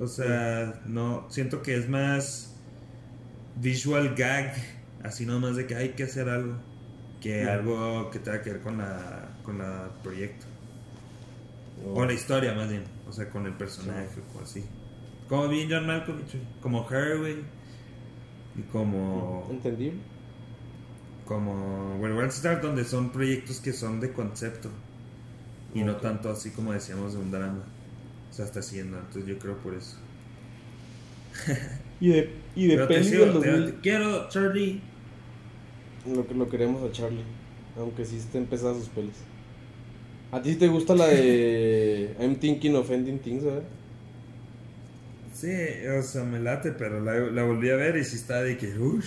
O 0.00 0.06
sea, 0.06 0.80
no, 0.86 1.26
siento 1.28 1.62
que 1.62 1.74
es 1.76 1.88
más 1.88 2.54
visual 3.60 4.14
gag, 4.16 4.54
así 5.02 5.26
nomás 5.26 5.56
de 5.56 5.66
que 5.66 5.74
hay 5.74 5.90
que 5.90 6.04
hacer 6.04 6.28
algo, 6.28 6.54
que 7.26 7.44
algo 7.44 8.10
que 8.10 8.18
tenga 8.20 8.42
que 8.42 8.52
ver 8.52 8.60
con 8.60 8.78
la, 8.78 9.28
con 9.42 9.58
la 9.58 9.88
proyecto. 10.02 10.46
Oh. 11.84 12.00
O 12.00 12.04
la 12.06 12.12
historia, 12.12 12.54
más 12.54 12.68
bien. 12.68 12.84
O 13.08 13.12
sea, 13.12 13.28
con 13.30 13.46
el 13.46 13.52
personaje 13.52 14.08
o 14.34 14.42
así. 14.42 14.64
Como 15.28 15.48
bien 15.48 15.68
John 15.70 15.86
Malkovich. 15.86 16.36
Como 16.60 16.88
Her, 16.90 17.18
güey. 17.18 17.36
Y 18.56 18.62
como. 18.72 19.46
Entendible. 19.50 19.98
Como. 21.24 21.96
Bueno, 21.98 22.14
World 22.14 22.30
Star, 22.30 22.60
donde 22.60 22.84
son 22.84 23.10
proyectos 23.10 23.60
que 23.60 23.72
son 23.72 24.00
de 24.00 24.12
concepto. 24.12 24.70
Y 25.74 25.82
no 25.82 25.96
tanto 25.96 26.30
así 26.30 26.50
como 26.50 26.72
decíamos 26.72 27.12
de 27.14 27.18
un 27.18 27.30
drama. 27.30 27.62
O 28.30 28.32
sea, 28.32 28.44
está 28.44 28.60
haciendo. 28.60 28.98
Entonces 28.98 29.26
yo 29.26 29.38
creo 29.38 29.56
por 29.58 29.74
eso. 29.74 29.96
Y 32.00 32.08
de, 32.08 32.34
y 32.54 32.66
de 32.66 32.86
peli 32.86 33.04
sigo, 33.04 33.26
del 33.26 33.40
te- 33.40 33.50
2000. 33.50 33.72
te 33.74 33.80
quiero, 33.80 34.28
Charlie. 34.28 34.80
Lo 36.14 36.26
que 36.26 36.34
lo 36.34 36.48
queremos 36.48 36.82
a 36.82 36.92
Charlie. 36.92 37.24
Aunque 37.76 38.04
sí 38.04 38.16
estén 38.16 38.46
pesadas 38.46 38.78
sus 38.78 38.88
pelis. 38.88 39.16
¿A 40.32 40.42
ti 40.42 40.54
te 40.56 40.68
gusta 40.68 40.94
la 40.94 41.06
de 41.06 42.14
I'm 42.20 42.36
Thinking 42.36 42.74
of 42.76 42.90
Ending 42.90 43.18
Things, 43.18 43.44
verdad? 43.44 43.62
Sí, 45.34 45.52
o 45.98 46.02
sea, 46.02 46.24
me 46.24 46.40
late, 46.40 46.72
pero 46.72 47.00
la, 47.00 47.14
la 47.14 47.42
volví 47.44 47.68
a 47.68 47.76
ver 47.76 47.96
y 47.96 48.04
sí 48.04 48.16
está 48.16 48.42
de 48.42 48.56
que. 48.56 48.78
Uff, 48.78 49.06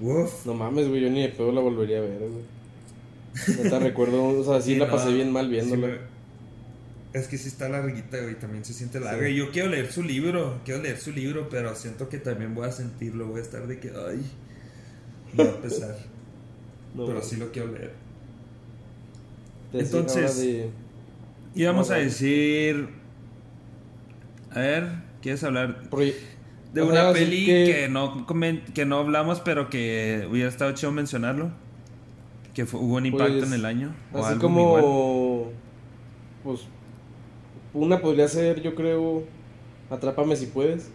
uff. 0.00 0.46
No 0.46 0.54
mames, 0.54 0.88
güey, 0.88 1.00
yo 1.00 1.10
ni 1.10 1.22
de 1.22 1.30
pedo 1.30 1.52
la 1.52 1.60
volvería 1.60 1.98
a 1.98 2.02
ver, 2.02 2.18
güey. 2.18 2.44
No 3.56 3.70
te 3.70 3.78
recuerdo, 3.80 4.24
o 4.24 4.44
sea, 4.44 4.60
sí, 4.60 4.74
Sí, 4.74 4.78
la 4.78 4.86
no, 4.86 4.92
pasé 4.92 5.12
bien 5.12 5.32
mal 5.32 5.46
sí 5.46 5.52
viéndola. 5.52 5.98
Es 7.12 7.26
que 7.26 7.38
sí 7.38 7.48
está 7.48 7.68
larguita, 7.68 8.20
güey, 8.20 8.38
también 8.38 8.64
se 8.64 8.72
siente 8.72 9.00
larga. 9.00 9.28
Y 9.28 9.36
yo 9.36 9.50
quiero 9.50 9.70
leer 9.70 9.90
su 9.90 10.02
libro, 10.02 10.60
quiero 10.64 10.82
leer 10.82 10.98
su 10.98 11.12
libro, 11.12 11.48
pero 11.48 11.74
siento 11.74 12.08
que 12.08 12.18
también 12.18 12.54
voy 12.54 12.68
a 12.68 12.72
sentirlo, 12.72 13.26
voy 13.26 13.40
a 13.40 13.42
estar 13.42 13.66
de 13.66 13.80
que, 13.80 13.90
ay, 13.90 14.22
me 15.32 15.44
va 15.44 15.50
a 15.50 15.60
pesar. 15.60 15.96
No, 16.94 17.06
pero 17.06 17.22
sí 17.22 17.36
lo 17.36 17.50
quiero 17.52 17.72
leer. 17.72 17.92
Entonces- 19.72 20.36
de- 20.40 20.70
Y 21.54 21.64
vamos 21.64 21.90
a 21.90 21.94
decir, 21.96 22.88
a 24.52 24.58
ver, 24.60 24.88
¿quieres 25.22 25.42
hablar 25.44 25.82
proye- 25.90 26.14
de 26.72 26.82
o 26.82 26.90
sea, 26.92 27.02
una 27.04 27.12
peli 27.12 27.46
que... 27.46 27.88
no 27.90 28.26
comen- 28.26 28.64
que 28.72 28.84
no 28.86 28.98
hablamos, 28.98 29.40
pero 29.40 29.68
que 29.68 30.26
hubiera 30.30 30.48
estado 30.48 30.72
chido 30.72 30.92
mencionarlo? 30.92 31.50
Que 32.54 32.66
fue- 32.66 32.80
hubo 32.80 32.96
un 32.96 33.06
impacto 33.06 33.34
Pues, 33.38 33.46
en 33.48 33.52
el 33.54 33.64
año. 33.64 33.94
o 34.12 34.18
Así 34.24 34.32
algo 34.34 34.48
igual. 34.48 34.82
como. 34.82 35.52
Pues. 36.44 36.60
Una 37.74 38.00
podría 38.00 38.26
ser, 38.28 38.60
yo 38.62 38.74
creo. 38.74 39.24
Atrápame 39.88 40.34
si 40.36 40.46
puedes. 40.46 40.90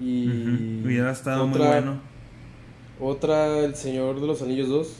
Y. 0.00 0.82
Hubiera 0.84 1.10
estado 1.10 1.46
muy 1.48 1.58
bueno. 1.58 2.00
Otra, 3.00 3.58
El 3.60 3.74
Señor 3.74 4.20
de 4.20 4.26
los 4.26 4.40
Anillos 4.42 4.68
2. 4.68 4.96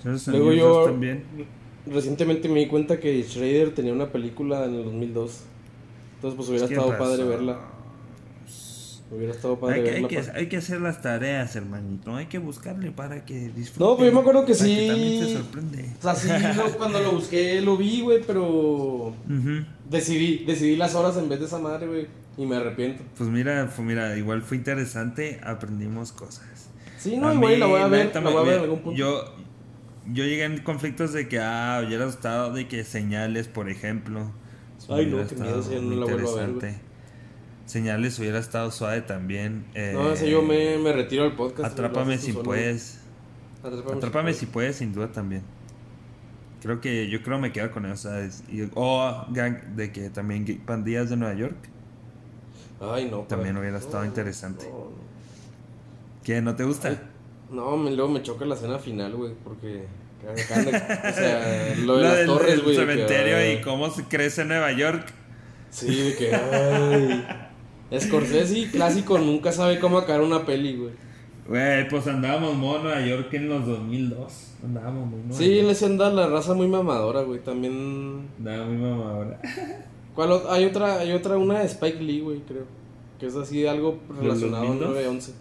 Esos 0.00 0.28
Luego 0.28 0.48
Anillos 0.50 0.66
yo. 0.68 0.84
también. 0.84 1.24
Recientemente 1.86 2.48
me 2.48 2.60
di 2.60 2.66
cuenta 2.66 2.98
que 3.00 3.22
Schrader 3.22 3.74
tenía 3.74 3.92
una 3.92 4.10
película 4.10 4.64
en 4.64 4.74
el 4.74 4.84
2002. 4.84 5.40
Entonces, 6.16 6.36
pues 6.36 6.48
hubiera 6.48 6.66
¿Qué 6.68 6.74
estado 6.74 6.90
pasó? 6.90 7.04
padre 7.04 7.24
verla. 7.24 7.58
Hubiera 9.10 9.32
estado 9.34 9.58
padre 9.60 9.74
Hay 9.76 9.82
que, 9.84 9.90
verla. 9.90 10.08
hay, 10.08 10.14
que, 10.24 10.30
hay 10.38 10.48
que 10.48 10.56
hacer 10.56 10.80
las 10.80 11.02
tareas, 11.02 11.54
hermanito. 11.56 12.14
Hay 12.16 12.26
que 12.26 12.38
buscarle 12.38 12.90
para 12.90 13.24
que 13.24 13.48
disfrute. 13.50 13.84
No, 13.84 13.96
pero 13.96 14.08
yo 14.08 14.14
me 14.14 14.20
acuerdo 14.20 14.44
que 14.46 14.54
sí. 14.54 14.86
también 14.88 15.24
te 15.26 15.32
sorprende. 15.34 15.90
O 15.98 16.02
sea, 16.02 16.14
sí, 16.14 16.28
lo- 16.56 16.72
cuando 16.78 17.00
lo 17.00 17.12
busqué 17.12 17.60
lo 17.60 17.76
vi, 17.76 18.00
güey, 18.00 18.22
pero. 18.26 19.08
Ujú. 19.08 19.64
Decidí, 19.88 20.44
decidí 20.44 20.76
las 20.76 20.94
horas 20.94 21.16
en 21.16 21.28
vez 21.28 21.40
de 21.40 21.46
esa 21.46 21.58
madre, 21.58 21.86
güey. 21.86 22.06
Y 22.36 22.46
me 22.46 22.56
arrepiento. 22.56 23.02
Pues 23.16 23.28
mira, 23.30 23.68
fue, 23.68 23.84
mira, 23.84 24.16
igual 24.16 24.42
fue 24.42 24.56
interesante. 24.56 25.40
Aprendimos 25.44 26.10
cosas. 26.12 26.70
Sí, 26.98 27.16
no, 27.16 27.32
igual 27.32 27.60
la 27.60 27.66
voy 27.66 27.80
a 27.80 27.86
ver. 27.88 28.10
La 28.14 28.20
me- 28.20 28.30
voy 28.30 28.40
a 28.40 28.44
ver 28.44 28.54
en 28.56 28.60
algún 28.64 28.80
punto. 28.80 28.98
Yo, 28.98 29.24
yo 30.06 30.24
llegué 30.24 30.44
en 30.44 30.58
conflictos 30.62 31.12
de 31.12 31.28
que, 31.28 31.38
ah, 31.38 31.82
hubiera 31.86 32.06
estado 32.06 32.52
de 32.52 32.66
que 32.66 32.82
señales, 32.84 33.46
por 33.46 33.68
ejemplo. 33.68 34.32
Ay, 34.88 35.06
no, 35.06 35.26
qué 35.26 35.36
miedo, 35.36 35.62
si 35.62 35.74
no 35.76 35.96
la 35.96 36.06
vuelvo 36.12 36.38
a 36.38 36.46
ver. 36.46 36.74
Señales 37.66 38.18
hubiera 38.18 38.38
estado 38.38 38.70
suave 38.70 39.00
también. 39.00 39.64
No, 39.74 40.10
eh, 40.10 40.12
ese 40.12 40.28
yo 40.30 40.42
me, 40.42 40.76
me 40.78 40.92
retiro 40.92 41.22
del 41.24 41.32
podcast. 41.32 41.72
Atrápame 41.72 42.18
si 42.18 42.32
puedes. 42.32 43.00
Atrápame, 43.62 44.34
si 44.34 44.46
puedes, 44.46 44.76
sin 44.76 44.92
duda 44.92 45.12
también. 45.12 45.42
Creo 46.64 46.80
que 46.80 47.10
yo 47.10 47.22
creo 47.22 47.38
me 47.38 47.52
quedo 47.52 47.70
con 47.70 47.84
eso, 47.84 48.08
o 48.74 49.26
gang, 49.28 49.58
de 49.76 49.92
que 49.92 50.08
también 50.08 50.46
gay- 50.46 50.56
pandillas 50.56 51.10
de 51.10 51.16
Nueva 51.18 51.34
York. 51.34 51.56
Ay, 52.80 53.06
no. 53.10 53.18
También 53.20 53.54
padre. 53.54 53.68
hubiera 53.68 53.78
estado 53.84 54.00
No, 54.00 54.06
interesante. 54.06 54.66
no, 54.66 54.88
¿Qué? 56.24 56.40
¿No 56.40 56.56
te 56.56 56.64
gusta? 56.64 56.88
Ay, 56.88 56.98
No, 57.50 57.76
me, 57.76 57.90
luego 57.90 58.10
me 58.10 58.22
choca 58.22 58.46
la 58.46 58.54
escena 58.54 58.78
final, 58.78 59.14
güey, 59.14 59.34
porque... 59.44 59.84
o 60.26 61.12
sea, 61.12 61.74
lo 61.84 61.98
de 61.98 62.02
las 62.02 62.16
del, 62.16 62.26
torres, 62.26 62.62
güey. 62.62 62.76
que, 62.76 62.80
cementerio 62.80 63.52
y 63.52 63.60
cómo 63.60 63.90
se 63.90 64.04
crece 64.04 64.40
en 64.40 64.48
Nueva 64.48 64.72
York. 64.72 65.06
Sí, 65.68 65.94
de 65.94 66.16
que... 66.16 66.34
Ay. 66.34 67.26
Scorsese, 68.00 68.70
clásico, 68.70 69.18
nunca 69.18 69.52
sabe 69.52 69.78
cómo 69.78 69.98
acabar 69.98 70.22
una 70.22 70.46
peli, 70.46 70.76
güey. 70.78 70.92
Güey, 71.46 71.88
pues 71.88 72.06
andábamos 72.06 72.54
muy 72.54 72.76
en 72.76 72.82
Nueva 72.84 73.00
York 73.06 73.34
en 73.34 73.48
los 73.48 73.66
2002. 73.66 74.50
Andábamos 74.64 75.06
muy 75.06 75.20
en 75.20 75.28
Nueva 75.28 75.38
Sí, 75.42 75.54
York. 75.56 75.66
le 75.68 75.74
se 75.74 75.86
anda 75.86 76.10
la 76.10 76.26
raza 76.26 76.54
muy 76.54 76.68
mamadora, 76.68 77.22
güey. 77.22 77.40
También... 77.40 78.28
Andaba 78.38 78.66
muy 78.66 78.76
mamadora. 78.78 79.40
¿Cuál 80.14 80.40
hay 80.48 80.64
otra, 80.64 81.00
hay 81.00 81.12
otra, 81.12 81.36
una 81.36 81.58
de 81.60 81.66
Spike 81.66 82.00
Lee, 82.00 82.20
güey, 82.20 82.40
creo. 82.40 82.64
Que 83.18 83.26
es 83.26 83.36
así 83.36 83.66
algo 83.66 83.98
relacionado 84.08 84.62
al 84.72 84.78
2002? 84.78 85.22
9-11. 85.22 85.32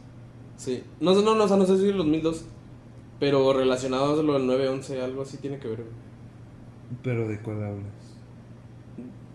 Sí. 0.57 0.83
No, 0.99 1.15
sé, 1.15 1.23
no, 1.23 1.35
no, 1.35 1.43
o 1.45 1.47
sea, 1.47 1.57
no 1.57 1.65
sé 1.65 1.77
si 1.77 1.87
el 1.87 1.97
2002. 1.97 2.45
Pero 3.19 3.53
relacionado 3.53 4.19
a 4.19 4.23
lo 4.23 4.33
del 4.33 4.47
9-11, 4.47 5.01
algo 5.01 5.21
así 5.21 5.37
tiene 5.37 5.57
que 5.59 5.67
ver, 5.69 5.77
güey. 5.77 5.93
¿Pero 7.01 7.27
de 7.27 7.39
cuál 7.39 7.63
hablas? 7.63 8.17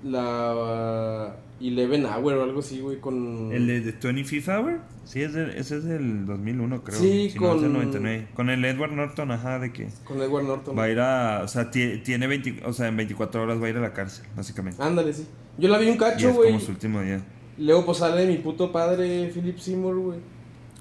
La 0.05 1.35
Eleven 1.61 2.07
Hour 2.07 2.35
o 2.35 2.43
algo 2.45 2.61
así, 2.61 2.81
güey, 2.81 3.01
con... 3.01 3.51
¿El 3.53 3.67
de, 3.67 3.93
The 3.93 4.01
25th 4.09 4.49
Hour? 4.61 4.81
Sí, 5.05 5.23
es 5.23 5.33
de- 5.33 5.59
ese 5.59 5.79
es 5.79 5.85
del 5.85 6.25
2001, 6.27 6.85
creo. 6.85 6.99
Sí, 6.99 7.31
Si 7.31 7.39
no, 7.39 7.55
es 7.57 7.63
del 7.63 7.71
con- 7.73 7.81
99. 7.81 8.29
Con 8.35 8.51
el 8.51 8.65
Edward 8.65 8.93
Norton, 8.93 9.31
ajá, 9.33 9.59
de 9.59 9.73
que 9.73 9.89
Con 10.05 10.21
Edward 10.23 10.45
Norton. 10.45 10.79
va 10.79 10.85
a 10.85 10.91
ir 10.91 11.01
a. 11.01 11.41
O 11.43 11.49
sea, 11.49 11.71
tie- 11.71 12.03
tiene 12.03 12.27
20, 12.29 12.63
o 12.65 12.73
sea, 12.73 12.87
en 12.89 12.97
24 12.97 13.43
horas 13.43 13.61
va 13.61 13.67
a 13.67 13.71
ir 13.71 13.77
a 13.77 13.81
la 13.81 13.93
cárcel, 13.93 14.27
básicamente. 14.37 14.83
Ándale, 14.83 15.13
sí. 15.13 15.27
Yo 15.59 15.69
la 15.69 15.79
vi 15.79 15.89
un 15.91 15.97
cacho, 15.97 16.33
güey. 16.33 16.51
como 16.53 16.61
su 16.61 16.71
último 16.71 17.01
día. 17.03 17.23
Luego 17.59 17.85
pues 17.87 17.99
sale 17.99 18.25
mi 18.27 18.37
puto 18.37 18.71
padre, 18.71 19.31
Philip 19.35 19.59
Seymour, 19.59 19.97
güey. 19.99 20.19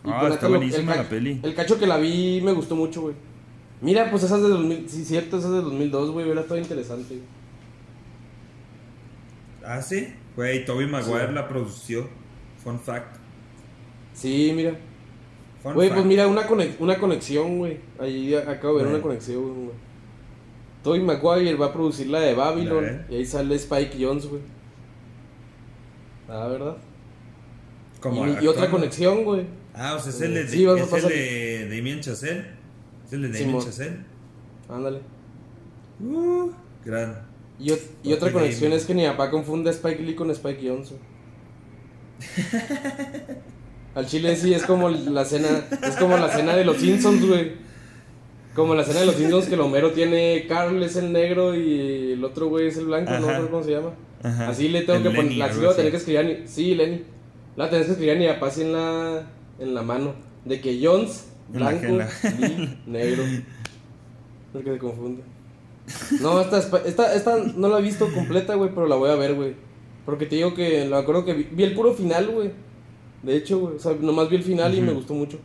Ah, 0.03 0.29
está 0.31 0.47
buenísima 0.47 0.95
la 0.95 1.09
peli. 1.09 1.39
El 1.41 1.55
cacho 1.55 1.79
que 1.79 1.87
la 1.87 1.97
vi 1.97 2.39
me 2.43 2.51
gustó 2.51 2.75
mucho, 2.75 3.01
güey. 3.01 3.15
Mira, 3.81 4.09
pues 4.11 4.23
esas 4.23 4.41
de 4.43 4.49
2000, 4.49 4.87
sí, 4.89 5.03
cierto, 5.05 5.37
esas 5.39 5.51
de 5.51 5.61
2002, 5.61 6.11
güey, 6.11 6.29
era 6.29 6.43
todo 6.43 6.57
interesante. 6.59 7.15
güey. 7.15 7.21
Ah, 9.65 9.81
sí. 9.81 10.07
Güey, 10.37 10.63
Toby 10.63 10.85
Maguire 10.87 11.27
Sí. 11.27 11.33
la 11.33 11.47
produció. 11.49 12.07
Fun 12.63 12.79
fact. 12.79 13.17
Sí, 14.13 14.53
mira. 14.55 14.71
Fun 15.61 15.73
Güey, 15.73 15.89
fact. 15.89 15.97
pues 15.99 16.07
mira, 16.07 16.27
una, 16.27 16.47
conex- 16.47 16.75
una 16.79 16.97
conexión, 16.97 17.57
güey. 17.57 17.79
Ahí 17.99 18.33
acabo 18.35 18.77
de 18.77 18.83
ver 18.85 18.93
una 18.93 19.01
conexión, 19.01 19.65
güey. 19.65 19.75
Tobey 20.83 21.01
Maguire 21.01 21.55
va 21.55 21.65
a 21.65 21.73
producir 21.73 22.07
la 22.07 22.19
de 22.21 22.33
Babylon. 22.33 23.05
Y 23.09 23.15
ahí 23.15 23.25
sale 23.25 23.55
Spike 23.55 23.97
Jones, 23.99 24.27
güey. 24.27 24.41
Ah, 26.29 26.47
¿verdad? 26.47 26.77
Como 27.99 28.27
y, 28.27 28.47
otra 28.47 28.69
conexión, 28.69 29.23
güey. 29.25 29.45
Ah, 29.73 29.95
o 29.95 29.99
sea, 29.99 30.11
es 30.11 30.21
el 30.21 30.33
de, 30.33 30.47
Sí, 30.47 30.65
es 30.65 30.81
el 30.81 30.87
pasar- 30.87 31.09
de 31.09 31.67
Damien 31.69 31.99
Chazelle. 31.99 32.45
Es 33.05 33.13
el 33.13 33.21
de 33.31 33.39
Damien. 33.39 33.59
Chazelle. 33.61 33.97
Ándale. 34.69 35.01
Uh, 35.99 36.51
gran. 36.85 37.26
Y, 37.59 37.73
y 38.03 38.13
otra 38.13 38.31
conexión 38.31 38.71
es 38.73 38.85
que 38.85 38.93
mi 38.93 39.05
papá 39.05 39.31
confunde 39.31 39.69
a 39.69 39.73
Spike 39.73 40.03
Lee 40.03 40.15
con 40.15 40.29
Spike 40.31 40.67
Jonze. 40.69 40.95
Al 43.95 44.05
chile 44.05 44.35
sí 44.35 44.53
es 44.53 44.63
como 44.63 44.89
la 44.89 45.25
cena, 45.25 45.65
es 45.81 45.95
como 45.95 46.17
la 46.17 46.29
cena 46.29 46.55
de 46.55 46.63
los 46.65 46.77
Simpsons, 46.77 47.25
güey. 47.25 47.53
Como 48.55 48.75
la 48.75 48.83
cena 48.83 48.99
de 49.01 49.05
los 49.07 49.15
Simpsons 49.15 49.47
que 49.47 49.55
el 49.55 49.61
Homero 49.61 49.91
tiene, 49.91 50.45
Carl 50.47 50.81
es 50.83 50.95
el 50.95 51.11
negro 51.11 51.55
y 51.55 52.11
el 52.13 52.23
otro 52.23 52.47
güey 52.47 52.67
es 52.67 52.77
el 52.77 52.85
blanco, 52.85 53.11
no 53.11 53.17
recuerdo 53.27 53.49
cómo 53.51 53.63
se 53.63 53.71
llama. 53.71 53.93
Ajá. 54.23 54.49
Así 54.49 54.67
le 54.69 54.81
tengo 54.81 54.97
El 54.97 55.03
que 55.03 55.09
poner, 55.11 55.41
así 55.43 55.65
así. 55.65 55.75
tener 55.77 55.91
que 55.91 55.97
escribir 55.97 56.19
a 56.19 56.23
ni- 56.23 56.47
sí, 56.47 56.75
Lenny. 56.75 57.03
La 57.55 57.69
tenés 57.69 57.85
que 57.87 57.91
escribir 57.93 58.15
a 58.15 58.19
mi 58.19 58.27
papá 58.27 58.47
así 58.47 58.61
en 58.61 58.73
la, 58.73 59.27
en 59.59 59.73
la 59.73 59.81
mano. 59.81 60.13
De 60.45 60.59
que 60.61 60.79
Jones, 60.81 61.25
blanco. 61.49 61.85
Lee, 62.39 62.77
negro. 62.87 63.23
Es 63.23 64.63
que 64.63 64.71
se 64.73 64.77
confunde. 64.77 65.23
No, 66.21 66.41
esta, 66.41 66.57
esta, 66.85 67.13
esta 67.13 67.37
no 67.55 67.69
la 67.69 67.79
he 67.79 67.81
visto 67.81 68.11
completa, 68.13 68.55
güey, 68.55 68.69
pero 68.73 68.87
la 68.87 68.95
voy 68.95 69.09
a 69.09 69.15
ver, 69.15 69.35
güey. 69.35 69.55
Porque 70.05 70.25
te 70.25 70.35
digo 70.35 70.53
que, 70.53 70.85
me 70.89 70.95
acuerdo 70.97 71.23
que 71.25 71.33
vi, 71.33 71.43
vi 71.51 71.63
el 71.63 71.73
puro 71.75 71.93
final, 71.93 72.27
güey. 72.27 72.51
De 73.23 73.35
hecho, 73.35 73.59
güey, 73.59 73.75
o 73.75 73.79
sea, 73.79 73.93
nomás 73.99 74.29
vi 74.29 74.35
el 74.37 74.43
final 74.43 74.73
y 74.75 74.81
me 74.81 74.91
gustó 74.93 75.13
mucho. 75.13 75.39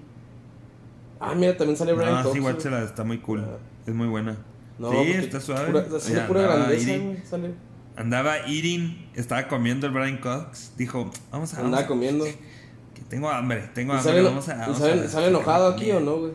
Ah, 1.21 1.35
mira, 1.37 1.57
también 1.57 1.77
sale 1.77 1.93
Brian 1.93 2.15
No, 2.17 2.23
Cox. 2.23 2.35
sí, 2.35 2.41
güey. 2.41 2.55
Watchela 2.55 2.83
está 2.83 3.05
muy 3.05 3.19
cool. 3.19 3.45
Ah. 3.45 3.59
Es 3.87 3.95
muy 3.95 4.09
buena. 4.09 4.37
No, 4.79 4.91
sí, 4.91 5.13
está 5.13 5.41
suave. 5.41 5.67
Pura, 5.71 5.87
pura 6.27 6.41
andaba 6.41 6.57
grandeza, 6.57 6.91
eating-. 6.91 7.25
Sale. 7.25 7.55
Andaba 7.97 8.39
eating, 8.49 9.11
estaba 9.15 9.47
comiendo 9.49 9.87
el 9.87 9.93
Brian 9.93 10.17
Cox. 10.19 10.73
Dijo, 10.77 11.11
vamos 11.31 11.55
a. 11.55 11.61
Andaba 11.61 11.87
comiendo. 11.87 12.25
que 12.95 13.03
tengo 13.09 13.29
hambre, 13.31 13.69
tengo 13.75 13.93
¿Y 13.95 13.97
hambre. 13.99 14.13
sale, 14.13 14.23
vamos 14.25 14.49
a. 14.49 14.57
vamos 14.57 14.79
sale- 14.79 15.03
a- 15.05 15.09
sale 15.09 15.29
enojado 15.29 15.69
aquí 15.69 15.91
o 15.93 16.01
no, 16.01 16.17
güey? 16.19 16.33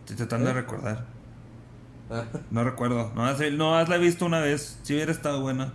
Estoy 0.00 0.16
tratando 0.16 0.50
¿Eh? 0.50 0.54
de 0.54 0.60
recordar. 0.60 1.15
No 2.50 2.64
recuerdo. 2.64 3.12
No, 3.14 3.24
has- 3.24 3.52
no, 3.52 3.76
has 3.76 3.88
la 3.88 3.96
he 3.96 3.98
visto 3.98 4.24
una 4.26 4.40
vez. 4.40 4.78
Si 4.82 4.94
hubiera 4.94 5.12
estado 5.12 5.40
buena. 5.40 5.72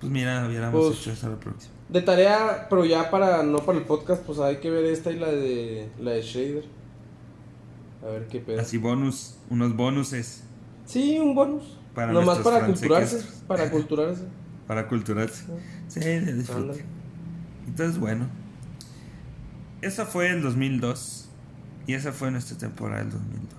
Pues 0.00 0.12
mira, 0.12 0.46
hubiéramos 0.46 0.86
Pues- 0.86 1.00
hecho 1.00 1.12
esa 1.12 1.28
la 1.28 1.36
próxima. 1.36 1.72
De 1.88 2.02
tarea, 2.02 2.66
pero 2.68 2.84
ya 2.84 3.10
para, 3.10 3.42
no 3.42 3.58
para 3.60 3.78
el 3.78 3.84
podcast, 3.84 4.22
pues 4.22 4.38
hay 4.40 4.58
que 4.58 4.70
ver 4.70 4.84
esta 4.84 5.10
y 5.10 5.18
la 5.18 5.28
de, 5.28 5.88
la 5.98 6.10
de 6.12 6.22
Shader. 6.22 6.64
A 8.02 8.06
ver 8.10 8.26
qué 8.28 8.40
pedo. 8.40 8.60
Así 8.60 8.76
bonus, 8.78 9.38
unos 9.50 9.74
bonuses 9.74 10.44
Sí, 10.84 11.18
un 11.18 11.34
bonus. 11.34 11.76
Para 11.94 12.12
Nomás 12.12 12.38
para 12.38 12.64
culturarse, 12.66 13.22
para 13.46 13.70
culturarse. 13.70 14.22
para 14.66 14.86
culturarse. 14.88 15.44
Sí, 15.88 16.00
disfrute. 16.00 16.84
Entonces, 17.66 17.98
bueno. 17.98 18.26
Esa 19.82 20.06
fue 20.06 20.30
el 20.30 20.42
2002. 20.42 21.28
Y 21.86 21.94
esa 21.94 22.12
fue 22.12 22.30
nuestra 22.30 22.56
temporada 22.58 23.02
del 23.02 23.12
2002. 23.12 23.57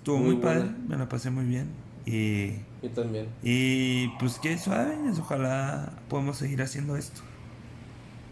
Estuvo 0.00 0.16
muy, 0.16 0.36
Muy 0.36 0.42
padre, 0.42 0.64
me 0.88 0.96
la 0.96 1.08
pasé 1.10 1.30
muy 1.30 1.44
bien. 1.44 1.68
Y, 2.06 2.52
Yo 2.82 2.90
también. 2.94 3.26
y 3.42 4.08
pues 4.18 4.38
qué 4.38 4.56
suave, 4.56 4.96
ojalá 5.20 5.92
podamos 6.08 6.38
seguir 6.38 6.62
haciendo 6.62 6.96
esto. 6.96 7.20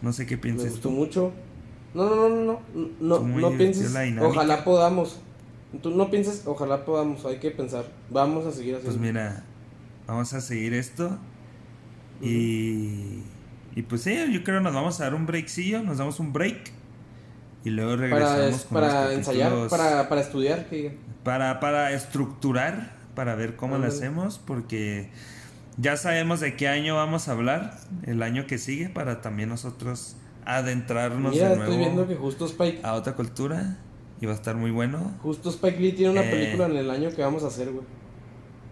No 0.01 0.15
sé 0.15 0.24
qué 0.24 0.36
Me 0.36 0.43
piensas 0.43 0.70
gustó 0.70 0.89
tú. 0.89 0.95
mucho. 0.95 1.32
No, 1.93 2.09
no, 2.09 2.28
no, 2.31 2.45
no, 2.45 2.61
no, 3.01 3.19
no, 3.20 3.39
no 3.51 3.59
pienses, 3.59 3.95
ojalá 4.19 4.65
podamos. 4.65 5.20
Tú 5.82 5.90
no 5.90 6.11
pienses, 6.11 6.45
ojalá 6.47 6.86
podamos, 6.86 7.27
hay 7.27 7.39
que 7.39 7.51
pensar. 7.51 7.85
Vamos 8.09 8.47
a 8.47 8.53
seguir 8.53 8.77
haciendo. 8.77 8.99
Pues 8.99 9.07
mira, 9.07 9.45
vamos 10.07 10.32
a 10.32 10.40
seguir 10.40 10.73
esto. 10.73 11.19
Y, 12.23 13.23
y 13.77 13.82
pues 13.82 14.03
sí, 14.03 14.15
yo 14.32 14.43
creo 14.43 14.59
que 14.59 14.65
nos 14.65 14.73
vamos 14.74 14.99
a 15.01 15.05
dar 15.05 15.15
un 15.15 15.27
breakcillo, 15.27 15.82
nos 15.82 15.99
damos 15.99 16.19
un 16.19 16.32
break. 16.32 16.73
Y 17.65 17.70
luego 17.70 17.97
regresamos 17.97 18.65
para 18.65 18.65
con 18.65 18.73
para 18.74 19.05
los 19.05 19.15
ensayar, 19.15 19.69
para, 19.69 20.09
para 20.09 20.20
estudiar, 20.23 20.66
que 20.70 20.77
diga. 20.77 20.93
Para, 21.28 21.60
para 21.60 21.92
estructurar, 21.92 22.96
para 23.14 23.34
ver 23.34 23.55
cómo 23.55 23.76
lo 23.76 23.86
hacemos, 23.86 24.38
porque 24.38 25.10
ya 25.76 25.98
sabemos 25.98 26.40
de 26.40 26.56
qué 26.56 26.68
año 26.68 26.94
vamos 26.96 27.28
a 27.28 27.32
hablar, 27.32 27.78
el 28.06 28.22
año 28.22 28.46
que 28.46 28.56
sigue, 28.56 28.88
para 28.88 29.20
también 29.20 29.50
nosotros 29.50 30.16
adentrarnos 30.46 31.34
Mira, 31.34 31.50
de 31.50 31.55
estoy 31.56 31.76
viendo 31.76 31.96
nuevo 31.96 32.09
que 32.09 32.14
justo 32.16 32.46
Spike, 32.46 32.80
a 32.82 32.94
otra 32.94 33.14
cultura 33.14 33.76
y 34.22 34.24
va 34.24 34.32
a 34.32 34.36
estar 34.36 34.56
muy 34.56 34.70
bueno. 34.70 35.12
justo 35.22 35.50
Spike 35.50 35.78
Lee 35.78 35.92
tiene 35.92 36.12
una 36.12 36.22
Eh. 36.24 36.30
película 36.30 36.64
en 36.64 36.76
el 36.78 36.90
año 36.90 37.10
que 37.14 37.20
vamos 37.20 37.44
a 37.44 37.48
hacer, 37.48 37.72
güey. 37.72 37.84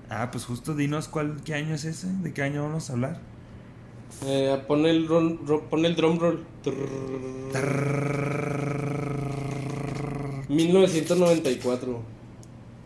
Ah, 0.09 0.31
pues 0.33 0.47
justo 0.47 0.75
dinos 0.75 1.09
cuál, 1.09 1.37
qué 1.45 1.53
año 1.53 1.75
es 1.75 1.85
ese, 1.85 2.07
de 2.23 2.33
qué 2.33 2.43
año 2.43 2.63
vamos 2.63 2.89
a 2.89 2.95
hablar. 2.95 3.21
Eh, 4.25 4.59
pon 4.67 4.87
el 4.87 5.07
ron- 5.07 5.41
ro- 5.47 5.69
pon 5.69 5.85
el 5.85 5.95
drum 5.95 6.19
roll. 6.19 6.43
1994. 10.49 12.16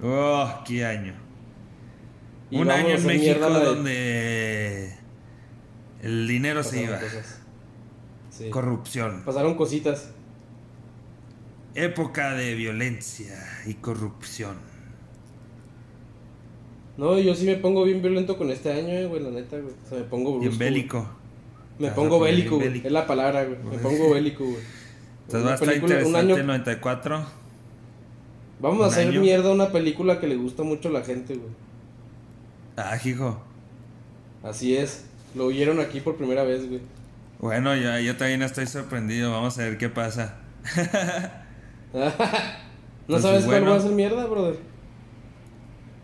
Oh, 0.02 0.62
qué 0.66 0.84
año. 0.84 1.14
Y 2.50 2.58
Un 2.58 2.70
año 2.70 2.88
en 2.90 3.06
México 3.06 3.50
de- 3.50 3.64
donde 3.64 4.94
el 6.02 6.26
dinero 6.26 6.62
se 6.62 6.82
iba. 6.82 6.98
Sí. 8.30 8.50
Corrupción. 8.50 9.22
Pasaron 9.24 9.54
cositas. 9.54 10.10
Época 11.74 12.34
de 12.34 12.54
violencia 12.54 13.36
y 13.66 13.74
corrupción. 13.74 14.56
No, 16.96 17.18
yo 17.18 17.34
sí 17.34 17.46
me 17.46 17.56
pongo 17.56 17.84
bien 17.84 18.02
violento 18.02 18.36
con 18.36 18.50
este 18.50 18.72
año, 18.72 18.88
eh, 18.88 19.06
güey, 19.06 19.22
la 19.22 19.30
neta, 19.30 19.58
güey. 19.58 19.74
O 19.84 19.88
sea, 19.88 19.98
me 19.98 20.04
pongo 20.04 20.32
brusco. 20.32 20.48
Bien 20.48 20.58
bélico. 20.58 21.08
Me 21.78 21.90
pongo 21.92 22.20
bélico, 22.20 22.56
güey. 22.56 22.78
Es 22.84 22.92
la 22.92 23.06
palabra, 23.06 23.44
güey. 23.44 23.58
Me 23.62 23.78
pongo 23.78 24.10
bélico, 24.12 24.44
güey. 24.44 24.58
Entonces 25.26 25.46
va 25.48 25.52
a 25.52 25.54
estar 25.54 25.74
interesante 25.74 26.32
el 26.40 26.46
94. 26.46 27.24
Vamos 28.60 28.82
a 28.82 28.86
hacer 28.86 29.08
año. 29.08 29.20
mierda 29.20 29.50
una 29.52 29.70
película 29.70 30.20
que 30.20 30.26
le 30.26 30.36
gusta 30.36 30.62
mucho 30.62 30.88
a 30.88 30.92
la 30.92 31.02
gente, 31.02 31.34
güey. 31.34 31.50
Ah, 32.76 32.96
hijo. 33.04 33.40
Así 34.42 34.76
es. 34.76 35.04
Lo 35.34 35.46
oyeron 35.46 35.80
aquí 35.80 36.00
por 36.00 36.16
primera 36.16 36.42
vez, 36.44 36.68
güey. 36.68 36.80
Bueno, 37.38 37.74
yo, 37.76 37.98
yo 38.00 38.16
también 38.16 38.42
estoy 38.42 38.66
sorprendido. 38.66 39.30
Vamos 39.32 39.58
a 39.58 39.62
ver 39.62 39.78
qué 39.78 39.88
pasa. 39.88 40.36
¿No 41.92 42.00
Pues, 43.06 43.22
sabes 43.22 43.44
cuál 43.44 43.66
va 43.68 43.76
a 43.76 43.80
ser 43.80 43.92
mierda, 43.92 44.26
brother? 44.26 44.56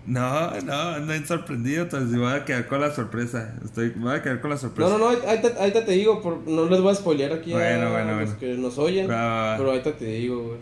No, 0.06 0.50
no, 0.60 0.72
ando 0.72 1.12
bien 1.12 1.26
sorprendido. 1.26 1.82
Entonces 1.82 2.08
me 2.10 2.18
voy 2.18 2.32
a 2.32 2.44
quedar 2.44 2.66
con 2.68 2.80
la 2.80 2.90
sorpresa. 2.92 3.54
Estoy, 3.64 3.92
me 3.96 4.04
voy 4.04 4.14
a 4.16 4.22
quedar 4.22 4.40
con 4.40 4.50
la 4.50 4.56
sorpresa. 4.56 4.90
No, 4.90 4.98
no, 4.98 5.04
no, 5.04 5.10
ahí- 5.10 5.18
ahí 5.26 5.42
te, 5.42 5.52
ahí 5.60 5.72
te 5.72 5.92
digo, 5.92 6.22
por- 6.22 6.46
no 6.46 6.66
les 6.66 6.80
voy 6.80 6.92
a 6.92 6.94
spoilear 6.94 7.32
aquí 7.32 7.52
Bueno, 7.52 7.88
a 7.88 7.90
bueno, 7.90 8.12
los 8.12 8.24
bueno. 8.30 8.38
que 8.38 8.54
nos 8.56 8.78
oyen. 8.78 9.10
Va, 9.10 9.14
va, 9.16 9.42
va. 9.52 9.56
Pero 9.56 9.70
ahorita 9.70 9.92
te 9.92 10.04
digo, 10.06 10.42
güey. 10.42 10.60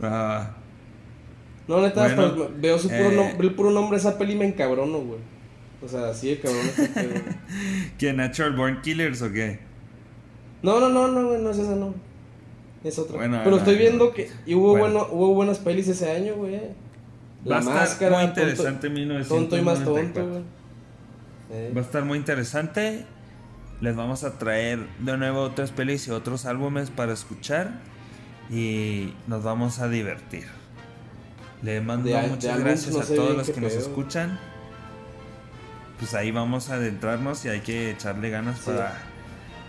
No, 1.67 1.81
neta, 1.81 2.03
Bueno, 2.15 2.23
hasta 2.27 2.49
veo 2.61 2.79
su 2.79 2.89
puro 2.89 3.11
eh. 3.11 3.17
nom- 3.17 3.41
el 3.41 3.55
puro 3.55 3.71
nombre 3.71 3.97
de 3.97 4.01
esa 4.09 4.19
peli 4.19 4.33
y 4.35 4.37
me 4.37 4.47
encabrono, 4.47 4.99
güey. 4.99 5.21
O 5.83 5.89
sea, 5.89 6.09
así 6.09 6.31
de 6.31 6.41
cabrón. 6.41 6.61
¿Qué? 7.99 8.13
¿Natural 8.13 8.55
Born 8.55 8.81
Killers 8.83 9.23
o 9.23 9.33
qué? 9.33 9.61
No, 10.63 10.81
no, 10.81 10.89
no, 10.89 11.09
no, 11.09 11.29
güey, 11.29 11.41
no 11.43 11.51
es 11.51 11.59
esa, 11.59 11.75
no. 11.75 11.95
Es 12.83 12.99
otra. 12.99 13.17
Bueno, 13.17 13.41
Pero 13.45 13.57
estoy 13.57 13.77
viendo 13.77 14.13
que 14.13 14.31
y 14.47 14.55
hubo, 14.55 14.71
Bueno. 14.77 14.85
bueno, 15.01 15.09
hubo 15.11 15.35
buenas 15.35 15.59
pelis 15.59 15.89
ese 15.89 16.11
año, 16.11 16.35
güey. 16.37 16.55
Va 16.57 16.59
a 16.61 17.49
La 17.49 17.59
estar 17.61 17.75
máscara, 17.75 18.17
muy 18.17 18.27
tonto- 18.27 18.41
interesante 18.41 18.89
tonto 19.29 19.57
y 19.59 19.63
más 19.63 19.79
tonto, 19.79 19.95
1994. 19.95 20.29
güey. 20.31 20.43
Eh, 21.51 21.73
Va 21.75 21.81
a 21.81 21.85
estar 21.85 22.05
muy 22.05 22.19
interesante. 22.19 23.05
Les 23.81 23.95
vamos 23.97 24.25
a 24.25 24.39
traer 24.39 24.81
de 25.01 25.17
nuevo 25.19 25.41
otras 25.43 25.71
pelis 25.71 26.09
y 26.09 26.11
otros 26.11 26.47
álbumes 26.47 26.91
para 26.91 27.13
escuchar. 27.13 27.81
Y 28.51 29.13
nos 29.27 29.43
vamos 29.43 29.79
a 29.81 29.89
divertir. 29.89 30.45
Le 31.65 31.81
mando 31.81 32.09
De- 32.09 32.15
de 32.21 32.29
muchas 32.29 32.59
gracias 32.61 32.95
no 32.95 33.01
a 33.01 33.05
todos 33.05 33.37
los 33.39 33.51
que 33.51 33.61
nos 33.61 33.73
escuchan. 33.73 34.39
Pues 35.99 36.15
ahí 36.15 36.31
vamos 36.31 36.69
a 36.71 36.75
adentrarnos 36.75 37.45
y 37.45 37.49
hay 37.49 37.61
que 37.61 37.91
echarle 37.91 38.29
ganas 38.31 38.59
Sí. 38.59 38.65
para, 38.67 39.03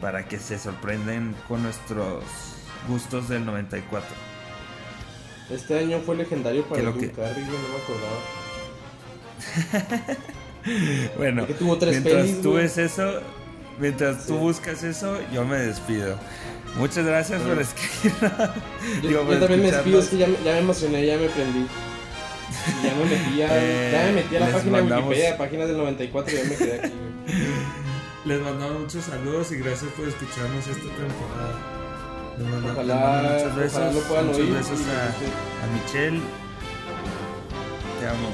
para 0.02 0.28
que 0.28 0.38
se 0.40 0.60
sorprenden 0.60 1.36
con 1.48 1.64
nuestros 1.64 2.24
gustos 2.88 3.30
del 3.30 3.46
94. 3.46 4.10
Este 5.50 5.80
año 5.80 6.00
fue 6.06 6.16
legendario 6.16 6.64
para 6.66 6.82
lo 6.84 6.92
Jim 6.94 7.02
que- 7.02 7.12
Carrey, 7.12 7.44
no 7.46 7.52
me 7.52 7.78
acordaba. 7.84 8.20
Bueno, 11.18 11.46
mientras 11.62 11.96
pelis, 11.98 12.42
tú 12.42 12.54
ves 12.54 12.80
eso, 12.80 13.22
mientras 13.80 14.26
tú 14.26 14.34
Sí. 14.34 14.40
buscas 14.40 14.82
eso, 14.84 15.20
yo 15.32 15.46
me 15.46 15.58
despido. 15.58 16.18
Muchas 16.78 17.06
gracias 17.06 17.40
por 17.42 17.56
Bueno. 17.56 17.62
escribirnos. 17.62 18.32
Yo, 19.02 19.08
Digo, 19.10 19.22
yo 19.22 19.26
por 19.28 19.40
también 19.40 19.62
me 19.62 19.72
despido, 19.72 20.00
es 20.00 20.08
que 20.10 20.18
ya, 20.18 20.28
me- 20.28 20.38
ya 20.44 20.52
me 20.54 20.58
emocioné, 20.60 21.06
ya 21.06 21.18
me 21.18 21.28
prendí. 21.30 21.68
Y 22.82 22.86
ya 22.86 22.94
me 22.96 23.06
metí 23.06 23.42
a, 23.42 23.48
Eh, 23.52 23.90
ya 23.92 24.04
me 24.06 24.12
metí 24.14 24.36
a 24.36 24.40
la 24.42 24.46
página 24.52 24.78
de 24.78 24.84
mandamos- 24.84 25.10
Wikipedia, 25.10 25.38
páginas 25.38 25.68
del 25.68 25.78
94 25.78 26.34
y 26.34 26.38
ya 26.38 26.44
me 26.44 26.56
quedé 26.56 26.80
aquí. 26.80 26.94
Les 28.26 28.42
mandamos 28.42 28.80
muchos 28.82 29.06
saludos 29.06 29.52
y 29.52 29.56
gracias 29.58 29.92
por 29.92 30.08
escucharnos 30.08 30.68
esta 30.68 30.82
temporada. 30.82 31.56
Les 32.38 32.48
manda- 32.48 32.68
les 32.68 32.72
Ojalá, 32.74 33.22
muchos 33.34 33.56
besos, 33.56 33.78
ojalá 33.78 33.92
lo 33.94 34.00
puedan 34.02 34.26
muchos 34.28 34.42
oír. 34.42 34.54
besos 34.54 34.80
a, 34.82 35.06
a 35.64 35.68
Michelle. 35.74 36.20
Te 38.00 38.08
amo. 38.08 38.30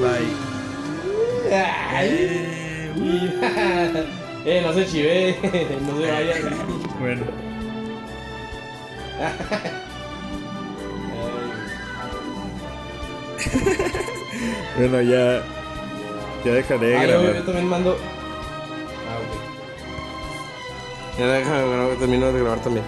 Bye. 0.00 1.56
Ay, 1.94 2.08
Eh, 2.18 2.92
y- 2.96 4.25
Eh, 4.48 4.62
no 4.64 4.72
se 4.72 4.86
chive, 4.86 5.36
no 5.86 6.00
se 6.00 6.10
vaya. 6.10 6.34
Bueno. 7.00 7.24
bueno, 14.78 15.00
ya. 15.02 15.42
Ya 16.44 16.52
dejaré 16.52 16.86
de 16.86 16.96
Ah, 16.96 17.06
yo, 17.06 17.20
grabar. 17.22 17.34
yo 17.36 17.42
también 17.42 17.68
mando. 17.68 17.96
Ah, 19.08 19.18
ok. 19.18 21.18
Ya 21.18 21.26
déjame, 21.26 21.64
bueno, 21.64 21.88
termino 21.98 22.32
de 22.32 22.40
grabar 22.40 22.60
también. 22.60 22.84